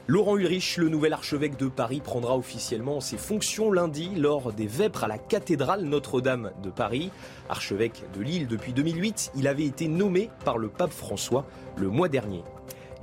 Laurent 0.07 0.37
Ulrich, 0.37 0.77
le 0.77 0.91
nouvel 0.91 1.15
archevêque 1.15 1.57
de 1.57 1.67
Paris, 1.67 2.03
prendra 2.05 2.37
officiellement 2.37 3.01
ses 3.01 3.17
fonctions 3.17 3.73
lundi 3.73 4.11
lors 4.15 4.53
des 4.53 4.67
vêpres 4.67 5.05
à 5.05 5.09
la 5.09 5.17
cathédrale 5.17 5.85
Notre-Dame 5.85 6.51
de 6.63 6.69
Paris. 6.69 7.11
Archevêque 7.49 8.03
de 8.15 8.21
Lille 8.21 8.47
depuis 8.47 8.75
2008, 8.75 9.33
il 9.35 9.49
avait 9.49 9.65
été 9.65 9.89
nommé 9.89 10.29
par 10.45 10.59
le 10.59 10.69
pape 10.69 10.93
François 10.93 11.47
le 11.79 11.89
mois 11.89 12.11
dernier. 12.11 12.43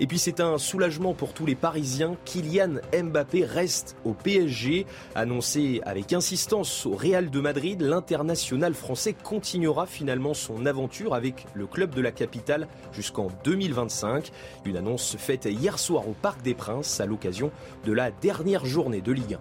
Et 0.02 0.07
puis 0.07 0.18
c'est 0.18 0.40
un 0.40 0.57
soulagement 0.57 1.14
pour 1.14 1.32
tous 1.32 1.45
les 1.45 1.53
Parisiens. 1.53 2.18
Kylian 2.26 2.80
Mbappé 2.91 3.45
reste 3.45 3.95
au 4.03 4.14
PSG. 4.14 4.88
Annoncé 5.14 5.80
avec 5.86 6.11
insistance 6.11 6.88
au 6.88 6.95
Real 6.95 7.30
de 7.30 7.40
Madrid, 7.40 7.80
l'international 7.82 8.73
français 8.73 9.14
continuera 9.14 9.86
finalement 9.86 10.34
son 10.34 10.65
aventure 10.65 11.14
avec 11.14 11.45
le 11.53 11.68
club 11.68 11.94
de 11.94 12.02
la 12.02 12.11
capitale 12.11 12.68
jusqu'en 12.91 13.28
2025. 13.44 14.32
Une 14.65 14.78
annonce 14.78 15.18
faite 15.18 15.45
hier 15.45 15.78
soir 15.78 16.10
au 16.10 16.14
Parc 16.14 16.41
des 16.41 16.56
Princes 16.56 16.99
à 16.99 17.06
l'occasion 17.06 17.52
de 17.86 17.94
la 17.94 18.10
dernière 18.10 18.65
journée 18.65 19.02
de 19.02 19.11
Ligue 19.11 19.36
1. 19.36 19.40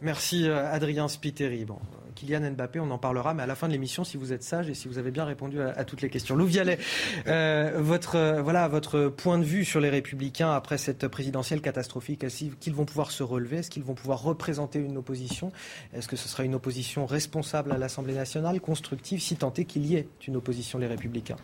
Merci 0.00 0.48
Adrien 0.48 1.06
Spiteri. 1.06 1.66
Kylian 2.20 2.50
Mbappé, 2.50 2.80
on 2.80 2.90
en 2.90 2.98
parlera, 2.98 3.32
mais 3.32 3.42
à 3.42 3.46
la 3.46 3.54
fin 3.54 3.66
de 3.66 3.72
l'émission, 3.72 4.04
si 4.04 4.18
vous 4.18 4.32
êtes 4.34 4.42
sage 4.42 4.68
et 4.68 4.74
si 4.74 4.88
vous 4.88 4.98
avez 4.98 5.10
bien 5.10 5.24
répondu 5.24 5.60
à, 5.62 5.84
toutes 5.84 6.02
les 6.02 6.10
questions. 6.10 6.36
Lou 6.36 6.44
Vialet, 6.44 6.78
euh, 7.26 7.78
votre, 7.78 8.16
euh, 8.16 8.42
voilà, 8.42 8.68
votre 8.68 9.08
point 9.08 9.38
de 9.38 9.44
vue 9.44 9.64
sur 9.64 9.80
les 9.80 9.88
Républicains 9.88 10.52
après 10.52 10.76
cette 10.76 11.08
présidentielle 11.08 11.62
catastrophique, 11.62 12.22
est-ce 12.22 12.44
qu'ils 12.60 12.74
vont 12.74 12.84
pouvoir 12.84 13.10
se 13.10 13.22
relever? 13.22 13.58
Est-ce 13.58 13.70
qu'ils 13.70 13.84
vont 13.84 13.94
pouvoir 13.94 14.22
représenter 14.22 14.78
une 14.80 14.98
opposition? 14.98 15.50
Est-ce 15.94 16.08
que 16.08 16.16
ce 16.16 16.28
sera 16.28 16.44
une 16.44 16.54
opposition 16.54 17.06
responsable 17.06 17.72
à 17.72 17.78
l'Assemblée 17.78 18.14
nationale, 18.14 18.60
constructive, 18.60 19.20
si 19.20 19.36
tant 19.36 19.54
est 19.54 19.64
qu'il 19.64 19.86
y 19.86 19.96
ait 19.96 20.06
une 20.28 20.36
opposition, 20.36 20.78
les 20.78 20.88
Républicains? 20.88 21.36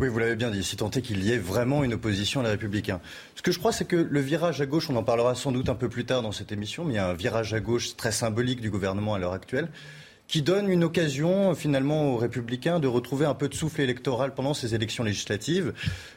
Oui, 0.00 0.08
vous 0.08 0.18
l'avez 0.18 0.36
bien 0.36 0.50
dit, 0.50 0.62
si 0.62 0.76
tant 0.76 0.90
est 0.90 1.02
qu'il 1.02 1.24
y 1.24 1.32
ait 1.32 1.38
vraiment 1.38 1.82
une 1.82 1.94
opposition 1.94 2.40
à 2.40 2.44
les 2.44 2.50
Républicains. 2.50 3.00
Ce 3.34 3.42
que 3.42 3.50
je 3.50 3.58
crois, 3.58 3.72
c'est 3.72 3.84
que 3.84 3.96
le 3.96 4.20
virage 4.20 4.60
à 4.60 4.66
gauche, 4.66 4.88
on 4.90 4.96
en 4.96 5.02
parlera 5.02 5.34
sans 5.34 5.52
doute 5.52 5.68
un 5.68 5.74
peu 5.74 5.88
plus 5.88 6.04
tard 6.04 6.22
dans 6.22 6.32
cette 6.32 6.52
émission, 6.52 6.84
mais 6.84 6.94
il 6.94 6.96
y 6.96 7.00
a 7.00 7.08
un 7.08 7.14
virage 7.14 7.52
à 7.54 7.60
gauche 7.60 7.96
très 7.96 8.12
symbolique 8.12 8.60
du 8.60 8.70
gouvernement 8.70 9.14
à 9.14 9.18
l'heure 9.18 9.32
actuelle 9.32 9.68
qui 10.28 10.42
donne 10.42 10.68
une 10.68 10.84
occasion 10.84 11.54
finalement 11.54 12.12
aux 12.12 12.18
républicains 12.18 12.80
de 12.80 12.86
retrouver 12.86 13.24
un 13.24 13.34
peu 13.34 13.48
de 13.48 13.54
souffle 13.54 13.80
électoral 13.80 14.34
pendant 14.34 14.52
ces 14.52 14.74
élections 14.74 15.02
législatives. 15.02 15.72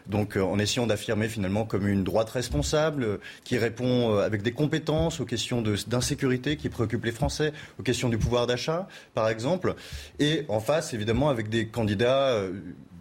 Donc 0.06 0.36
en 0.36 0.60
essayant 0.60 0.86
d'affirmer 0.86 1.30
finalement 1.30 1.64
comme 1.64 1.88
une 1.88 2.04
droite 2.04 2.30
responsable 2.30 3.20
qui 3.46 3.58
répond 3.58 4.18
avec 4.18 4.42
des 4.44 4.52
compétences 4.52 5.22
aux 5.22 5.26
questions 5.26 5.64
d'insécurité 5.88 6.58
qui 6.58 6.68
préoccupent 6.68 7.06
les 7.06 7.14
Français, 7.14 7.54
aux 7.80 7.84
questions 7.84 8.10
du 8.10 8.18
pouvoir 8.18 8.48
d'achat 8.48 8.88
par 9.14 9.30
exemple, 9.30 9.76
et 10.20 10.44
en 10.50 10.60
face 10.60 10.94
évidemment 10.94 11.30
avec 11.30 11.50
des 11.50 11.68
candidats 11.68 12.36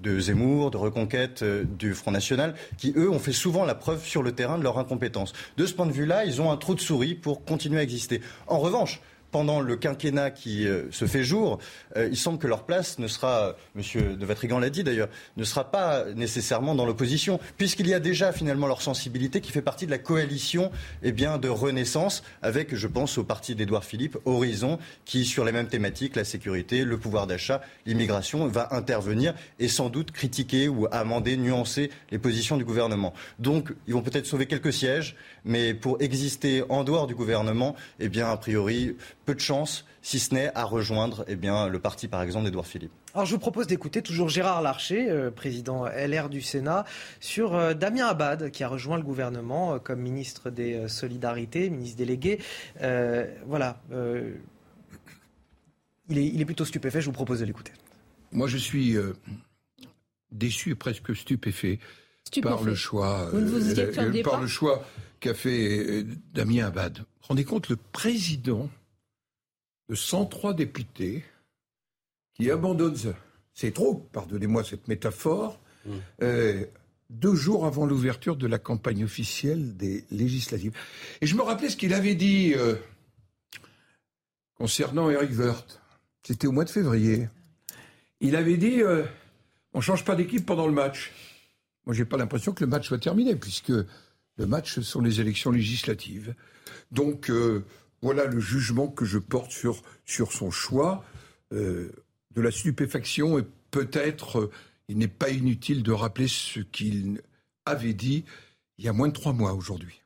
de 0.02 0.18
Zemmour, 0.18 0.70
de 0.70 0.76
Reconquête, 0.76 1.44
du 1.44 1.94
Front 1.94 2.10
National, 2.10 2.54
qui, 2.78 2.92
eux, 2.96 3.10
ont 3.10 3.18
fait 3.18 3.32
souvent 3.32 3.64
la 3.64 3.74
preuve 3.74 4.04
sur 4.04 4.22
le 4.22 4.32
terrain 4.32 4.58
de 4.58 4.62
leur 4.62 4.78
incompétence. 4.78 5.32
De 5.56 5.66
ce 5.66 5.74
point 5.74 5.86
de 5.86 5.92
vue-là, 5.92 6.24
ils 6.24 6.40
ont 6.40 6.50
un 6.50 6.56
trou 6.56 6.74
de 6.74 6.80
souris 6.80 7.14
pour 7.14 7.44
continuer 7.44 7.78
à 7.80 7.82
exister. 7.82 8.20
En 8.46 8.58
revanche, 8.58 9.00
pendant 9.30 9.60
le 9.60 9.76
quinquennat 9.76 10.30
qui 10.30 10.66
euh, 10.66 10.90
se 10.90 11.06
fait 11.06 11.24
jour, 11.24 11.58
euh, 11.96 12.08
il 12.10 12.16
semble 12.16 12.38
que 12.38 12.46
leur 12.46 12.64
place 12.64 12.98
ne 12.98 13.06
sera, 13.06 13.56
Monsieur 13.74 14.16
de 14.16 14.26
Vatrigan 14.26 14.58
l'a 14.58 14.70
dit 14.70 14.84
d'ailleurs, 14.84 15.08
ne 15.36 15.44
sera 15.44 15.70
pas 15.70 16.04
nécessairement 16.14 16.74
dans 16.74 16.86
l'opposition, 16.86 17.40
puisqu'il 17.56 17.88
y 17.88 17.94
a 17.94 18.00
déjà 18.00 18.32
finalement 18.32 18.66
leur 18.66 18.82
sensibilité 18.82 19.40
qui 19.40 19.52
fait 19.52 19.62
partie 19.62 19.86
de 19.86 19.90
la 19.90 19.98
coalition 19.98 20.70
eh 21.02 21.12
bien, 21.12 21.38
de 21.38 21.48
Renaissance, 21.48 22.22
avec, 22.42 22.74
je 22.74 22.86
pense, 22.86 23.18
au 23.18 23.24
parti 23.24 23.54
d'Édouard 23.54 23.84
Philippe, 23.84 24.18
Horizon, 24.24 24.78
qui, 25.04 25.24
sur 25.24 25.44
les 25.44 25.52
mêmes 25.52 25.68
thématiques, 25.68 26.16
la 26.16 26.24
sécurité, 26.24 26.84
le 26.84 26.98
pouvoir 26.98 27.26
d'achat, 27.26 27.60
l'immigration, 27.86 28.46
va 28.46 28.68
intervenir 28.72 29.34
et 29.58 29.68
sans 29.68 29.88
doute 29.88 30.10
critiquer 30.10 30.68
ou 30.68 30.86
amender, 30.90 31.36
nuancer 31.36 31.90
les 32.10 32.18
positions 32.18 32.56
du 32.56 32.64
gouvernement. 32.64 33.14
Donc, 33.38 33.72
ils 33.86 33.94
vont 33.94 34.02
peut-être 34.02 34.26
sauver 34.26 34.46
quelques 34.46 34.72
sièges, 34.72 35.16
mais 35.44 35.74
pour 35.74 36.00
exister 36.00 36.62
en 36.68 36.84
dehors 36.84 37.06
du 37.06 37.14
gouvernement, 37.14 37.74
eh 37.98 38.08
bien, 38.08 38.28
a 38.28 38.36
priori, 38.36 38.96
peu 39.30 39.34
de 39.36 39.40
chance, 39.40 39.84
si 40.02 40.18
ce 40.18 40.34
n'est 40.34 40.50
à 40.56 40.64
rejoindre 40.64 41.24
eh 41.28 41.36
bien, 41.36 41.68
le 41.68 41.78
parti, 41.78 42.08
par 42.08 42.20
exemple, 42.20 42.46
d'Edouard 42.46 42.66
Philippe. 42.66 42.90
Alors 43.14 43.26
je 43.26 43.32
vous 43.32 43.38
propose 43.38 43.68
d'écouter 43.68 44.02
toujours 44.02 44.28
Gérard 44.28 44.60
Larcher, 44.60 45.08
euh, 45.08 45.30
président 45.30 45.86
LR 45.86 46.28
du 46.28 46.40
Sénat, 46.40 46.84
sur 47.20 47.54
euh, 47.54 47.74
Damien 47.74 48.08
Abad, 48.08 48.50
qui 48.50 48.64
a 48.64 48.68
rejoint 48.68 48.96
le 48.96 49.04
gouvernement 49.04 49.74
euh, 49.74 49.78
comme 49.78 50.00
ministre 50.00 50.50
des 50.50 50.88
Solidarités, 50.88 51.70
ministre 51.70 51.98
délégué. 51.98 52.40
Euh, 52.82 53.24
voilà. 53.46 53.80
Il 56.08 56.18
est, 56.18 56.26
il, 56.26 56.40
est, 56.40 56.44
plutôt 56.44 56.64
stupéfait, 56.64 57.00
je 57.00 57.06
vous 57.06 57.12
propose 57.12 57.38
de 57.38 57.44
l'écouter. 57.44 57.72
Moi 58.32 58.48
je 58.48 58.56
suis 58.56 58.96
déçu 60.32 60.70
et 60.70 60.74
presque 60.74 61.14
stupéfait, 61.14 61.78
stupéfait. 62.24 62.52
par 62.52 62.64
le 62.64 62.74
choix, 62.74 63.30
par 64.24 64.40
le 64.40 64.48
choix 64.48 64.84
qu'a 65.20 65.34
fait 65.34 66.04
Damien 66.34 66.66
Abad. 66.66 67.04
Rendez 67.22 67.44
compte, 67.44 67.68
le 67.68 67.76
président 67.76 68.68
de 69.90 69.96
103 69.96 70.54
députés 70.54 71.24
qui 72.34 72.48
abandonnent, 72.48 72.96
c'est 73.52 73.74
trop, 73.74 73.94
pardonnez-moi 74.12 74.62
cette 74.62 74.86
métaphore, 74.86 75.60
mmh. 75.84 75.90
euh, 76.22 76.64
deux 77.10 77.34
jours 77.34 77.66
avant 77.66 77.86
l'ouverture 77.86 78.36
de 78.36 78.46
la 78.46 78.60
campagne 78.60 79.02
officielle 79.02 79.76
des 79.76 80.04
législatives. 80.12 80.72
Et 81.20 81.26
je 81.26 81.34
me 81.34 81.42
rappelais 81.42 81.68
ce 81.68 81.76
qu'il 81.76 81.92
avait 81.92 82.14
dit 82.14 82.54
euh, 82.54 82.76
concernant 84.54 85.10
Eric 85.10 85.36
Woerth. 85.36 85.80
C'était 86.22 86.46
au 86.46 86.52
mois 86.52 86.64
de 86.64 86.70
février. 86.70 87.28
Il 88.20 88.36
avait 88.36 88.58
dit 88.58 88.82
euh, 88.82 89.04
on 89.74 89.78
ne 89.78 89.82
change 89.82 90.04
pas 90.04 90.14
d'équipe 90.14 90.46
pendant 90.46 90.68
le 90.68 90.72
match. 90.72 91.10
Moi, 91.84 91.96
j'ai 91.96 92.04
pas 92.04 92.16
l'impression 92.16 92.52
que 92.52 92.62
le 92.62 92.70
match 92.70 92.86
soit 92.86 92.98
terminé, 92.98 93.34
puisque 93.34 93.70
le 93.70 94.46
match, 94.46 94.78
sont 94.80 95.00
les 95.00 95.20
élections 95.20 95.50
législatives. 95.50 96.34
Donc, 96.92 97.28
euh, 97.28 97.64
voilà 98.02 98.24
le 98.24 98.40
jugement 98.40 98.88
que 98.88 99.04
je 99.04 99.18
porte 99.18 99.52
sur, 99.52 99.82
son 100.32 100.50
choix. 100.50 101.04
Euh, 101.52 101.90
de 102.34 102.40
la 102.40 102.50
stupéfaction 102.50 103.38
et 103.38 103.44
peut-être 103.70 104.38
euh, 104.38 104.50
il 104.88 104.98
n'est 104.98 105.08
pas 105.08 105.30
inutile 105.30 105.82
de 105.82 105.92
rappeler 105.92 106.28
ce 106.28 106.60
qu'il 106.60 107.22
avait 107.66 107.94
dit 107.94 108.24
il 108.78 108.84
y 108.84 108.88
a 108.88 108.92
moins 108.92 109.08
de 109.08 109.12
trois 109.12 109.32
mois 109.32 109.52
aujourd'hui. 109.52 110.00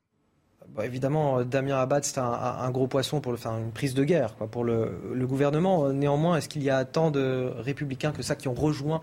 évidemment, 0.82 1.44
Damien 1.44 1.76
Abad, 1.76 2.02
c'est 2.02 2.18
un, 2.18 2.70
gros 2.70 2.88
poisson 2.88 3.20
pour 3.20 3.32
le, 3.32 3.38
une 3.46 3.70
prise 3.72 3.94
de 3.94 4.02
guerre 4.04 4.34
pour 4.34 4.64
le, 4.64 5.12
le 5.14 5.26
gouvernement. 5.26 5.92
Néanmoins, 5.92 6.38
est-ce 6.38 6.48
qu'il 6.48 6.62
y 6.64 6.70
a 6.70 6.84
tant 6.84 7.12
de 7.12 7.52
républicains 7.58 8.10
que 8.10 8.22
ça 8.22 8.34
qui 8.34 8.48
ont 8.48 8.54
rejoint 8.54 9.00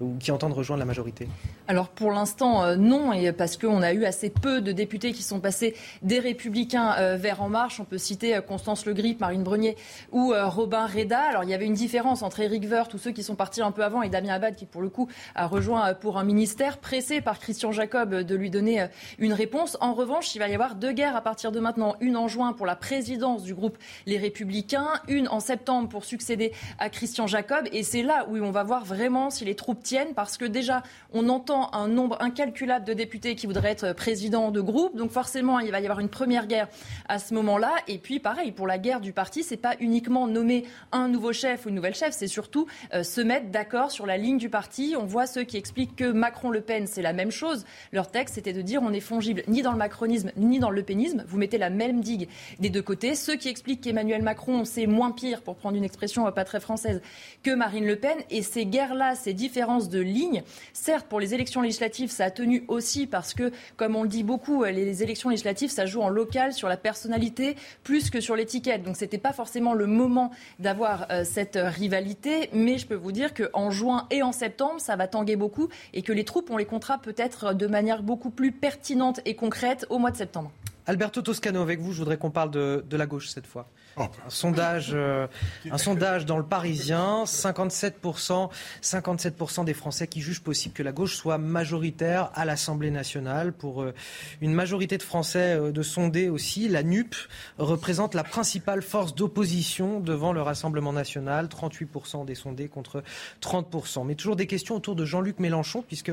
ou 0.00 0.16
qui 0.18 0.30
entendent 0.30 0.52
rejoindre 0.52 0.80
la 0.80 0.86
majorité 0.86 1.28
Alors 1.68 1.88
pour 1.88 2.12
l'instant, 2.12 2.64
euh, 2.64 2.76
non, 2.76 3.12
et 3.12 3.32
parce 3.32 3.56
qu'on 3.56 3.82
a 3.82 3.92
eu 3.92 4.04
assez 4.04 4.30
peu 4.30 4.60
de 4.60 4.72
députés 4.72 5.12
qui 5.12 5.22
sont 5.22 5.40
passés 5.40 5.76
des 6.02 6.18
Républicains 6.18 6.94
euh, 6.98 7.16
vers 7.16 7.42
En 7.42 7.48
Marche. 7.48 7.78
On 7.80 7.84
peut 7.84 7.98
citer 7.98 8.36
euh, 8.36 8.40
Constance 8.40 8.86
Le 8.86 8.94
Grip, 8.94 9.20
Marine 9.20 9.42
Brenier 9.42 9.76
ou 10.10 10.32
Robin 10.34 10.86
Reda. 10.86 11.20
Alors 11.20 11.44
il 11.44 11.50
y 11.50 11.54
avait 11.54 11.66
une 11.66 11.74
différence 11.74 12.22
entre 12.22 12.40
Éric 12.40 12.64
Woerth, 12.70 12.90
tous 12.90 12.98
ceux 12.98 13.12
qui 13.12 13.22
sont 13.22 13.34
partis 13.34 13.62
un 13.62 13.70
peu 13.70 13.84
avant, 13.84 14.02
et 14.02 14.08
Damien 14.08 14.34
Abad, 14.34 14.54
qui 14.54 14.66
pour 14.66 14.82
le 14.82 14.88
coup 14.88 15.08
a 15.34 15.46
rejoint 15.46 15.94
pour 15.94 16.18
un 16.18 16.24
ministère, 16.24 16.78
pressé 16.78 17.20
par 17.20 17.38
Christian 17.38 17.72
Jacob 17.72 18.14
de 18.14 18.34
lui 18.34 18.50
donner 18.50 18.86
une 19.18 19.32
réponse. 19.32 19.76
En 19.80 19.94
revanche, 19.94 20.34
il 20.34 20.38
va 20.38 20.48
y 20.48 20.54
avoir 20.54 20.74
deux 20.74 20.92
guerres 20.92 21.16
à 21.16 21.20
partir 21.20 21.52
de 21.52 21.60
maintenant. 21.60 21.96
Une 22.00 22.16
en 22.16 22.28
juin 22.28 22.52
pour 22.52 22.66
la 22.66 22.76
présidence 22.76 23.42
du 23.42 23.54
groupe 23.54 23.78
Les 24.06 24.18
Républicains, 24.18 24.88
une 25.08 25.28
en 25.28 25.40
septembre 25.40 25.88
pour 25.88 26.04
succéder 26.04 26.52
à 26.78 26.88
Christian 26.88 27.26
Jacob. 27.26 27.68
Et 27.72 27.82
c'est 27.82 28.02
là 28.02 28.26
où 28.28 28.36
on 28.36 28.50
va 28.50 28.62
voir 28.62 28.84
vraiment 28.84 29.30
si 29.30 29.44
les 29.44 29.54
troupes 29.54 29.82
parce 30.14 30.36
que 30.36 30.44
déjà, 30.44 30.82
on 31.12 31.28
entend 31.28 31.72
un 31.74 31.88
nombre 31.88 32.16
incalculable 32.20 32.84
de 32.84 32.92
députés 32.92 33.34
qui 33.34 33.46
voudraient 33.46 33.70
être 33.70 33.92
présidents 33.92 34.50
de 34.50 34.60
groupe. 34.60 34.96
Donc 34.96 35.10
forcément, 35.10 35.58
il 35.58 35.70
va 35.70 35.80
y 35.80 35.84
avoir 35.84 36.00
une 36.00 36.08
première 36.08 36.46
guerre 36.46 36.68
à 37.08 37.18
ce 37.18 37.34
moment-là. 37.34 37.72
Et 37.88 37.98
puis, 37.98 38.20
pareil, 38.20 38.52
pour 38.52 38.66
la 38.66 38.78
guerre 38.78 39.00
du 39.00 39.12
parti, 39.12 39.42
c'est 39.42 39.56
pas 39.56 39.74
uniquement 39.80 40.26
nommer 40.26 40.64
un 40.92 41.08
nouveau 41.08 41.32
chef 41.32 41.66
ou 41.66 41.68
une 41.68 41.74
nouvelle 41.74 41.94
chef, 41.94 42.14
c'est 42.14 42.26
surtout 42.26 42.66
euh, 42.94 43.02
se 43.02 43.20
mettre 43.20 43.50
d'accord 43.50 43.90
sur 43.90 44.06
la 44.06 44.16
ligne 44.16 44.38
du 44.38 44.48
parti. 44.48 44.94
On 44.98 45.04
voit 45.04 45.26
ceux 45.26 45.44
qui 45.44 45.56
expliquent 45.56 45.96
que 45.96 46.10
Macron-Le 46.10 46.60
Pen, 46.60 46.86
c'est 46.86 47.02
la 47.02 47.12
même 47.12 47.30
chose. 47.30 47.64
Leur 47.92 48.10
texte, 48.10 48.34
c'était 48.36 48.52
de 48.52 48.62
dire 48.62 48.80
on 48.82 48.92
est 48.92 49.00
fongible 49.00 49.42
ni 49.48 49.62
dans 49.62 49.72
le 49.72 49.78
macronisme 49.78 50.30
ni 50.36 50.58
dans 50.58 50.70
le 50.70 50.82
pénisme. 50.82 51.24
Vous 51.26 51.38
mettez 51.38 51.58
la 51.58 51.70
même 51.70 52.00
digue 52.00 52.28
des 52.60 52.70
deux 52.70 52.82
côtés. 52.82 53.14
Ceux 53.14 53.36
qui 53.36 53.48
expliquent 53.48 53.82
qu'Emmanuel 53.82 54.22
Macron, 54.22 54.64
c'est 54.64 54.86
moins 54.86 55.10
pire, 55.10 55.42
pour 55.42 55.56
prendre 55.56 55.76
une 55.76 55.84
expression 55.84 56.30
pas 56.32 56.44
très 56.44 56.60
française, 56.60 57.02
que 57.42 57.54
Marine 57.54 57.86
Le 57.86 57.96
Pen. 57.96 58.16
Et 58.30 58.42
ces 58.42 58.66
guerres-là, 58.66 59.14
ces 59.14 59.34
différences 59.34 59.71
de 59.80 60.00
ligne. 60.00 60.42
Certes, 60.72 61.06
pour 61.08 61.20
les 61.20 61.34
élections 61.34 61.60
législatives, 61.60 62.10
ça 62.10 62.24
a 62.24 62.30
tenu 62.30 62.64
aussi 62.68 63.06
parce 63.06 63.34
que, 63.34 63.52
comme 63.76 63.96
on 63.96 64.02
le 64.02 64.08
dit 64.08 64.22
beaucoup, 64.22 64.64
les 64.64 65.02
élections 65.02 65.30
législatives, 65.30 65.70
ça 65.70 65.86
joue 65.86 66.02
en 66.02 66.08
local 66.08 66.52
sur 66.52 66.68
la 66.68 66.76
personnalité 66.76 67.56
plus 67.82 68.10
que 68.10 68.20
sur 68.20 68.36
l'étiquette. 68.36 68.82
Donc, 68.82 68.96
c'était 68.96 69.18
pas 69.18 69.32
forcément 69.32 69.74
le 69.74 69.86
moment 69.86 70.30
d'avoir 70.58 71.06
euh, 71.10 71.24
cette 71.24 71.58
rivalité. 71.60 72.50
Mais 72.52 72.78
je 72.78 72.86
peux 72.86 72.94
vous 72.94 73.12
dire 73.12 73.32
qu'en 73.34 73.70
juin 73.70 74.06
et 74.10 74.22
en 74.22 74.32
septembre, 74.32 74.80
ça 74.80 74.96
va 74.96 75.08
tanguer 75.08 75.36
beaucoup 75.36 75.68
et 75.94 76.02
que 76.02 76.12
les 76.12 76.24
troupes, 76.24 76.50
on 76.50 76.56
les 76.56 76.66
comptera 76.66 76.98
peut-être 76.98 77.54
de 77.54 77.66
manière 77.66 78.02
beaucoup 78.02 78.30
plus 78.30 78.52
pertinente 78.52 79.20
et 79.24 79.34
concrète 79.34 79.86
au 79.90 79.98
mois 79.98 80.10
de 80.10 80.16
septembre. 80.16 80.50
Alberto 80.86 81.22
Toscano, 81.22 81.60
avec 81.62 81.80
vous, 81.80 81.92
je 81.92 81.98
voudrais 81.98 82.16
qu'on 82.16 82.30
parle 82.30 82.50
de 82.50 82.96
la 82.96 83.06
gauche 83.06 83.28
cette 83.28 83.46
fois. 83.46 83.68
Oh. 83.96 84.04
Un 84.26 84.30
sondage, 84.30 84.92
euh, 84.94 85.26
un 85.70 85.76
sondage 85.76 86.24
dans 86.24 86.38
le 86.38 86.44
Parisien, 86.44 87.24
57%, 87.24 88.50
57% 88.82 89.64
des 89.64 89.74
Français 89.74 90.06
qui 90.06 90.22
jugent 90.22 90.42
possible 90.42 90.74
que 90.74 90.82
la 90.82 90.92
gauche 90.92 91.16
soit 91.16 91.36
majoritaire 91.36 92.30
à 92.34 92.44
l'Assemblée 92.44 92.90
nationale. 92.90 93.52
Pour 93.52 93.82
euh, 93.82 93.92
une 94.40 94.54
majorité 94.54 94.96
de 94.96 95.02
Français 95.02 95.58
euh, 95.58 95.72
de 95.72 95.82
sondés 95.82 96.30
aussi, 96.30 96.68
la 96.68 96.82
NUP 96.82 97.14
représente 97.58 98.14
la 98.14 98.24
principale 98.24 98.80
force 98.82 99.14
d'opposition 99.14 100.00
devant 100.00 100.32
le 100.32 100.40
Rassemblement 100.40 100.92
national, 100.92 101.46
38% 101.46 102.24
des 102.24 102.34
sondés 102.34 102.68
contre 102.68 103.02
30%. 103.42 104.06
Mais 104.06 104.14
toujours 104.14 104.36
des 104.36 104.46
questions 104.46 104.76
autour 104.76 104.96
de 104.96 105.04
Jean-Luc 105.04 105.38
Mélenchon, 105.38 105.82
puisque 105.82 106.12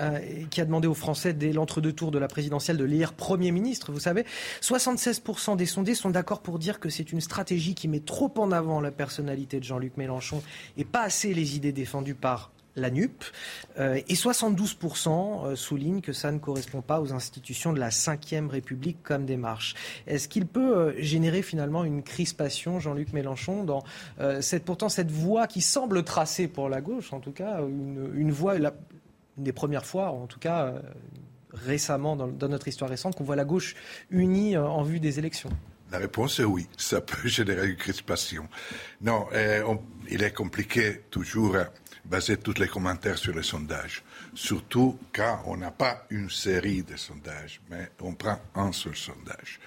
euh, 0.00 0.18
qui 0.50 0.60
a 0.60 0.64
demandé 0.64 0.88
aux 0.88 0.94
Français 0.94 1.32
dès 1.32 1.52
l'entre-deux 1.52 1.92
tours 1.92 2.10
de 2.10 2.18
la 2.18 2.26
présidentielle 2.26 2.76
de 2.76 2.84
l'élire 2.84 3.12
Premier 3.12 3.52
ministre. 3.52 3.92
Vous 3.92 4.00
savez, 4.00 4.24
76% 4.60 5.56
des 5.56 5.66
sondés 5.66 5.94
sont 5.94 6.10
d'accord 6.10 6.40
pour 6.40 6.58
dire 6.58 6.80
que 6.80 6.88
c'est 6.88 7.12
une 7.12 7.20
stratégie 7.20 7.76
qui 7.76 7.86
met 7.86 8.00
trop 8.00 8.32
en 8.38 8.50
avant 8.50 8.80
la 8.80 8.90
personnalité 8.90 9.60
de 9.60 9.64
Jean-Luc 9.64 9.96
Mélenchon 9.96 10.42
et 10.76 10.84
pas 10.84 11.02
assez 11.02 11.32
les 11.32 11.54
idées 11.54 11.70
défendues 11.70 12.16
par 12.16 12.50
la 12.74 12.90
NUP. 12.90 13.22
Euh, 13.78 14.00
et 14.08 14.14
72% 14.14 15.46
euh, 15.46 15.54
soulignent 15.54 16.00
que 16.00 16.12
ça 16.12 16.32
ne 16.32 16.38
correspond 16.38 16.82
pas 16.82 17.00
aux 17.00 17.12
institutions 17.12 17.72
de 17.72 17.78
la 17.78 17.90
Ve 17.90 18.48
République 18.50 19.00
comme 19.04 19.26
démarche. 19.26 19.76
Est-ce 20.08 20.26
qu'il 20.26 20.46
peut 20.46 20.96
générer 20.98 21.42
finalement 21.42 21.84
une 21.84 22.02
crispation, 22.02 22.80
Jean-Luc 22.80 23.12
Mélenchon, 23.12 23.62
dans 23.62 23.84
cette, 24.40 24.64
pourtant 24.64 24.88
cette 24.88 25.12
voie 25.12 25.46
qui 25.46 25.60
semble 25.60 26.02
tracée 26.02 26.48
pour 26.48 26.68
la 26.68 26.80
gauche, 26.80 27.12
en 27.12 27.20
tout 27.20 27.30
cas, 27.30 27.60
une, 27.60 28.10
une 28.16 28.32
voie, 28.32 28.56
une 29.38 29.44
des 29.44 29.52
premières 29.52 29.86
fois, 29.86 30.10
en 30.10 30.26
tout 30.26 30.38
cas 30.38 30.66
euh, 30.66 30.80
récemment 31.52 32.16
dans, 32.16 32.48
notre 32.48 32.68
histoire 32.68 32.90
récente, 32.90 33.16
qu'on 33.16 33.24
voit 33.24 33.36
la 33.36 33.44
gauche 33.44 33.74
unie 34.10 34.56
euh, 34.56 34.66
en 34.66 34.82
vue 34.82 35.00
des 35.00 35.18
élections 35.18 35.50
La 35.90 35.98
réponse 35.98 36.40
est 36.40 36.44
oui, 36.44 36.68
ça 36.76 37.00
peut 37.00 37.28
générer 37.28 37.68
une 37.68 37.76
crispation. 37.76 38.48
Non, 39.00 39.26
euh, 39.32 39.62
il 40.10 40.22
est 40.22 40.32
compliqué 40.32 41.02
toujours 41.10 41.56
baser 42.04 42.36
tous 42.36 42.58
les 42.58 42.68
commentaires 42.68 43.16
sur 43.16 43.34
les 43.34 43.42
sondages, 43.42 44.02
surtout 44.34 44.98
quand 45.14 45.42
on 45.46 45.56
n'a 45.56 45.70
pas 45.70 46.04
une 46.10 46.28
série 46.28 46.82
de 46.82 46.96
sondages, 46.96 47.60
mais 47.70 47.88
on 48.02 48.12
prend 48.12 48.38
un 48.54 48.72
seul 48.72 48.94
sondage. 48.94 49.58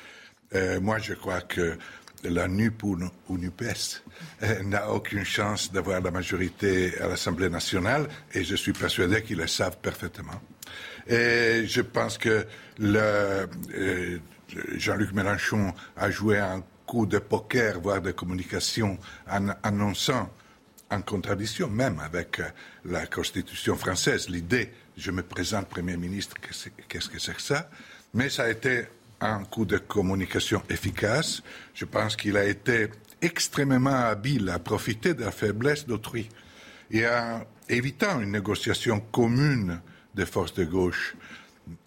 moi, 0.82 1.00
je 1.00 1.16
crois 1.16 1.42
que 1.42 1.80
la 2.24 2.48
NUP 2.48 2.84
ou, 2.84 2.98
NUPES 3.30 4.04
euh, 4.44 4.64
n'a 4.64 4.90
aucune 4.92 5.24
chance 5.24 5.72
d'avoir 5.72 6.02
la 6.02 6.12
majorité 6.12 6.98
à 7.00 7.08
l'Assemblée 7.08 7.50
nationale 7.50 8.08
et 8.34 8.44
je 8.44 8.56
suis 8.56 8.74
persuadé 8.74 9.22
qu'ils 9.24 9.38
le 9.38 9.48
savent 9.48 9.78
parfaitement. 9.78 10.42
Et 11.08 11.64
je 11.66 11.82
pense 11.82 12.18
que 12.18 12.46
euh, 12.82 13.48
Jean-Luc 14.76 15.14
Mélenchon 15.14 15.74
a 15.96 16.12
joué 16.12 16.40
un 16.40 16.64
coup 16.86 17.06
de 17.06 17.20
poker, 17.20 17.80
voire 17.80 18.02
de 18.02 18.12
communication, 18.12 18.98
en 19.30 19.50
annonçant 19.64 20.30
en 20.90 21.02
contradiction 21.02 21.70
même 21.70 22.00
avec 22.00 22.40
euh, 22.40 22.46
la 22.86 23.06
Constitution 23.06 23.76
française 23.76 24.30
l'idée 24.30 24.72
je 24.98 25.12
me 25.12 25.22
présente 25.22 25.68
Premier 25.68 25.96
ministre, 25.96 26.36
qu'est-ce 26.90 27.10
que 27.10 27.20
c'est 27.20 27.36
que 27.36 27.42
ça? 27.42 27.70
Mais 28.14 28.30
ça 28.30 28.44
a 28.44 28.50
été 28.50 28.88
un 29.22 29.44
coup 29.44 29.66
de 29.66 29.78
communication 29.78 30.62
efficace. 30.70 31.42
Je 31.74 31.86
pense 31.86 32.16
qu'il 32.16 32.38
a 32.38 32.46
été 32.46 32.90
extrêmement 33.22 33.90
habile 33.90 34.50
à 34.50 34.60
profiter 34.60 35.14
de 35.14 35.24
la 35.24 35.32
faiblesse 35.32 35.86
d'autrui 35.86 36.30
et 36.92 37.08
en 37.08 37.44
évitant 37.70 38.20
une 38.20 38.32
négociation 38.32 39.00
commune 39.00 39.82
des 40.14 40.26
forces 40.26 40.54
de 40.54 40.66
gauche 40.66 41.16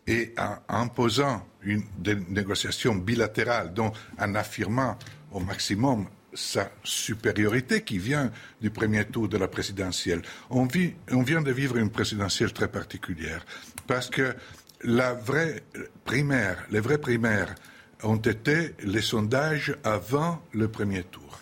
et 0.06 0.34
en 0.36 0.56
imposant 0.68 1.46
une 1.62 1.84
négociation 2.28 2.94
bilatérale, 2.94 3.72
donc 3.72 3.94
en 4.18 4.34
affirmant 4.34 4.98
au 5.32 5.40
maximum 5.40 6.06
sa 6.32 6.70
supériorité 6.84 7.82
qui 7.82 7.98
vient 7.98 8.30
du 8.60 8.70
premier 8.70 9.04
tour 9.04 9.28
de 9.28 9.36
la 9.36 9.48
présidentielle. 9.48 10.22
On, 10.48 10.68
on 11.10 11.22
vient 11.22 11.42
de 11.42 11.50
vivre 11.50 11.76
une 11.76 11.90
présidentielle 11.90 12.52
très 12.52 12.68
particulière 12.68 13.44
parce 13.86 14.08
que 14.08 14.34
la 14.82 15.14
vraie 15.14 15.62
primaire, 16.04 16.66
les 16.70 16.80
vraies 16.80 16.98
primaires 16.98 17.54
ont 18.02 18.16
été 18.16 18.74
les 18.82 19.02
sondages 19.02 19.74
avant 19.84 20.42
le 20.52 20.68
premier 20.68 21.02
tour, 21.02 21.38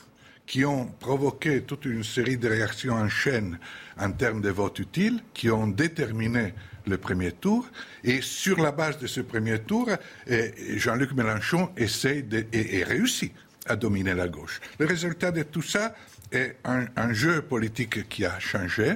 qui 0.46 0.64
ont 0.64 0.86
provoqué 0.86 1.62
toute 1.62 1.84
une 1.84 2.02
série 2.02 2.36
de 2.36 2.48
réactions 2.48 2.94
en 2.94 3.08
chaîne 3.08 3.58
en 3.98 4.10
termes 4.10 4.40
de 4.40 4.50
vote 4.50 4.78
utile, 4.78 5.20
qui 5.34 5.50
ont 5.50 5.68
déterminé 5.68 6.54
le 6.86 6.98
premier 6.98 7.32
tour. 7.32 7.68
Et 8.02 8.22
sur 8.22 8.60
la 8.60 8.72
base 8.72 8.98
de 8.98 9.06
ce 9.06 9.20
premier 9.20 9.60
tour, 9.60 9.88
eh, 10.26 10.52
Jean-Luc 10.76 11.12
Mélenchon 11.12 11.70
essaie 11.76 12.24
et, 12.52 12.82
réussit 12.82 13.32
à 13.66 13.76
dominer 13.76 14.14
la 14.14 14.28
gauche. 14.28 14.60
Le 14.78 14.86
résultat 14.86 15.30
de 15.30 15.42
tout 15.42 15.62
ça 15.62 15.94
est 16.32 16.56
un, 16.64 16.86
un 16.96 17.12
jeu 17.12 17.42
politique 17.42 18.08
qui 18.08 18.24
a 18.24 18.38
changé. 18.40 18.94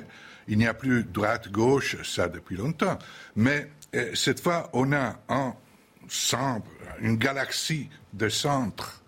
Il 0.48 0.59
n'y 0.59 0.66
a 0.66 0.74
plus 0.74 1.05
droite-gauche, 1.05 2.02
ça 2.02 2.28
depuis 2.28 2.56
longtemps. 2.56 2.98
Mais 3.36 3.69
cette 4.14 4.40
fois, 4.40 4.70
on 4.73 4.93
a 4.93 5.19
un 5.28 5.55
centre, 6.09 6.66
une 7.01 7.16
galaxie 7.16 7.89
de 8.12 8.28
centres 8.28 9.02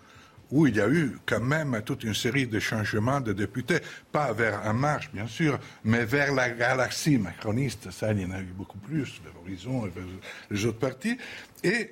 où 0.50 0.66
il 0.66 0.76
y 0.76 0.80
a 0.80 0.88
eu 0.88 1.18
quand 1.26 1.40
même 1.40 1.82
toute 1.84 2.04
une 2.04 2.14
série 2.14 2.46
de 2.46 2.60
changements 2.60 3.20
de 3.20 3.32
députés, 3.32 3.80
pas 4.12 4.32
vers 4.32 4.66
un 4.66 4.72
marche, 4.72 5.10
bien 5.12 5.26
sûr, 5.26 5.58
mais 5.82 6.04
vers 6.04 6.32
la 6.32 6.50
galaxie 6.50 7.18
macroniste. 7.18 7.90
Ça, 7.90 8.12
il 8.12 8.20
y 8.20 8.24
en 8.24 8.30
a 8.30 8.40
eu 8.40 8.52
beaucoup 8.54 8.78
plus, 8.78 9.20
vers 9.24 9.34
l'horizon 9.34 9.86
et 9.86 9.90
vers 9.90 10.04
les 10.50 10.64
autres 10.64 10.78
partis. 10.78 11.18
Et, 11.62 11.90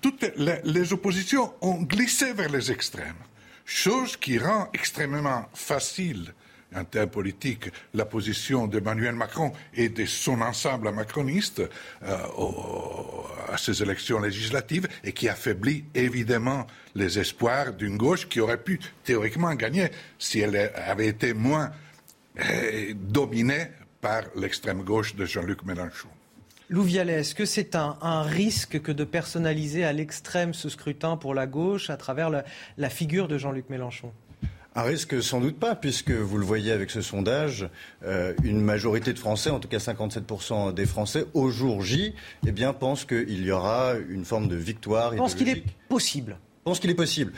toutes 0.00 0.30
les 0.36 0.92
oppositions 0.92 1.52
ont 1.60 1.82
glissé 1.82 2.32
vers 2.32 2.50
les 2.50 2.70
extrêmes, 2.70 3.16
chose 3.64 4.16
qui 4.16 4.38
rend 4.38 4.68
extrêmement 4.72 5.48
facile 5.52 6.32
en 6.74 6.84
termes 6.84 7.10
politiques 7.10 7.70
la 7.94 8.04
position 8.04 8.66
d'Emmanuel 8.66 9.14
Macron 9.14 9.52
et 9.74 9.88
de 9.88 10.04
son 10.06 10.40
ensemble 10.40 10.90
macroniste 10.92 11.62
euh, 12.02 12.16
à 13.52 13.56
ces 13.56 13.82
élections 13.82 14.20
législatives 14.20 14.88
et 15.02 15.12
qui 15.12 15.28
affaiblit 15.28 15.84
évidemment 15.94 16.66
les 16.94 17.18
espoirs 17.18 17.72
d'une 17.72 17.96
gauche 17.96 18.28
qui 18.28 18.40
aurait 18.40 18.62
pu 18.62 18.80
théoriquement 19.04 19.54
gagner 19.54 19.90
si 20.18 20.40
elle 20.40 20.72
avait 20.74 21.08
été 21.08 21.34
moins 21.34 21.70
euh, 22.38 22.92
dominée 22.94 23.68
par 24.00 24.22
l'extrême 24.36 24.82
gauche 24.82 25.14
de 25.14 25.24
Jean-Luc 25.24 25.64
Mélenchon. 25.64 26.08
Lou 26.70 26.86
est-ce 26.88 27.34
que 27.34 27.44
c'est 27.44 27.74
un, 27.74 28.22
risque 28.22 28.80
que 28.80 28.90
de 28.90 29.04
personnaliser 29.04 29.84
à 29.84 29.92
l'extrême 29.92 30.54
ce 30.54 30.68
scrutin 30.68 31.16
pour 31.16 31.34
la 31.34 31.46
gauche 31.46 31.90
à 31.90 31.96
travers 31.96 32.30
la 32.78 32.90
figure 32.90 33.28
de 33.28 33.36
Jean-Luc 33.36 33.68
Mélenchon? 33.68 34.12
Un 34.74 34.82
risque 34.82 35.22
sans 35.22 35.40
doute 35.40 35.58
pas, 35.58 35.74
puisque 35.74 36.10
vous 36.10 36.38
le 36.38 36.44
voyez 36.44 36.72
avec 36.72 36.90
ce 36.90 37.00
sondage, 37.00 37.68
euh, 38.04 38.34
une 38.42 38.60
majorité 38.60 39.12
de 39.12 39.18
Français, 39.18 39.50
en 39.50 39.60
tout 39.60 39.68
cas 39.68 39.78
57% 39.78 40.72
des 40.72 40.86
Français, 40.86 41.26
au 41.34 41.50
jour 41.50 41.82
J, 41.82 42.14
eh 42.46 42.52
bien, 42.52 42.72
pensent 42.72 43.04
qu'il 43.04 43.44
y 43.44 43.50
aura 43.50 43.94
une 44.08 44.24
forme 44.24 44.48
de 44.48 44.56
victoire. 44.56 45.14
Pense 45.14 45.34
qu'il 45.34 45.48
est 45.48 45.64
possible. 45.88 46.38
Pense 46.64 46.80
qu'il 46.80 46.90
est 46.90 46.94
possible. 46.94 47.32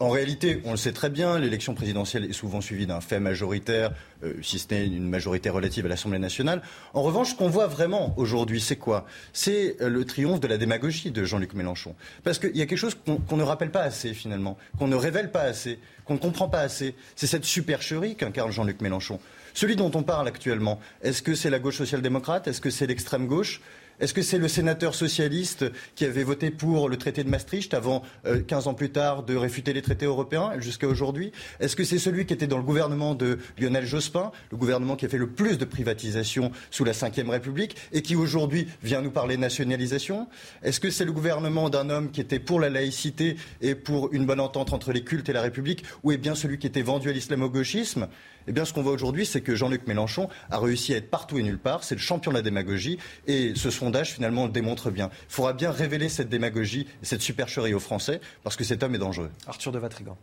En 0.00 0.10
réalité, 0.10 0.60
on 0.64 0.70
le 0.70 0.76
sait 0.76 0.92
très 0.92 1.10
bien, 1.10 1.40
l'élection 1.40 1.74
présidentielle 1.74 2.24
est 2.24 2.32
souvent 2.32 2.60
suivie 2.60 2.86
d'un 2.86 3.00
fait 3.00 3.18
majoritaire, 3.18 3.90
euh, 4.22 4.34
si 4.42 4.60
ce 4.60 4.72
n'est 4.72 4.86
une 4.86 5.08
majorité 5.08 5.50
relative 5.50 5.86
à 5.86 5.88
l'Assemblée 5.88 6.20
nationale. 6.20 6.62
En 6.94 7.02
revanche, 7.02 7.30
ce 7.30 7.34
qu'on 7.34 7.48
voit 7.48 7.66
vraiment 7.66 8.14
aujourd'hui, 8.16 8.60
c'est 8.60 8.76
quoi? 8.76 9.06
C'est 9.32 9.76
euh, 9.80 9.88
le 9.88 10.04
triomphe 10.04 10.38
de 10.38 10.46
la 10.46 10.56
démagogie 10.56 11.10
de 11.10 11.24
Jean-Luc 11.24 11.52
Mélenchon. 11.54 11.96
Parce 12.22 12.38
qu'il 12.38 12.56
y 12.56 12.62
a 12.62 12.66
quelque 12.66 12.78
chose 12.78 12.96
qu'on 13.26 13.36
ne 13.36 13.42
rappelle 13.42 13.72
pas 13.72 13.82
assez, 13.82 14.14
finalement, 14.14 14.56
qu'on 14.78 14.86
ne 14.86 14.94
révèle 14.94 15.32
pas 15.32 15.42
assez, 15.42 15.80
qu'on 16.04 16.14
ne 16.14 16.20
comprend 16.20 16.48
pas 16.48 16.60
assez. 16.60 16.94
C'est 17.16 17.26
cette 17.26 17.44
supercherie 17.44 18.14
qu'incarne 18.14 18.52
Jean-Luc 18.52 18.80
Mélenchon. 18.80 19.18
Celui 19.52 19.74
dont 19.74 19.90
on 19.96 20.04
parle 20.04 20.28
actuellement, 20.28 20.78
est-ce 21.02 21.22
que 21.22 21.34
c'est 21.34 21.50
la 21.50 21.58
gauche 21.58 21.78
social-démocrate? 21.78 22.46
Est-ce 22.46 22.60
que 22.60 22.70
c'est 22.70 22.86
l'extrême 22.86 23.26
gauche? 23.26 23.60
Est-ce 24.00 24.14
que 24.14 24.22
c'est 24.22 24.38
le 24.38 24.46
sénateur 24.46 24.94
socialiste 24.94 25.64
qui 25.96 26.04
avait 26.04 26.22
voté 26.22 26.50
pour 26.50 26.88
le 26.88 26.96
traité 26.96 27.24
de 27.24 27.28
Maastricht 27.28 27.74
avant, 27.74 28.02
euh, 28.26 28.40
15 28.40 28.68
ans 28.68 28.74
plus 28.74 28.90
tard, 28.90 29.24
de 29.24 29.34
réfuter 29.34 29.72
les 29.72 29.82
traités 29.82 30.06
européens 30.06 30.52
jusqu'à 30.58 30.86
aujourd'hui? 30.86 31.32
Est-ce 31.58 31.74
que 31.74 31.82
c'est 31.82 31.98
celui 31.98 32.24
qui 32.24 32.32
était 32.32 32.46
dans 32.46 32.58
le 32.58 32.62
gouvernement 32.62 33.16
de 33.16 33.38
Lionel 33.58 33.86
Jospin, 33.86 34.30
le 34.52 34.56
gouvernement 34.56 34.94
qui 34.94 35.06
a 35.06 35.08
fait 35.08 35.18
le 35.18 35.28
plus 35.28 35.58
de 35.58 35.64
privatisation 35.64 36.52
sous 36.70 36.84
la 36.84 36.92
Ve 36.92 37.28
République 37.28 37.76
et 37.92 38.02
qui 38.02 38.14
aujourd'hui 38.14 38.68
vient 38.84 39.02
nous 39.02 39.10
parler 39.10 39.36
nationalisation? 39.36 40.28
Est-ce 40.62 40.78
que 40.78 40.90
c'est 40.90 41.04
le 41.04 41.12
gouvernement 41.12 41.68
d'un 41.68 41.90
homme 41.90 42.10
qui 42.10 42.20
était 42.20 42.38
pour 42.38 42.60
la 42.60 42.70
laïcité 42.70 43.36
et 43.60 43.74
pour 43.74 44.12
une 44.12 44.26
bonne 44.26 44.40
entente 44.40 44.72
entre 44.72 44.92
les 44.92 45.02
cultes 45.02 45.28
et 45.28 45.32
la 45.32 45.42
République 45.42 45.84
ou 46.04 46.12
est 46.12 46.18
bien 46.18 46.36
celui 46.36 46.58
qui 46.58 46.68
était 46.68 46.82
vendu 46.82 47.10
à 47.10 47.12
l'islamo-gauchisme? 47.12 48.06
Eh 48.46 48.52
bien, 48.52 48.64
ce 48.64 48.72
qu'on 48.72 48.82
voit 48.82 48.92
aujourd'hui, 48.92 49.26
c'est 49.26 49.40
que 49.40 49.54
Jean-Luc 49.54 49.86
Mélenchon 49.86 50.28
a 50.50 50.58
réussi 50.58 50.94
à 50.94 50.98
être 50.98 51.10
partout 51.10 51.38
et 51.38 51.42
nulle 51.42 51.58
part. 51.58 51.84
C'est 51.84 51.94
le 51.94 52.00
champion 52.00 52.30
de 52.30 52.36
la 52.36 52.42
démagogie. 52.42 52.98
Et 53.26 53.52
ce 53.54 53.70
sondage, 53.70 54.12
finalement, 54.12 54.46
le 54.46 54.52
démontre 54.52 54.90
bien. 54.90 55.10
Il 55.28 55.32
faudra 55.32 55.52
bien 55.52 55.70
révéler 55.70 56.08
cette 56.08 56.28
démagogie 56.28 56.86
et 57.02 57.06
cette 57.06 57.20
supercherie 57.20 57.74
aux 57.74 57.80
Français, 57.80 58.20
parce 58.42 58.56
que 58.56 58.64
cet 58.64 58.82
homme 58.82 58.94
est 58.94 58.98
dangereux. 58.98 59.30
Arthur 59.46 59.72
de 59.72 59.78
Vatrigan. 59.78 60.16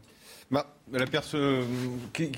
Bah, 0.52 0.76
la 0.92 1.06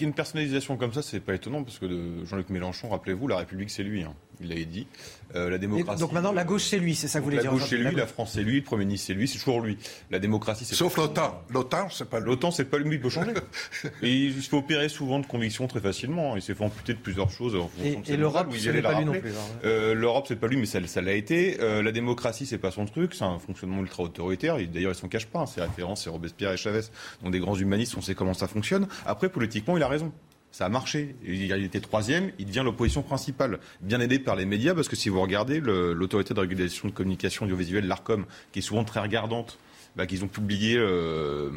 une 0.01 0.13
personnalisation 0.13 0.77
comme 0.77 0.93
ça, 0.93 1.01
c'est 1.01 1.19
pas 1.19 1.35
étonnant 1.35 1.63
parce 1.63 1.77
que 1.77 2.25
Jean-Luc 2.25 2.49
Mélenchon, 2.49 2.89
rappelez-vous, 2.89 3.27
la 3.27 3.37
République 3.37 3.69
c'est 3.69 3.83
lui. 3.83 4.03
Hein. 4.03 4.13
Il 4.41 4.49
l'avait 4.49 4.65
dit. 4.65 4.87
Euh, 5.35 5.49
la 5.49 5.57
démocratie. 5.57 5.99
donc 5.99 6.13
maintenant, 6.13 6.31
la 6.31 6.45
gauche 6.45 6.63
c'est 6.63 6.79
lui, 6.79 6.95
c'est 6.95 7.07
ça 7.07 7.19
que 7.19 7.23
vous 7.23 7.31
voulez 7.31 7.41
dire 7.41 7.51
La 7.51 7.57
gauche 7.57 7.69
c'est 7.69 7.77
lui, 7.77 7.95
la 7.95 8.07
France 8.07 8.31
c'est 8.33 8.43
lui, 8.43 8.57
le 8.57 8.63
Premier 8.63 8.85
ministre 8.85 9.07
c'est 9.07 9.13
lui, 9.13 9.27
c'est 9.27 9.39
toujours 9.39 9.61
lui. 9.61 9.77
La 10.09 10.19
démocratie 10.19 10.63
c'est. 10.63 10.75
Sauf 10.75 10.95
l'OTAN. 10.95 11.43
L'OTAN 11.49 11.89
c'est 11.89 12.09
pas 12.09 12.19
lui. 12.19 12.27
L'OTAN 12.27 12.51
c'est 12.51 12.65
pas 12.65 12.77
lui, 12.77 12.95
il 12.95 13.01
peut 13.01 13.09
changer. 13.09 13.33
et 14.01 14.09
il 14.09 14.41
se 14.41 14.49
fait 14.49 14.55
opérer 14.55 14.89
souvent 14.89 15.19
de 15.19 15.25
convictions 15.25 15.67
très 15.67 15.81
facilement. 15.81 16.35
Il 16.35 16.41
s'est 16.41 16.53
fait 16.53 16.63
amputer 16.63 16.93
de 16.93 16.99
plusieurs 16.99 17.29
choses. 17.29 17.55
En 17.55 17.69
et, 17.83 17.97
et 18.07 18.17
l'Europe, 18.17 18.47
c'est 18.57 18.81
pas 18.81 18.99
lui 18.99 19.05
non 19.05 19.13
plus. 19.13 19.33
Euh, 19.65 19.93
L'Europe 19.93 20.25
c'est 20.27 20.37
pas 20.37 20.47
lui, 20.47 20.57
mais 20.57 20.65
ça, 20.65 20.85
ça 20.87 21.01
l'a 21.01 21.13
été. 21.13 21.57
Euh, 21.61 21.83
la 21.83 21.91
démocratie 21.91 22.45
c'est 22.45 22.57
pas 22.57 22.71
son 22.71 22.85
truc, 22.85 23.13
c'est 23.13 23.25
un 23.25 23.39
fonctionnement 23.39 23.81
ultra 23.81 24.03
autoritaire. 24.03 24.57
D'ailleurs, 24.57 24.93
il 24.93 24.95
s'en 24.95 25.07
cache 25.07 25.25
pas. 25.25 25.39
Hein. 25.39 25.45
Ses 25.45 25.61
références, 25.61 26.03
c'est 26.03 26.09
Robespierre 26.09 26.51
et 26.51 26.57
Chavez, 26.57 26.81
donc 27.21 27.33
des 27.33 27.39
grands 27.39 27.55
humanistes. 27.55 27.95
On 27.97 28.01
sait 28.01 28.15
comment 28.15 28.33
ça 28.33 28.47
fonctionne. 28.47 28.87
Après, 29.05 29.29
politiquement, 29.29 29.75
il 29.77 29.83
a 29.83 29.87
raison 29.87 30.11
ça 30.57 30.65
a 30.65 30.69
marché. 30.69 31.15
Il 31.23 31.51
était 31.63 31.79
troisième, 31.79 32.31
il 32.39 32.47
devient 32.47 32.63
l'opposition 32.65 33.03
principale, 33.03 33.59
bien 33.81 33.99
aidé 33.99 34.17
par 34.17 34.35
les 34.35 34.45
médias, 34.45 34.73
parce 34.73 34.87
que 34.87 34.95
si 34.95 35.07
vous 35.07 35.21
regardez 35.21 35.59
l'autorité 35.59 36.33
de 36.33 36.39
régulation 36.39 36.87
de 36.87 36.93
communication 36.93 37.45
audiovisuelle, 37.45 37.85
l'ARCOM, 37.85 38.25
qui 38.51 38.59
est 38.59 38.61
souvent 38.63 38.83
très 38.83 38.99
regardante, 38.99 39.59
bah, 39.95 40.07
qu'ils 40.07 40.23
ont 40.23 40.27
publié 40.27 40.75
euh, 40.75 41.51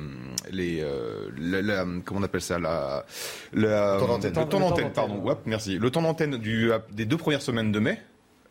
les 0.51 0.81
euh, 0.83 1.31
comment 2.05 2.21
on 2.21 2.23
appelle 2.23 2.43
ça 2.43 2.59
la, 2.59 3.07
le 3.55 3.69
temps 3.99 4.07
d'antenne. 4.07 4.35
Le 4.35 4.49
temps 4.49 4.61
d'antenne, 4.61 4.93
pardon. 4.93 5.39
merci. 5.47 5.79
Le 5.79 5.91
temps 5.91 6.03
d'antenne 6.03 6.37
des 6.37 7.07
deux 7.07 7.17
premières 7.17 7.43
semaines 7.43 7.73
de 7.73 7.79
mai. 7.79 8.03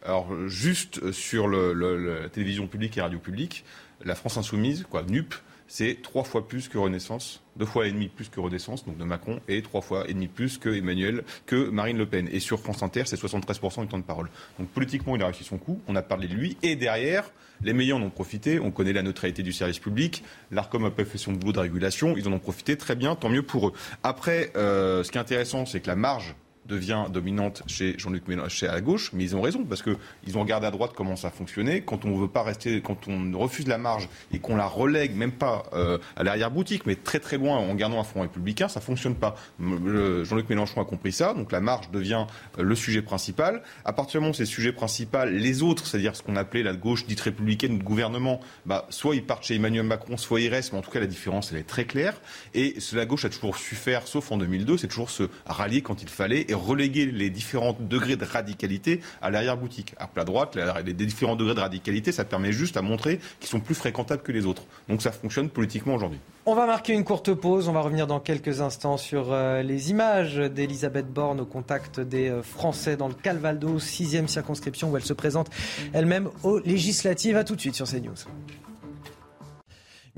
Alors 0.03 0.47
juste 0.47 1.11
sur 1.11 1.47
le, 1.47 1.73
la 1.73 2.30
télévision 2.30 2.65
publique 2.65 2.97
et 2.97 3.01
radio 3.01 3.19
publique, 3.19 3.65
la 4.03 4.15
France 4.15 4.38
insoumise, 4.38 4.88
quoi, 4.89 5.03
NUP, 5.03 5.35
c'est 5.69 6.01
trois 6.01 6.23
fois 6.23 6.47
plus 6.47 6.67
que 6.67 6.77
Renaissance, 6.77 7.41
deux 7.55 7.65
fois 7.65 7.87
et 7.87 7.91
demi 7.91 8.07
plus 8.07 8.27
que 8.27 8.39
Renaissance, 8.39 8.85
donc 8.85 8.97
de 8.97 9.03
Macron, 9.03 9.39
et 9.47 9.61
trois 9.61 9.81
fois 9.81 10.09
et 10.09 10.13
demi 10.13 10.27
plus 10.27 10.57
que 10.57 10.69
Emmanuel, 10.69 11.23
que 11.45 11.69
Marine 11.69 11.97
Le 11.97 12.07
Pen. 12.07 12.27
Et 12.31 12.39
sur 12.39 12.59
France 12.59 12.81
Inter, 12.81 13.03
c'est 13.05 13.21
73% 13.21 13.81
du 13.81 13.87
temps 13.87 13.99
de 13.99 14.03
parole. 14.03 14.29
Donc 14.57 14.67
politiquement, 14.69 15.15
il 15.15 15.21
a 15.21 15.25
réussi 15.25 15.43
son 15.43 15.59
coup, 15.59 15.79
on 15.87 15.95
a 15.95 16.01
parlé 16.01 16.27
de 16.27 16.33
lui, 16.33 16.57
et 16.63 16.75
derrière, 16.75 17.31
les 17.61 17.73
meilleurs 17.73 17.99
en 17.99 18.01
ont 18.01 18.09
profité, 18.09 18.59
on 18.59 18.71
connaît 18.71 18.93
la 18.93 19.03
neutralité 19.03 19.43
du 19.43 19.53
service 19.53 19.79
public, 19.79 20.23
l'ARCOM 20.51 20.85
a 20.85 20.91
pas 20.91 21.05
fait 21.05 21.19
son 21.19 21.33
boulot 21.33 21.53
de 21.53 21.59
régulation, 21.59 22.15
ils 22.17 22.27
en 22.27 22.33
ont 22.33 22.39
profité, 22.39 22.75
très 22.75 22.95
bien, 22.95 23.15
tant 23.15 23.29
mieux 23.29 23.43
pour 23.43 23.67
eux. 23.67 23.73
Après, 24.01 24.51
euh, 24.55 25.03
ce 25.03 25.11
qui 25.11 25.19
est 25.19 25.21
intéressant, 25.21 25.67
c'est 25.67 25.81
que 25.81 25.87
la 25.87 25.95
marge 25.95 26.35
devient 26.69 27.05
dominante 27.11 27.63
chez 27.67 27.95
Jean-Luc 27.97 28.27
Mélenchon, 28.27 28.67
à 28.67 28.73
la 28.73 28.81
gauche, 28.81 29.11
mais 29.13 29.23
ils 29.23 29.35
ont 29.35 29.41
raison 29.41 29.65
parce 29.65 29.81
que 29.81 29.97
ils 30.25 30.37
ont 30.37 30.41
regardé 30.41 30.67
à 30.67 30.71
droite 30.71 30.91
comment 30.95 31.15
ça 31.15 31.29
fonctionnait. 31.29 31.81
Quand 31.81 32.05
on 32.05 32.15
veut 32.15 32.27
pas 32.27 32.43
rester, 32.43 32.81
quand 32.81 33.07
on 33.07 33.37
refuse 33.37 33.67
la 33.67 33.77
marge 33.77 34.07
et 34.31 34.39
qu'on 34.39 34.55
la 34.55 34.67
relègue 34.67 35.15
même 35.15 35.31
pas 35.31 35.63
euh, 35.73 35.97
à 36.15 36.23
l'arrière-boutique, 36.23 36.85
mais 36.85 36.95
très 36.95 37.19
très 37.19 37.37
loin 37.37 37.57
en 37.57 37.75
gardant 37.75 37.99
un 37.99 38.03
front 38.03 38.21
républicain, 38.21 38.67
ça 38.67 38.81
fonctionne 38.81 39.15
pas. 39.15 39.35
Jean-Luc 39.59 40.49
Mélenchon 40.49 40.81
a 40.81 40.85
compris 40.85 41.11
ça, 41.11 41.33
donc 41.33 41.51
la 41.51 41.59
marge 41.59 41.89
devient 41.91 42.25
euh, 42.57 42.63
le 42.63 42.75
sujet 42.75 43.01
principal. 43.01 43.63
À 43.85 43.93
partir 43.93 44.19
du 44.19 44.21
moment 44.21 44.31
où 44.31 44.35
c'est 44.35 44.43
le 44.43 44.47
sujet 44.47 44.71
principal, 44.71 45.33
les 45.33 45.63
autres, 45.63 45.87
c'est-à-dire 45.87 46.15
ce 46.15 46.23
qu'on 46.23 46.35
appelait 46.35 46.63
la 46.63 46.73
gauche 46.73 47.05
dite 47.07 47.21
républicaine 47.21 47.79
de 47.79 47.83
gouvernement, 47.83 48.39
bah, 48.65 48.85
soit 48.89 49.15
ils 49.15 49.23
partent 49.23 49.43
chez 49.43 49.55
Emmanuel 49.55 49.85
Macron, 49.85 50.17
soit 50.17 50.41
ils 50.41 50.49
restent, 50.49 50.73
mais 50.73 50.79
en 50.79 50.81
tout 50.81 50.91
cas 50.91 50.99
la 50.99 51.07
différence 51.07 51.51
elle 51.51 51.57
est 51.57 51.67
très 51.67 51.85
claire. 51.85 52.21
Et 52.53 52.75
la 52.93 53.05
gauche 53.05 53.25
a 53.25 53.29
toujours 53.29 53.57
su 53.57 53.75
faire, 53.75 54.07
sauf 54.07 54.31
en 54.31 54.37
2002, 54.37 54.77
c'est 54.77 54.87
toujours 54.87 55.09
se 55.09 55.23
rallier 55.45 55.81
quand 55.81 56.01
il 56.01 56.09
fallait 56.09 56.45
et 56.47 56.53
reléguer 56.65 57.06
les 57.06 57.30
différents 57.30 57.76
degrés 57.80 58.15
de 58.15 58.26
radicalité 58.26 59.02
à 59.22 59.30
l'arrière-boutique. 59.30 59.95
À 59.98 60.10
la 60.15 60.23
droite, 60.23 60.57
les 60.86 60.94
différents 60.94 61.36
degrés 61.36 61.56
de 61.56 61.60
radicalité, 61.60 62.11
ça 62.11 62.26
permet 62.26 62.52
juste 62.52 62.77
à 62.77 62.81
montrer 62.81 63.19
qu'ils 63.40 63.49
sont 63.49 63.60
plus 63.60 63.76
fréquentables 63.76 64.22
que 64.22 64.31
les 64.31 64.45
autres. 64.45 64.64
Donc 64.88 65.02
ça 65.02 65.11
fonctionne 65.11 65.49
politiquement 65.49 65.95
aujourd'hui. 65.95 66.19
On 66.45 66.56
va 66.56 66.65
marquer 66.65 66.94
une 66.94 67.03
courte 67.03 67.34
pause. 67.34 67.68
On 67.68 67.73
va 67.73 67.81
revenir 67.81 68.07
dans 68.07 68.19
quelques 68.19 68.61
instants 68.61 68.98
sur 68.98 69.31
euh, 69.31 69.61
les 69.61 69.91
images 69.91 70.38
d'Elisabeth 70.38 71.07
Borne 71.11 71.40
au 71.41 71.45
contact 71.45 71.99
des 71.99 72.30
euh, 72.30 72.41
Français 72.41 72.98
dans 72.98 73.07
le 73.07 73.14
Calvaldo, 73.14 73.77
sixième 73.77 74.27
circonscription 74.27 74.90
où 74.90 74.98
elle 74.98 75.03
se 75.03 75.14
présente 75.14 75.49
elle-même 75.94 76.30
aux 76.44 76.60
législatives. 76.60 77.38
A 77.38 77.44
tout 77.44 77.56
de 77.56 77.61
suite 77.61 77.76
sur 77.76 77.86
CNews. 77.86 78.15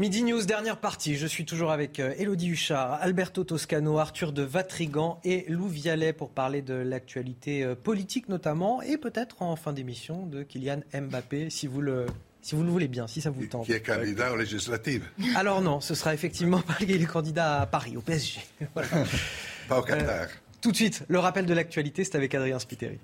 Midi 0.02 0.24
News, 0.24 0.42
dernière 0.46 0.78
partie. 0.78 1.16
Je 1.16 1.28
suis 1.28 1.46
toujours 1.46 1.70
avec 1.70 2.00
Elodie 2.00 2.50
euh, 2.50 2.54
Huchard, 2.54 2.94
Alberto 3.02 3.44
Toscano, 3.44 4.00
Arthur 4.00 4.32
de 4.32 4.42
Vatrigan 4.42 5.20
et 5.24 5.46
Lou 5.48 5.68
Vialet 5.68 6.12
pour 6.12 6.32
parler 6.32 6.64
de 6.64 6.74
l'actualité 6.74 7.64
euh, 7.64 7.76
politique 7.76 8.28
notamment 8.28 8.82
et 8.82 8.98
peut-être 8.98 9.44
en 9.44 9.56
fin 9.56 9.74
d'émission 9.74 10.26
de 10.26 10.42
Kylian 10.42 10.80
Mbappé 10.92 11.52
si 11.52 11.68
vous 11.68 11.82
le 11.82 12.08
si 12.42 12.56
vous 12.56 12.64
le 12.64 12.72
voulez 12.72 12.88
bien, 12.88 13.06
si 13.06 13.22
ça 13.22 13.30
vous 13.30 13.46
tente. 13.46 13.68
Qui 13.68 13.74
est 13.74 13.82
candidat 13.82 14.34
aux 14.34 14.38
législatives. 14.38 15.08
Alors 15.36 15.62
non, 15.62 15.82
ce 15.82 15.94
sera 15.94 16.16
effectivement 16.16 16.62
pas 16.68 16.74
qu'il 16.74 17.00
est 17.00 17.06
candidat 17.06 17.62
à 17.62 17.68
Paris, 17.68 17.96
au 17.96 18.02
PSG. 18.02 18.40
Pas 19.70 19.78
au 19.78 19.84
Qatar. 19.84 20.22
Euh, 20.24 20.26
tout 20.62 20.72
de 20.72 20.78
suite, 20.78 21.04
le 21.10 21.20
rappel 21.20 21.46
de 21.46 21.54
l'actualité, 21.54 22.04
c'est 22.04 22.16
avec 22.16 22.34
Adrien 22.34 22.58
Spiteri. 22.58 22.98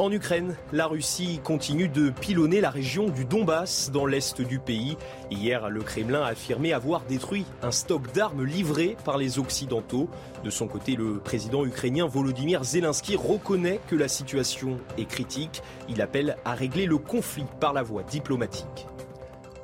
En 0.00 0.10
Ukraine, 0.10 0.56
la 0.72 0.86
Russie 0.86 1.40
continue 1.44 1.86
de 1.86 2.08
pilonner 2.08 2.62
la 2.62 2.70
région 2.70 3.10
du 3.10 3.26
Donbass 3.26 3.90
dans 3.92 4.06
l'est 4.06 4.40
du 4.40 4.58
pays. 4.58 4.96
Hier, 5.30 5.68
le 5.68 5.82
Kremlin 5.82 6.22
a 6.22 6.28
affirmé 6.28 6.72
avoir 6.72 7.02
détruit 7.02 7.44
un 7.62 7.70
stock 7.70 8.10
d'armes 8.14 8.42
livré 8.42 8.96
par 9.04 9.18
les 9.18 9.38
Occidentaux. 9.38 10.08
De 10.42 10.48
son 10.48 10.68
côté, 10.68 10.96
le 10.96 11.18
président 11.18 11.66
ukrainien 11.66 12.06
Volodymyr 12.06 12.64
Zelensky 12.64 13.14
reconnaît 13.14 13.78
que 13.88 13.94
la 13.94 14.08
situation 14.08 14.78
est 14.96 15.04
critique. 15.04 15.62
Il 15.90 16.00
appelle 16.00 16.38
à 16.46 16.54
régler 16.54 16.86
le 16.86 16.96
conflit 16.96 17.44
par 17.60 17.74
la 17.74 17.82
voie 17.82 18.02
diplomatique. 18.02 18.86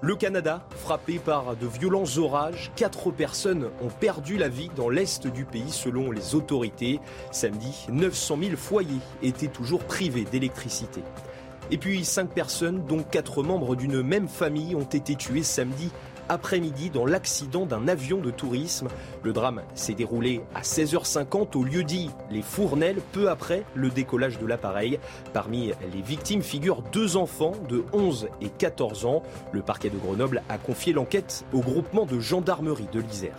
Le 0.03 0.15
Canada, 0.15 0.63
frappé 0.77 1.19
par 1.19 1.57
de 1.57 1.67
violents 1.67 2.19
orages, 2.19 2.71
quatre 2.77 3.11
personnes 3.11 3.71
ont 3.81 3.89
perdu 3.89 4.37
la 4.37 4.49
vie 4.49 4.71
dans 4.77 4.91
l'est 4.91 5.27
du 5.27 5.47
pays 5.47 5.71
selon 5.71 6.11
les 6.11 6.35
autorités. 6.35 7.01
Samedi, 7.31 7.87
900 7.89 8.39
000 8.43 8.57
foyers 8.57 9.01
étaient 9.23 9.47
toujours 9.47 9.85
privés 9.85 10.27
d'électricité. 10.31 11.03
Et 11.71 11.79
puis 11.79 12.05
cinq 12.05 12.29
personnes, 12.29 12.85
dont 12.87 13.03
quatre 13.03 13.43
membres 13.43 13.75
d'une 13.75 14.03
même 14.03 14.29
famille, 14.29 14.75
ont 14.75 14.83
été 14.83 15.17
tuées 15.17 15.43
samedi 15.43 15.91
après-midi 16.29 16.91
dans 16.91 17.07
l'accident 17.07 17.67
d'un 17.67 17.89
avion 17.89 18.21
de 18.21 18.31
tourisme. 18.31 18.89
Le 19.23 19.33
drame 19.33 19.63
s'est 19.75 19.95
déroulé 19.95 20.43
à 20.55 20.63
16h50 20.63 21.57
au 21.57 21.65
lieu 21.65 21.85
dit 21.85 22.11
Les 22.31 22.43
Fournelles, 22.43 23.01
peu 23.13 23.29
après 23.31 23.65
le 23.75 23.91
décollage 23.91 24.39
de 24.39 24.47
l'appareil. 24.47 24.99
Parmi 25.33 25.73
les 25.93 26.03
victimes 26.03 26.43
figurent 26.43 26.83
deux 26.93 27.17
enfants 27.17 27.53
de 27.69 27.85
11 27.93 28.29
et 28.41 28.49
14 28.49 29.07
ans. 29.07 29.23
Le 29.53 29.63
parquet 29.63 29.91
de 29.91 29.99
Grenoble 29.99 30.43
a 30.49 30.59
confié 30.59 30.93
l'enquête 30.93 31.45
au 31.53 31.61
groupement 31.61 32.07
de 32.07 32.19
gendarmerie 32.21 32.89
de 32.93 33.01
l'Isère. 33.01 33.39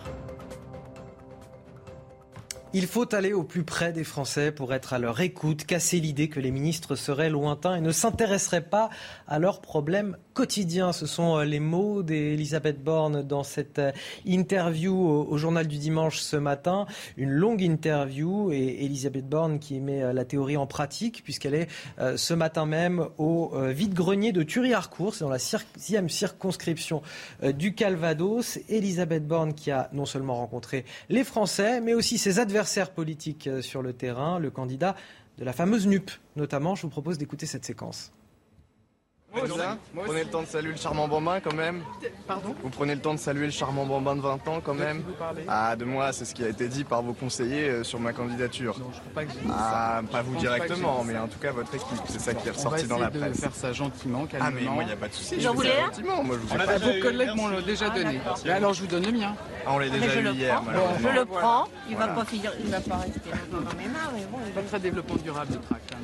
Il 2.73 2.85
faut 2.85 3.15
aller 3.15 3.31
au 3.31 3.43
plus 3.43 3.63
près 3.63 3.93
des 3.93 4.03
Français 4.03 4.51
pour 4.51 4.73
être 4.73 4.93
à 4.93 4.99
leur 4.99 5.21
écoute, 5.21 5.65
casser 5.65 5.99
l'idée 5.99 6.27
que 6.27 6.41
les 6.41 6.51
ministres 6.51 6.95
seraient 6.95 7.29
lointains 7.29 7.75
et 7.75 7.81
ne 7.81 7.91
s'intéresseraient 7.91 8.69
pas 8.69 8.89
à 9.25 9.39
leurs 9.39 9.61
problèmes 9.61 10.17
quotidiens. 10.37 10.93
Ce 10.93 11.05
sont 11.05 11.37
euh, 11.37 11.43
les 11.45 11.59
mots 11.59 12.03
d'Elisabeth 12.03 12.83
Borne 12.83 13.23
dans 13.23 13.43
cette 13.43 13.79
euh, 13.79 13.91
interview 14.25 14.95
au, 14.95 15.37
Journal 15.37 15.67
du 15.67 15.77
Dimanche 15.77 16.19
ce 16.19 16.37
matin. 16.37 16.85
Une 17.17 17.31
longue 17.31 17.61
interview 17.61 18.51
et 18.51 18.85
Elisabeth 18.85 19.27
Borne 19.27 19.59
qui 19.59 19.79
met 19.79 20.03
euh, 20.03 20.13
la 20.13 20.25
théorie 20.25 20.57
en 20.57 20.67
pratique 20.67 21.23
puisqu'elle 21.23 21.55
est 21.55 21.67
ce 22.15 22.33
matin 22.33 22.65
même 22.65 23.07
au 23.17 23.53
vide-grenier 23.69 24.31
de 24.31 24.43
Thury-Harcourt, 24.43 25.15
c'est 25.15 25.23
dans 25.23 25.29
la 25.29 25.39
sixième 25.39 26.09
circonscription 26.09 27.01
du 27.55 27.73
Calvados. 27.73 28.59
Elisabeth 28.69 29.27
Borne 29.27 29.53
qui 29.53 29.71
a 29.71 29.89
non 29.93 30.05
seulement 30.05 30.35
rencontré 30.35 30.85
les 31.09 31.23
Français 31.23 31.81
mais 31.81 31.93
aussi 31.93 32.17
ses 32.17 32.39
adversaires 32.39 32.57
adversaire 32.67 32.89
politique 32.89 33.47
euh, 33.47 33.61
sur 33.61 33.81
le 33.81 33.93
terrain, 33.93 34.39
le 34.39 34.49
candidat 34.49 34.95
de 35.37 35.45
la 35.45 35.53
fameuse 35.53 35.87
NUP. 35.87 36.09
Notamment, 36.35 36.75
je 36.75 36.81
vous 36.81 36.89
propose 36.89 37.17
d'écouter 37.17 37.45
cette 37.45 37.65
séquence. 37.65 38.11
Vous 39.33 40.01
prenez 40.03 40.23
le 40.23 40.29
temps 40.29 40.41
de 40.41 40.47
saluer 40.47 40.71
le 40.71 40.77
charmant 40.77 41.07
bambin 41.07 41.39
quand 41.41 41.53
même 41.53 41.83
Pardon 42.27 42.55
Vous 42.63 42.69
prenez 42.69 42.95
le 42.95 43.01
temps 43.01 43.13
de 43.13 43.19
saluer 43.19 43.45
le 43.45 43.51
charmant 43.51 43.85
bambin 43.85 44.15
de 44.15 44.21
20 44.21 44.47
ans 44.47 44.61
quand 44.63 44.73
même 44.73 45.03
Ah, 45.47 45.75
de 45.75 45.85
moi, 45.85 46.13
c'est 46.13 46.25
ce 46.25 46.33
qui 46.33 46.43
a 46.43 46.49
été 46.49 46.67
dit 46.67 46.83
par 46.83 47.01
vos 47.01 47.13
conseillers 47.13 47.69
euh, 47.69 47.83
sur 47.83 47.99
ma 47.99 48.13
candidature. 48.13 48.79
Non, 48.79 48.87
je 48.93 48.99
crois 48.99 49.13
pas 49.13 49.25
que 49.25 49.31
Ah, 49.51 50.01
pas 50.11 50.21
vous 50.21 50.35
directement, 50.37 51.03
mais 51.03 51.17
en 51.17 51.27
tout 51.27 51.39
cas 51.39 51.51
votre 51.51 51.73
équipe, 51.75 51.87
c'est 52.07 52.21
ça 52.21 52.33
qui 52.33 52.47
est 52.47 52.51
ressorti 52.51 52.87
dans 52.87 52.97
la 52.97 53.09
presse. 53.09 53.21
On 53.21 53.25
va 53.25 53.31
de 53.31 53.37
faire 53.37 53.55
ça 53.55 53.73
gentiment, 53.73 54.25
calmement. 54.25 54.49
Ah, 54.49 54.51
mais 54.55 54.69
moi, 54.69 54.83
il 54.83 54.87
n'y 54.87 54.93
a 54.93 54.97
pas 54.97 55.09
de 55.09 55.13
souci. 55.13 55.39
J'en 55.41 55.53
voulais 55.53 55.77
un 55.77 55.85
gentiment, 55.87 56.23
moi, 56.23 56.37
je 56.41 56.47
vous 56.47 56.61
ah, 56.61 56.77
Vos 56.77 57.01
collègues 57.01 57.35
m'ont 57.35 57.61
déjà 57.61 57.89
donné. 57.89 58.19
alors, 58.49 58.73
je 58.73 58.81
vous 58.81 58.87
donne 58.87 59.05
le 59.05 59.11
mien. 59.11 59.35
Ah, 59.65 59.71
on 59.73 59.79
l'a 59.79 59.89
déjà 59.89 60.21
eu 60.21 60.27
hier, 60.29 60.61
Je 61.01 61.07
le 61.19 61.25
prends, 61.25 61.67
il 61.89 61.95
ne 61.95 61.99
va 61.99 62.07
pas 62.07 62.25
il 62.31 62.71
va 62.71 62.79
pas 62.79 62.97
rester 62.97 63.19
dans 63.51 63.77
mes 63.77 63.87
mains, 63.87 64.11
mais 64.15 64.25
bon. 64.31 64.37
Pas 64.55 64.61
très 64.61 64.79
développement 64.79 65.15
durable 65.15 65.51
de 65.51 65.57
tract, 65.57 65.93
hein. 65.93 65.97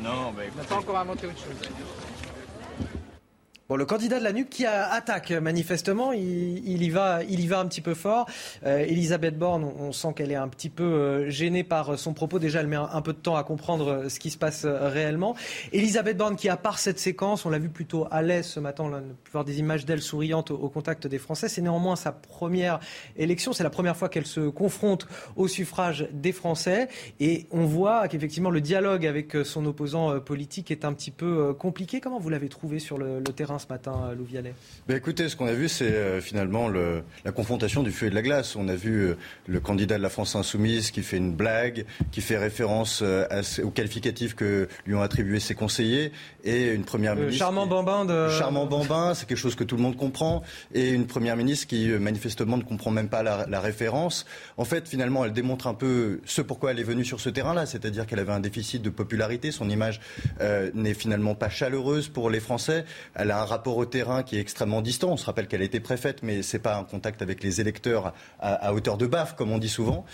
Non, 0.00 0.32
mais... 0.36 0.50
On 0.54 0.58
n'a 0.58 0.64
pas 0.64 0.76
encore 0.76 0.98
inventé 0.98 1.26
autre 1.26 1.38
chose. 1.38 1.70
Bon, 3.68 3.74
le 3.74 3.84
candidat 3.84 4.20
de 4.20 4.22
la 4.22 4.32
NUP 4.32 4.48
qui 4.48 4.64
attaque 4.64 5.32
manifestement, 5.32 6.12
il, 6.12 6.84
y 6.84 6.88
va, 6.88 7.24
il 7.24 7.40
y 7.40 7.48
va 7.48 7.58
un 7.58 7.66
petit 7.66 7.80
peu 7.80 7.94
fort. 7.94 8.26
Euh, 8.64 8.78
Elisabeth 8.78 9.36
Borne, 9.36 9.64
on, 9.64 9.90
sent 9.90 10.12
qu'elle 10.14 10.30
est 10.30 10.36
un 10.36 10.46
petit 10.46 10.68
peu 10.68 10.84
euh, 10.84 11.30
gênée 11.30 11.64
par 11.64 11.98
son 11.98 12.14
propos. 12.14 12.38
Déjà, 12.38 12.60
elle 12.60 12.68
met 12.68 12.76
un, 12.76 13.02
peu 13.02 13.12
de 13.12 13.18
temps 13.18 13.34
à 13.34 13.42
comprendre 13.42 13.88
euh, 13.88 14.08
ce 14.08 14.20
qui 14.20 14.30
se 14.30 14.38
passe 14.38 14.64
réellement. 14.64 15.34
Elisabeth 15.72 16.16
Borne, 16.16 16.36
qui 16.36 16.48
à 16.48 16.56
part 16.56 16.78
cette 16.78 17.00
séquence, 17.00 17.44
on 17.44 17.50
l'a 17.50 17.58
vu 17.58 17.68
plutôt 17.68 18.06
à 18.12 18.22
l'aise 18.22 18.46
ce 18.46 18.60
matin, 18.60 18.84
on 18.84 18.94
a 18.94 19.00
pu 19.00 19.32
voir 19.32 19.44
des 19.44 19.58
images 19.58 19.84
d'elle 19.84 20.00
souriante 20.00 20.52
au, 20.52 20.68
contact 20.68 21.08
des 21.08 21.18
Français. 21.18 21.48
C'est 21.48 21.62
néanmoins 21.62 21.96
sa 21.96 22.12
première 22.12 22.78
élection. 23.16 23.52
C'est 23.52 23.64
la 23.64 23.70
première 23.70 23.96
fois 23.96 24.08
qu'elle 24.08 24.26
se 24.26 24.48
confronte 24.48 25.08
au 25.34 25.48
suffrage 25.48 26.08
des 26.12 26.30
Français. 26.30 26.86
Et 27.18 27.48
on 27.50 27.64
voit 27.64 28.06
qu'effectivement, 28.06 28.50
le 28.50 28.60
dialogue 28.60 29.04
avec 29.04 29.36
son 29.42 29.66
opposant 29.66 30.20
politique 30.20 30.70
est 30.70 30.84
un 30.84 30.92
petit 30.92 31.10
peu 31.10 31.52
compliqué. 31.52 32.00
Comment 32.00 32.20
vous 32.20 32.28
l'avez 32.28 32.48
trouvé 32.48 32.78
sur 32.78 32.96
le 32.96 33.20
terrain? 33.24 33.55
Ce 33.58 33.66
matin, 33.68 34.12
Lou 34.16 34.26
ben 34.88 34.96
Écoutez, 34.96 35.28
ce 35.28 35.36
qu'on 35.36 35.46
a 35.46 35.52
vu, 35.52 35.68
c'est 35.68 35.90
euh, 35.90 36.20
finalement 36.20 36.68
le, 36.68 37.02
la 37.24 37.32
confrontation 37.32 37.82
du 37.82 37.90
feu 37.90 38.06
et 38.06 38.10
de 38.10 38.14
la 38.14 38.22
glace. 38.22 38.56
On 38.56 38.68
a 38.68 38.74
vu 38.74 39.04
euh, 39.04 39.16
le 39.46 39.60
candidat 39.60 39.96
de 39.96 40.02
la 40.02 40.08
France 40.08 40.36
insoumise 40.36 40.90
qui 40.90 41.02
fait 41.02 41.16
une 41.16 41.34
blague, 41.34 41.86
qui 42.12 42.20
fait 42.20 42.36
référence 42.36 43.00
euh, 43.02 43.26
au 43.62 43.70
qualificatif 43.70 44.34
que 44.34 44.68
lui 44.84 44.94
ont 44.94 45.02
attribué 45.02 45.40
ses 45.40 45.54
conseillers, 45.54 46.12
et 46.44 46.72
une 46.72 46.84
première 46.84 47.16
ministre... 47.16 47.38
Charmant 47.38 47.66
bambin 47.66 48.04
de... 48.04 48.28
Charmant 48.30 48.66
bambin, 48.66 49.14
c'est 49.14 49.26
quelque 49.26 49.38
chose 49.38 49.54
que 49.54 49.64
tout 49.64 49.76
le 49.76 49.82
monde 49.82 49.96
comprend, 49.96 50.42
et 50.74 50.90
une 50.90 51.06
première 51.06 51.36
ministre 51.36 51.66
qui 51.66 51.88
manifestement 51.88 52.56
ne 52.56 52.62
comprend 52.62 52.90
même 52.90 53.08
pas 53.08 53.22
la, 53.22 53.46
la 53.48 53.60
référence. 53.60 54.26
En 54.56 54.64
fait, 54.64 54.88
finalement, 54.88 55.24
elle 55.24 55.32
démontre 55.32 55.66
un 55.66 55.74
peu 55.74 56.20
ce 56.24 56.42
pourquoi 56.42 56.72
elle 56.72 56.80
est 56.80 56.84
venue 56.84 57.04
sur 57.04 57.20
ce 57.20 57.30
terrain-là, 57.30 57.66
c'est-à-dire 57.66 58.06
qu'elle 58.06 58.20
avait 58.20 58.32
un 58.32 58.40
déficit 58.40 58.82
de 58.82 58.90
popularité, 58.90 59.50
son 59.50 59.70
image 59.70 60.00
n'est 60.74 60.94
finalement 60.94 61.34
pas 61.34 61.48
chaleureuse 61.48 62.08
pour 62.08 62.30
les 62.30 62.40
Français, 62.40 62.84
elle 63.14 63.30
a 63.30 63.40
un 63.40 63.45
rapport 63.46 63.76
au 63.76 63.86
terrain 63.86 64.22
qui 64.22 64.36
est 64.36 64.40
extrêmement 64.40 64.82
distant. 64.82 65.10
On 65.10 65.16
se 65.16 65.26
rappelle 65.26 65.48
qu'elle 65.48 65.62
était 65.62 65.80
préfète, 65.80 66.22
mais 66.22 66.42
ce 66.42 66.56
n'est 66.56 66.62
pas 66.62 66.76
un 66.76 66.84
contact 66.84 67.22
avec 67.22 67.42
les 67.42 67.60
électeurs 67.60 68.12
à, 68.40 68.74
hauteur 68.74 68.98
de 68.98 69.06
baffe, 69.06 69.34
comme 69.34 69.50
on 69.52 69.58
dit 69.58 69.68
souvent. 69.68 70.04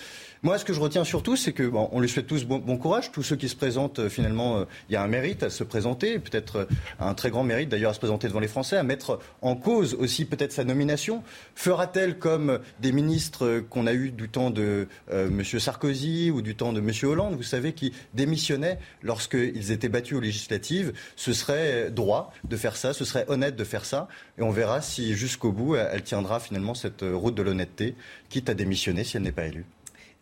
Moi, 0.45 0.59
ce 0.59 0.65
que 0.65 0.73
je 0.73 0.81
retiens 0.81 1.05
surtout, 1.05 1.37
c'est 1.37 1.53
que 1.53 1.63
bon, 1.63 1.89
on 1.93 2.01
lui 2.01 2.09
souhaite 2.09 2.27
tous 2.27 2.45
bon, 2.45 2.77
courage. 2.77 3.13
Tous 3.13 3.23
ceux 3.23 3.37
qui 3.37 3.49
se 3.49 3.55
présentent, 3.55 4.01
euh, 4.01 4.09
finalement, 4.09 4.57
euh, 4.59 4.65
il 4.89 4.95
y 4.95 4.97
a 4.97 5.03
un 5.05 5.07
mérite 5.07 5.45
à 5.45 5.51
se 5.51 5.63
présenter, 5.63 6.19
peut-être 6.19 6.57
euh, 6.57 6.65
un 6.99 7.15
très 7.15 7.31
grand 7.31 7.45
mérite 7.45 7.69
d'ailleurs 7.69 7.93
à 7.93 7.95
se 7.95 8.01
présenter 8.01 8.27
devant 8.27 8.41
les 8.41 8.49
Français, 8.49 8.77
à 8.77 8.83
mettre 8.83 9.21
en 9.41 9.55
cause 9.55 9.95
aussi 9.95 10.25
peut-être 10.25 10.51
sa 10.51 10.65
nomination. 10.65 11.23
Fera-t-elle 11.55 12.19
comme 12.19 12.59
des 12.81 12.91
ministres 12.91 13.63
qu'on 13.71 13.87
a 13.87 13.93
eu 13.93 14.11
du 14.11 14.29
temps 14.29 14.51
de 14.51 14.89
M. 15.13 15.45
Sarkozy 15.45 16.33
ou 16.33 16.43
du 16.43 16.57
temps 16.57 16.73
de 16.73 16.81
M. 16.81 16.91
Hollande, 17.05 17.37
vous 17.37 17.45
savez, 17.45 17.73
qui 17.73 17.93
démissionnaient 18.15 18.81
lorsqu'ils 19.05 19.71
étaient 19.71 19.89
battus 19.89 20.17
aux 20.17 20.21
législatives 20.21 20.93
Ce 21.15 21.33
serait 21.33 21.93
droit 21.93 22.33
de 22.43 22.57
faire 22.57 22.75
ça, 22.75 22.93
ce 22.93 23.05
serait 23.05 23.27
honnête 23.29 23.55
de 23.55 23.65
faire 23.65 23.85
ça, 23.85 24.09
et 24.39 24.43
on 24.43 24.51
verra 24.51 24.83
si 24.83 25.15
jusqu'au 25.15 25.53
bout 25.53 25.77
elle 25.77 26.03
tiendra 26.03 26.41
finalement 26.41 26.75
cette 26.75 27.03
route 27.03 27.37
de 27.37 27.43
l'honnêteté, 27.43 27.95
quitte 28.29 28.51
à 28.51 28.55
démissionner 28.55 29.05
si 29.05 29.17
elle 29.17 29.23
n'est 29.23 29.31
pas 29.31 29.47
élue. 29.47 29.67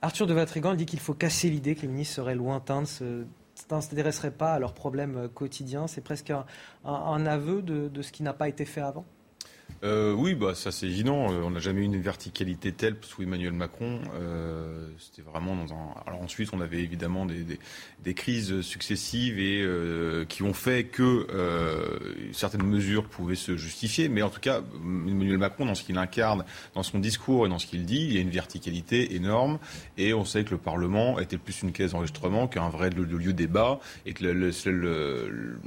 Arthur 0.02 0.26
de 0.26 0.34
Vatrigan 0.34 0.74
dit 0.74 0.86
qu'il 0.86 1.00
faut 1.00 1.14
casser 1.14 1.50
l'idée 1.50 1.74
que 1.74 1.82
les 1.82 1.88
ministres 1.88 2.16
seraient 2.16 2.34
lointains, 2.34 2.84
ne 3.00 3.24
s'intéresseraient 3.54 4.30
pas 4.30 4.54
à 4.54 4.58
leurs 4.58 4.72
problèmes 4.72 5.16
euh, 5.16 5.28
quotidiens. 5.28 5.86
C'est 5.86 6.00
presque 6.00 6.32
un, 6.84 7.26
aveu 7.26 7.62
de 7.62 8.02
ce 8.02 8.10
qui 8.12 8.22
n'a 8.22 8.32
pas 8.32 8.48
été 8.48 8.64
fait 8.64 8.80
avant? 8.80 9.04
Euh, 9.82 10.12
oui, 10.12 10.34
bah, 10.34 10.54
ça 10.54 10.70
c'est 10.70 10.86
évident. 10.86 11.32
Euh, 11.32 11.40
on 11.42 11.50
n'a 11.52 11.60
jamais 11.60 11.80
eu 11.80 11.84
une 11.84 12.00
verticalité 12.00 12.72
telle 12.72 12.96
sous 13.00 13.22
Emmanuel 13.22 13.52
Macron. 13.52 14.00
Euh, 14.14 14.88
C'était 14.98 15.22
vraiment 15.22 15.56
dans 15.56 15.72
un. 15.72 15.94
Alors 16.06 16.20
ensuite, 16.20 16.50
on 16.52 16.60
avait 16.60 16.80
évidemment 16.82 17.24
des, 17.24 17.44
des, 17.44 17.58
des 18.04 18.14
crises 18.14 18.60
successives 18.60 19.38
et 19.38 19.62
euh, 19.62 20.26
qui 20.26 20.42
ont 20.42 20.52
fait 20.52 20.84
que 20.84 21.26
euh, 21.30 21.98
certaines 22.32 22.62
mesures 22.66 23.04
pouvaient 23.04 23.34
se 23.36 23.56
justifier. 23.56 24.10
Mais 24.10 24.20
en 24.20 24.28
tout 24.28 24.40
cas, 24.40 24.60
Emmanuel 24.84 25.38
Macron, 25.38 25.64
dans 25.64 25.74
ce 25.74 25.82
qu'il 25.82 25.96
incarne, 25.96 26.44
dans 26.74 26.82
son 26.82 26.98
discours 26.98 27.46
et 27.46 27.48
dans 27.48 27.58
ce 27.58 27.66
qu'il 27.66 27.86
dit, 27.86 28.04
il 28.04 28.12
y 28.12 28.18
a 28.18 28.20
une 28.20 28.30
verticalité 28.30 29.14
énorme. 29.14 29.58
Et 29.96 30.12
on 30.12 30.26
sait 30.26 30.44
que 30.44 30.50
le 30.50 30.58
Parlement 30.58 31.18
était 31.18 31.38
plus 31.38 31.62
une 31.62 31.72
caisse 31.72 31.92
d'enregistrement 31.92 32.48
qu'un 32.48 32.68
vrai 32.68 32.90
lieu 32.90 33.06
de 33.06 33.32
débat 33.32 33.80
et 34.04 34.12
que 34.12 34.24
le, 34.24 34.32
le, 34.34 35.28
le 35.30 35.60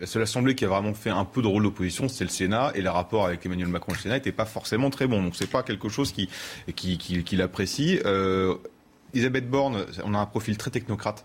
la 0.00 0.06
seule 0.06 0.22
assemblée 0.22 0.54
qui 0.54 0.64
a 0.64 0.68
vraiment 0.68 0.94
fait 0.94 1.10
un 1.10 1.24
peu 1.24 1.42
de 1.42 1.46
rôle 1.46 1.62
d'opposition, 1.62 2.08
c'est 2.08 2.24
le 2.24 2.30
Sénat, 2.30 2.72
et 2.74 2.82
le 2.82 2.90
rapport 2.90 3.26
avec 3.26 3.44
Emmanuel 3.46 3.68
Macron 3.68 3.92
et 3.92 3.96
le 3.96 4.00
Sénat 4.00 4.14
n'était 4.16 4.32
pas 4.32 4.44
forcément 4.44 4.90
très 4.90 5.06
bon. 5.06 5.22
Donc 5.22 5.36
c'est 5.36 5.50
pas 5.50 5.62
quelque 5.62 5.88
chose 5.88 6.12
qui, 6.12 6.28
qui, 6.74 6.98
qui, 6.98 7.36
l'apprécie. 7.36 8.00
Euh, 8.04 8.54
Elisabeth 9.14 9.48
Borne, 9.48 9.84
on 10.04 10.14
a 10.14 10.18
un 10.18 10.26
profil 10.26 10.56
très 10.56 10.70
technocrate. 10.70 11.24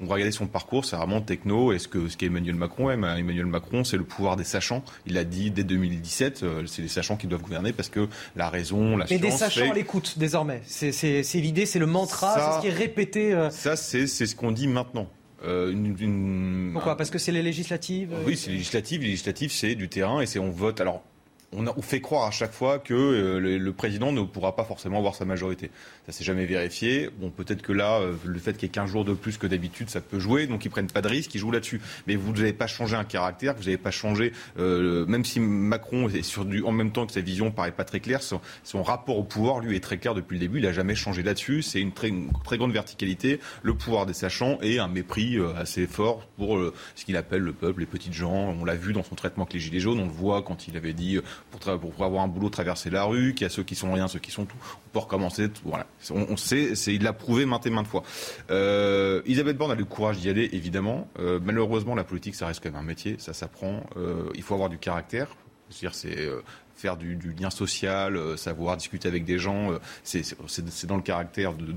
On 0.00 0.06
va 0.06 0.14
regarder 0.14 0.32
son 0.32 0.46
parcours, 0.46 0.84
c'est 0.84 0.96
vraiment 0.96 1.20
techno. 1.20 1.72
Est-ce 1.72 1.86
que 1.86 2.08
ce 2.08 2.16
qu'Emmanuel 2.16 2.56
Macron 2.56 2.90
aime 2.90 3.04
Emmanuel 3.04 3.46
Macron, 3.46 3.84
c'est 3.84 3.96
le 3.96 4.02
pouvoir 4.02 4.36
des 4.36 4.42
sachants. 4.42 4.82
Il 5.06 5.14
l'a 5.14 5.22
dit 5.22 5.52
dès 5.52 5.62
2017, 5.62 6.42
euh, 6.42 6.66
c'est 6.66 6.82
les 6.82 6.88
sachants 6.88 7.16
qui 7.16 7.28
doivent 7.28 7.42
gouverner 7.42 7.72
parce 7.72 7.88
que 7.88 8.08
la 8.34 8.48
raison, 8.48 8.96
la 8.96 9.06
Mais 9.08 9.18
des 9.18 9.30
sachants 9.30 9.70
à 9.70 9.74
l'écoute 9.74 10.18
désormais. 10.18 10.62
C'est 10.66 11.22
l'idée, 11.34 11.66
c'est 11.66 11.78
le 11.78 11.86
mantra, 11.86 12.34
c'est 12.34 12.56
ce 12.56 12.60
qui 12.62 12.68
est 12.68 12.76
répété. 12.78 13.32
Euh. 13.32 13.50
Ça, 13.50 13.76
c'est 13.76 14.06
ce 14.06 14.34
qu'on 14.34 14.50
dit 14.50 14.66
maintenant. 14.66 15.08
Euh, 15.44 15.72
une, 15.72 16.70
Pourquoi? 16.72 16.96
Parce 16.96 17.10
que 17.10 17.18
c'est 17.18 17.32
les 17.32 17.42
législatives 17.42 18.14
Oui, 18.26 18.36
c'est 18.36 18.50
les 18.50 18.56
législatives. 18.56 19.02
Les 19.02 19.08
législatives, 19.08 19.52
c'est 19.52 19.74
du 19.74 19.88
terrain 19.88 20.20
et 20.20 20.26
c'est 20.26 20.38
on 20.38 20.50
vote. 20.50 20.80
Alors, 20.80 21.02
on, 21.52 21.82
fait 21.82 22.00
croire 22.00 22.26
à 22.26 22.30
chaque 22.30 22.52
fois 22.52 22.78
que 22.78 22.94
euh, 22.94 23.58
le, 23.58 23.72
président 23.72 24.12
ne 24.12 24.22
pourra 24.22 24.56
pas 24.56 24.64
forcément 24.64 24.98
avoir 24.98 25.14
sa 25.14 25.24
majorité. 25.24 25.70
Ça 26.06 26.12
s'est 26.12 26.24
jamais 26.24 26.46
vérifié. 26.46 27.10
Bon, 27.20 27.30
peut-être 27.30 27.62
que 27.62 27.72
là, 27.72 28.00
euh, 28.00 28.14
le 28.24 28.38
fait 28.38 28.54
qu'il 28.54 28.62
y 28.62 28.66
ait 28.66 28.72
15 28.72 28.90
jours 28.90 29.04
de 29.04 29.12
plus 29.12 29.36
que 29.36 29.46
d'habitude, 29.46 29.90
ça 29.90 30.00
peut 30.00 30.18
jouer, 30.18 30.46
donc 30.46 30.64
ils 30.64 30.70
prennent 30.70 30.90
pas 30.90 31.02
de 31.02 31.08
risque, 31.08 31.34
ils 31.34 31.38
jouent 31.38 31.50
là-dessus. 31.50 31.80
Mais 32.06 32.16
vous 32.16 32.32
n'avez 32.32 32.52
pas 32.52 32.66
changé 32.66 32.96
un 32.96 33.04
caractère, 33.04 33.54
vous 33.54 33.64
n'avez 33.64 33.76
pas 33.76 33.90
changé, 33.90 34.32
euh, 34.58 35.04
même 35.06 35.24
si 35.24 35.40
Macron 35.40 36.08
est 36.08 36.22
sur 36.22 36.44
du, 36.44 36.62
en 36.62 36.72
même 36.72 36.90
temps 36.90 37.06
que 37.06 37.12
sa 37.12 37.20
vision 37.20 37.50
paraît 37.50 37.72
pas 37.72 37.84
très 37.84 38.00
claire, 38.00 38.20
son, 38.22 38.40
rapport 38.82 39.18
au 39.18 39.22
pouvoir, 39.22 39.60
lui, 39.60 39.76
est 39.76 39.80
très 39.80 39.98
clair 39.98 40.14
depuis 40.14 40.34
le 40.34 40.40
début. 40.40 40.58
Il 40.58 40.66
a 40.66 40.72
jamais 40.72 40.94
changé 40.94 41.22
là-dessus. 41.22 41.62
C'est 41.62 41.80
une 41.80 41.92
très, 41.92 42.12
très 42.44 42.56
grande 42.56 42.72
verticalité, 42.72 43.40
le 43.62 43.74
pouvoir 43.74 44.06
des 44.06 44.14
sachants 44.14 44.58
et 44.62 44.78
un 44.78 44.88
mépris 44.88 45.38
assez 45.56 45.86
fort 45.86 46.26
pour 46.36 46.58
ce 46.94 47.04
qu'il 47.04 47.16
appelle 47.16 47.42
le 47.42 47.52
peuple, 47.52 47.80
les 47.80 47.86
petites 47.86 48.12
gens. 48.12 48.32
On 48.60 48.64
l'a 48.64 48.74
vu 48.74 48.92
dans 48.92 49.04
son 49.04 49.14
traitement 49.14 49.44
avec 49.44 49.54
les 49.54 49.60
gilets 49.60 49.80
jaunes, 49.80 50.00
on 50.00 50.06
le 50.06 50.10
voit 50.10 50.42
quand 50.42 50.66
il 50.66 50.76
avait 50.76 50.92
dit 50.92 51.20
pour, 51.50 51.78
pour 51.78 52.04
avoir 52.04 52.22
un 52.22 52.28
boulot, 52.28 52.48
traverser 52.48 52.90
la 52.90 53.04
rue, 53.04 53.34
qu'il 53.34 53.44
y 53.44 53.46
a 53.46 53.50
ceux 53.50 53.62
qui 53.62 53.74
sont 53.74 53.92
rien, 53.92 54.08
ceux 54.08 54.18
qui 54.18 54.30
sont 54.30 54.44
tout. 54.44 54.56
On 54.86 54.90
peut 54.90 54.98
recommencer. 55.00 55.48
Voilà. 55.64 55.86
On, 56.10 56.36
sait, 56.36 56.72
il 56.72 57.02
l'a 57.02 57.12
prouvé 57.12 57.46
maintes 57.46 57.66
et 57.66 57.70
maintes 57.70 57.86
fois. 57.86 58.02
Euh, 58.50 59.22
Elisabeth 59.26 59.56
Borne 59.56 59.72
a 59.72 59.74
le 59.74 59.84
courage 59.84 60.18
d'y 60.18 60.28
aller, 60.28 60.48
évidemment. 60.52 61.08
Euh, 61.18 61.38
malheureusement, 61.42 61.94
la 61.94 62.04
politique, 62.04 62.34
ça 62.34 62.46
reste 62.46 62.62
quand 62.62 62.70
même 62.70 62.80
un 62.80 62.84
métier. 62.84 63.16
Ça 63.18 63.32
s'apprend. 63.32 63.84
Euh, 63.96 64.24
il 64.34 64.42
faut 64.42 64.54
avoir 64.54 64.68
du 64.68 64.78
caractère. 64.78 65.28
C'est-à-dire, 65.70 65.94
c'est 65.94 66.18
euh, 66.18 66.42
faire 66.76 66.96
du, 66.96 67.16
lien 67.38 67.50
social, 67.50 68.18
savoir 68.36 68.76
discuter 68.76 69.08
avec 69.08 69.24
des 69.24 69.38
gens. 69.38 69.70
c'est, 70.02 70.24
dans 70.86 70.96
le 70.96 71.02
caractère 71.02 71.54
de, 71.54 71.74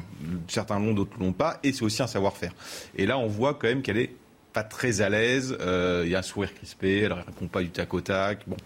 certains 0.47 0.79
l'ont, 0.79 0.93
d'autres 0.93 1.17
l'ont 1.19 1.33
pas. 1.33 1.59
Et 1.63 1.73
c'est 1.73 1.83
aussi 1.83 2.01
un 2.01 2.07
savoir-faire. 2.07 2.53
Et 2.95 3.05
là, 3.05 3.17
on 3.17 3.27
voit 3.27 3.53
quand 3.53 3.67
même 3.67 3.81
qu'elle 3.81 3.97
est 3.97 4.13
pas 4.51 4.63
très 4.63 5.01
à 5.01 5.09
l'aise. 5.09 5.55
Il 5.61 6.09
y 6.09 6.15
a 6.15 6.19
un 6.19 6.23
sourire 6.23 6.53
crispé, 6.53 7.01
elle 7.01 7.13
répond 7.13 7.47
pas 7.47 7.61
du 7.61 7.69
tac 7.69 7.93
au 7.93 8.01
tac. 8.01 8.43
Bon, 8.47 8.57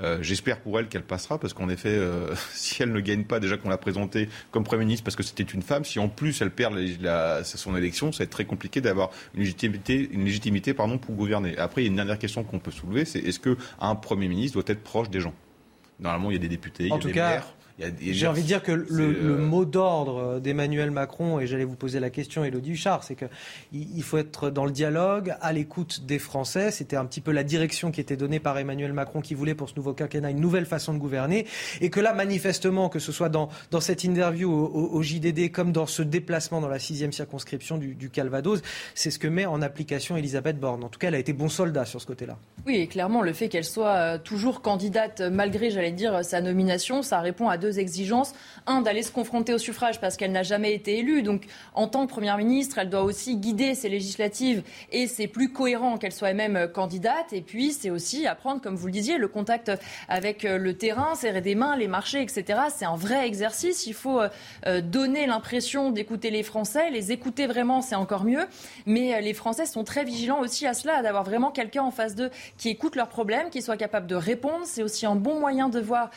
euh, 0.00 0.18
J'espère 0.22 0.60
pour 0.60 0.78
elle 0.78 0.88
qu'elle 0.88 1.02
passera, 1.02 1.38
parce 1.38 1.54
qu'en 1.54 1.68
effet, 1.68 1.90
euh, 1.90 2.34
si 2.52 2.82
elle 2.82 2.92
ne 2.92 3.00
gagne 3.00 3.24
pas, 3.24 3.40
déjà 3.40 3.56
qu'on 3.56 3.68
l'a 3.68 3.78
présentée 3.78 4.28
comme 4.50 4.64
Premier 4.64 4.84
ministre 4.84 5.04
parce 5.04 5.16
que 5.16 5.22
c'était 5.22 5.42
une 5.42 5.62
femme, 5.62 5.84
si 5.84 5.98
en 5.98 6.08
plus 6.08 6.40
elle 6.42 6.50
perd 6.50 6.74
la, 6.74 7.38
la, 7.38 7.44
son 7.44 7.76
élection, 7.76 8.12
ça 8.12 8.18
va 8.18 8.24
être 8.24 8.30
très 8.30 8.44
compliqué 8.44 8.80
d'avoir 8.80 9.10
une 9.34 9.40
légitimité, 9.40 10.08
une 10.12 10.24
légitimité 10.24 10.74
pardon, 10.74 10.98
pour 10.98 11.14
gouverner. 11.14 11.56
Après, 11.58 11.82
il 11.82 11.84
y 11.84 11.88
a 11.88 11.90
une 11.90 11.96
dernière 11.96 12.18
question 12.18 12.44
qu'on 12.44 12.58
peut 12.58 12.70
soulever, 12.70 13.04
c'est 13.04 13.20
est-ce 13.20 13.40
qu'un 13.40 13.94
Premier 13.96 14.28
ministre 14.28 14.60
doit 14.60 14.72
être 14.72 14.82
proche 14.82 15.10
des 15.10 15.20
gens? 15.20 15.34
Normalement, 16.00 16.30
il 16.30 16.34
y 16.34 16.36
a 16.36 16.40
des 16.40 16.48
députés, 16.48 16.84
il 16.84 16.90
y 16.90 16.92
a 16.92 16.98
des 16.98 17.12
maires. 17.12 17.54
J'ai 18.00 18.26
envie 18.26 18.42
de 18.42 18.46
dire 18.46 18.62
que 18.62 18.72
le, 18.72 18.84
le 18.88 19.34
euh, 19.34 19.38
mot 19.38 19.64
d'ordre 19.64 20.40
d'Emmanuel 20.40 20.90
Macron, 20.90 21.40
et 21.40 21.46
j'allais 21.46 21.64
vous 21.64 21.76
poser 21.76 22.00
la 22.00 22.10
question, 22.10 22.44
Elodie 22.44 22.72
Huchard, 22.72 23.02
c'est 23.02 23.16
qu'il 23.16 24.02
faut 24.02 24.18
être 24.18 24.50
dans 24.50 24.64
le 24.64 24.70
dialogue, 24.70 25.34
à 25.40 25.52
l'écoute 25.52 26.04
des 26.04 26.18
Français. 26.18 26.70
C'était 26.70 26.96
un 26.96 27.04
petit 27.04 27.20
peu 27.20 27.32
la 27.32 27.44
direction 27.44 27.90
qui 27.90 28.00
était 28.00 28.16
donnée 28.16 28.40
par 28.40 28.58
Emmanuel 28.58 28.92
Macron 28.92 29.20
qui 29.20 29.34
voulait 29.34 29.54
pour 29.54 29.68
ce 29.68 29.74
nouveau 29.76 29.94
quinquennat 29.94 30.30
une 30.30 30.40
nouvelle 30.40 30.66
façon 30.66 30.92
de 30.92 30.98
gouverner. 30.98 31.46
Et 31.80 31.90
que 31.90 32.00
là, 32.00 32.12
manifestement, 32.12 32.88
que 32.88 32.98
ce 32.98 33.12
soit 33.12 33.28
dans, 33.28 33.48
dans 33.70 33.80
cette 33.80 34.04
interview 34.04 34.50
au, 34.52 34.90
au, 34.92 35.02
JDD 35.02 35.50
comme 35.50 35.72
dans 35.72 35.86
ce 35.86 36.02
déplacement 36.02 36.60
dans 36.60 36.68
la 36.68 36.78
sixième 36.78 37.12
circonscription 37.12 37.78
du, 37.78 37.94
du 37.94 38.10
Calvados, 38.10 38.60
c'est 38.94 39.10
ce 39.10 39.18
que 39.18 39.28
met 39.28 39.46
en 39.46 39.62
application 39.62 40.16
Elisabeth 40.16 40.58
Borne. 40.58 40.84
En 40.84 40.88
tout 40.88 40.98
cas, 40.98 41.08
elle 41.08 41.14
a 41.14 41.18
été 41.18 41.32
bon 41.32 41.48
soldat 41.48 41.84
sur 41.84 42.00
ce 42.00 42.06
côté-là. 42.06 42.38
Oui, 42.66 42.76
et 42.76 42.86
clairement, 42.86 43.22
le 43.22 43.32
fait 43.32 43.48
qu'elle 43.48 43.64
soit 43.64 43.94
euh, 43.94 44.18
toujours 44.18 44.62
candidate, 44.62 45.20
malgré, 45.20 45.70
j'allais 45.70 45.92
dire, 45.92 46.24
sa 46.24 46.40
nomination, 46.40 47.02
ça 47.02 47.20
répond 47.20 47.48
à 47.48 47.58
deux 47.62 47.78
exigences. 47.78 48.34
Un, 48.66 48.82
d'aller 48.82 49.02
se 49.02 49.10
confronter 49.10 49.54
au 49.54 49.58
suffrage 49.58 50.00
parce 50.00 50.16
qu'elle 50.16 50.32
n'a 50.32 50.42
jamais 50.42 50.74
été 50.74 50.98
élue. 50.98 51.22
Donc, 51.22 51.46
en 51.74 51.88
tant 51.88 52.06
que 52.06 52.12
Première 52.12 52.36
ministre, 52.36 52.76
elle 52.76 52.90
doit 52.90 53.04
aussi 53.04 53.36
guider 53.36 53.74
ses 53.74 53.88
législatives 53.88 54.62
et 54.90 55.06
c'est 55.06 55.28
plus 55.28 55.50
cohérent 55.50 55.96
qu'elle 55.96 56.12
soit 56.12 56.30
elle-même 56.30 56.56
euh, 56.56 56.66
candidate. 56.68 57.32
Et 57.32 57.40
puis, 57.40 57.72
c'est 57.72 57.88
aussi 57.88 58.26
apprendre, 58.26 58.60
comme 58.60 58.76
vous 58.76 58.86
le 58.86 58.92
disiez, 58.92 59.16
le 59.16 59.28
contact 59.28 59.72
avec 60.08 60.44
euh, 60.44 60.58
le 60.58 60.76
terrain, 60.76 61.14
serrer 61.14 61.40
des 61.40 61.54
mains, 61.54 61.74
les 61.76 61.88
marchés, 61.88 62.20
etc. 62.20 62.60
C'est 62.74 62.84
un 62.84 62.96
vrai 62.96 63.26
exercice. 63.26 63.86
Il 63.86 63.94
faut 63.94 64.20
euh, 64.20 64.80
donner 64.82 65.26
l'impression 65.26 65.90
d'écouter 65.90 66.30
les 66.30 66.42
Français. 66.42 66.90
Les 66.90 67.12
écouter 67.12 67.46
vraiment, 67.46 67.80
c'est 67.80 67.94
encore 67.94 68.24
mieux. 68.24 68.46
Mais 68.84 69.22
les 69.22 69.32
Français 69.32 69.64
sont 69.64 69.84
très 69.84 70.04
vigilants 70.04 70.40
aussi 70.40 70.66
à 70.66 70.74
cela, 70.74 71.02
d'avoir 71.02 71.24
vraiment 71.24 71.50
quelqu'un 71.50 71.82
en 71.82 71.90
face 71.90 72.14
d'eux 72.14 72.30
qui 72.58 72.68
écoute 72.68 72.94
leurs 72.94 73.08
problèmes, 73.08 73.48
qui 73.48 73.62
soit 73.62 73.78
capable 73.78 74.06
de 74.06 74.16
répondre. 74.16 74.64
C'est 74.64 74.82
aussi 74.82 75.06
un 75.06 75.16
bon 75.16 75.40
moyen 75.40 75.68
de 75.68 75.80
voir 75.80 76.10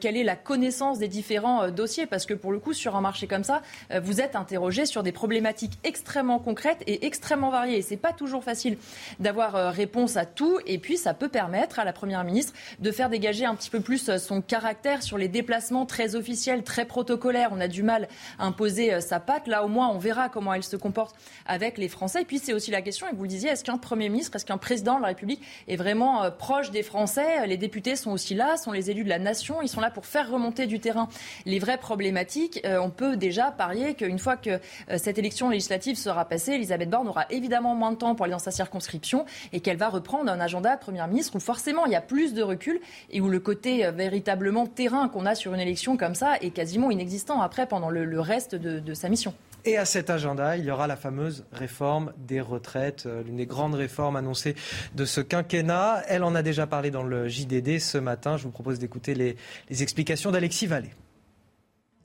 quelle 0.00 0.16
est 0.16 0.24
la 0.24 0.36
connaissance 0.36 0.91
des 0.98 1.08
différents 1.08 1.64
euh, 1.64 1.70
dossiers, 1.70 2.06
parce 2.06 2.26
que 2.26 2.34
pour 2.34 2.52
le 2.52 2.58
coup, 2.58 2.72
sur 2.72 2.96
un 2.96 3.00
marché 3.00 3.26
comme 3.26 3.44
ça, 3.44 3.62
euh, 3.90 4.00
vous 4.00 4.20
êtes 4.20 4.36
interrogé 4.36 4.86
sur 4.86 5.02
des 5.02 5.12
problématiques 5.12 5.78
extrêmement 5.84 6.38
concrètes 6.38 6.82
et 6.86 7.06
extrêmement 7.06 7.50
variées. 7.50 7.78
Et 7.78 7.82
c'est 7.82 7.96
pas 7.96 8.12
toujours 8.12 8.44
facile 8.44 8.76
d'avoir 9.20 9.56
euh, 9.56 9.70
réponse 9.70 10.16
à 10.16 10.26
tout. 10.26 10.58
Et 10.66 10.78
puis, 10.78 10.96
ça 10.96 11.14
peut 11.14 11.28
permettre 11.28 11.78
à 11.78 11.84
la 11.84 11.92
Première 11.92 12.24
ministre 12.24 12.52
de 12.78 12.90
faire 12.90 13.08
dégager 13.10 13.44
un 13.44 13.54
petit 13.54 13.70
peu 13.70 13.80
plus 13.80 14.16
son 14.18 14.40
caractère 14.40 15.02
sur 15.02 15.18
les 15.18 15.28
déplacements 15.28 15.86
très 15.86 16.14
officiels, 16.16 16.62
très 16.62 16.84
protocolaires. 16.84 17.50
On 17.52 17.60
a 17.60 17.68
du 17.68 17.82
mal 17.82 18.08
à 18.38 18.46
imposer 18.46 19.00
sa 19.00 19.20
patte. 19.20 19.46
Là, 19.46 19.64
au 19.64 19.68
moins, 19.68 19.88
on 19.88 19.98
verra 19.98 20.28
comment 20.28 20.54
elle 20.54 20.62
se 20.62 20.76
comporte 20.76 21.16
avec 21.46 21.78
les 21.78 21.88
Français. 21.88 22.22
Et 22.22 22.24
puis, 22.24 22.38
c'est 22.38 22.52
aussi 22.52 22.70
la 22.70 22.82
question, 22.82 23.06
et 23.08 23.14
vous 23.14 23.22
le 23.22 23.28
disiez, 23.28 23.50
est-ce 23.50 23.64
qu'un 23.64 23.78
Premier 23.78 24.08
ministre, 24.08 24.36
est-ce 24.36 24.44
qu'un 24.44 24.58
président 24.58 24.96
de 24.96 25.02
la 25.02 25.08
République 25.08 25.42
est 25.68 25.76
vraiment 25.76 26.30
proche 26.30 26.70
des 26.70 26.82
Français? 26.82 27.46
Les 27.46 27.56
députés 27.56 27.96
sont 27.96 28.10
aussi 28.10 28.34
là, 28.34 28.56
sont 28.56 28.72
les 28.72 28.90
élus 28.90 29.04
de 29.04 29.08
la 29.08 29.18
nation. 29.18 29.62
Ils 29.62 29.68
sont 29.68 29.80
là 29.80 29.90
pour 29.90 30.06
faire 30.06 30.30
remonter 30.30 30.66
du 30.66 30.80
terrain 30.82 31.08
les 31.46 31.58
vraies 31.58 31.78
problématiques, 31.78 32.60
euh, 32.64 32.78
on 32.78 32.90
peut 32.90 33.16
déjà 33.16 33.50
parier 33.50 33.94
qu'une 33.94 34.18
fois 34.18 34.36
que 34.36 34.50
euh, 34.50 34.58
cette 34.96 35.18
élection 35.18 35.48
législative 35.48 35.96
sera 35.96 36.24
passée, 36.24 36.52
Elisabeth 36.52 36.90
Borne 36.90 37.08
aura 37.08 37.26
évidemment 37.30 37.74
moins 37.74 37.92
de 37.92 37.96
temps 37.96 38.14
pour 38.14 38.24
aller 38.24 38.32
dans 38.32 38.38
sa 38.38 38.50
circonscription 38.50 39.24
et 39.52 39.60
qu'elle 39.60 39.76
va 39.76 39.88
reprendre 39.88 40.30
un 40.30 40.40
agenda 40.40 40.76
de 40.76 40.80
Première 40.80 41.08
ministre 41.08 41.36
où 41.36 41.40
forcément 41.40 41.86
il 41.86 41.92
y 41.92 41.96
a 41.96 42.00
plus 42.00 42.34
de 42.34 42.42
recul 42.42 42.80
et 43.10 43.20
où 43.20 43.28
le 43.28 43.40
côté 43.40 43.84
euh, 43.84 43.90
véritablement 43.90 44.66
terrain 44.66 45.08
qu'on 45.08 45.26
a 45.26 45.34
sur 45.34 45.54
une 45.54 45.60
élection 45.60 45.96
comme 45.96 46.14
ça 46.14 46.36
est 46.40 46.50
quasiment 46.50 46.90
inexistant 46.90 47.40
après 47.40 47.66
pendant 47.66 47.90
le, 47.90 48.20
reste 48.20 48.54
de 48.54 48.94
sa 48.94 49.08
mission. 49.08 49.34
Et 49.64 49.76
à 49.76 49.84
cet 49.84 50.10
agenda, 50.10 50.56
il 50.56 50.64
y 50.64 50.70
aura 50.72 50.88
la 50.88 50.96
fameuse 50.96 51.44
réforme 51.52 52.12
des 52.16 52.40
retraites, 52.40 53.06
euh, 53.06 53.22
l'une 53.22 53.36
des 53.36 53.46
grandes 53.46 53.74
réformes 53.74 54.16
annoncées 54.16 54.56
de 54.96 55.04
ce 55.04 55.20
quinquennat. 55.20 56.02
Elle 56.08 56.24
en 56.24 56.34
a 56.34 56.42
déjà 56.42 56.66
parlé 56.66 56.90
dans 56.90 57.04
le 57.04 57.28
JDD 57.28 57.78
ce 57.78 57.98
matin. 57.98 58.36
Je 58.36 58.44
vous 58.44 58.50
propose 58.50 58.80
d'écouter 58.80 59.14
les, 59.14 59.36
les 59.70 59.82
explications 59.84 60.32
d'Alexis 60.32 60.66
Vallée. 60.66 60.90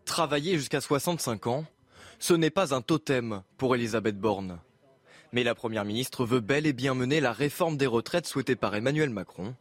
Travailler 0.06 0.58
jusqu'à 0.58 0.82
65 0.82 1.48
ans, 1.48 1.66
ce 2.20 2.36
n'est 2.36 2.52
pas 2.52 2.76
un 2.76 2.82
totem 2.82 3.42
pour 3.58 3.76
Elisabeth 3.76 4.20
Borne. 4.20 4.60
Mais 5.34 5.44
la 5.44 5.56
Première 5.56 5.84
ministre 5.84 6.26
veut 6.26 6.40
bel 6.40 6.68
et 6.68 6.74
bien 6.74 6.94
mener 6.94 7.20
la 7.20 7.34
réforme 7.34 7.76
des 7.76 7.88
retraites 7.88 8.28
souhaitée 8.28 8.56
par 8.56 8.76
Emmanuel 8.76 9.10
Macron. 9.10 9.56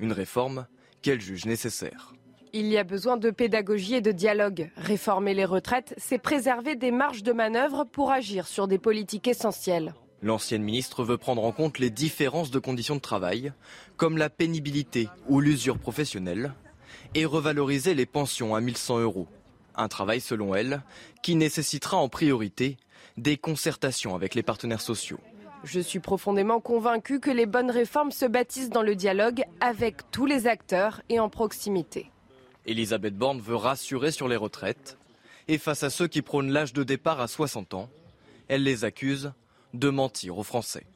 Une 0.00 0.12
réforme 0.12 0.66
qu'elle 1.00 1.20
juge 1.20 1.46
nécessaire. 1.46 2.12
Il 2.54 2.66
y 2.66 2.76
a 2.76 2.84
besoin 2.84 3.16
de 3.16 3.30
pédagogie 3.30 3.94
et 3.94 4.00
de 4.02 4.12
dialogue. 4.12 4.70
Réformer 4.76 5.32
les 5.32 5.46
retraites, 5.46 5.94
c'est 5.96 6.18
préserver 6.18 6.76
des 6.76 6.90
marges 6.90 7.22
de 7.22 7.32
manœuvre 7.32 7.84
pour 7.84 8.10
agir 8.10 8.46
sur 8.46 8.68
des 8.68 8.76
politiques 8.76 9.26
essentielles. 9.26 9.94
L'ancienne 10.20 10.62
ministre 10.62 11.02
veut 11.02 11.16
prendre 11.16 11.44
en 11.44 11.52
compte 11.52 11.78
les 11.78 11.88
différences 11.88 12.50
de 12.50 12.58
conditions 12.58 12.96
de 12.96 13.00
travail, 13.00 13.54
comme 13.96 14.18
la 14.18 14.28
pénibilité 14.28 15.08
ou 15.28 15.40
l'usure 15.40 15.78
professionnelle, 15.78 16.52
et 17.14 17.24
revaloriser 17.24 17.94
les 17.94 18.04
pensions 18.04 18.54
à 18.54 18.60
1100 18.60 19.00
euros. 19.00 19.28
Un 19.74 19.88
travail, 19.88 20.20
selon 20.20 20.54
elle, 20.54 20.82
qui 21.22 21.36
nécessitera 21.36 21.96
en 21.96 22.10
priorité 22.10 22.76
des 23.16 23.38
concertations 23.38 24.14
avec 24.14 24.34
les 24.34 24.42
partenaires 24.42 24.82
sociaux. 24.82 25.20
Je 25.64 25.80
suis 25.80 26.00
profondément 26.00 26.60
convaincu 26.60 27.18
que 27.18 27.30
les 27.30 27.46
bonnes 27.46 27.70
réformes 27.70 28.10
se 28.10 28.26
bâtissent 28.26 28.68
dans 28.68 28.82
le 28.82 28.94
dialogue 28.94 29.44
avec 29.60 30.10
tous 30.10 30.26
les 30.26 30.46
acteurs 30.46 31.00
et 31.08 31.18
en 31.18 31.30
proximité. 31.30 32.11
Elisabeth 32.66 33.16
Borne 33.16 33.40
veut 33.40 33.56
rassurer 33.56 34.10
sur 34.10 34.28
les 34.28 34.36
retraites. 34.36 34.98
Et 35.48 35.58
face 35.58 35.82
à 35.82 35.90
ceux 35.90 36.06
qui 36.06 36.22
prônent 36.22 36.50
l'âge 36.50 36.72
de 36.72 36.84
départ 36.84 37.20
à 37.20 37.28
60 37.28 37.74
ans, 37.74 37.90
elle 38.48 38.62
les 38.62 38.84
accuse 38.84 39.32
de 39.74 39.88
mentir 39.88 40.38
aux 40.38 40.42
Français. 40.42 40.86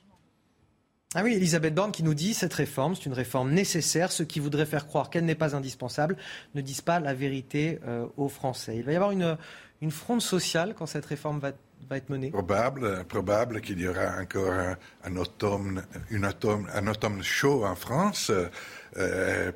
Ah 1.15 1.23
oui, 1.23 1.33
Elisabeth 1.35 1.75
Borne 1.75 1.93
qui 1.93 2.03
nous 2.03 2.15
dit 2.15 2.35
cette 2.35 2.53
réforme, 2.53 2.95
c'est 2.95 3.07
une 3.07 3.13
réforme 3.13 3.53
nécessaire. 3.53 4.13
Ceux 4.13 4.25
qui 4.25 4.39
voudraient 4.39 4.67
faire 4.67 4.87
croire 4.87 5.09
qu'elle 5.09 5.25
n'est 5.25 5.35
pas 5.35 5.57
indispensable 5.57 6.17
ne 6.55 6.61
disent 6.61 6.83
pas 6.83 7.01
la 7.01 7.15
vérité 7.15 7.79
euh, 7.87 8.07
aux 8.17 8.29
Français. 8.29 8.77
Il 8.77 8.83
va 8.83 8.93
y 8.93 8.97
avoir 8.97 9.13
une, 9.13 9.39
une 9.81 9.91
fronde 9.91 10.21
sociale 10.21 10.75
quand 10.77 10.87
cette 10.87 11.07
réforme 11.07 11.39
va, 11.39 11.53
va 11.89 11.97
être 11.97 12.11
menée 12.11 12.31
Probable, 12.31 13.05
probable 13.05 13.61
qu'il 13.61 13.81
y 13.81 13.89
aura 13.89 14.21
encore 14.21 14.77
un, 15.05 15.17
automne, 15.17 15.85
une 16.11 16.27
automne, 16.27 16.67
un 16.75 16.87
automne 16.87 17.23
chaud 17.23 17.65
en 17.65 17.77
France. 17.77 18.31
Euh, 18.97 19.53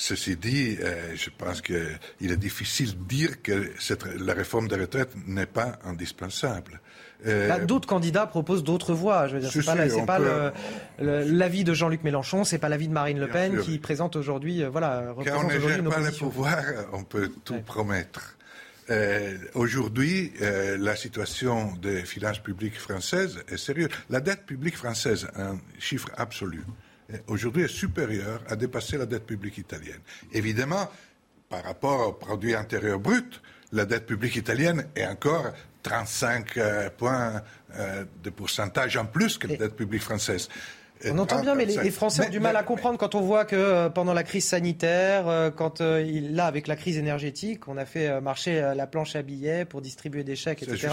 Ceci 0.00 0.34
dit, 0.34 0.78
euh, 0.80 1.14
je 1.14 1.28
pense 1.28 1.60
qu'il 1.60 1.98
est 2.22 2.36
difficile 2.38 2.96
de 2.96 3.04
dire 3.04 3.42
que 3.42 3.70
cette, 3.78 4.06
la 4.18 4.32
réforme 4.32 4.66
des 4.66 4.76
retraites 4.76 5.12
n'est 5.26 5.44
pas 5.44 5.78
indispensable. 5.84 6.80
Euh, 7.26 7.48
bah, 7.48 7.58
d'autres 7.58 7.86
candidats 7.86 8.26
proposent 8.26 8.64
d'autres 8.64 8.94
voies. 8.94 9.28
Je 9.28 9.34
veux 9.34 9.40
dire, 9.40 9.50
c'est 9.52 10.06
pas, 10.06 10.52
l'avis 10.98 11.64
de 11.64 11.74
Jean-Luc 11.74 12.02
Mélenchon, 12.02 12.44
c'est 12.44 12.56
pas 12.56 12.70
l'avis 12.70 12.88
de 12.88 12.94
Marine 12.94 13.20
Le 13.20 13.28
Pen 13.28 13.60
qui 13.60 13.78
présente 13.78 14.16
aujourd'hui, 14.16 14.62
euh, 14.62 14.70
voilà, 14.70 15.12
Quand 15.16 15.44
on 15.44 15.48
n'est 15.48 15.82
pas 15.82 16.00
le 16.00 16.18
pouvoir, 16.18 16.62
on 16.94 17.04
peut 17.04 17.30
tout 17.44 17.60
promettre. 17.60 18.38
Euh, 18.88 19.36
Aujourd'hui, 19.54 20.32
euh, 20.40 20.78
la 20.78 20.96
situation 20.96 21.74
des 21.76 22.06
finances 22.06 22.38
publiques 22.38 22.78
françaises 22.78 23.38
est 23.48 23.58
sérieuse. 23.58 23.90
La 24.08 24.20
dette 24.20 24.46
publique 24.46 24.76
française, 24.76 25.28
un 25.36 25.58
chiffre 25.78 26.08
absolu, 26.16 26.64
aujourd'hui 27.28 27.64
est 27.64 27.68
supérieure 27.68 28.42
à 28.48 28.56
dépasser 28.56 28.98
la 28.98 29.06
dette 29.06 29.26
publique 29.26 29.58
italienne. 29.58 30.00
Évidemment, 30.32 30.90
par 31.48 31.64
rapport 31.64 32.08
au 32.08 32.12
produit 32.12 32.54
intérieur 32.54 32.98
brut, 32.98 33.40
la 33.72 33.84
dette 33.84 34.06
publique 34.06 34.36
italienne 34.36 34.86
est 34.94 35.06
encore 35.06 35.52
35 35.82 36.56
euh, 36.56 36.90
points 36.90 37.42
euh, 37.74 38.04
de 38.22 38.30
pourcentage 38.30 38.96
en 38.96 39.06
plus 39.06 39.38
que 39.38 39.46
la 39.46 39.56
dette 39.56 39.76
publique 39.76 40.02
française. 40.02 40.48
On 41.06 41.18
entend 41.18 41.40
bien, 41.40 41.54
mais 41.54 41.64
les, 41.64 41.90
Français 41.90 42.26
ont 42.26 42.30
du 42.30 42.40
mal 42.40 42.56
à 42.56 42.62
comprendre 42.62 42.98
quand 42.98 43.14
on 43.14 43.20
voit 43.20 43.44
que 43.44 43.56
euh, 43.56 43.88
pendant 43.88 44.12
la 44.12 44.22
crise 44.22 44.44
sanitaire, 44.44 45.28
euh, 45.28 45.50
quand 45.50 45.80
euh, 45.80 46.04
là, 46.30 46.46
avec 46.46 46.66
la 46.66 46.76
crise 46.76 46.98
énergétique, 46.98 47.68
on 47.68 47.76
a 47.76 47.84
fait 47.84 48.20
marcher 48.20 48.72
la 48.74 48.86
planche 48.86 49.16
à 49.16 49.22
billets 49.22 49.64
pour 49.64 49.80
distribuer 49.80 50.24
des 50.24 50.36
chèques, 50.36 50.62
etc. 50.62 50.88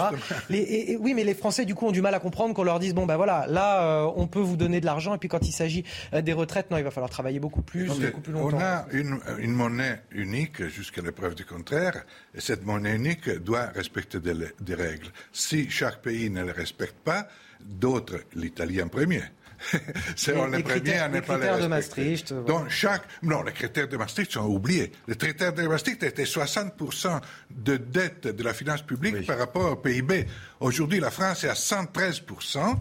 Les, 0.50 0.96
oui, 1.00 1.14
mais 1.14 1.24
les 1.24 1.34
Français, 1.34 1.64
du 1.64 1.74
coup, 1.74 1.86
ont 1.86 1.92
du 1.92 2.02
mal 2.02 2.14
à 2.14 2.20
comprendre 2.20 2.54
qu'on 2.54 2.62
leur 2.62 2.78
dise 2.78 2.94
bon, 2.94 3.06
ben 3.06 3.16
voilà, 3.16 3.46
là, 3.48 4.06
on 4.16 4.26
peut 4.26 4.40
vous 4.40 4.56
donner 4.56 4.80
de 4.80 4.86
l'argent, 4.86 5.14
et 5.14 5.18
puis 5.18 5.28
quand 5.28 5.46
il 5.46 5.52
s'agit 5.52 5.84
des 6.12 6.32
retraites, 6.32 6.70
non, 6.70 6.78
il 6.78 6.84
va 6.84 6.90
falloir 6.90 7.10
travailler 7.10 7.40
beaucoup 7.40 7.62
plus, 7.62 7.86
beaucoup 7.86 8.20
plus 8.20 8.32
longtemps. 8.32 8.56
On 8.56 8.60
a 8.60 8.86
une, 8.92 9.18
une 9.38 9.52
monnaie 9.52 10.02
unique 10.12 10.66
jusqu'à 10.68 11.02
l'épreuve 11.02 11.34
du 11.34 11.44
contraire, 11.44 12.04
et 12.34 12.40
cette 12.40 12.64
monnaie 12.64 12.96
unique 12.96 13.28
doit 13.28 13.66
respecter 13.74 14.20
des, 14.20 14.34
des 14.60 14.74
règles. 14.74 15.08
Si 15.32 15.68
chaque 15.70 16.02
pays 16.02 16.30
ne 16.30 16.44
les 16.44 16.52
respecte 16.52 16.96
pas, 17.04 17.28
d'autres, 17.60 18.20
l'Italien 18.34 18.88
premier, 18.88 19.22
c'est 20.16 20.36
on 20.36 20.46
les, 20.46 20.62
critères, 20.62 21.08
les 21.10 21.20
critères 21.20 21.58
de 21.58 21.66
Maastricht. 21.66 22.32
Donc 22.32 22.68
chaque, 22.68 23.02
non, 23.22 23.42
les 23.42 23.52
critères 23.52 23.88
de 23.88 23.96
Maastricht 23.96 24.32
sont 24.32 24.46
oubliés. 24.46 24.92
Les 25.06 25.16
critères 25.16 25.52
de 25.52 25.66
Maastricht 25.66 26.02
étaient 26.02 26.24
60% 26.24 27.20
de 27.50 27.76
dette 27.76 28.28
de 28.28 28.42
la 28.42 28.54
finance 28.54 28.82
publique 28.82 29.26
par 29.26 29.38
rapport 29.38 29.72
au 29.72 29.76
PIB. 29.76 30.26
Aujourd'hui, 30.60 31.00
la 31.00 31.10
France 31.10 31.44
est 31.44 31.48
à 31.48 31.54
113%. 31.54 32.76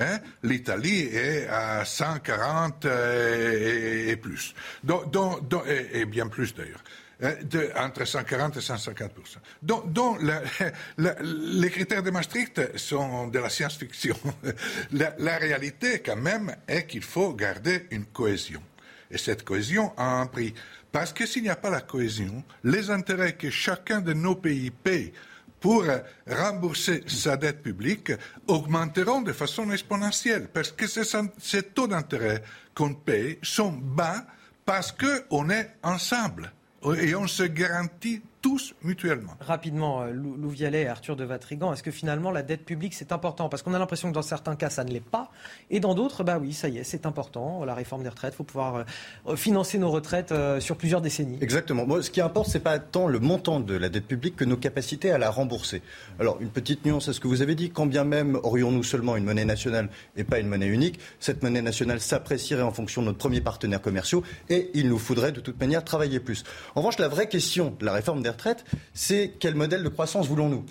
Hein? 0.00 0.18
L'Italie 0.42 1.02
est 1.12 1.46
à 1.48 1.84
140 1.84 2.86
et, 2.86 4.10
et 4.10 4.16
plus, 4.16 4.54
et, 5.92 6.04
bien 6.06 6.28
plus 6.28 6.54
d'ailleurs. 6.54 6.82
Hein, 7.22 7.34
entre 7.76 8.04
140 8.04 8.56
et 8.56 8.60
150 8.60 9.12
Donc, 9.62 9.92
donc 9.92 10.18
les 10.98 11.70
critères 11.70 12.02
de 12.02 12.10
Maastricht 12.10 12.76
sont 12.76 13.28
de 13.28 13.38
la 13.38 13.48
science-fiction. 13.48 14.16
La, 14.92 15.14
la, 15.18 15.38
réalité, 15.38 16.00
quand 16.00 16.16
même, 16.16 16.54
est 16.66 16.86
qu'il 16.86 17.02
faut 17.02 17.32
garder 17.32 17.86
une 17.90 18.06
cohésion. 18.06 18.62
Et 19.10 19.18
cette 19.18 19.44
cohésion 19.44 19.92
a 19.96 20.20
un 20.20 20.26
prix. 20.26 20.52
Parce 20.90 21.12
que 21.12 21.24
s'il 21.24 21.44
n'y 21.44 21.48
a 21.48 21.56
pas 21.56 21.70
la 21.70 21.80
cohésion, 21.80 22.42
les 22.64 22.90
intérêts 22.90 23.34
que 23.34 23.50
chacun 23.50 24.00
de 24.00 24.12
nos 24.12 24.34
pays 24.34 24.70
paye 24.70 25.12
pour 25.60 25.84
rembourser 26.26 27.04
sa 27.06 27.36
dette 27.36 27.62
publique 27.62 28.12
augmenteront 28.48 29.22
de 29.22 29.32
façon 29.32 29.70
exponentielle 29.70 30.48
parce 30.48 30.72
que 30.72 30.86
ces, 30.88 31.62
taux 31.62 31.86
d'intérêt 31.86 32.42
qu'on 32.74 32.94
paye 32.94 33.38
sont 33.42 33.70
bas 33.70 34.26
parce 34.66 34.92
qu'on 34.92 35.50
est 35.50 35.76
ensemble 35.84 36.52
et 36.90 37.14
on 37.14 37.26
se 37.26 37.44
garantit 37.44 38.22
tous 38.42 38.74
mutuellement. 38.82 39.32
Rapidement, 39.40 40.02
euh, 40.02 40.10
Lou 40.10 40.48
Vialet 40.50 40.82
et 40.82 40.88
Arthur 40.88 41.14
de 41.14 41.24
Vatrigan, 41.24 41.72
est-ce 41.72 41.82
que 41.82 41.92
finalement 41.92 42.32
la 42.32 42.42
dette 42.42 42.64
publique 42.64 42.92
c'est 42.92 43.12
important? 43.12 43.48
Parce 43.48 43.62
qu'on 43.62 43.72
a 43.72 43.78
l'impression 43.78 44.08
que 44.08 44.14
dans 44.14 44.22
certains 44.22 44.56
cas 44.56 44.68
ça 44.68 44.82
ne 44.82 44.90
l'est 44.90 45.00
pas, 45.00 45.30
et 45.70 45.78
dans 45.78 45.94
d'autres, 45.94 46.24
bah 46.24 46.38
oui, 46.40 46.52
ça 46.52 46.68
y 46.68 46.78
est, 46.78 46.84
c'est 46.84 47.06
important. 47.06 47.64
La 47.64 47.74
réforme 47.74 48.02
des 48.02 48.08
retraites, 48.08 48.34
il 48.34 48.36
faut 48.36 48.44
pouvoir 48.44 48.84
euh, 49.28 49.36
financer 49.36 49.78
nos 49.78 49.90
retraites 49.90 50.32
euh, 50.32 50.58
sur 50.58 50.76
plusieurs 50.76 51.00
décennies. 51.00 51.38
Exactement. 51.40 51.86
Moi, 51.86 52.02
ce 52.02 52.10
qui 52.10 52.20
importe, 52.20 52.50
c'est 52.50 52.60
pas 52.60 52.78
tant 52.80 53.06
le 53.06 53.20
montant 53.20 53.60
de 53.60 53.76
la 53.76 53.88
dette 53.88 54.06
publique 54.06 54.34
que 54.34 54.44
nos 54.44 54.56
capacités 54.56 55.12
à 55.12 55.18
la 55.18 55.30
rembourser. 55.30 55.82
Alors, 56.18 56.38
une 56.40 56.50
petite 56.50 56.84
nuance 56.84 57.08
à 57.08 57.12
ce 57.12 57.20
que 57.20 57.28
vous 57.28 57.42
avez 57.42 57.54
dit. 57.54 57.70
Quand 57.70 57.86
bien 57.86 58.04
même 58.04 58.40
aurions-nous 58.42 58.82
seulement 58.82 59.16
une 59.16 59.24
monnaie 59.24 59.44
nationale 59.44 59.88
et 60.16 60.24
pas 60.24 60.40
une 60.40 60.48
monnaie 60.48 60.66
unique, 60.66 60.98
cette 61.20 61.44
monnaie 61.44 61.62
nationale 61.62 62.00
s'apprécierait 62.00 62.62
en 62.62 62.72
fonction 62.72 63.02
de 63.02 63.06
notre 63.06 63.18
premier 63.18 63.40
partenaire 63.40 63.80
commerciaux 63.80 64.24
et 64.50 64.70
il 64.74 64.88
nous 64.88 64.98
faudrait 64.98 65.32
de 65.32 65.40
toute 65.40 65.60
manière 65.60 65.84
travailler 65.84 66.18
plus. 66.18 66.42
En 66.74 66.80
revanche, 66.80 66.98
la 66.98 67.08
vraie 67.08 67.28
question 67.28 67.76
de 67.78 67.84
la 67.84 67.92
réforme 67.92 68.22
des 68.22 68.31
c'est 68.94 69.32
quel 69.38 69.54
modèle 69.54 69.82
de 69.82 69.88
croissance 69.88 70.26
voulons-nous? 70.26 70.64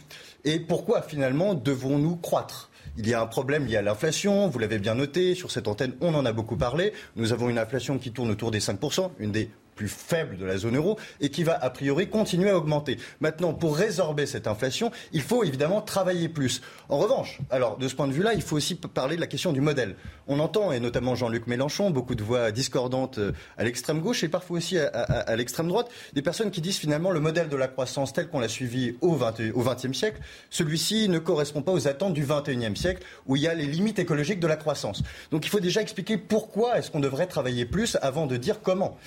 Et 0.44 0.60
pourquoi 0.60 1.02
finalement 1.02 1.54
devons-nous 1.54 2.16
croître? 2.16 2.70
Il 2.98 3.08
y 3.08 3.14
a 3.14 3.22
un 3.22 3.26
problème 3.26 3.66
lié 3.66 3.78
à 3.78 3.82
l'inflation, 3.82 4.48
vous 4.48 4.60
l'avez 4.60 4.78
bien 4.78 4.96
noté, 4.96 5.34
sur 5.34 5.50
cette 5.50 5.68
antenne 5.68 5.94
on 6.02 6.14
en 6.14 6.26
a 6.26 6.34
beaucoup 6.34 6.58
parlé. 6.58 6.92
Nous 7.16 7.32
avons 7.32 7.50
une 7.50 7.58
inflation 7.58 7.98
qui 7.98 8.12
tourne 8.12 8.32
autour 8.32 8.52
des 8.52 8.60
5%, 8.60 9.12
une 9.20 9.32
des 9.32 9.50
plus 9.82 9.88
faible 9.88 10.38
de 10.38 10.46
la 10.46 10.58
zone 10.58 10.76
euro 10.76 11.00
et 11.22 11.30
qui 11.30 11.44
va 11.44 11.58
a 11.60 11.72
priori 11.72 12.08
continuer 12.08 12.52
à 12.52 12.56
augmenter. 12.56 13.00
Maintenant, 13.20 13.52
pour 13.52 13.76
résorber 13.76 14.28
cette 14.28 14.46
inflation, 14.46 14.92
il 15.12 15.24
faut 15.24 15.44
évidemment 15.44 15.82
travailler 15.82 16.30
plus. 16.30 16.62
En 16.88 17.00
revanche, 17.00 17.40
alors 17.50 17.78
de 17.78 17.88
ce 17.88 17.96
point 17.96 18.08
de 18.08 18.14
vue-là, 18.14 18.36
il 18.36 18.44
faut 18.44 18.56
aussi 18.56 18.76
parler 18.76 19.16
de 19.16 19.22
la 19.22 19.26
question 19.26 19.54
du 19.54 19.60
modèle. 19.60 19.96
On 20.28 20.40
entend, 20.40 20.72
et 20.72 20.80
notamment 20.80 21.16
Jean-Luc 21.16 21.48
Mélenchon, 21.48 21.90
beaucoup 21.90 22.14
de 22.14 22.22
voix 22.22 22.52
discordantes 22.52 23.18
euh, 23.18 23.32
à 23.58 23.64
l'extrême 23.64 24.02
gauche 24.02 24.24
et 24.24 24.30
parfois 24.30 24.58
aussi 24.58 24.78
à, 24.78 25.36
l'extrême 25.36 25.68
droite, 25.68 25.90
des 26.14 26.22
personnes 26.22 26.52
qui 26.52 26.62
disent 26.62 26.78
finalement 26.78 27.10
le 27.10 27.20
modèle 27.20 27.50
de 27.50 27.56
la 27.56 27.68
croissance 27.68 28.14
tel 28.14 28.28
qu'on 28.28 28.40
l'a 28.40 28.50
suivi 28.50 28.98
au 29.02 29.18
XXe 29.18 29.98
siècle, 29.98 30.22
celui-ci 30.52 31.10
ne 31.10 31.18
correspond 31.18 31.64
pas 31.64 31.72
aux 31.72 31.88
attentes 31.88 32.14
du 32.14 32.24
XXIe 32.24 32.76
siècle 32.76 33.04
où 33.26 33.36
il 33.36 33.42
y 33.42 33.48
a 33.48 33.56
les 33.56 33.66
limites 33.66 33.98
écologiques 33.98 34.40
de 34.40 34.48
la 34.48 34.58
croissance. 34.58 35.02
Donc 35.32 35.44
il 35.48 35.50
faut 35.50 35.60
déjà 35.60 35.82
expliquer 35.82 36.18
pourquoi 36.18 36.78
est-ce 36.78 36.92
qu'on 36.92 37.00
devrait 37.00 37.26
travailler 37.26 37.66
plus 37.66 37.98
avant 38.04 38.28
de 38.28 38.38
dire 38.38 38.62
comment. 38.62 39.00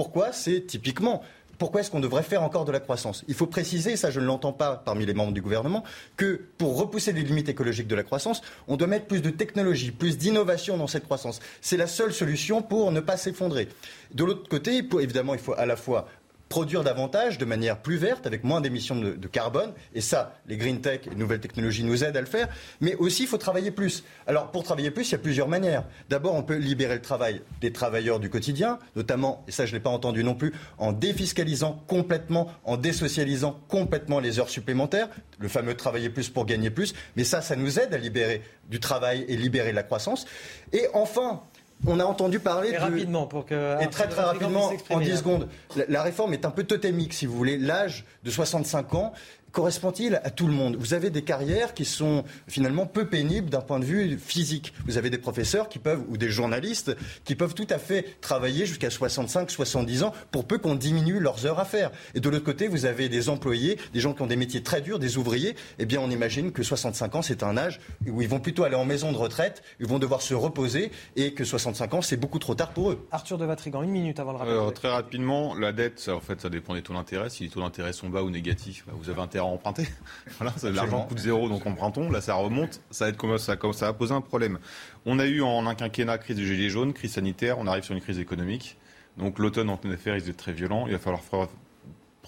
Pourquoi, 0.00 0.32
c'est 0.32 0.62
typiquement 0.62 1.22
pourquoi 1.58 1.82
est-ce 1.82 1.90
qu'on 1.90 2.00
devrait 2.00 2.22
faire 2.22 2.42
encore 2.42 2.64
de 2.64 2.72
la 2.72 2.80
croissance? 2.80 3.22
Il 3.28 3.34
faut 3.34 3.46
préciser, 3.46 3.98
ça 3.98 4.10
je 4.10 4.18
ne 4.18 4.24
l'entends 4.24 4.54
pas 4.54 4.76
parmi 4.76 5.04
les 5.04 5.12
membres 5.12 5.32
du 5.32 5.42
gouvernement, 5.42 5.84
que 6.16 6.40
pour 6.56 6.78
repousser 6.78 7.12
les 7.12 7.20
limites 7.20 7.50
écologiques 7.50 7.86
de 7.86 7.94
la 7.94 8.02
croissance, 8.02 8.40
on 8.66 8.78
doit 8.78 8.86
mettre 8.86 9.04
plus 9.04 9.20
de 9.20 9.28
technologie, 9.28 9.90
plus 9.90 10.16
d'innovation 10.16 10.78
dans 10.78 10.86
cette 10.86 11.04
croissance. 11.04 11.40
C'est 11.60 11.76
la 11.76 11.86
seule 11.86 12.14
solution 12.14 12.62
pour 12.62 12.92
ne 12.92 13.00
pas 13.00 13.18
s'effondrer. 13.18 13.68
De 14.14 14.24
l'autre 14.24 14.48
côté, 14.48 14.82
évidemment, 15.00 15.34
il 15.34 15.40
faut 15.40 15.52
à 15.52 15.66
la 15.66 15.76
fois 15.76 16.08
produire 16.50 16.82
davantage 16.82 17.38
de 17.38 17.44
manière 17.44 17.78
plus 17.78 17.96
verte, 17.96 18.26
avec 18.26 18.42
moins 18.42 18.60
d'émissions 18.60 18.96
de, 18.96 19.28
carbone. 19.28 19.72
Et 19.94 20.00
ça, 20.00 20.34
les 20.48 20.56
green 20.56 20.80
tech, 20.80 21.02
les 21.08 21.14
nouvelles 21.14 21.40
technologies 21.40 21.84
nous 21.84 22.02
aident 22.02 22.16
à 22.16 22.20
le 22.20 22.26
faire. 22.26 22.48
Mais 22.80 22.96
aussi, 22.96 23.22
il 23.22 23.28
faut 23.28 23.38
travailler 23.38 23.70
plus. 23.70 24.02
Alors, 24.26 24.50
pour 24.50 24.64
travailler 24.64 24.90
plus, 24.90 25.08
il 25.08 25.12
y 25.12 25.14
a 25.14 25.18
plusieurs 25.18 25.46
manières. 25.46 25.84
D'abord, 26.08 26.34
on 26.34 26.42
peut 26.42 26.56
libérer 26.56 26.96
le 26.96 27.02
travail 27.02 27.40
des 27.60 27.72
travailleurs 27.72 28.18
du 28.18 28.28
quotidien, 28.30 28.80
notamment, 28.96 29.44
et 29.46 29.52
ça, 29.52 29.64
je 29.64 29.70
ne 29.70 29.76
l'ai 29.76 29.82
pas 29.82 29.90
entendu 29.90 30.24
non 30.24 30.34
plus, 30.34 30.52
en 30.78 30.92
défiscalisant 30.92 31.84
complètement, 31.86 32.50
en 32.64 32.76
désocialisant 32.76 33.60
complètement 33.68 34.18
les 34.18 34.40
heures 34.40 34.50
supplémentaires, 34.50 35.08
le 35.38 35.48
fameux 35.48 35.74
travailler 35.74 36.10
plus 36.10 36.30
pour 36.30 36.46
gagner 36.46 36.70
plus. 36.70 36.94
Mais 37.14 37.22
ça, 37.22 37.42
ça 37.42 37.54
nous 37.54 37.78
aide 37.78 37.94
à 37.94 37.98
libérer 37.98 38.42
du 38.68 38.80
travail 38.80 39.24
et 39.28 39.36
libérer 39.36 39.72
la 39.72 39.84
croissance. 39.84 40.26
Et 40.72 40.88
enfin, 40.94 41.42
on 41.86 42.00
a 42.00 42.04
entendu 42.04 42.40
parler. 42.40 42.70
Et 42.70 42.76
rapidement, 42.78 43.26
pour 43.26 43.46
que. 43.46 43.82
Et 43.82 43.88
très 43.88 44.08
très 44.08 44.22
rapidement, 44.22 44.70
en 44.90 45.00
10 45.00 45.16
secondes. 45.16 45.48
La, 45.76 45.84
la, 45.88 46.02
réforme 46.02 46.32
est 46.32 46.44
un 46.44 46.50
peu 46.50 46.64
totémique, 46.64 47.12
si 47.12 47.26
vous 47.26 47.36
voulez. 47.36 47.58
L'âge 47.58 48.04
de 48.24 48.30
65 48.30 48.94
ans 48.94 49.12
correspond-il 49.52 50.20
à 50.22 50.30
tout 50.30 50.46
le 50.46 50.52
monde? 50.52 50.76
Vous 50.76 50.94
avez 50.94 51.10
des 51.10 51.22
carrières 51.22 51.74
qui 51.74 51.84
sont 51.84 52.24
finalement 52.48 52.86
peu 52.86 53.06
pénibles 53.06 53.50
d'un 53.50 53.60
point 53.60 53.78
de 53.78 53.84
vue 53.84 54.18
physique. 54.18 54.72
Vous 54.86 54.98
avez 54.98 55.10
des 55.10 55.18
professeurs 55.18 55.68
qui 55.68 55.78
peuvent, 55.78 56.02
ou 56.08 56.16
des 56.16 56.28
journalistes, 56.28 56.96
qui 57.24 57.34
peuvent 57.34 57.54
tout 57.54 57.66
à 57.70 57.78
fait 57.78 58.20
travailler 58.20 58.66
jusqu'à 58.66 58.90
65, 58.90 59.50
70 59.50 60.02
ans 60.02 60.12
pour 60.30 60.46
peu 60.46 60.58
qu'on 60.58 60.74
diminue 60.74 61.20
leurs 61.20 61.46
heures 61.46 61.58
à 61.58 61.64
faire. 61.64 61.90
Et 62.14 62.20
de 62.20 62.28
l'autre 62.28 62.44
côté, 62.44 62.68
vous 62.68 62.84
avez 62.84 63.08
des 63.08 63.28
employés, 63.28 63.78
des 63.92 64.00
gens 64.00 64.14
qui 64.14 64.22
ont 64.22 64.26
des 64.26 64.36
métiers 64.36 64.62
très 64.62 64.80
durs, 64.80 64.98
des 64.98 65.18
ouvriers. 65.18 65.56
Eh 65.78 65.86
bien, 65.86 66.00
on 66.00 66.10
imagine 66.10 66.52
que 66.52 66.62
65 66.62 67.14
ans, 67.16 67.22
c'est 67.22 67.42
un 67.42 67.56
âge 67.56 67.80
où 68.06 68.22
ils 68.22 68.28
vont 68.28 68.40
plutôt 68.40 68.64
aller 68.64 68.76
en 68.76 68.84
maison 68.84 69.12
de 69.12 69.16
retraite, 69.16 69.62
ils 69.80 69.86
vont 69.86 69.98
devoir 69.98 70.22
se 70.22 70.34
reposer 70.34 70.90
et 71.16 71.34
que 71.34 71.44
65 71.44 71.94
ans, 71.94 72.02
c'est 72.02 72.16
beaucoup 72.16 72.38
trop 72.38 72.54
tard 72.54 72.70
pour 72.70 72.90
eux. 72.90 73.06
Arthur 73.10 73.38
de 73.38 73.44
Vatrigan, 73.44 73.82
une 73.82 73.90
minute 73.90 74.20
avant 74.20 74.32
le 74.32 74.38
rappel. 74.38 74.52
Alors, 74.52 74.72
très 74.72 74.90
rapidement, 74.90 75.54
la 75.54 75.72
dette, 75.72 75.98
ça, 75.98 76.14
en 76.14 76.20
fait, 76.20 76.40
ça 76.40 76.48
dépend 76.48 76.74
des 76.74 76.82
taux 76.82 76.94
d'intérêt. 76.94 77.30
Si 77.30 77.44
les 77.44 77.48
taux 77.48 77.60
d'intérêt 77.60 77.92
sont 77.92 78.08
bas 78.08 78.22
ou 78.22 78.30
négatifs, 78.30 78.84
bah, 78.86 78.92
vous 78.96 79.10
avez 79.10 79.20
intérêt 79.20 79.39
à 79.40 79.44
emprunter. 79.44 79.88
voilà, 80.38 80.54
l'argent 80.62 81.06
coûte 81.06 81.18
zéro, 81.18 81.48
donc 81.48 81.66
empruntons. 81.66 82.10
Là, 82.10 82.20
ça 82.20 82.34
remonte. 82.34 82.80
Ça 82.90 83.06
va, 83.06 83.10
être, 83.10 83.38
ça, 83.38 83.56
ça 83.72 83.86
va 83.86 83.92
poser 83.92 84.14
un 84.14 84.20
problème. 84.20 84.58
On 85.06 85.18
a 85.18 85.26
eu 85.26 85.42
en 85.42 85.66
un 85.66 85.74
quinquennat 85.74 86.18
crise 86.18 86.36
de 86.36 86.44
gilets 86.44 86.70
jaunes, 86.70 86.92
crise 86.92 87.12
sanitaire. 87.12 87.58
On 87.58 87.66
arrive 87.66 87.84
sur 87.84 87.94
une 87.94 88.00
crise 88.00 88.18
économique. 88.18 88.76
Donc 89.16 89.38
l'automne 89.38 89.70
en 89.70 89.78
affaire 89.92 90.14
risque 90.14 90.26
d'être 90.26 90.36
très 90.36 90.52
violent. 90.52 90.84
Il 90.86 90.92
va 90.92 90.98
falloir 90.98 91.22
faire 91.22 91.48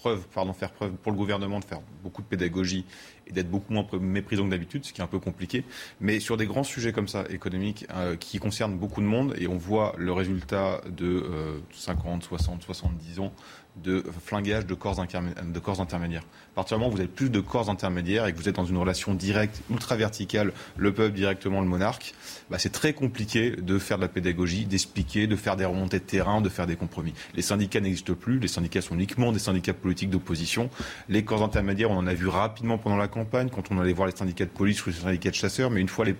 preuve, 0.03 0.27
pardon, 0.33 0.51
faire 0.51 0.71
preuve 0.71 0.91
pour 0.91 1.13
le 1.13 1.17
gouvernement 1.17 1.59
de 1.59 1.65
faire 1.65 1.79
beaucoup 2.03 2.21
de 2.21 2.27
pédagogie 2.27 2.85
et 3.25 3.31
d'être 3.31 3.49
beaucoup 3.49 3.71
moins 3.71 3.87
méprisant 4.01 4.43
que 4.43 4.49
d'habitude, 4.49 4.83
ce 4.83 4.91
qui 4.91 4.99
est 4.99 5.03
un 5.03 5.07
peu 5.07 5.19
compliqué. 5.19 5.63
Mais 6.01 6.19
sur 6.19 6.35
des 6.35 6.45
grands 6.45 6.65
sujets 6.65 6.91
comme 6.91 7.07
ça, 7.07 7.23
économiques, 7.29 7.85
euh, 7.95 8.17
qui 8.17 8.37
concernent 8.37 8.77
beaucoup 8.77 8.99
de 8.99 9.05
monde, 9.05 9.33
et 9.37 9.47
on 9.47 9.57
voit 9.57 9.95
le 9.97 10.11
résultat 10.11 10.81
de 10.89 11.25
50, 11.71 12.23
60, 12.23 12.63
70 12.63 13.19
ans 13.19 13.31
de 13.77 14.03
flingage 14.23 14.65
de 14.65 14.73
corps, 14.73 14.95
de 14.95 15.59
corps 15.59 15.79
intermédiaires. 15.79 16.25
À 16.53 16.57
partir 16.57 16.77
du 16.77 16.81
moment 16.81 16.93
où 16.93 16.95
vous 16.95 17.01
avez 17.01 17.09
plus 17.09 17.31
de 17.31 17.39
corps 17.39 17.69
intermédiaires 17.69 18.27
et 18.27 18.33
que 18.33 18.37
vous 18.37 18.47
êtes 18.47 18.55
dans 18.55 18.65
une 18.65 18.77
relation 18.77 19.15
directe, 19.15 19.61
ultra 19.71 19.95
verticale, 19.95 20.53
le 20.77 20.93
peuple 20.93 21.15
directement 21.15 21.61
le 21.61 21.67
monarque, 21.67 22.13
bah 22.51 22.59
c'est 22.59 22.71
très 22.71 22.93
compliqué 22.93 23.51
de 23.51 23.79
faire 23.79 23.97
de 23.97 24.03
la 24.03 24.07
pédagogie, 24.07 24.65
d'expliquer, 24.65 25.25
de 25.25 25.35
faire 25.35 25.55
des 25.55 25.65
remontées 25.65 25.97
de 25.97 26.03
terrain, 26.03 26.41
de 26.41 26.49
faire 26.49 26.67
des 26.67 26.75
compromis. 26.75 27.13
Les 27.33 27.41
syndicats 27.41 27.79
n'existent 27.79 28.13
plus, 28.13 28.37
les 28.37 28.47
syndicats 28.47 28.81
sont 28.81 28.93
uniquement 28.93 29.31
des 29.31 29.39
syndicats 29.39 29.73
politiques 29.73 30.11
d'opposition. 30.11 30.69
Les 31.09 31.25
corps 31.25 31.41
intermédiaires, 31.41 31.89
on 31.89 31.97
en 31.97 32.05
a 32.05 32.13
vu 32.13 32.27
rapidement 32.27 32.77
pendant 32.77 32.97
la 32.97 33.07
campagne, 33.07 33.49
quand 33.49 33.71
on 33.71 33.79
allait 33.79 33.93
voir 33.93 34.07
les 34.07 34.15
syndicats 34.15 34.45
de 34.45 34.51
police 34.51 34.85
ou 34.85 34.89
les 34.89 34.95
syndicats 34.95 35.31
de 35.31 35.35
chasseurs, 35.35 35.71
mais 35.71 35.81
une 35.81 35.89
fois 35.89 36.05
les, 36.05 36.15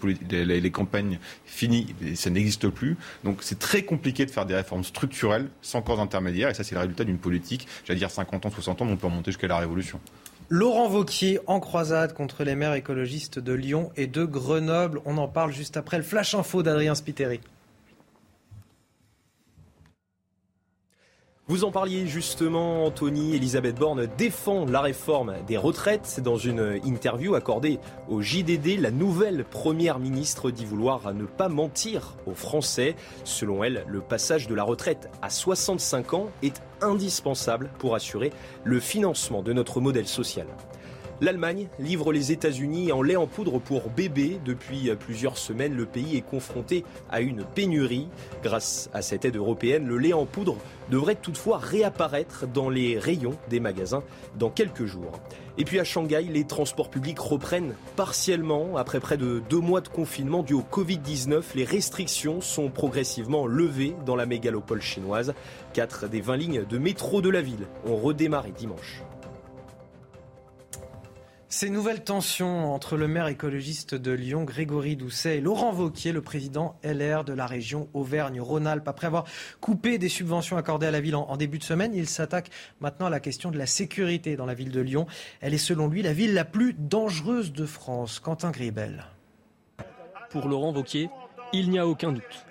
les, 0.45 0.71
campagnes 0.71 1.19
finies, 1.45 1.93
ça 2.15 2.31
n'existe 2.31 2.69
plus. 2.69 2.97
Donc 3.23 3.43
c'est 3.43 3.59
très 3.59 3.83
compliqué 3.83 4.25
de 4.25 4.31
faire 4.31 4.47
des 4.47 4.55
réformes 4.55 4.83
structurelles 4.83 5.49
sans 5.61 5.83
corps 5.83 5.99
intermédiaires, 5.99 6.49
et 6.49 6.55
ça 6.55 6.63
c'est 6.63 6.73
le 6.73 6.81
résultat 6.81 7.03
d'une 7.03 7.19
politique 7.19 7.67
j'allais 7.85 7.99
dire 7.99 8.11
50 8.11 8.45
ans, 8.45 8.51
60 8.51 8.81
ans, 8.81 8.85
mais 8.85 8.93
on 8.93 8.97
peut 8.97 9.07
remonter 9.07 9.31
jusqu'à 9.31 9.47
la 9.47 9.57
Révolution. 9.57 9.99
Laurent 10.55 10.87
Vauquier 10.87 11.39
en 11.47 11.59
croisade 11.59 12.13
contre 12.13 12.43
les 12.43 12.53
maires 12.53 12.75
écologistes 12.75 13.39
de 13.39 13.53
Lyon 13.53 13.91
et 13.95 14.05
de 14.05 14.23
Grenoble. 14.23 15.01
On 15.03 15.17
en 15.17 15.27
parle 15.27 15.51
juste 15.51 15.77
après 15.77 15.97
le 15.97 16.03
flash 16.03 16.35
info 16.35 16.61
d'Adrien 16.61 16.93
Spiteri. 16.93 17.39
Vous 21.49 21.65
en 21.65 21.71
parliez 21.71 22.07
justement, 22.07 22.85
Anthony. 22.85 23.35
Elisabeth 23.35 23.75
Borne 23.75 24.07
défend 24.17 24.65
la 24.65 24.79
réforme 24.79 25.35
des 25.45 25.57
retraites. 25.57 26.21
Dans 26.23 26.37
une 26.37 26.79
interview 26.85 27.35
accordée 27.35 27.81
au 28.07 28.21
JDD, 28.21 28.79
la 28.79 28.91
nouvelle 28.91 29.43
première 29.43 29.99
ministre 29.99 30.51
dit 30.51 30.63
vouloir 30.63 31.13
ne 31.13 31.25
pas 31.25 31.49
mentir 31.49 32.15
aux 32.27 32.33
Français. 32.33 32.95
Selon 33.25 33.61
elle, 33.61 33.83
le 33.89 33.99
passage 33.99 34.47
de 34.47 34.55
la 34.55 34.63
retraite 34.63 35.09
à 35.21 35.29
65 35.29 36.13
ans 36.13 36.29
est 36.43 36.61
indispensable 36.81 37.69
pour 37.77 37.93
assurer 37.93 38.31
le 38.63 38.79
financement 38.79 39.43
de 39.43 39.51
notre 39.51 39.81
modèle 39.81 40.07
social. 40.07 40.47
L'Allemagne 41.21 41.67
livre 41.79 42.11
les 42.11 42.31
États-Unis 42.31 42.91
en 42.91 43.01
lait 43.01 43.15
en 43.15 43.27
poudre 43.27 43.59
pour 43.59 43.89
bébés. 43.89 44.39
Depuis 44.43 44.89
plusieurs 44.99 45.37
semaines, 45.37 45.75
le 45.75 45.85
pays 45.85 46.17
est 46.17 46.21
confronté 46.21 46.83
à 47.09 47.21
une 47.21 47.45
pénurie. 47.45 48.09
Grâce 48.43 48.89
à 48.93 49.01
cette 49.01 49.23
aide 49.23 49.35
européenne, 49.35 49.87
le 49.87 49.97
lait 49.97 50.13
en 50.13 50.25
poudre 50.25 50.57
devrait 50.89 51.15
toutefois 51.15 51.59
réapparaître 51.59 52.45
dans 52.47 52.69
les 52.69 52.97
rayons 52.97 53.37
des 53.49 53.59
magasins 53.59 54.03
dans 54.37 54.49
quelques 54.49 54.85
jours. 54.85 55.11
Et 55.57 55.65
puis 55.65 55.79
à 55.79 55.83
Shanghai, 55.83 56.23
les 56.23 56.45
transports 56.45 56.89
publics 56.89 57.19
reprennent 57.19 57.75
partiellement. 57.95 58.75
Après 58.75 58.99
près 58.99 59.17
de 59.17 59.41
deux 59.49 59.59
mois 59.59 59.81
de 59.81 59.87
confinement 59.87 60.41
dû 60.41 60.55
au 60.55 60.63
Covid-19, 60.63 61.43
les 61.55 61.63
restrictions 61.63 62.41
sont 62.41 62.69
progressivement 62.69 63.45
levées 63.45 63.95
dans 64.05 64.15
la 64.15 64.25
mégalopole 64.25 64.81
chinoise. 64.81 65.33
Quatre 65.73 66.09
des 66.09 66.21
20 66.21 66.37
lignes 66.37 66.65
de 66.65 66.77
métro 66.79 67.21
de 67.21 67.29
la 67.29 67.41
ville 67.41 67.67
ont 67.85 67.97
redémarré 67.97 68.51
dimanche. 68.51 69.03
Ces 71.53 71.69
nouvelles 71.69 72.03
tensions 72.03 72.73
entre 72.73 72.97
le 72.97 73.07
maire 73.07 73.27
écologiste 73.27 73.93
de 73.93 74.09
Lyon, 74.09 74.43
Grégory 74.43 74.95
Doucet, 74.95 75.37
et 75.37 75.39
Laurent 75.39 75.71
Vauquier, 75.71 76.11
le 76.11 76.23
président 76.23 76.79
LR 76.83 77.23
de 77.23 77.31
la 77.31 77.45
région 77.45 77.89
Auvergne-Rhône-Alpes. 77.93 78.87
Après 78.87 79.05
avoir 79.05 79.25
coupé 79.61 79.99
des 79.99 80.09
subventions 80.09 80.57
accordées 80.57 80.87
à 80.87 80.91
la 80.91 80.99
ville 80.99 81.15
en, 81.15 81.37
début 81.37 81.59
de 81.59 81.63
semaine, 81.63 81.93
il 81.93 82.09
s'attaque 82.09 82.49
maintenant 82.81 83.05
à 83.05 83.11
la 83.11 83.19
question 83.19 83.51
de 83.51 83.59
la 83.59 83.67
sécurité 83.67 84.35
dans 84.35 84.47
la 84.47 84.55
ville 84.55 84.71
de 84.71 84.81
Lyon. 84.81 85.05
Elle 85.41 85.53
est 85.53 85.59
selon 85.59 85.87
lui 85.87 86.01
la 86.01 86.11
ville 86.11 86.33
la 86.33 86.43
plus 86.43 86.73
dangereuse 86.73 87.53
de 87.53 87.67
France. 87.67 88.19
Quentin 88.19 88.49
Gribel. 88.49 89.05
Pour 90.31 90.47
Laurent 90.47 90.71
Vauquier, 90.71 91.11
il 91.53 91.69
n'y 91.69 91.77
a 91.77 91.85
aucun 91.85 92.13
doute. 92.13 92.47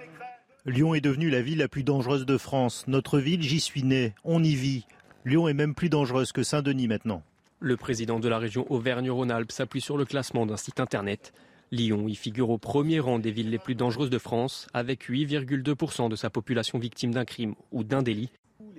Lyon 0.64 0.94
est 0.94 1.00
devenue 1.00 1.28
la 1.28 1.42
ville 1.42 1.58
la 1.58 1.66
plus 1.66 1.82
dangereuse 1.82 2.24
de 2.24 2.38
France. 2.38 2.84
Notre 2.86 3.18
ville, 3.18 3.42
j'y 3.42 3.58
suis 3.58 3.82
né, 3.82 4.14
on 4.22 4.44
y 4.44 4.54
vit. 4.54 4.86
Lyon 5.24 5.48
est 5.48 5.54
même 5.54 5.74
plus 5.74 5.88
dangereuse 5.88 6.30
que 6.30 6.44
Saint-Denis 6.44 6.86
maintenant. 6.86 7.24
Le 7.64 7.76
président 7.76 8.18
de 8.18 8.28
la 8.28 8.40
région 8.40 8.66
Auvergne-Rhône-Alpes 8.70 9.52
s'appuie 9.52 9.80
sur 9.80 9.96
le 9.96 10.04
classement 10.04 10.46
d'un 10.46 10.56
site 10.56 10.80
internet. 10.80 11.32
Lyon 11.70 12.08
y 12.08 12.16
figure 12.16 12.50
au 12.50 12.58
premier 12.58 12.98
rang 12.98 13.20
des 13.20 13.30
villes 13.30 13.50
les 13.50 13.60
plus 13.60 13.76
dangereuses 13.76 14.10
de 14.10 14.18
France, 14.18 14.66
avec 14.74 15.08
8,2% 15.08 16.08
de 16.08 16.16
sa 16.16 16.28
population 16.28 16.80
victime 16.80 17.12
d'un 17.12 17.24
crime 17.24 17.54
ou 17.70 17.84
d'un 17.84 18.02
délit. 18.02 18.32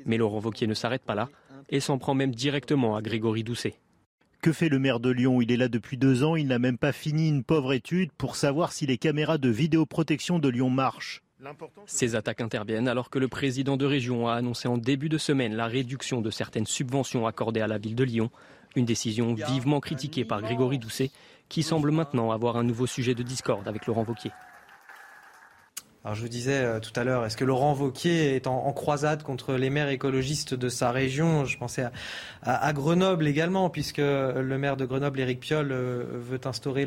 Mais 0.05 0.17
Laurent 0.17 0.39
Vauquier 0.39 0.67
ne 0.67 0.73
s'arrête 0.73 1.03
pas 1.03 1.15
là 1.15 1.29
et 1.69 1.79
s'en 1.79 1.97
prend 1.97 2.13
même 2.13 2.35
directement 2.35 2.97
à 2.97 3.01
Grégory 3.01 3.45
Doucet. 3.45 3.75
Que 4.41 4.51
fait 4.51 4.67
le 4.67 4.79
maire 4.79 4.99
de 4.99 5.11
Lyon? 5.11 5.41
Il 5.41 5.53
est 5.53 5.57
là 5.57 5.69
depuis 5.69 5.95
deux 5.95 6.25
ans, 6.25 6.35
il 6.35 6.47
n'a 6.47 6.59
même 6.59 6.77
pas 6.77 6.91
fini 6.91 7.29
une 7.29 7.45
pauvre 7.45 7.71
étude 7.71 8.11
pour 8.11 8.35
savoir 8.35 8.73
si 8.73 8.85
les 8.85 8.97
caméras 8.97 9.37
de 9.37 9.47
vidéoprotection 9.47 10.39
de 10.39 10.49
Lyon 10.49 10.69
marchent. 10.69 11.23
Ces 11.85 12.15
attaques 12.15 12.41
interviennent 12.41 12.87
alors 12.87 13.09
que 13.09 13.19
le 13.19 13.27
président 13.27 13.77
de 13.77 13.85
région 13.85 14.27
a 14.27 14.35
annoncé 14.35 14.67
en 14.67 14.77
début 14.77 15.09
de 15.09 15.17
semaine 15.17 15.55
la 15.55 15.67
réduction 15.67 16.21
de 16.21 16.29
certaines 16.29 16.65
subventions 16.65 17.27
accordées 17.27 17.61
à 17.61 17.67
la 17.67 17.77
ville 17.77 17.95
de 17.95 18.03
Lyon 18.03 18.29
une 18.75 18.85
décision 18.85 19.33
vivement 19.33 19.79
critiquée 19.79 20.25
par 20.25 20.41
Grégory 20.41 20.79
Doucet, 20.79 21.11
qui 21.49 21.63
semble 21.63 21.91
maintenant 21.91 22.31
avoir 22.31 22.57
un 22.57 22.63
nouveau 22.63 22.87
sujet 22.87 23.15
de 23.15 23.23
discorde 23.23 23.67
avec 23.67 23.85
Laurent 23.85 24.05
Wauquiez. 24.07 24.31
Alors 26.05 26.15
je 26.15 26.21
vous 26.21 26.27
disais 26.27 26.65
euh, 26.65 26.81
tout 26.81 26.91
à 26.97 27.05
l'heure, 27.05 27.25
est-ce 27.25 27.37
que 27.37 27.45
Laurent 27.45 27.71
Vauquier 27.71 28.35
est 28.35 28.45
en, 28.45 28.73
croisade 28.73 29.23
contre 29.23 29.53
les 29.53 29.69
maires 29.69 29.87
écologistes 29.87 30.53
de 30.53 30.67
sa 30.67 30.91
région? 30.91 31.45
Je 31.45 31.57
pensais 31.57 31.85
à, 32.41 32.73
Grenoble 32.73 33.25
également, 33.25 33.69
puisque 33.69 33.99
le 33.99 34.57
maire 34.57 34.75
de 34.75 34.83
Grenoble, 34.83 35.21
Éric 35.21 35.39
Piolle, 35.39 35.71
euh, 35.71 36.03
veut 36.11 36.41
instaurer 36.43 36.85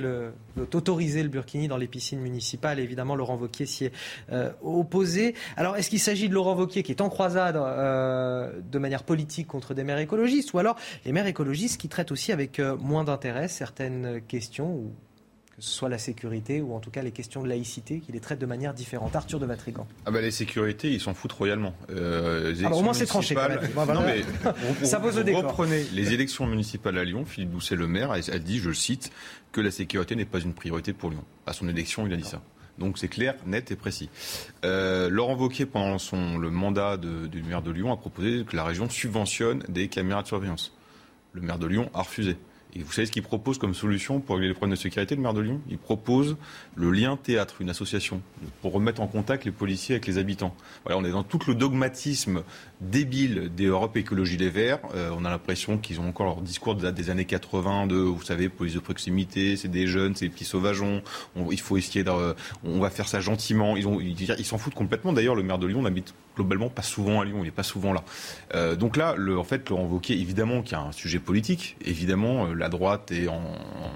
autoriser 0.58 1.22
le 1.22 1.30
burkini 1.30 1.66
dans 1.66 1.78
les 1.78 1.86
piscines 1.86 2.20
municipales. 2.20 2.78
évidemment, 2.78 3.16
Laurent 3.16 3.36
Vauquier 3.36 3.64
s'y 3.64 3.86
est 3.86 3.92
euh, 4.32 4.50
opposé. 4.62 5.34
Alors, 5.56 5.76
est-ce 5.76 5.88
qu'il 5.88 6.00
s'agit 6.00 6.28
de 6.28 6.34
Laurent 6.34 6.54
Vauquier 6.54 6.82
qui 6.82 6.92
est 6.92 7.00
en 7.00 7.08
croisade 7.08 7.54
de 7.56 8.78
manière 8.78 9.02
politique 9.02 9.46
contre 9.46 9.72
des 9.72 9.82
maires 9.82 9.98
écologistes, 9.98 10.52
ou 10.52 10.58
alors 10.58 10.76
les 11.06 11.12
maires 11.12 11.26
écologistes 11.26 11.80
qui 11.80 11.88
traitent 11.88 12.12
aussi 12.12 12.32
avec 12.32 12.60
moins 12.60 13.04
d'intérêt 13.04 13.48
certaines 13.48 14.20
questions 14.28 14.92
que 15.56 15.62
ce 15.62 15.70
soit 15.70 15.88
la 15.88 15.98
sécurité 15.98 16.60
ou 16.60 16.74
en 16.74 16.80
tout 16.80 16.90
cas 16.90 17.02
les 17.02 17.12
questions 17.12 17.42
de 17.42 17.48
laïcité, 17.48 18.00
qui 18.00 18.12
les 18.12 18.20
traitent 18.20 18.38
de 18.38 18.46
manière 18.46 18.74
différente. 18.74 19.16
Arthur 19.16 19.40
de 19.40 19.46
Vatrigan. 19.46 19.86
Ah 20.04 20.10
bah 20.10 20.20
les 20.20 20.30
sécurités, 20.30 20.92
ils 20.92 21.00
s'en 21.00 21.14
foutent 21.14 21.32
royalement. 21.32 21.74
Euh, 21.90 22.54
Alors 22.58 22.72
ah 22.72 22.76
au 22.76 22.82
moins 22.82 22.92
c'est 22.92 23.06
tranché. 23.06 23.34
Quand 23.34 23.48
même. 23.48 23.60
non, 23.74 24.02
mais 24.02 24.22
ça 24.86 25.00
pose 25.00 25.16
le 25.16 25.24
décor. 25.24 25.44
Reprenez 25.44 25.84
les 25.92 26.12
élections 26.12 26.46
municipales 26.46 26.98
à 26.98 27.04
Lyon. 27.04 27.24
Philippe 27.24 27.50
Doucet, 27.50 27.74
le 27.74 27.86
maire, 27.86 28.10
a, 28.10 28.20
dit, 28.20 28.58
je 28.58 28.70
cite, 28.72 29.10
que 29.52 29.62
la 29.62 29.70
sécurité 29.70 30.14
n'est 30.14 30.26
pas 30.26 30.40
une 30.40 30.52
priorité 30.52 30.92
pour 30.92 31.10
Lyon. 31.10 31.24
À 31.46 31.54
son 31.54 31.68
élection, 31.68 32.06
il 32.06 32.12
a 32.12 32.16
dit 32.16 32.24
ça. 32.24 32.42
Donc 32.78 32.98
c'est 32.98 33.08
clair, 33.08 33.34
net 33.46 33.70
et 33.70 33.76
précis. 33.76 34.10
Euh, 34.66 35.08
Laurent 35.08 35.36
Wauquiez, 35.36 35.64
pendant 35.64 35.98
son, 35.98 36.36
le 36.36 36.50
mandat 36.50 36.98
de, 36.98 37.26
du 37.26 37.42
maire 37.42 37.62
de 37.62 37.70
Lyon, 37.70 37.90
a 37.90 37.96
proposé 37.96 38.44
que 38.44 38.54
la 38.54 38.64
région 38.64 38.90
subventionne 38.90 39.62
des 39.70 39.88
caméras 39.88 40.22
de 40.22 40.28
surveillance. 40.28 40.76
Le 41.32 41.40
maire 41.40 41.58
de 41.58 41.66
Lyon 41.66 41.90
a 41.94 42.02
refusé. 42.02 42.36
Et 42.76 42.82
vous 42.82 42.92
savez 42.92 43.06
ce 43.06 43.12
qu'il 43.12 43.22
propose 43.22 43.56
comme 43.56 43.72
solution 43.72 44.20
pour 44.20 44.34
régler 44.36 44.48
les 44.48 44.54
problèmes 44.54 44.76
de 44.76 44.80
sécurité, 44.80 45.16
le 45.16 45.22
maire 45.22 45.32
de 45.32 45.40
Lyon? 45.40 45.62
Il 45.70 45.78
propose 45.78 46.36
le 46.74 46.90
lien 46.90 47.16
théâtre, 47.16 47.56
une 47.60 47.70
association, 47.70 48.20
pour 48.60 48.72
remettre 48.72 49.00
en 49.00 49.06
contact 49.06 49.46
les 49.46 49.50
policiers 49.50 49.94
avec 49.94 50.06
les 50.06 50.18
habitants. 50.18 50.54
Voilà, 50.84 51.00
on 51.00 51.04
est 51.06 51.10
dans 51.10 51.22
tout 51.22 51.38
le 51.46 51.54
dogmatisme 51.54 52.42
débile 52.82 53.50
des 53.56 53.64
Europe 53.64 53.96
Écologie 53.96 54.36
Les 54.36 54.50
Verts. 54.50 54.80
Euh, 54.94 55.10
on 55.16 55.24
a 55.24 55.30
l'impression 55.30 55.78
qu'ils 55.78 56.00
ont 56.00 56.08
encore 56.08 56.26
leur 56.26 56.42
discours 56.42 56.74
des 56.74 57.08
années 57.08 57.24
80 57.24 57.86
de, 57.86 57.96
vous 57.96 58.22
savez, 58.22 58.50
police 58.50 58.74
de 58.74 58.80
proximité, 58.80 59.56
c'est 59.56 59.68
des 59.68 59.86
jeunes, 59.86 60.14
c'est 60.14 60.26
des 60.26 60.30
petits 60.30 60.44
sauvageons, 60.44 61.02
il 61.50 61.60
faut 61.60 61.78
essayer 61.78 62.04
de, 62.04 62.34
on 62.62 62.78
va 62.78 62.90
faire 62.90 63.08
ça 63.08 63.20
gentiment. 63.20 63.76
Ils 63.78 64.44
s'en 64.44 64.58
foutent 64.58 64.74
complètement. 64.74 65.14
D'ailleurs, 65.14 65.34
le 65.34 65.42
maire 65.42 65.58
de 65.58 65.66
Lyon 65.66 65.80
n'habite 65.80 66.12
globalement 66.36 66.68
pas 66.68 66.82
souvent 66.82 67.20
à 67.20 67.24
Lyon, 67.24 67.38
il 67.40 67.44
n'est 67.44 67.50
pas 67.50 67.62
souvent 67.62 67.92
là. 67.92 68.04
Euh, 68.54 68.76
donc 68.76 68.96
là, 68.96 69.14
le, 69.16 69.38
en 69.38 69.44
fait, 69.44 69.68
Laurent 69.70 69.86
Wauquiez, 69.86 70.16
évidemment 70.20 70.62
qu'il 70.62 70.72
y 70.72 70.74
a 70.80 70.82
un 70.82 70.92
sujet 70.92 71.18
politique, 71.18 71.76
évidemment, 71.84 72.46
euh, 72.46 72.54
la 72.54 72.68
droite 72.68 73.10
est 73.10 73.28
en, 73.28 73.40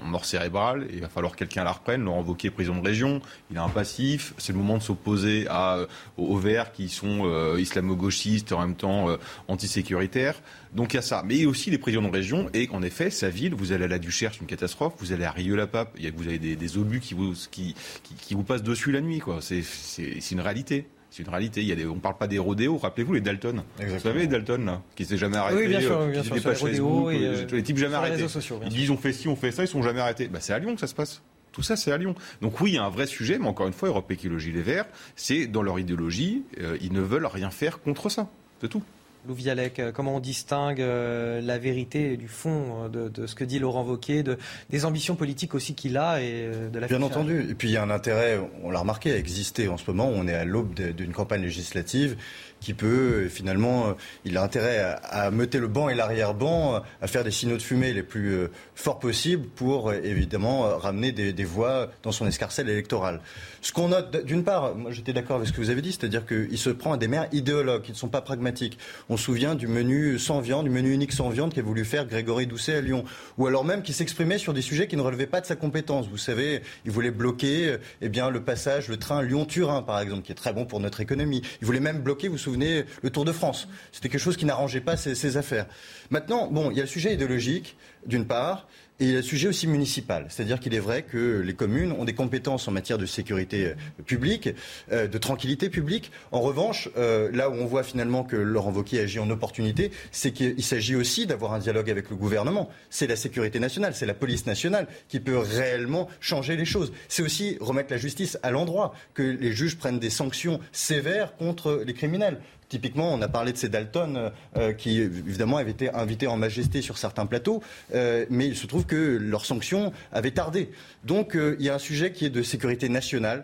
mort 0.03 0.25
cérébrale, 0.25 0.87
et 0.89 0.95
il 0.95 1.01
va 1.01 1.09
falloir 1.09 1.33
que 1.33 1.37
quelqu'un 1.37 1.63
la 1.63 1.71
reprenne. 1.71 2.03
Laurent 2.03 2.23
Wauquiez 2.23 2.49
président 2.49 2.75
de 2.75 2.85
région, 2.85 3.21
il 3.51 3.57
a 3.57 3.63
un 3.63 3.69
passif, 3.69 4.33
c'est 4.37 4.51
le 4.51 4.57
moment 4.57 4.77
de 4.77 4.83
s'opposer 4.83 5.45
à, 5.49 5.77
aux, 6.17 6.37
Verts 6.37 6.71
qui 6.71 6.89
sont 6.89 7.21
euh, 7.25 7.59
islamo-gauchistes, 7.59 8.51
en 8.51 8.61
même 8.61 8.75
temps 8.75 9.09
euh, 9.09 9.17
antisécuritaires. 9.47 10.41
Donc 10.73 10.93
il 10.93 10.95
y 10.95 10.99
a 10.99 11.03
ça. 11.03 11.23
Mais 11.25 11.35
il 11.35 11.43
y 11.43 11.45
a 11.45 11.49
aussi 11.49 11.69
les 11.69 11.77
présidents 11.77 12.07
de 12.07 12.11
région, 12.11 12.49
et 12.53 12.67
en 12.71 12.81
effet, 12.81 13.11
sa 13.11 13.29
ville, 13.29 13.53
vous 13.53 13.71
allez 13.71 13.85
à 13.85 13.87
la 13.87 13.99
Duchère, 13.99 14.33
c'est 14.33 14.41
une 14.41 14.47
catastrophe, 14.47 14.93
vous 14.97 15.13
allez 15.13 15.25
à 15.25 15.31
Rieux-la-Pape, 15.31 15.97
vous 16.15 16.27
avez 16.27 16.39
des, 16.39 16.55
des 16.55 16.77
obus 16.77 16.99
qui 16.99 17.13
vous, 17.13 17.33
qui, 17.51 17.75
qui, 18.03 18.15
qui 18.15 18.33
vous 18.33 18.43
passent 18.43 18.63
dessus 18.63 18.91
la 18.91 19.01
nuit, 19.01 19.19
quoi. 19.19 19.39
C'est 19.41 20.31
une 20.31 20.41
réalité. 20.41 20.87
C'est 21.11 21.23
une 21.23 21.29
réalité. 21.29 21.61
Il 21.61 21.67
y 21.67 21.73
a 21.73 21.75
des, 21.75 21.85
on 21.85 21.95
ne 21.95 21.99
parle 21.99 22.17
pas 22.17 22.27
des 22.27 22.39
rodéos. 22.39 22.77
Rappelez-vous 22.77 23.13
les 23.13 23.21
Dalton. 23.21 23.63
Vous 23.77 23.99
savez 23.99 24.21
les 24.21 24.27
Dalton 24.27 24.65
là, 24.65 24.81
qui 24.95 25.05
s'est 25.05 25.17
jamais 25.17 25.37
arrêté. 25.37 25.61
Oui, 25.61 25.67
bien 25.67 25.81
sûr, 25.81 26.07
bien 26.07 26.23
sûr. 26.23 26.35
les, 26.35 26.79
rodéos 26.79 27.11
et, 27.11 27.25
euh, 27.25 27.45
les 27.51 27.63
types 27.63 27.77
jamais 27.77 27.95
arrêtés. 27.95 28.25
ils 28.63 28.69
disent 28.69 28.91
on 28.91 28.97
fait 28.97 29.11
ci, 29.11 29.27
on 29.27 29.35
fait 29.35 29.51
ça, 29.51 29.63
ils 29.63 29.67
sont 29.67 29.83
jamais 29.83 29.99
arrêtés. 29.99 30.29
Bah, 30.29 30.39
c'est 30.39 30.53
à 30.53 30.59
Lyon 30.59 30.73
que 30.73 30.79
ça 30.79 30.87
se 30.87 30.95
passe. 30.95 31.21
Tout 31.51 31.63
ça, 31.63 31.75
c'est 31.75 31.91
à 31.91 31.97
Lyon. 31.97 32.15
Donc 32.41 32.61
oui, 32.61 32.71
il 32.71 32.75
y 32.75 32.77
a 32.77 32.85
un 32.85 32.89
vrai 32.89 33.07
sujet, 33.07 33.37
mais 33.37 33.47
encore 33.47 33.67
une 33.67 33.73
fois, 33.73 33.89
Europe 33.89 34.09
Écologie 34.09 34.53
Les 34.53 34.61
Verts, 34.61 34.85
c'est 35.17 35.47
dans 35.47 35.61
leur 35.61 35.79
idéologie, 35.79 36.43
euh, 36.61 36.77
ils 36.81 36.93
ne 36.93 37.01
veulent 37.01 37.25
rien 37.25 37.51
faire 37.51 37.81
contre 37.81 38.07
ça. 38.07 38.29
C'est 38.61 38.69
tout. 38.69 38.83
Lou 39.27 39.35
euh, 39.47 39.91
comment 39.91 40.15
on 40.15 40.19
distingue 40.19 40.81
euh, 40.81 41.41
la 41.41 41.59
vérité 41.59 42.17
du 42.17 42.27
fond 42.27 42.89
euh, 42.93 43.09
de, 43.09 43.27
ce 43.27 43.35
que 43.35 43.43
dit 43.43 43.59
Laurent 43.59 43.83
Wauquiez, 43.83 44.23
de, 44.23 44.37
des 44.69 44.85
ambitions 44.85 45.15
politiques 45.15 45.53
aussi 45.53 45.75
qu'il 45.75 45.97
a 45.97 46.21
et 46.21 46.49
de 46.71 46.79
la 46.79 46.87
Bien 46.87 47.01
entendu. 47.01 47.45
Et 47.49 47.53
puis 47.53 47.69
il 47.69 47.73
y 47.73 47.77
a 47.77 47.83
un 47.83 47.91
intérêt, 47.91 48.39
on 48.63 48.71
l'a 48.71 48.79
remarqué, 48.79 49.13
à 49.13 49.17
exister 49.17 49.67
en 49.67 49.77
ce 49.77 49.83
moment. 49.87 50.07
On 50.07 50.27
est 50.27 50.33
à 50.33 50.45
l'aube 50.45 50.73
d'une 50.73 51.13
campagne 51.13 51.43
législative 51.43 52.17
qui 52.61 52.73
peut 52.73 53.27
finalement, 53.27 53.89
euh, 53.89 53.93
il 54.23 54.37
a 54.37 54.43
intérêt 54.43 54.95
à, 55.03 55.31
meuter 55.31 55.59
le 55.59 55.67
banc 55.67 55.89
et 55.89 55.95
l'arrière-banc, 55.95 56.81
à 57.01 57.07
faire 57.07 57.23
des 57.23 57.31
signaux 57.31 57.57
de 57.57 57.61
fumée 57.61 57.91
les 57.91 58.03
plus 58.03 58.33
euh, 58.33 58.51
forts 58.75 58.99
possibles 58.99 59.47
pour 59.47 59.89
euh, 59.89 59.99
évidemment 60.03 60.77
ramener 60.77 61.11
des, 61.11 61.43
voix 61.43 61.89
dans 62.03 62.11
son 62.11 62.27
escarcelle 62.27 62.69
électorale. 62.69 63.19
Ce 63.61 63.71
qu'on 63.71 63.89
note, 63.89 64.25
d'une 64.25 64.43
part, 64.43 64.75
moi 64.75 64.91
j'étais 64.91 65.11
d'accord 65.11 65.37
avec 65.37 65.47
ce 65.47 65.53
que 65.53 65.59
vous 65.59 65.71
avez 65.71 65.81
dit, 65.81 65.91
c'est-à-dire 65.91 66.25
qu'il 66.25 66.57
se 66.57 66.69
prend 66.69 66.93
à 66.93 66.97
des 66.97 67.07
maires 67.07 67.27
idéologues 67.31 67.81
qui 67.81 67.91
ne 67.91 67.97
sont 67.97 68.09
pas 68.09 68.21
pragmatiques. 68.21 68.77
On 69.09 69.17
se 69.17 69.23
souvient 69.23 69.55
du 69.55 69.67
menu 69.67 70.19
sans 70.19 70.39
viande, 70.39 70.65
du 70.65 70.69
menu 70.69 70.93
unique 70.93 71.13
sans 71.13 71.29
viande 71.29 71.53
qu'a 71.53 71.63
voulu 71.63 71.83
faire 71.83 72.05
Grégory 72.05 72.45
Doucet 72.45 72.75
à 72.75 72.81
Lyon, 72.81 73.03
ou 73.39 73.47
alors 73.47 73.65
même 73.65 73.81
qui 73.81 73.93
s'exprimait 73.93 74.37
sur 74.37 74.53
des 74.53 74.61
sujets 74.61 74.87
qui 74.87 74.95
ne 74.95 75.01
relevaient 75.01 75.25
pas 75.25 75.41
de 75.41 75.47
sa 75.47 75.55
compétence. 75.55 76.07
Vous 76.07 76.17
savez, 76.17 76.61
il 76.85 76.91
voulait 76.91 77.11
bloquer 77.11 77.77
eh 78.01 78.09
bien, 78.09 78.29
le 78.29 78.43
passage, 78.43 78.87
le 78.87 78.97
train 78.97 79.23
Lyon-Turin 79.23 79.81
par 79.81 79.99
exemple, 79.99 80.21
qui 80.21 80.31
est 80.31 80.35
très 80.35 80.53
bon 80.53 80.65
pour 80.65 80.79
notre 80.79 81.01
économie. 81.01 81.41
Il 81.61 81.65
voulait 81.65 81.79
même 81.79 81.99
bloquer, 81.99 82.27
vous 82.27 82.37
souvenez, 82.51 82.85
le 83.01 83.09
Tour 83.09 83.25
de 83.25 83.31
France. 83.31 83.67
C'était 83.91 84.09
quelque 84.09 84.21
chose 84.21 84.37
qui 84.37 84.45
n'arrangeait 84.45 84.81
pas 84.81 84.97
ses, 84.97 85.37
affaires. 85.37 85.67
Maintenant, 86.09 86.47
bon, 86.47 86.71
il 86.71 86.77
y 86.77 86.79
a 86.79 86.83
le 86.83 86.89
sujet 86.89 87.13
idéologique, 87.13 87.77
d'une 88.05 88.25
part, 88.25 88.67
il 89.01 89.09
y 89.09 89.13
a 89.13 89.17
le 89.17 89.21
sujet 89.23 89.47
aussi 89.47 89.67
municipal. 89.67 90.25
C'est-à-dire 90.29 90.59
qu'il 90.59 90.75
est 90.75 90.79
vrai 90.79 91.01
que 91.01 91.41
les 91.41 91.53
communes 91.53 91.91
ont 91.91 92.05
des 92.05 92.13
compétences 92.13 92.67
en 92.67 92.71
matière 92.71 92.99
de 92.99 93.07
sécurité 93.07 93.65
euh, 93.65 94.03
publique, 94.05 94.49
euh, 94.91 95.07
de 95.07 95.17
tranquillité 95.17 95.69
publique. 95.69 96.11
En 96.31 96.41
revanche, 96.41 96.87
euh, 96.97 97.29
là 97.33 97.49
où 97.49 97.53
on 97.53 97.65
voit 97.65 97.83
finalement 97.83 98.23
que 98.23 98.35
Laurent 98.35 98.71
Wauquiez 98.71 99.01
agit 99.01 99.19
en 99.19 99.29
opportunité, 99.31 99.91
c'est 100.11 100.31
qu'il 100.31 100.63
s'agit 100.63 100.95
aussi 100.95 101.25
d'avoir 101.25 101.53
un 101.53 101.59
dialogue 101.59 101.89
avec 101.89 102.09
le 102.11 102.15
gouvernement. 102.15 102.69
C'est 102.89 103.07
la 103.07 103.15
sécurité 103.15 103.59
nationale, 103.59 103.95
c'est 103.95 104.05
la 104.05 104.13
police 104.13 104.45
nationale 104.45 104.87
qui 105.07 105.19
peut 105.19 105.37
réellement 105.37 106.07
changer 106.19 106.55
les 106.55 106.65
choses. 106.65 106.93
C'est 107.07 107.23
aussi 107.23 107.57
remettre 107.59 107.91
la 107.91 107.97
justice 107.97 108.37
à 108.43 108.51
l'endroit, 108.51 108.93
que 109.15 109.23
les 109.23 109.51
juges 109.51 109.77
prennent 109.77 109.99
des 109.99 110.11
sanctions 110.11 110.59
sévères 110.71 111.35
contre 111.37 111.81
les 111.85 111.93
criminels 111.93 112.37
Typiquement, 112.71 113.13
on 113.13 113.21
a 113.21 113.27
parlé 113.27 113.51
de 113.51 113.57
ces 113.57 113.67
Dalton 113.67 114.31
euh, 114.55 114.71
qui, 114.71 115.01
évidemment, 115.01 115.57
avaient 115.57 115.71
été 115.71 115.93
invités 115.93 116.27
en 116.27 116.37
majesté 116.37 116.81
sur 116.81 116.97
certains 116.97 117.25
plateaux, 117.25 117.61
euh, 117.93 118.25
mais 118.29 118.47
il 118.47 118.55
se 118.55 118.65
trouve 118.65 118.85
que 118.85 119.17
leurs 119.19 119.43
sanctions 119.43 119.91
avaient 120.13 120.31
tardé. 120.31 120.71
Donc, 121.03 121.35
euh, 121.35 121.57
il 121.59 121.65
y 121.65 121.69
a 121.69 121.75
un 121.75 121.79
sujet 121.79 122.13
qui 122.13 122.23
est 122.23 122.29
de 122.29 122.41
sécurité 122.41 122.87
nationale 122.87 123.43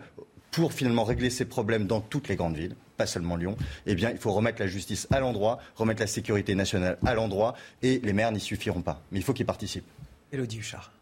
pour 0.51 0.71
finalement 0.71 1.03
régler 1.03 1.29
ces 1.29 1.43
problèmes 1.43 1.87
dans 1.87 1.99
toutes 1.99 2.29
les 2.29 2.37
grandes 2.37 2.55
villes 2.55 2.75
pas 2.95 3.05
seulement 3.05 3.35
Lyon, 3.35 3.55
eh 3.85 3.93
bien, 3.93 4.09
il 4.09 4.17
faut 4.17 4.31
remettre 4.31 4.59
la 4.59 4.65
justice 4.65 5.07
à 5.11 5.19
l'endroit, 5.19 5.59
remettre 5.75 6.01
la 6.01 6.07
sécurité 6.07 6.55
nationale 6.55 6.97
à 7.05 7.13
l'endroit, 7.13 7.53
et 7.83 7.99
les 8.03 8.11
maires 8.11 8.31
n'y 8.31 8.39
suffiront 8.39 8.81
pas. 8.81 9.03
Mais 9.11 9.19
il 9.19 9.23
faut 9.23 9.33
qu'ils 9.33 9.45
participent. 9.45 9.85
Élodie 10.31 10.57
Huchard. 10.57 10.96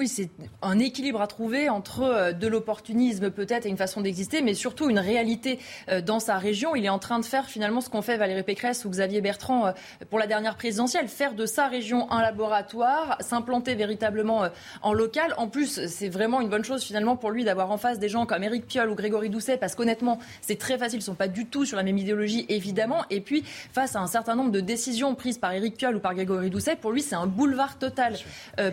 Oui, 0.00 0.08
c'est 0.08 0.30
un 0.62 0.78
équilibre 0.78 1.20
à 1.20 1.26
trouver 1.26 1.68
entre 1.68 2.00
euh, 2.04 2.32
de 2.32 2.46
l'opportunisme 2.46 3.30
peut-être 3.30 3.66
et 3.66 3.68
une 3.68 3.76
façon 3.76 4.00
d'exister, 4.00 4.40
mais 4.40 4.54
surtout 4.54 4.88
une 4.88 4.98
réalité 4.98 5.58
euh, 5.90 6.00
dans 6.00 6.20
sa 6.20 6.38
région. 6.38 6.74
Il 6.74 6.86
est 6.86 6.88
en 6.88 6.98
train 6.98 7.18
de 7.18 7.24
faire 7.26 7.50
finalement 7.50 7.82
ce 7.82 7.90
qu'ont 7.90 8.00
fait 8.00 8.16
Valérie 8.16 8.42
Pécresse 8.42 8.86
ou 8.86 8.88
Xavier 8.88 9.20
Bertrand 9.20 9.66
euh, 9.66 9.72
pour 10.08 10.18
la 10.18 10.26
dernière 10.26 10.56
présidentielle, 10.56 11.06
faire 11.08 11.34
de 11.34 11.44
sa 11.44 11.66
région 11.66 12.10
un 12.10 12.22
laboratoire, 12.22 13.18
s'implanter 13.20 13.74
véritablement 13.74 14.48
en 14.80 14.94
local. 14.94 15.34
En 15.36 15.48
plus, 15.48 15.86
c'est 15.86 16.08
vraiment 16.08 16.40
une 16.40 16.48
bonne 16.48 16.64
chose 16.64 16.82
finalement 16.82 17.16
pour 17.16 17.30
lui 17.30 17.44
d'avoir 17.44 17.70
en 17.70 17.76
face 17.76 17.98
des 17.98 18.08
gens 18.08 18.24
comme 18.24 18.42
Éric 18.42 18.66
Piolle 18.66 18.88
ou 18.88 18.94
Grégory 18.94 19.28
Doucet, 19.28 19.58
parce 19.58 19.74
qu'honnêtement, 19.74 20.18
c'est 20.40 20.58
très 20.58 20.78
facile, 20.78 20.96
ils 20.96 21.02
ne 21.02 21.04
sont 21.04 21.14
pas 21.14 21.28
du 21.28 21.44
tout 21.44 21.66
sur 21.66 21.76
la 21.76 21.82
même 21.82 21.98
idéologie 21.98 22.46
évidemment. 22.48 23.04
Et 23.10 23.20
puis, 23.20 23.42
face 23.44 23.96
à 23.96 24.00
un 24.00 24.06
certain 24.06 24.34
nombre 24.34 24.50
de 24.50 24.60
décisions 24.60 25.14
prises 25.14 25.36
par 25.36 25.52
Éric 25.52 25.76
Piolle 25.76 25.96
ou 25.96 26.00
par 26.00 26.14
Grégory 26.14 26.48
Doucet, 26.48 26.76
pour 26.76 26.90
lui, 26.90 27.02
c'est 27.02 27.16
un 27.16 27.26
boulevard 27.26 27.78
total 27.78 28.16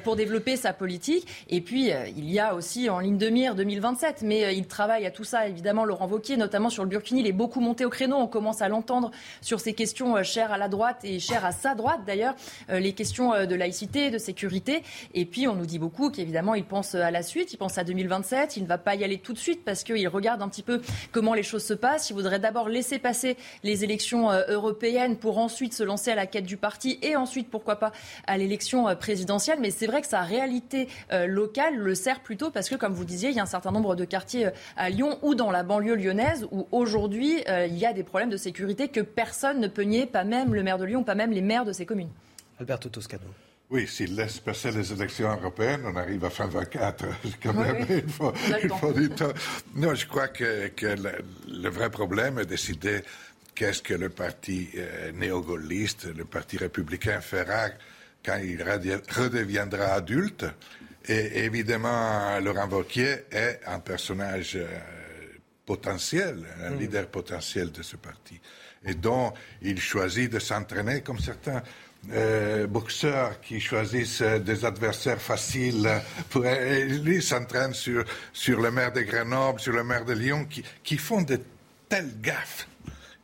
pour 0.06 0.16
développer 0.16 0.56
sa 0.56 0.72
politique. 0.72 1.17
Et 1.50 1.62
puis, 1.62 1.92
euh, 1.92 2.08
il 2.16 2.30
y 2.30 2.40
a 2.40 2.56
aussi 2.56 2.90
en 2.90 3.00
ligne 3.00 3.18
de 3.18 3.30
mire 3.30 3.56
2027, 3.56 4.22
mais 4.22 4.46
euh, 4.46 4.52
il 4.52 4.68
travaille 4.68 5.06
à 5.06 5.12
tout 5.12 5.24
ça, 5.24 5.48
évidemment, 5.48 5.86
Laurent 5.86 6.08
Wauquiez, 6.08 6.38
notamment 6.38 6.70
sur 6.70 6.84
le 6.84 6.90
Burkini. 6.90 7.22
Il 7.22 7.28
est 7.28 7.32
beaucoup 7.32 7.60
monté 7.60 7.86
au 7.86 7.90
créneau. 7.90 8.18
On 8.18 8.28
commence 8.28 8.62
à 8.62 8.70
l'entendre 8.70 9.12
sur 9.42 9.60
ces 9.60 9.74
questions 9.74 10.18
euh, 10.18 10.24
chères 10.24 10.52
à 10.52 10.58
la 10.58 10.68
droite 10.68 11.00
et 11.04 11.20
chères 11.20 11.46
à 11.46 11.52
sa 11.52 11.76
droite, 11.76 12.02
d'ailleurs, 12.06 12.36
les 12.70 12.94
questions 12.94 13.46
de 13.46 13.56
laïcité, 13.56 14.10
de 14.10 14.18
sécurité. 14.18 14.84
Et 15.14 15.26
puis, 15.26 15.48
on 15.48 15.56
nous 15.56 15.66
dit 15.66 15.80
beaucoup 15.80 16.10
qu'évidemment, 16.10 16.56
il 16.56 16.64
pense 16.64 16.96
à 16.96 17.12
la 17.12 17.24
suite, 17.24 17.54
il 17.54 17.58
pense 17.58 17.78
à 17.78 17.84
2027. 17.84 18.58
Il 18.58 18.64
ne 18.64 18.68
va 18.68 18.78
pas 18.78 18.96
y 18.96 19.04
aller 19.04 19.18
tout 19.18 19.34
de 19.34 19.38
suite 19.38 19.64
parce 19.64 19.84
qu'il 19.84 20.08
regarde 20.08 20.42
un 20.42 20.50
petit 20.50 20.64
peu 20.64 20.82
comment 21.12 21.34
les 21.34 21.44
choses 21.44 21.64
se 21.64 21.74
passent. 21.74 22.10
Il 22.10 22.14
voudrait 22.14 22.40
d'abord 22.40 22.70
laisser 22.70 23.00
passer 23.00 23.38
les 23.64 23.84
élections 23.84 24.32
européennes 24.48 25.18
pour 25.18 25.38
ensuite 25.38 25.74
se 25.74 25.84
lancer 25.84 26.12
à 26.12 26.16
la 26.16 26.26
quête 26.26 26.46
du 26.46 26.58
parti 26.58 27.00
et 27.02 27.16
ensuite, 27.16 27.50
pourquoi 27.50 27.78
pas, 27.78 27.92
à 28.26 28.38
l'élection 28.38 28.96
présidentielle. 28.96 29.60
Mais 29.62 29.72
c'est 29.72 29.88
vrai 29.88 30.02
que 30.02 30.08
sa 30.08 30.22
réalité 30.22 30.88
euh, 31.12 31.28
local 31.28 31.76
le 31.78 31.96
sert 31.96 32.22
plutôt 32.22 32.52
parce 32.52 32.70
que, 32.70 32.76
comme 32.76 32.94
vous 32.94 33.06
disiez, 33.06 33.30
il 33.30 33.36
y 33.36 33.40
a 33.40 33.44
un 33.44 33.48
certain 33.48 33.72
nombre 33.72 33.96
de 33.96 34.06
quartiers 34.06 34.48
euh, 34.48 34.52
à 34.76 34.90
Lyon 34.90 35.18
ou 35.22 35.36
dans 35.36 35.52
la 35.52 35.64
banlieue 35.64 35.96
lyonnaise 35.96 36.48
où 36.52 36.68
aujourd'hui 36.72 37.44
euh, 37.48 37.66
il 37.68 37.78
y 37.78 37.86
a 37.86 37.94
des 37.94 38.04
problèmes 38.04 38.30
de 38.30 38.38
sécurité 38.38 38.88
que 38.88 39.02
personne 39.02 39.60
ne 39.60 39.68
peut 39.68 39.84
nier, 39.84 40.06
pas 40.06 40.24
même 40.24 40.54
le 40.54 40.64
maire 40.64 40.78
de 40.78 40.86
Lyon, 40.86 41.04
pas 41.04 41.16
même 41.16 41.32
les 41.32 41.42
maires 41.42 41.66
de 41.66 41.74
ces 41.74 41.86
communes. 41.86 42.10
Alberto 42.60 42.90
Toscano. 42.90 43.24
Oui, 43.70 43.86
s'il 43.86 44.16
laisse 44.16 44.40
passer 44.40 44.72
les 44.72 44.94
élections 44.94 45.30
européennes, 45.30 45.82
on 45.86 45.96
arrive 45.98 46.24
à 46.24 46.30
fin 46.30 46.48
24. 46.48 47.06
Quand 47.44 47.54
même, 47.54 47.86
il 47.90 48.10
faut, 48.10 48.32
du 48.94 49.10
temps. 49.10 49.34
Non, 49.76 49.94
je 49.94 50.08
crois 50.08 50.30
que, 50.30 50.72
le, 50.82 51.70
vrai 51.70 51.90
problème 51.90 52.40
est 52.40 52.46
décider 52.46 53.02
qu'est-ce 53.54 53.82
que 53.82 53.94
le 53.94 54.08
parti 54.08 54.70
néo-gaulliste, 55.16 56.08
le 56.16 56.24
parti 56.24 56.58
républicain 56.58 57.20
fera 57.20 57.68
quand 58.24 58.38
il 58.38 58.64
redeviendra 58.64 59.94
adulte? 59.94 60.46
Et 61.08 61.46
évidemment, 61.46 62.40
Laurent 62.40 62.68
Wauquiez 62.68 63.26
est 63.32 63.62
un 63.66 63.80
personnage 63.80 64.58
euh, 64.58 64.68
potentiel, 65.66 66.46
un 66.64 66.72
mm. 66.72 66.80
leader 66.80 67.08
potentiel 67.08 67.72
de 67.72 67.82
ce 67.82 67.96
parti. 67.96 68.40
Et 68.86 68.94
dont 68.94 69.34
il 69.62 69.80
choisit 69.80 70.32
de 70.32 70.40
s'entraîner 70.40 71.02
comme 71.02 71.20
certains 71.20 71.64
euh, 72.12 72.68
boxeurs 72.68 73.42
qui 73.42 73.60
choisissent 73.60 74.22
des 74.22 74.66
adversaires 74.66 75.22
faciles. 75.22 75.90
Pour, 76.30 76.44
lui 76.44 77.22
s'entraîne 77.22 77.74
sur, 77.74 78.04
sur 78.32 78.62
le 78.62 78.72
maire 78.72 78.94
de 78.94 79.02
Grenoble, 79.02 79.60
sur 79.60 79.74
le 79.74 79.84
maire 79.84 80.06
de 80.06 80.14
Lyon, 80.14 80.46
qui, 80.46 80.64
qui 80.84 80.98
font 80.98 81.22
de 81.22 81.40
telles 81.90 82.22
gaffes 82.22 82.68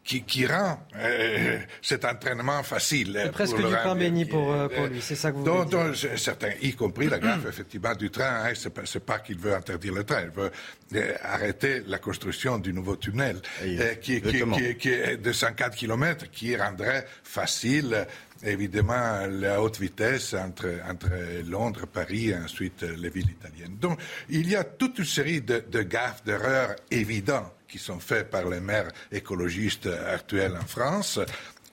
qui, 0.04 0.46
rend 0.46 0.80
euh, 0.98 1.60
cet 1.82 2.04
entraînement 2.06 2.62
facile. 2.64 3.20
C'est 3.24 3.32
presque 3.32 3.58
du 3.58 3.64
pain 3.64 3.96
béni 3.96 4.26
pour, 4.26 4.52
euh, 4.52 4.68
pour, 4.68 4.88
lui, 4.88 5.02
c'est 5.02 5.16
ça 5.16 5.32
que 5.32 5.38
vous 5.38 5.44
donc, 5.44 5.70
donc, 5.70 5.96
certains, 6.18 6.52
y 6.62 6.74
compris 6.74 7.08
la 7.08 7.20
gaffe, 7.20 7.46
effectivement, 7.48 7.96
du 7.96 8.10
train. 8.10 8.46
Hein, 8.46 8.54
c'est 8.56 8.74
pas, 8.74 8.84
pas 9.06 9.20
qu'il 9.20 9.40
veut 9.40 9.56
interdire 9.56 9.94
le 9.94 10.04
train, 10.04 10.24
il 10.24 10.30
veut 10.30 10.52
euh, 10.96 11.14
arrêter 11.22 11.84
la 11.88 12.00
construction 12.00 12.58
du 12.58 12.74
nouveau 12.74 12.98
tunnel 12.98 13.42
qui, 14.02 14.22
qui, 14.22 14.76
qui, 14.78 14.90
est 14.90 15.18
de 15.18 15.32
104 15.32 15.76
km, 15.76 16.30
qui 16.30 16.56
rendrait 16.56 17.06
facile 17.24 18.06
évidemment 18.46 19.26
la 19.30 19.62
haute 19.62 19.80
vitesse 19.80 20.34
entre, 20.34 20.68
entre 20.90 21.10
Londres, 21.48 21.86
Paris 21.88 22.30
et 22.30 22.36
ensuite 22.36 22.82
les 22.82 23.10
villes 23.10 23.30
italiennes. 23.30 23.78
Donc 23.80 24.00
il 24.30 24.50
y 24.50 24.56
a 24.56 24.66
toute 24.66 25.00
une 25.00 25.06
série 25.06 25.42
de, 25.42 25.64
de 25.72 25.82
gaffes, 25.82 26.26
d'erreurs 26.26 26.76
évidentes 26.92 27.54
qui 27.74 27.80
sont 27.80 28.00
faits 28.00 28.30
par 28.30 28.48
les 28.48 28.60
maires 28.60 28.92
écologistes 29.12 29.90
actuels 30.08 30.56
en 30.56 30.68
France, 30.68 31.20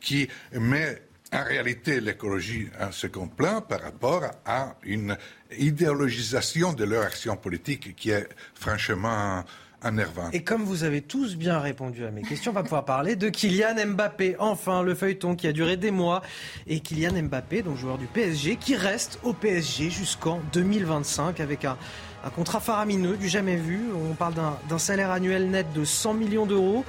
qui 0.01 0.27
met 0.55 1.03
en 1.31 1.45
réalité 1.45 2.01
l'écologie 2.01 2.71
en 2.81 2.91
second 2.91 3.29
plan 3.29 3.61
par 3.61 3.83
rapport 3.83 4.23
à 4.47 4.77
une 4.83 5.19
idéologisation 5.59 6.73
de 6.73 6.85
leur 6.85 7.03
action 7.03 7.37
politique 7.37 7.95
qui 7.97 8.13
est 8.13 8.27
franchement 8.55 9.45
énervante. 9.87 10.35
Et 10.35 10.43
comme 10.43 10.63
vous 10.63 10.85
avez 10.85 11.03
tous 11.03 11.37
bien 11.37 11.59
répondu 11.59 12.07
à 12.07 12.11
mes 12.11 12.23
questions, 12.23 12.53
on 12.53 12.55
va 12.55 12.63
pouvoir 12.63 12.87
parler 12.87 13.15
de 13.15 13.29
Kylian 13.29 13.75
Mbappé. 13.89 14.37
Enfin, 14.39 14.83
le 14.83 14.95
feuilleton 14.95 15.37
qui 15.37 15.49
a 15.49 15.53
duré 15.53 15.77
des 15.77 15.91
mois. 15.91 16.23
Et 16.67 16.81
Kylian 16.81 17.23
Mbappé, 17.25 17.61
donc 17.61 17.77
joueur 17.77 17.99
du 17.99 18.07
PSG, 18.07 18.57
qui 18.57 18.75
reste 18.75 19.19
au 19.23 19.35
PSG 19.35 19.91
jusqu'en 19.91 20.41
2025 20.55 21.41
avec 21.41 21.67
un 21.67 21.77
un 22.23 22.31
contrat 22.31 22.61
faramineux, 22.61 23.17
du 23.17 23.29
jamais 23.29 23.57
vu. 23.57 23.93
On 23.95 24.15
parle 24.15 24.35
d'un 24.69 24.79
salaire 24.79 25.11
annuel 25.11 25.51
net 25.51 25.73
de 25.73 25.85
100 25.85 26.15
millions 26.15 26.45
d'euros. 26.45 26.85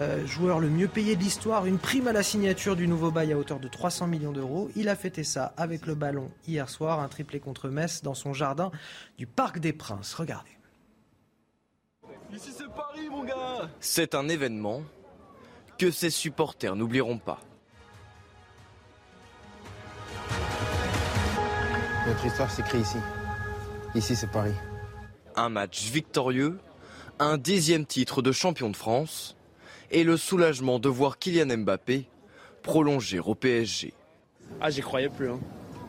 Euh, 0.00 0.24
joueur 0.26 0.60
le 0.60 0.68
mieux 0.68 0.86
payé 0.86 1.16
de 1.16 1.20
l'histoire. 1.20 1.66
Une 1.66 1.78
prime 1.78 2.06
à 2.06 2.12
la 2.12 2.22
signature 2.22 2.76
du 2.76 2.86
nouveau 2.86 3.10
bail 3.10 3.32
à 3.32 3.38
hauteur 3.38 3.58
de 3.58 3.66
300 3.66 4.06
millions 4.06 4.32
d'euros. 4.32 4.70
Il 4.76 4.88
a 4.88 4.94
fêté 4.94 5.24
ça 5.24 5.52
avec 5.56 5.86
le 5.86 5.94
ballon 5.94 6.30
hier 6.46 6.68
soir. 6.68 7.00
Un 7.00 7.08
triplé 7.08 7.40
contre 7.40 7.68
Metz 7.68 8.02
dans 8.02 8.14
son 8.14 8.32
jardin 8.32 8.70
du 9.18 9.26
Parc 9.26 9.58
des 9.58 9.72
Princes. 9.72 10.14
Regardez. 10.14 10.50
Ici 12.32 12.50
c'est 12.56 12.68
Paris 12.68 13.08
mon 13.10 13.24
gars 13.24 13.68
C'est 13.80 14.14
un 14.14 14.28
événement 14.28 14.82
que 15.78 15.90
ses 15.90 16.10
supporters 16.10 16.76
n'oublieront 16.76 17.18
pas. 17.18 17.40
Notre 22.06 22.24
histoire 22.24 22.50
s'écrit 22.50 22.78
ici. 22.78 22.98
Ici 23.94 24.14
c'est 24.14 24.30
Paris. 24.30 24.54
Un 25.36 25.50
match 25.50 25.90
victorieux, 25.90 26.58
un 27.18 27.36
dixième 27.36 27.84
titre 27.84 28.22
de 28.22 28.32
champion 28.32 28.70
de 28.70 28.76
France 28.76 29.36
et 29.90 30.02
le 30.02 30.16
soulagement 30.16 30.78
de 30.78 30.88
voir 30.88 31.18
Kylian 31.18 31.58
Mbappé 31.58 32.06
prolonger 32.62 33.20
au 33.20 33.34
PSG. 33.34 33.92
Ah, 34.62 34.70
j'y 34.70 34.80
croyais 34.80 35.10
plus. 35.10 35.30
Hein. 35.30 35.40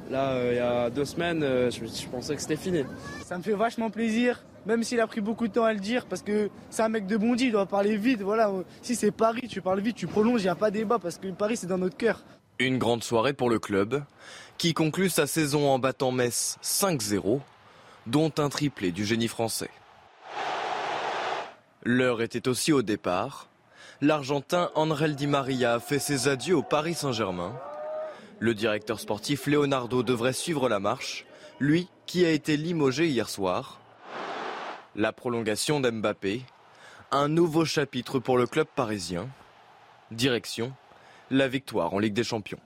Là, 0.09 0.31
euh, 0.31 0.49
il 0.51 0.55
y 0.57 0.59
a 0.59 0.89
deux 0.89 1.05
semaines, 1.05 1.43
euh, 1.43 1.71
je, 1.71 2.07
pensais 2.07 2.35
que 2.35 2.41
c'était 2.41 2.57
fini. 2.57 2.83
Ça 3.25 3.37
me 3.37 3.43
fait 3.43 3.53
vachement 3.53 3.89
plaisir, 3.89 4.43
même 4.65 4.83
s'il 4.83 4.99
a 4.99 5.07
pris 5.07 5.21
beaucoup 5.21 5.47
de 5.47 5.53
temps 5.53 5.63
à 5.63 5.73
le 5.73 5.79
dire, 5.79 6.05
parce 6.05 6.21
que 6.21 6.49
c'est 6.69 6.81
un 6.81 6.89
mec 6.89 7.07
de 7.07 7.15
Bondy, 7.15 7.45
il 7.45 7.51
doit 7.51 7.65
parler 7.65 7.97
vite. 7.97 8.21
Voilà, 8.21 8.51
si 8.81 8.95
c'est 8.95 9.11
Paris, 9.11 9.47
tu 9.49 9.61
parles 9.61 9.79
vite, 9.79 9.95
tu 9.95 10.07
prolonges, 10.07 10.41
il 10.41 10.45
n'y 10.45 10.49
a 10.49 10.55
pas 10.55 10.71
débat, 10.71 10.99
parce 10.99 11.17
que 11.17 11.27
Paris, 11.29 11.57
c'est 11.57 11.67
dans 11.67 11.77
notre 11.77 11.97
cœur. 11.97 12.23
Une 12.59 12.77
grande 12.77 13.03
soirée 13.03 13.33
pour 13.33 13.49
le 13.49 13.59
club, 13.59 14.03
qui 14.57 14.73
conclut 14.73 15.09
sa 15.09 15.25
saison 15.25 15.69
en 15.69 15.79
battant 15.79 16.11
Metz 16.11 16.57
5-0 16.63 17.39
dont 18.07 18.31
un 18.37 18.49
triplé 18.49 18.91
du 18.91 19.05
génie 19.05 19.27
français. 19.27 19.69
L'heure 21.83 22.21
était 22.21 22.47
aussi 22.47 22.71
au 22.71 22.81
départ. 22.81 23.49
L'Argentin 24.01 24.71
André 24.75 25.09
Di 25.11 25.27
Maria 25.27 25.75
a 25.75 25.79
fait 25.79 25.99
ses 25.99 26.27
adieux 26.27 26.55
au 26.55 26.63
Paris 26.63 26.93
Saint-Germain. 26.93 27.59
Le 28.39 28.53
directeur 28.53 28.99
sportif 28.99 29.47
Leonardo 29.47 30.03
devrait 30.03 30.33
suivre 30.33 30.69
la 30.69 30.79
marche, 30.79 31.25
lui 31.59 31.89
qui 32.05 32.25
a 32.25 32.31
été 32.31 32.55
limogé 32.55 33.07
hier 33.07 33.29
soir. 33.29 33.81
La 34.95 35.11
prolongation 35.11 35.79
d'Mbappé, 35.79 36.43
un 37.11 37.27
nouveau 37.27 37.65
chapitre 37.65 38.19
pour 38.19 38.37
le 38.37 38.47
club 38.47 38.67
parisien. 38.73 39.27
Direction, 40.11 40.73
la 41.29 41.47
victoire 41.47 41.93
en 41.93 41.99
Ligue 41.99 42.13
des 42.13 42.23
Champions. 42.23 42.59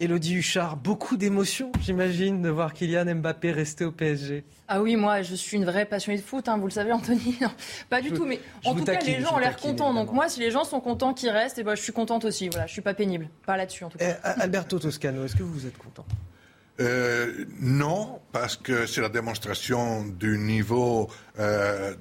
Elodie 0.00 0.36
Huchard, 0.36 0.78
beaucoup 0.78 1.18
d'émotions, 1.18 1.70
j'imagine, 1.82 2.40
de 2.40 2.48
voir 2.48 2.72
Kylian 2.72 3.16
Mbappé 3.16 3.52
rester 3.52 3.84
au 3.84 3.92
PSG. 3.92 4.44
Ah 4.66 4.80
oui, 4.80 4.96
moi, 4.96 5.20
je 5.20 5.34
suis 5.34 5.58
une 5.58 5.66
vraie 5.66 5.84
passionnée 5.84 6.16
de 6.16 6.24
foot, 6.24 6.48
hein, 6.48 6.56
vous 6.56 6.64
le 6.64 6.70
savez, 6.70 6.90
Anthony. 6.90 7.38
pas 7.90 8.00
du 8.00 8.10
tout, 8.10 8.24
mais 8.24 8.40
en 8.64 8.74
tout 8.74 8.84
cas, 8.84 8.98
les 8.98 9.20
gens 9.20 9.34
ont 9.34 9.38
l'air 9.38 9.56
contents. 9.56 9.92
Donc 9.92 10.10
moi, 10.10 10.30
si 10.30 10.40
les 10.40 10.50
gens 10.50 10.64
sont 10.64 10.80
contents 10.80 11.12
qu'ils 11.12 11.28
restent, 11.28 11.58
et 11.58 11.60
eh 11.60 11.64
ben, 11.64 11.74
je 11.74 11.82
suis 11.82 11.92
contente 11.92 12.24
aussi. 12.24 12.48
Voilà, 12.48 12.66
je 12.66 12.72
suis 12.72 12.80
pas 12.80 12.94
pénible, 12.94 13.28
pas 13.44 13.58
là-dessus 13.58 13.84
en 13.84 13.90
tout 13.90 13.98
cas. 13.98 14.16
Eh, 14.24 14.40
Alberto 14.40 14.78
Toscano, 14.78 15.26
est-ce 15.26 15.36
que 15.36 15.42
vous 15.42 15.66
êtes 15.66 15.76
content? 15.76 16.06
Euh, 16.80 17.44
non, 17.60 18.20
parce 18.32 18.56
que 18.56 18.86
c'est 18.86 19.02
la 19.02 19.10
démonstration 19.10 20.06
du 20.06 20.38
niveau 20.38 21.10
euh, 21.38 21.94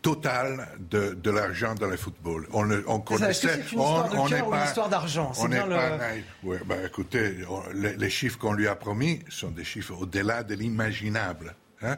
total 0.00 0.68
de, 0.90 1.14
de 1.14 1.30
l'argent 1.30 1.74
dans 1.74 1.88
le 1.88 1.96
football. 1.96 2.46
On, 2.52 2.62
le, 2.62 2.84
on 2.86 3.00
connaissait. 3.00 3.48
C'est 3.48 3.54
une 3.54 3.64
histoire 3.64 4.08
on, 4.14 4.24
de 4.24 4.30
cœur 4.30 4.48
ou 4.48 4.54
une 4.54 4.62
histoire 4.64 4.88
d'argent 4.88 5.32
On 5.38 5.48
n'est 5.48 5.58
pas. 5.60 5.98
Ouais, 6.42 6.60
bah, 6.64 6.76
écoutez, 6.84 7.38
les, 7.74 7.96
les, 7.96 8.10
chiffres 8.10 8.38
qu'on 8.38 8.52
lui 8.52 8.68
a 8.68 8.76
promis 8.76 9.20
sont 9.28 9.50
des 9.50 9.64
chiffres 9.64 9.94
au-delà 10.00 10.42
de 10.42 10.54
l'imaginable. 10.54 11.54
Hein 11.82 11.96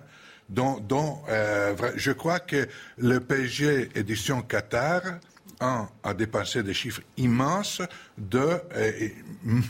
dont, 0.48 0.78
dont 0.80 1.20
euh, 1.28 1.74
je 1.96 2.12
crois 2.12 2.40
que 2.40 2.68
le 2.98 3.20
PSG 3.20 3.90
édition 3.94 4.42
Qatar 4.42 5.02
un, 5.60 5.88
a 6.02 6.14
dépensé 6.14 6.62
des 6.62 6.74
chiffres 6.74 7.02
immenses, 7.16 7.82
deux, 8.18 8.60
et 8.76 9.14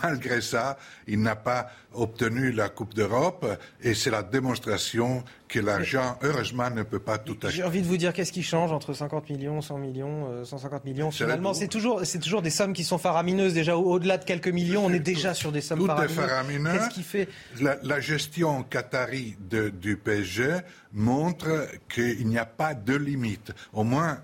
malgré 0.02 0.40
ça, 0.40 0.78
il 1.06 1.20
n'a 1.20 1.36
pas 1.36 1.70
obtenu 1.93 2.52
la 2.52 2.69
Coupe 2.69 2.94
d'Europe, 2.94 3.47
et 3.82 3.94
c'est 3.94 4.11
la 4.11 4.23
démonstration 4.23 5.24
que 5.48 5.61
l'argent, 5.61 6.19
heureusement, 6.23 6.69
ne 6.70 6.82
peut 6.82 6.98
pas 6.98 7.19
tout 7.19 7.36
acheter. 7.43 7.59
J'ai 7.59 7.65
envie 7.65 7.82
de 7.82 7.86
vous 7.86 7.97
dire, 7.97 8.12
qu'est-ce 8.12 8.32
qui 8.32 8.43
change 8.43 8.73
entre 8.73 8.93
50 8.93 9.31
millions, 9.31 9.61
100 9.61 9.78
millions, 9.78 10.44
150 10.44 10.74
euh, 10.74 10.90
millions 10.90 11.11
Finalement, 11.11 11.55
c'est 11.55 11.69
toujours, 11.69 12.05
c'est 12.05 12.19
toujours 12.19 12.43
des 12.43 12.51
sommes 12.51 12.73
qui 12.73 12.85
sont 12.85 12.98
faramineuses. 12.98 13.55
Déjà, 13.55 13.77
au-delà 13.77 14.19
de 14.19 14.24
quelques 14.24 14.48
millions, 14.48 14.85
on 14.85 14.93
est 14.93 14.98
déjà 14.98 15.35
sur 15.35 15.52
des 15.52 15.61
sommes 15.61 15.78
tout 15.78 15.86
faramineuses. 15.86 16.19
Est 16.19 16.20
faramineux. 16.20 16.73
Qu'est-ce 16.73 16.90
qui 16.90 17.02
fait 17.02 17.28
la, 17.61 17.77
la, 17.82 18.01
gestion 18.01 18.65
qatari 18.65 19.36
de, 19.39 19.69
du 19.69 19.97
PSG 19.97 20.59
montre 20.93 21.69
qu'il 21.93 22.27
n'y 22.27 22.39
a 22.39 22.47
pas 22.47 22.74
de 22.74 22.94
limite. 22.94 23.52
Au 23.73 23.85
moins, 23.85 24.19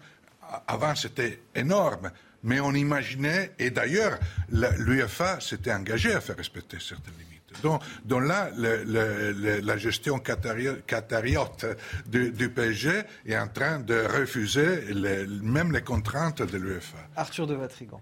avant 0.67 0.95
c'était 0.95 1.43
énorme, 1.55 2.11
mais 2.43 2.61
on 2.61 2.73
imaginait, 2.73 3.53
et 3.59 3.71
d'ailleurs 3.71 4.19
l'UEFA 4.51 5.41
s'était 5.41 5.73
engagé 5.73 6.13
à 6.13 6.21
faire 6.21 6.37
respecter 6.37 6.79
certaines 6.81 7.15
limites. 7.15 7.31
Donc, 7.63 7.83
donc 8.05 8.25
là, 8.25 8.51
le, 8.57 8.85
le, 8.85 9.61
la 9.61 9.77
gestion 9.77 10.19
qatariote 10.21 11.67
du, 12.07 12.31
du, 12.31 12.49
PSG 12.49 13.03
est 13.27 13.37
en 13.37 13.49
train 13.49 13.81
de 13.81 14.07
refuser 14.07 14.95
même 15.43 15.73
les 15.73 15.83
contraintes 15.83 16.43
de 16.43 16.57
l'UEFA. 16.57 16.99
Arthur 17.17 17.47
de 17.47 17.55
Vatrigan. 17.55 18.01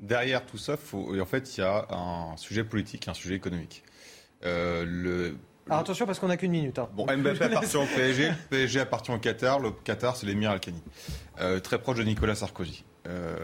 Derrière 0.00 0.46
tout 0.46 0.58
ça, 0.58 0.76
faut, 0.76 1.20
en 1.20 1.26
fait, 1.26 1.56
il 1.56 1.60
y 1.60 1.64
a 1.64 1.86
un 1.90 2.36
sujet 2.36 2.64
politique, 2.64 3.08
un 3.08 3.14
sujet 3.14 3.34
économique. 3.34 3.84
Euh, 4.44 4.84
le 4.86 5.36
alors 5.68 5.80
attention 5.80 6.06
parce 6.06 6.18
qu'on 6.18 6.28
n'a 6.28 6.36
qu'une 6.36 6.52
minute. 6.52 6.78
Hein. 6.78 6.88
Mbappé 6.96 7.44
appartient 7.44 7.76
au 7.76 7.84
PSG, 7.84 8.32
PSG 8.50 8.80
appartient 8.80 9.10
au 9.10 9.18
Qatar, 9.18 9.60
le 9.60 9.70
Qatar 9.70 10.16
c'est 10.16 10.26
l'émir 10.26 10.50
Al-Khani, 10.50 10.82
euh, 11.40 11.60
très 11.60 11.78
proche 11.78 11.98
de 11.98 12.04
Nicolas 12.04 12.34
Sarkozy. 12.34 12.84
Euh, 13.06 13.36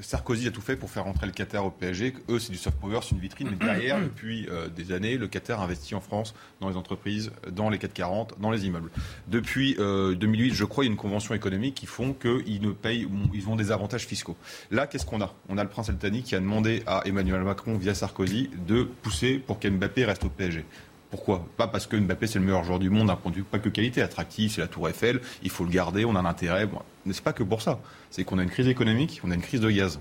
Sarkozy 0.00 0.46
a 0.46 0.50
tout 0.50 0.60
fait 0.60 0.76
pour 0.76 0.90
faire 0.90 1.04
rentrer 1.04 1.24
le 1.24 1.32
Qatar 1.32 1.64
au 1.64 1.70
PSG. 1.70 2.12
Eux, 2.28 2.38
c'est 2.38 2.52
du 2.52 2.58
soft 2.58 2.78
power, 2.78 2.98
c'est 3.02 3.12
une 3.12 3.20
vitrine. 3.20 3.48
Mais 3.50 3.64
derrière, 3.64 3.98
depuis 3.98 4.46
euh, 4.50 4.68
des 4.68 4.92
années, 4.92 5.16
le 5.16 5.26
Qatar 5.26 5.62
investit 5.62 5.94
en 5.94 6.02
France, 6.02 6.34
dans 6.60 6.68
les 6.68 6.76
entreprises, 6.76 7.32
dans 7.50 7.70
les 7.70 7.78
440, 7.78 8.34
dans 8.38 8.50
les 8.50 8.66
immeubles. 8.66 8.90
Depuis 9.28 9.74
2008, 9.74 10.52
je 10.52 10.64
crois, 10.66 10.84
il 10.84 10.88
y 10.88 10.90
a 10.90 10.92
une 10.92 10.98
convention 10.98 11.34
économique 11.34 11.74
qui 11.74 11.86
font 11.86 12.12
qu'ils 12.12 12.60
ne 12.60 12.72
payent, 12.72 13.08
ils 13.32 13.48
ont 13.48 13.56
des 13.56 13.72
avantages 13.72 14.06
fiscaux. 14.06 14.36
Là, 14.70 14.86
qu'est-ce 14.86 15.06
qu'on 15.06 15.22
a? 15.22 15.32
On 15.48 15.56
a 15.56 15.62
le 15.62 15.70
prince 15.70 15.88
Al-Thani 15.88 16.22
qui 16.22 16.34
a 16.34 16.40
demandé 16.40 16.82
à 16.86 17.02
Emmanuel 17.06 17.42
Macron, 17.42 17.78
via 17.78 17.94
Sarkozy, 17.94 18.50
de 18.66 18.82
pousser 18.82 19.38
pour 19.38 19.58
qu'Mbappé 19.58 20.04
reste 20.04 20.24
au 20.24 20.28
PSG. 20.28 20.66
Pourquoi? 21.10 21.46
Pas 21.56 21.68
parce 21.68 21.86
que 21.86 21.96
Mbappé 21.96 22.26
c'est 22.26 22.38
le 22.38 22.44
meilleur 22.44 22.64
joueur 22.64 22.78
du 22.78 22.90
monde 22.90 23.08
d'un 23.08 23.16
point 23.16 23.32
pas 23.50 23.58
que 23.58 23.68
qualité, 23.68 24.02
attractif, 24.02 24.54
c'est 24.54 24.60
la 24.60 24.66
Tour 24.66 24.88
Eiffel, 24.88 25.20
il 25.42 25.50
faut 25.50 25.64
le 25.64 25.70
garder, 25.70 26.04
on 26.04 26.16
a 26.16 26.20
un 26.20 26.24
intérêt. 26.24 26.66
Bon, 26.66 26.80
mais 27.04 27.12
c'est 27.12 27.22
pas 27.22 27.32
que 27.32 27.42
pour 27.42 27.62
ça. 27.62 27.78
C'est 28.10 28.24
qu'on 28.24 28.38
a 28.38 28.42
une 28.42 28.50
crise 28.50 28.68
économique, 28.68 29.20
on 29.24 29.30
a 29.30 29.34
une 29.34 29.42
crise 29.42 29.60
de 29.60 29.70
gaz. 29.70 30.00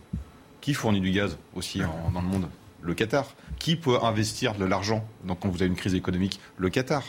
Qui 0.62 0.74
fournit 0.74 1.02
du 1.02 1.12
gaz 1.12 1.38
aussi 1.56 1.80
dans 1.80 2.22
le 2.22 2.28
monde? 2.28 2.50
Le 2.82 2.94
Qatar. 2.96 3.36
Qui 3.60 3.76
peut 3.76 4.04
investir 4.04 4.56
de 4.56 4.66
l'argent 4.66 5.08
quand 5.28 5.50
vous 5.50 5.62
avez 5.62 5.68
une 5.68 5.76
crise 5.76 5.94
économique? 5.94 6.40
Le 6.58 6.70
Qatar. 6.70 7.04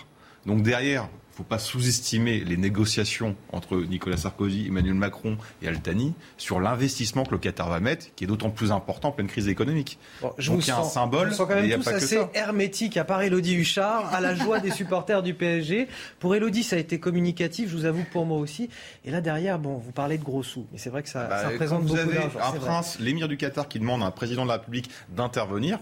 Donc 0.44 0.62
derrière, 0.62 1.08
faut 1.36 1.42
pas 1.42 1.58
sous-estimer 1.58 2.40
les 2.40 2.56
négociations 2.56 3.36
entre 3.52 3.76
Nicolas 3.76 4.16
Sarkozy, 4.16 4.68
Emmanuel 4.68 4.94
Macron 4.94 5.36
et 5.60 5.68
Altani 5.68 6.14
sur 6.38 6.60
l'investissement 6.60 7.24
que 7.24 7.32
le 7.32 7.38
Qatar 7.38 7.68
va 7.68 7.78
mettre, 7.78 8.06
qui 8.16 8.24
est 8.24 8.26
d'autant 8.26 8.48
plus 8.48 8.72
important 8.72 9.08
en 9.08 9.12
pleine 9.12 9.26
crise 9.26 9.46
économique. 9.48 9.98
je 10.38 10.50
Donc 10.50 10.66
il 10.66 10.68
y 10.68 10.70
a 10.70 10.78
un 10.78 10.84
symbole, 10.84 11.32
je 11.32 11.36
quand 11.36 11.48
même 11.48 11.70
tous 11.70 11.88
assez 11.88 12.20
hermétique 12.32 12.96
à 12.96 13.04
part 13.04 13.20
Elodie 13.20 13.54
Huchard, 13.54 14.14
à 14.14 14.20
la 14.22 14.34
joie 14.34 14.60
des 14.60 14.70
supporters 14.70 15.22
du 15.22 15.34
PSG. 15.34 15.88
Pour 16.20 16.34
Elodie, 16.34 16.62
ça 16.62 16.76
a 16.76 16.78
été 16.78 16.98
communicatif, 16.98 17.68
je 17.68 17.76
vous 17.76 17.84
avoue 17.84 18.04
pour 18.12 18.24
moi 18.24 18.38
aussi. 18.38 18.70
Et 19.04 19.10
là 19.10 19.20
derrière, 19.20 19.58
bon, 19.58 19.76
vous 19.76 19.92
parlez 19.92 20.16
de 20.16 20.24
gros 20.24 20.42
sous, 20.42 20.66
mais 20.72 20.78
c'est 20.78 20.90
vrai 20.90 21.02
que 21.02 21.10
ça, 21.10 21.26
bah, 21.26 21.42
ça 21.42 21.48
représente 21.48 21.84
beaucoup 21.84 22.12
d'argent. 22.12 22.38
Un 22.42 22.58
prince, 22.58 22.98
l'émir 22.98 23.28
du 23.28 23.36
Qatar, 23.36 23.68
qui 23.68 23.78
demande 23.78 24.02
à 24.02 24.06
un 24.06 24.10
président 24.10 24.44
de 24.44 24.48
la 24.48 24.54
République 24.54 24.90
d'intervenir, 25.10 25.78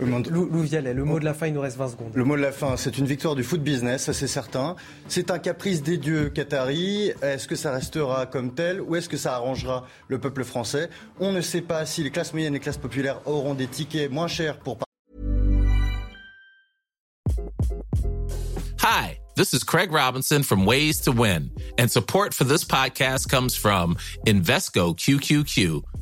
Lou, 0.00 0.60
Vialet, 0.62 0.94
le 0.94 1.04
mot 1.04 1.18
de 1.18 1.24
la 1.24 1.34
fin, 1.34 1.48
il 1.48 1.54
nous 1.54 1.60
reste 1.60 1.76
20 1.76 1.88
secondes. 1.88 2.12
Le 2.14 2.22
mot 2.22 2.36
de 2.36 2.40
la 2.40 2.52
fin, 2.52 2.76
c'est 2.76 2.98
une 2.98 3.06
victoire 3.06 3.34
du 3.34 3.42
foot 3.42 3.60
business, 3.60 4.04
ça 4.04 4.12
c'est 4.12 4.28
certain. 4.28 4.76
C'est 5.08 5.32
un 5.32 5.40
caprice 5.40 5.82
des 5.82 5.96
dieux 5.96 6.28
qataris. 6.28 7.10
Est-ce 7.20 7.48
que 7.48 7.56
ça 7.56 7.72
restera 7.72 8.26
comme 8.26 8.54
tel 8.54 8.80
ou 8.80 8.94
est-ce 8.94 9.08
que 9.08 9.16
ça 9.16 9.34
arrangera 9.34 9.88
le 10.06 10.20
peuple 10.20 10.44
français? 10.44 10.88
On 11.18 11.32
ne 11.32 11.40
sait 11.40 11.62
pas 11.62 11.84
si 11.84 12.04
les 12.04 12.12
classes 12.12 12.32
moyennes 12.32 12.54
et 12.54 12.58
les 12.58 12.62
classes 12.62 12.78
populaires 12.78 13.20
auront 13.26 13.54
des 13.54 13.66
tickets 13.66 14.08
moins 14.08 14.28
chers 14.28 14.60
pour. 14.60 14.78
Hi, 18.80 19.18
this 19.34 19.52
is 19.52 19.64
Craig 19.64 19.90
Robinson 19.90 20.44
from 20.44 20.64
Ways 20.64 21.00
to 21.06 21.10
Win, 21.10 21.50
and 21.76 21.88
support 21.88 22.34
for 22.34 22.44
this 22.44 22.64
podcast 22.64 23.28
comes 23.28 23.56
from 23.56 23.96
Invesco 24.28 24.94
QQQ, 24.94 25.82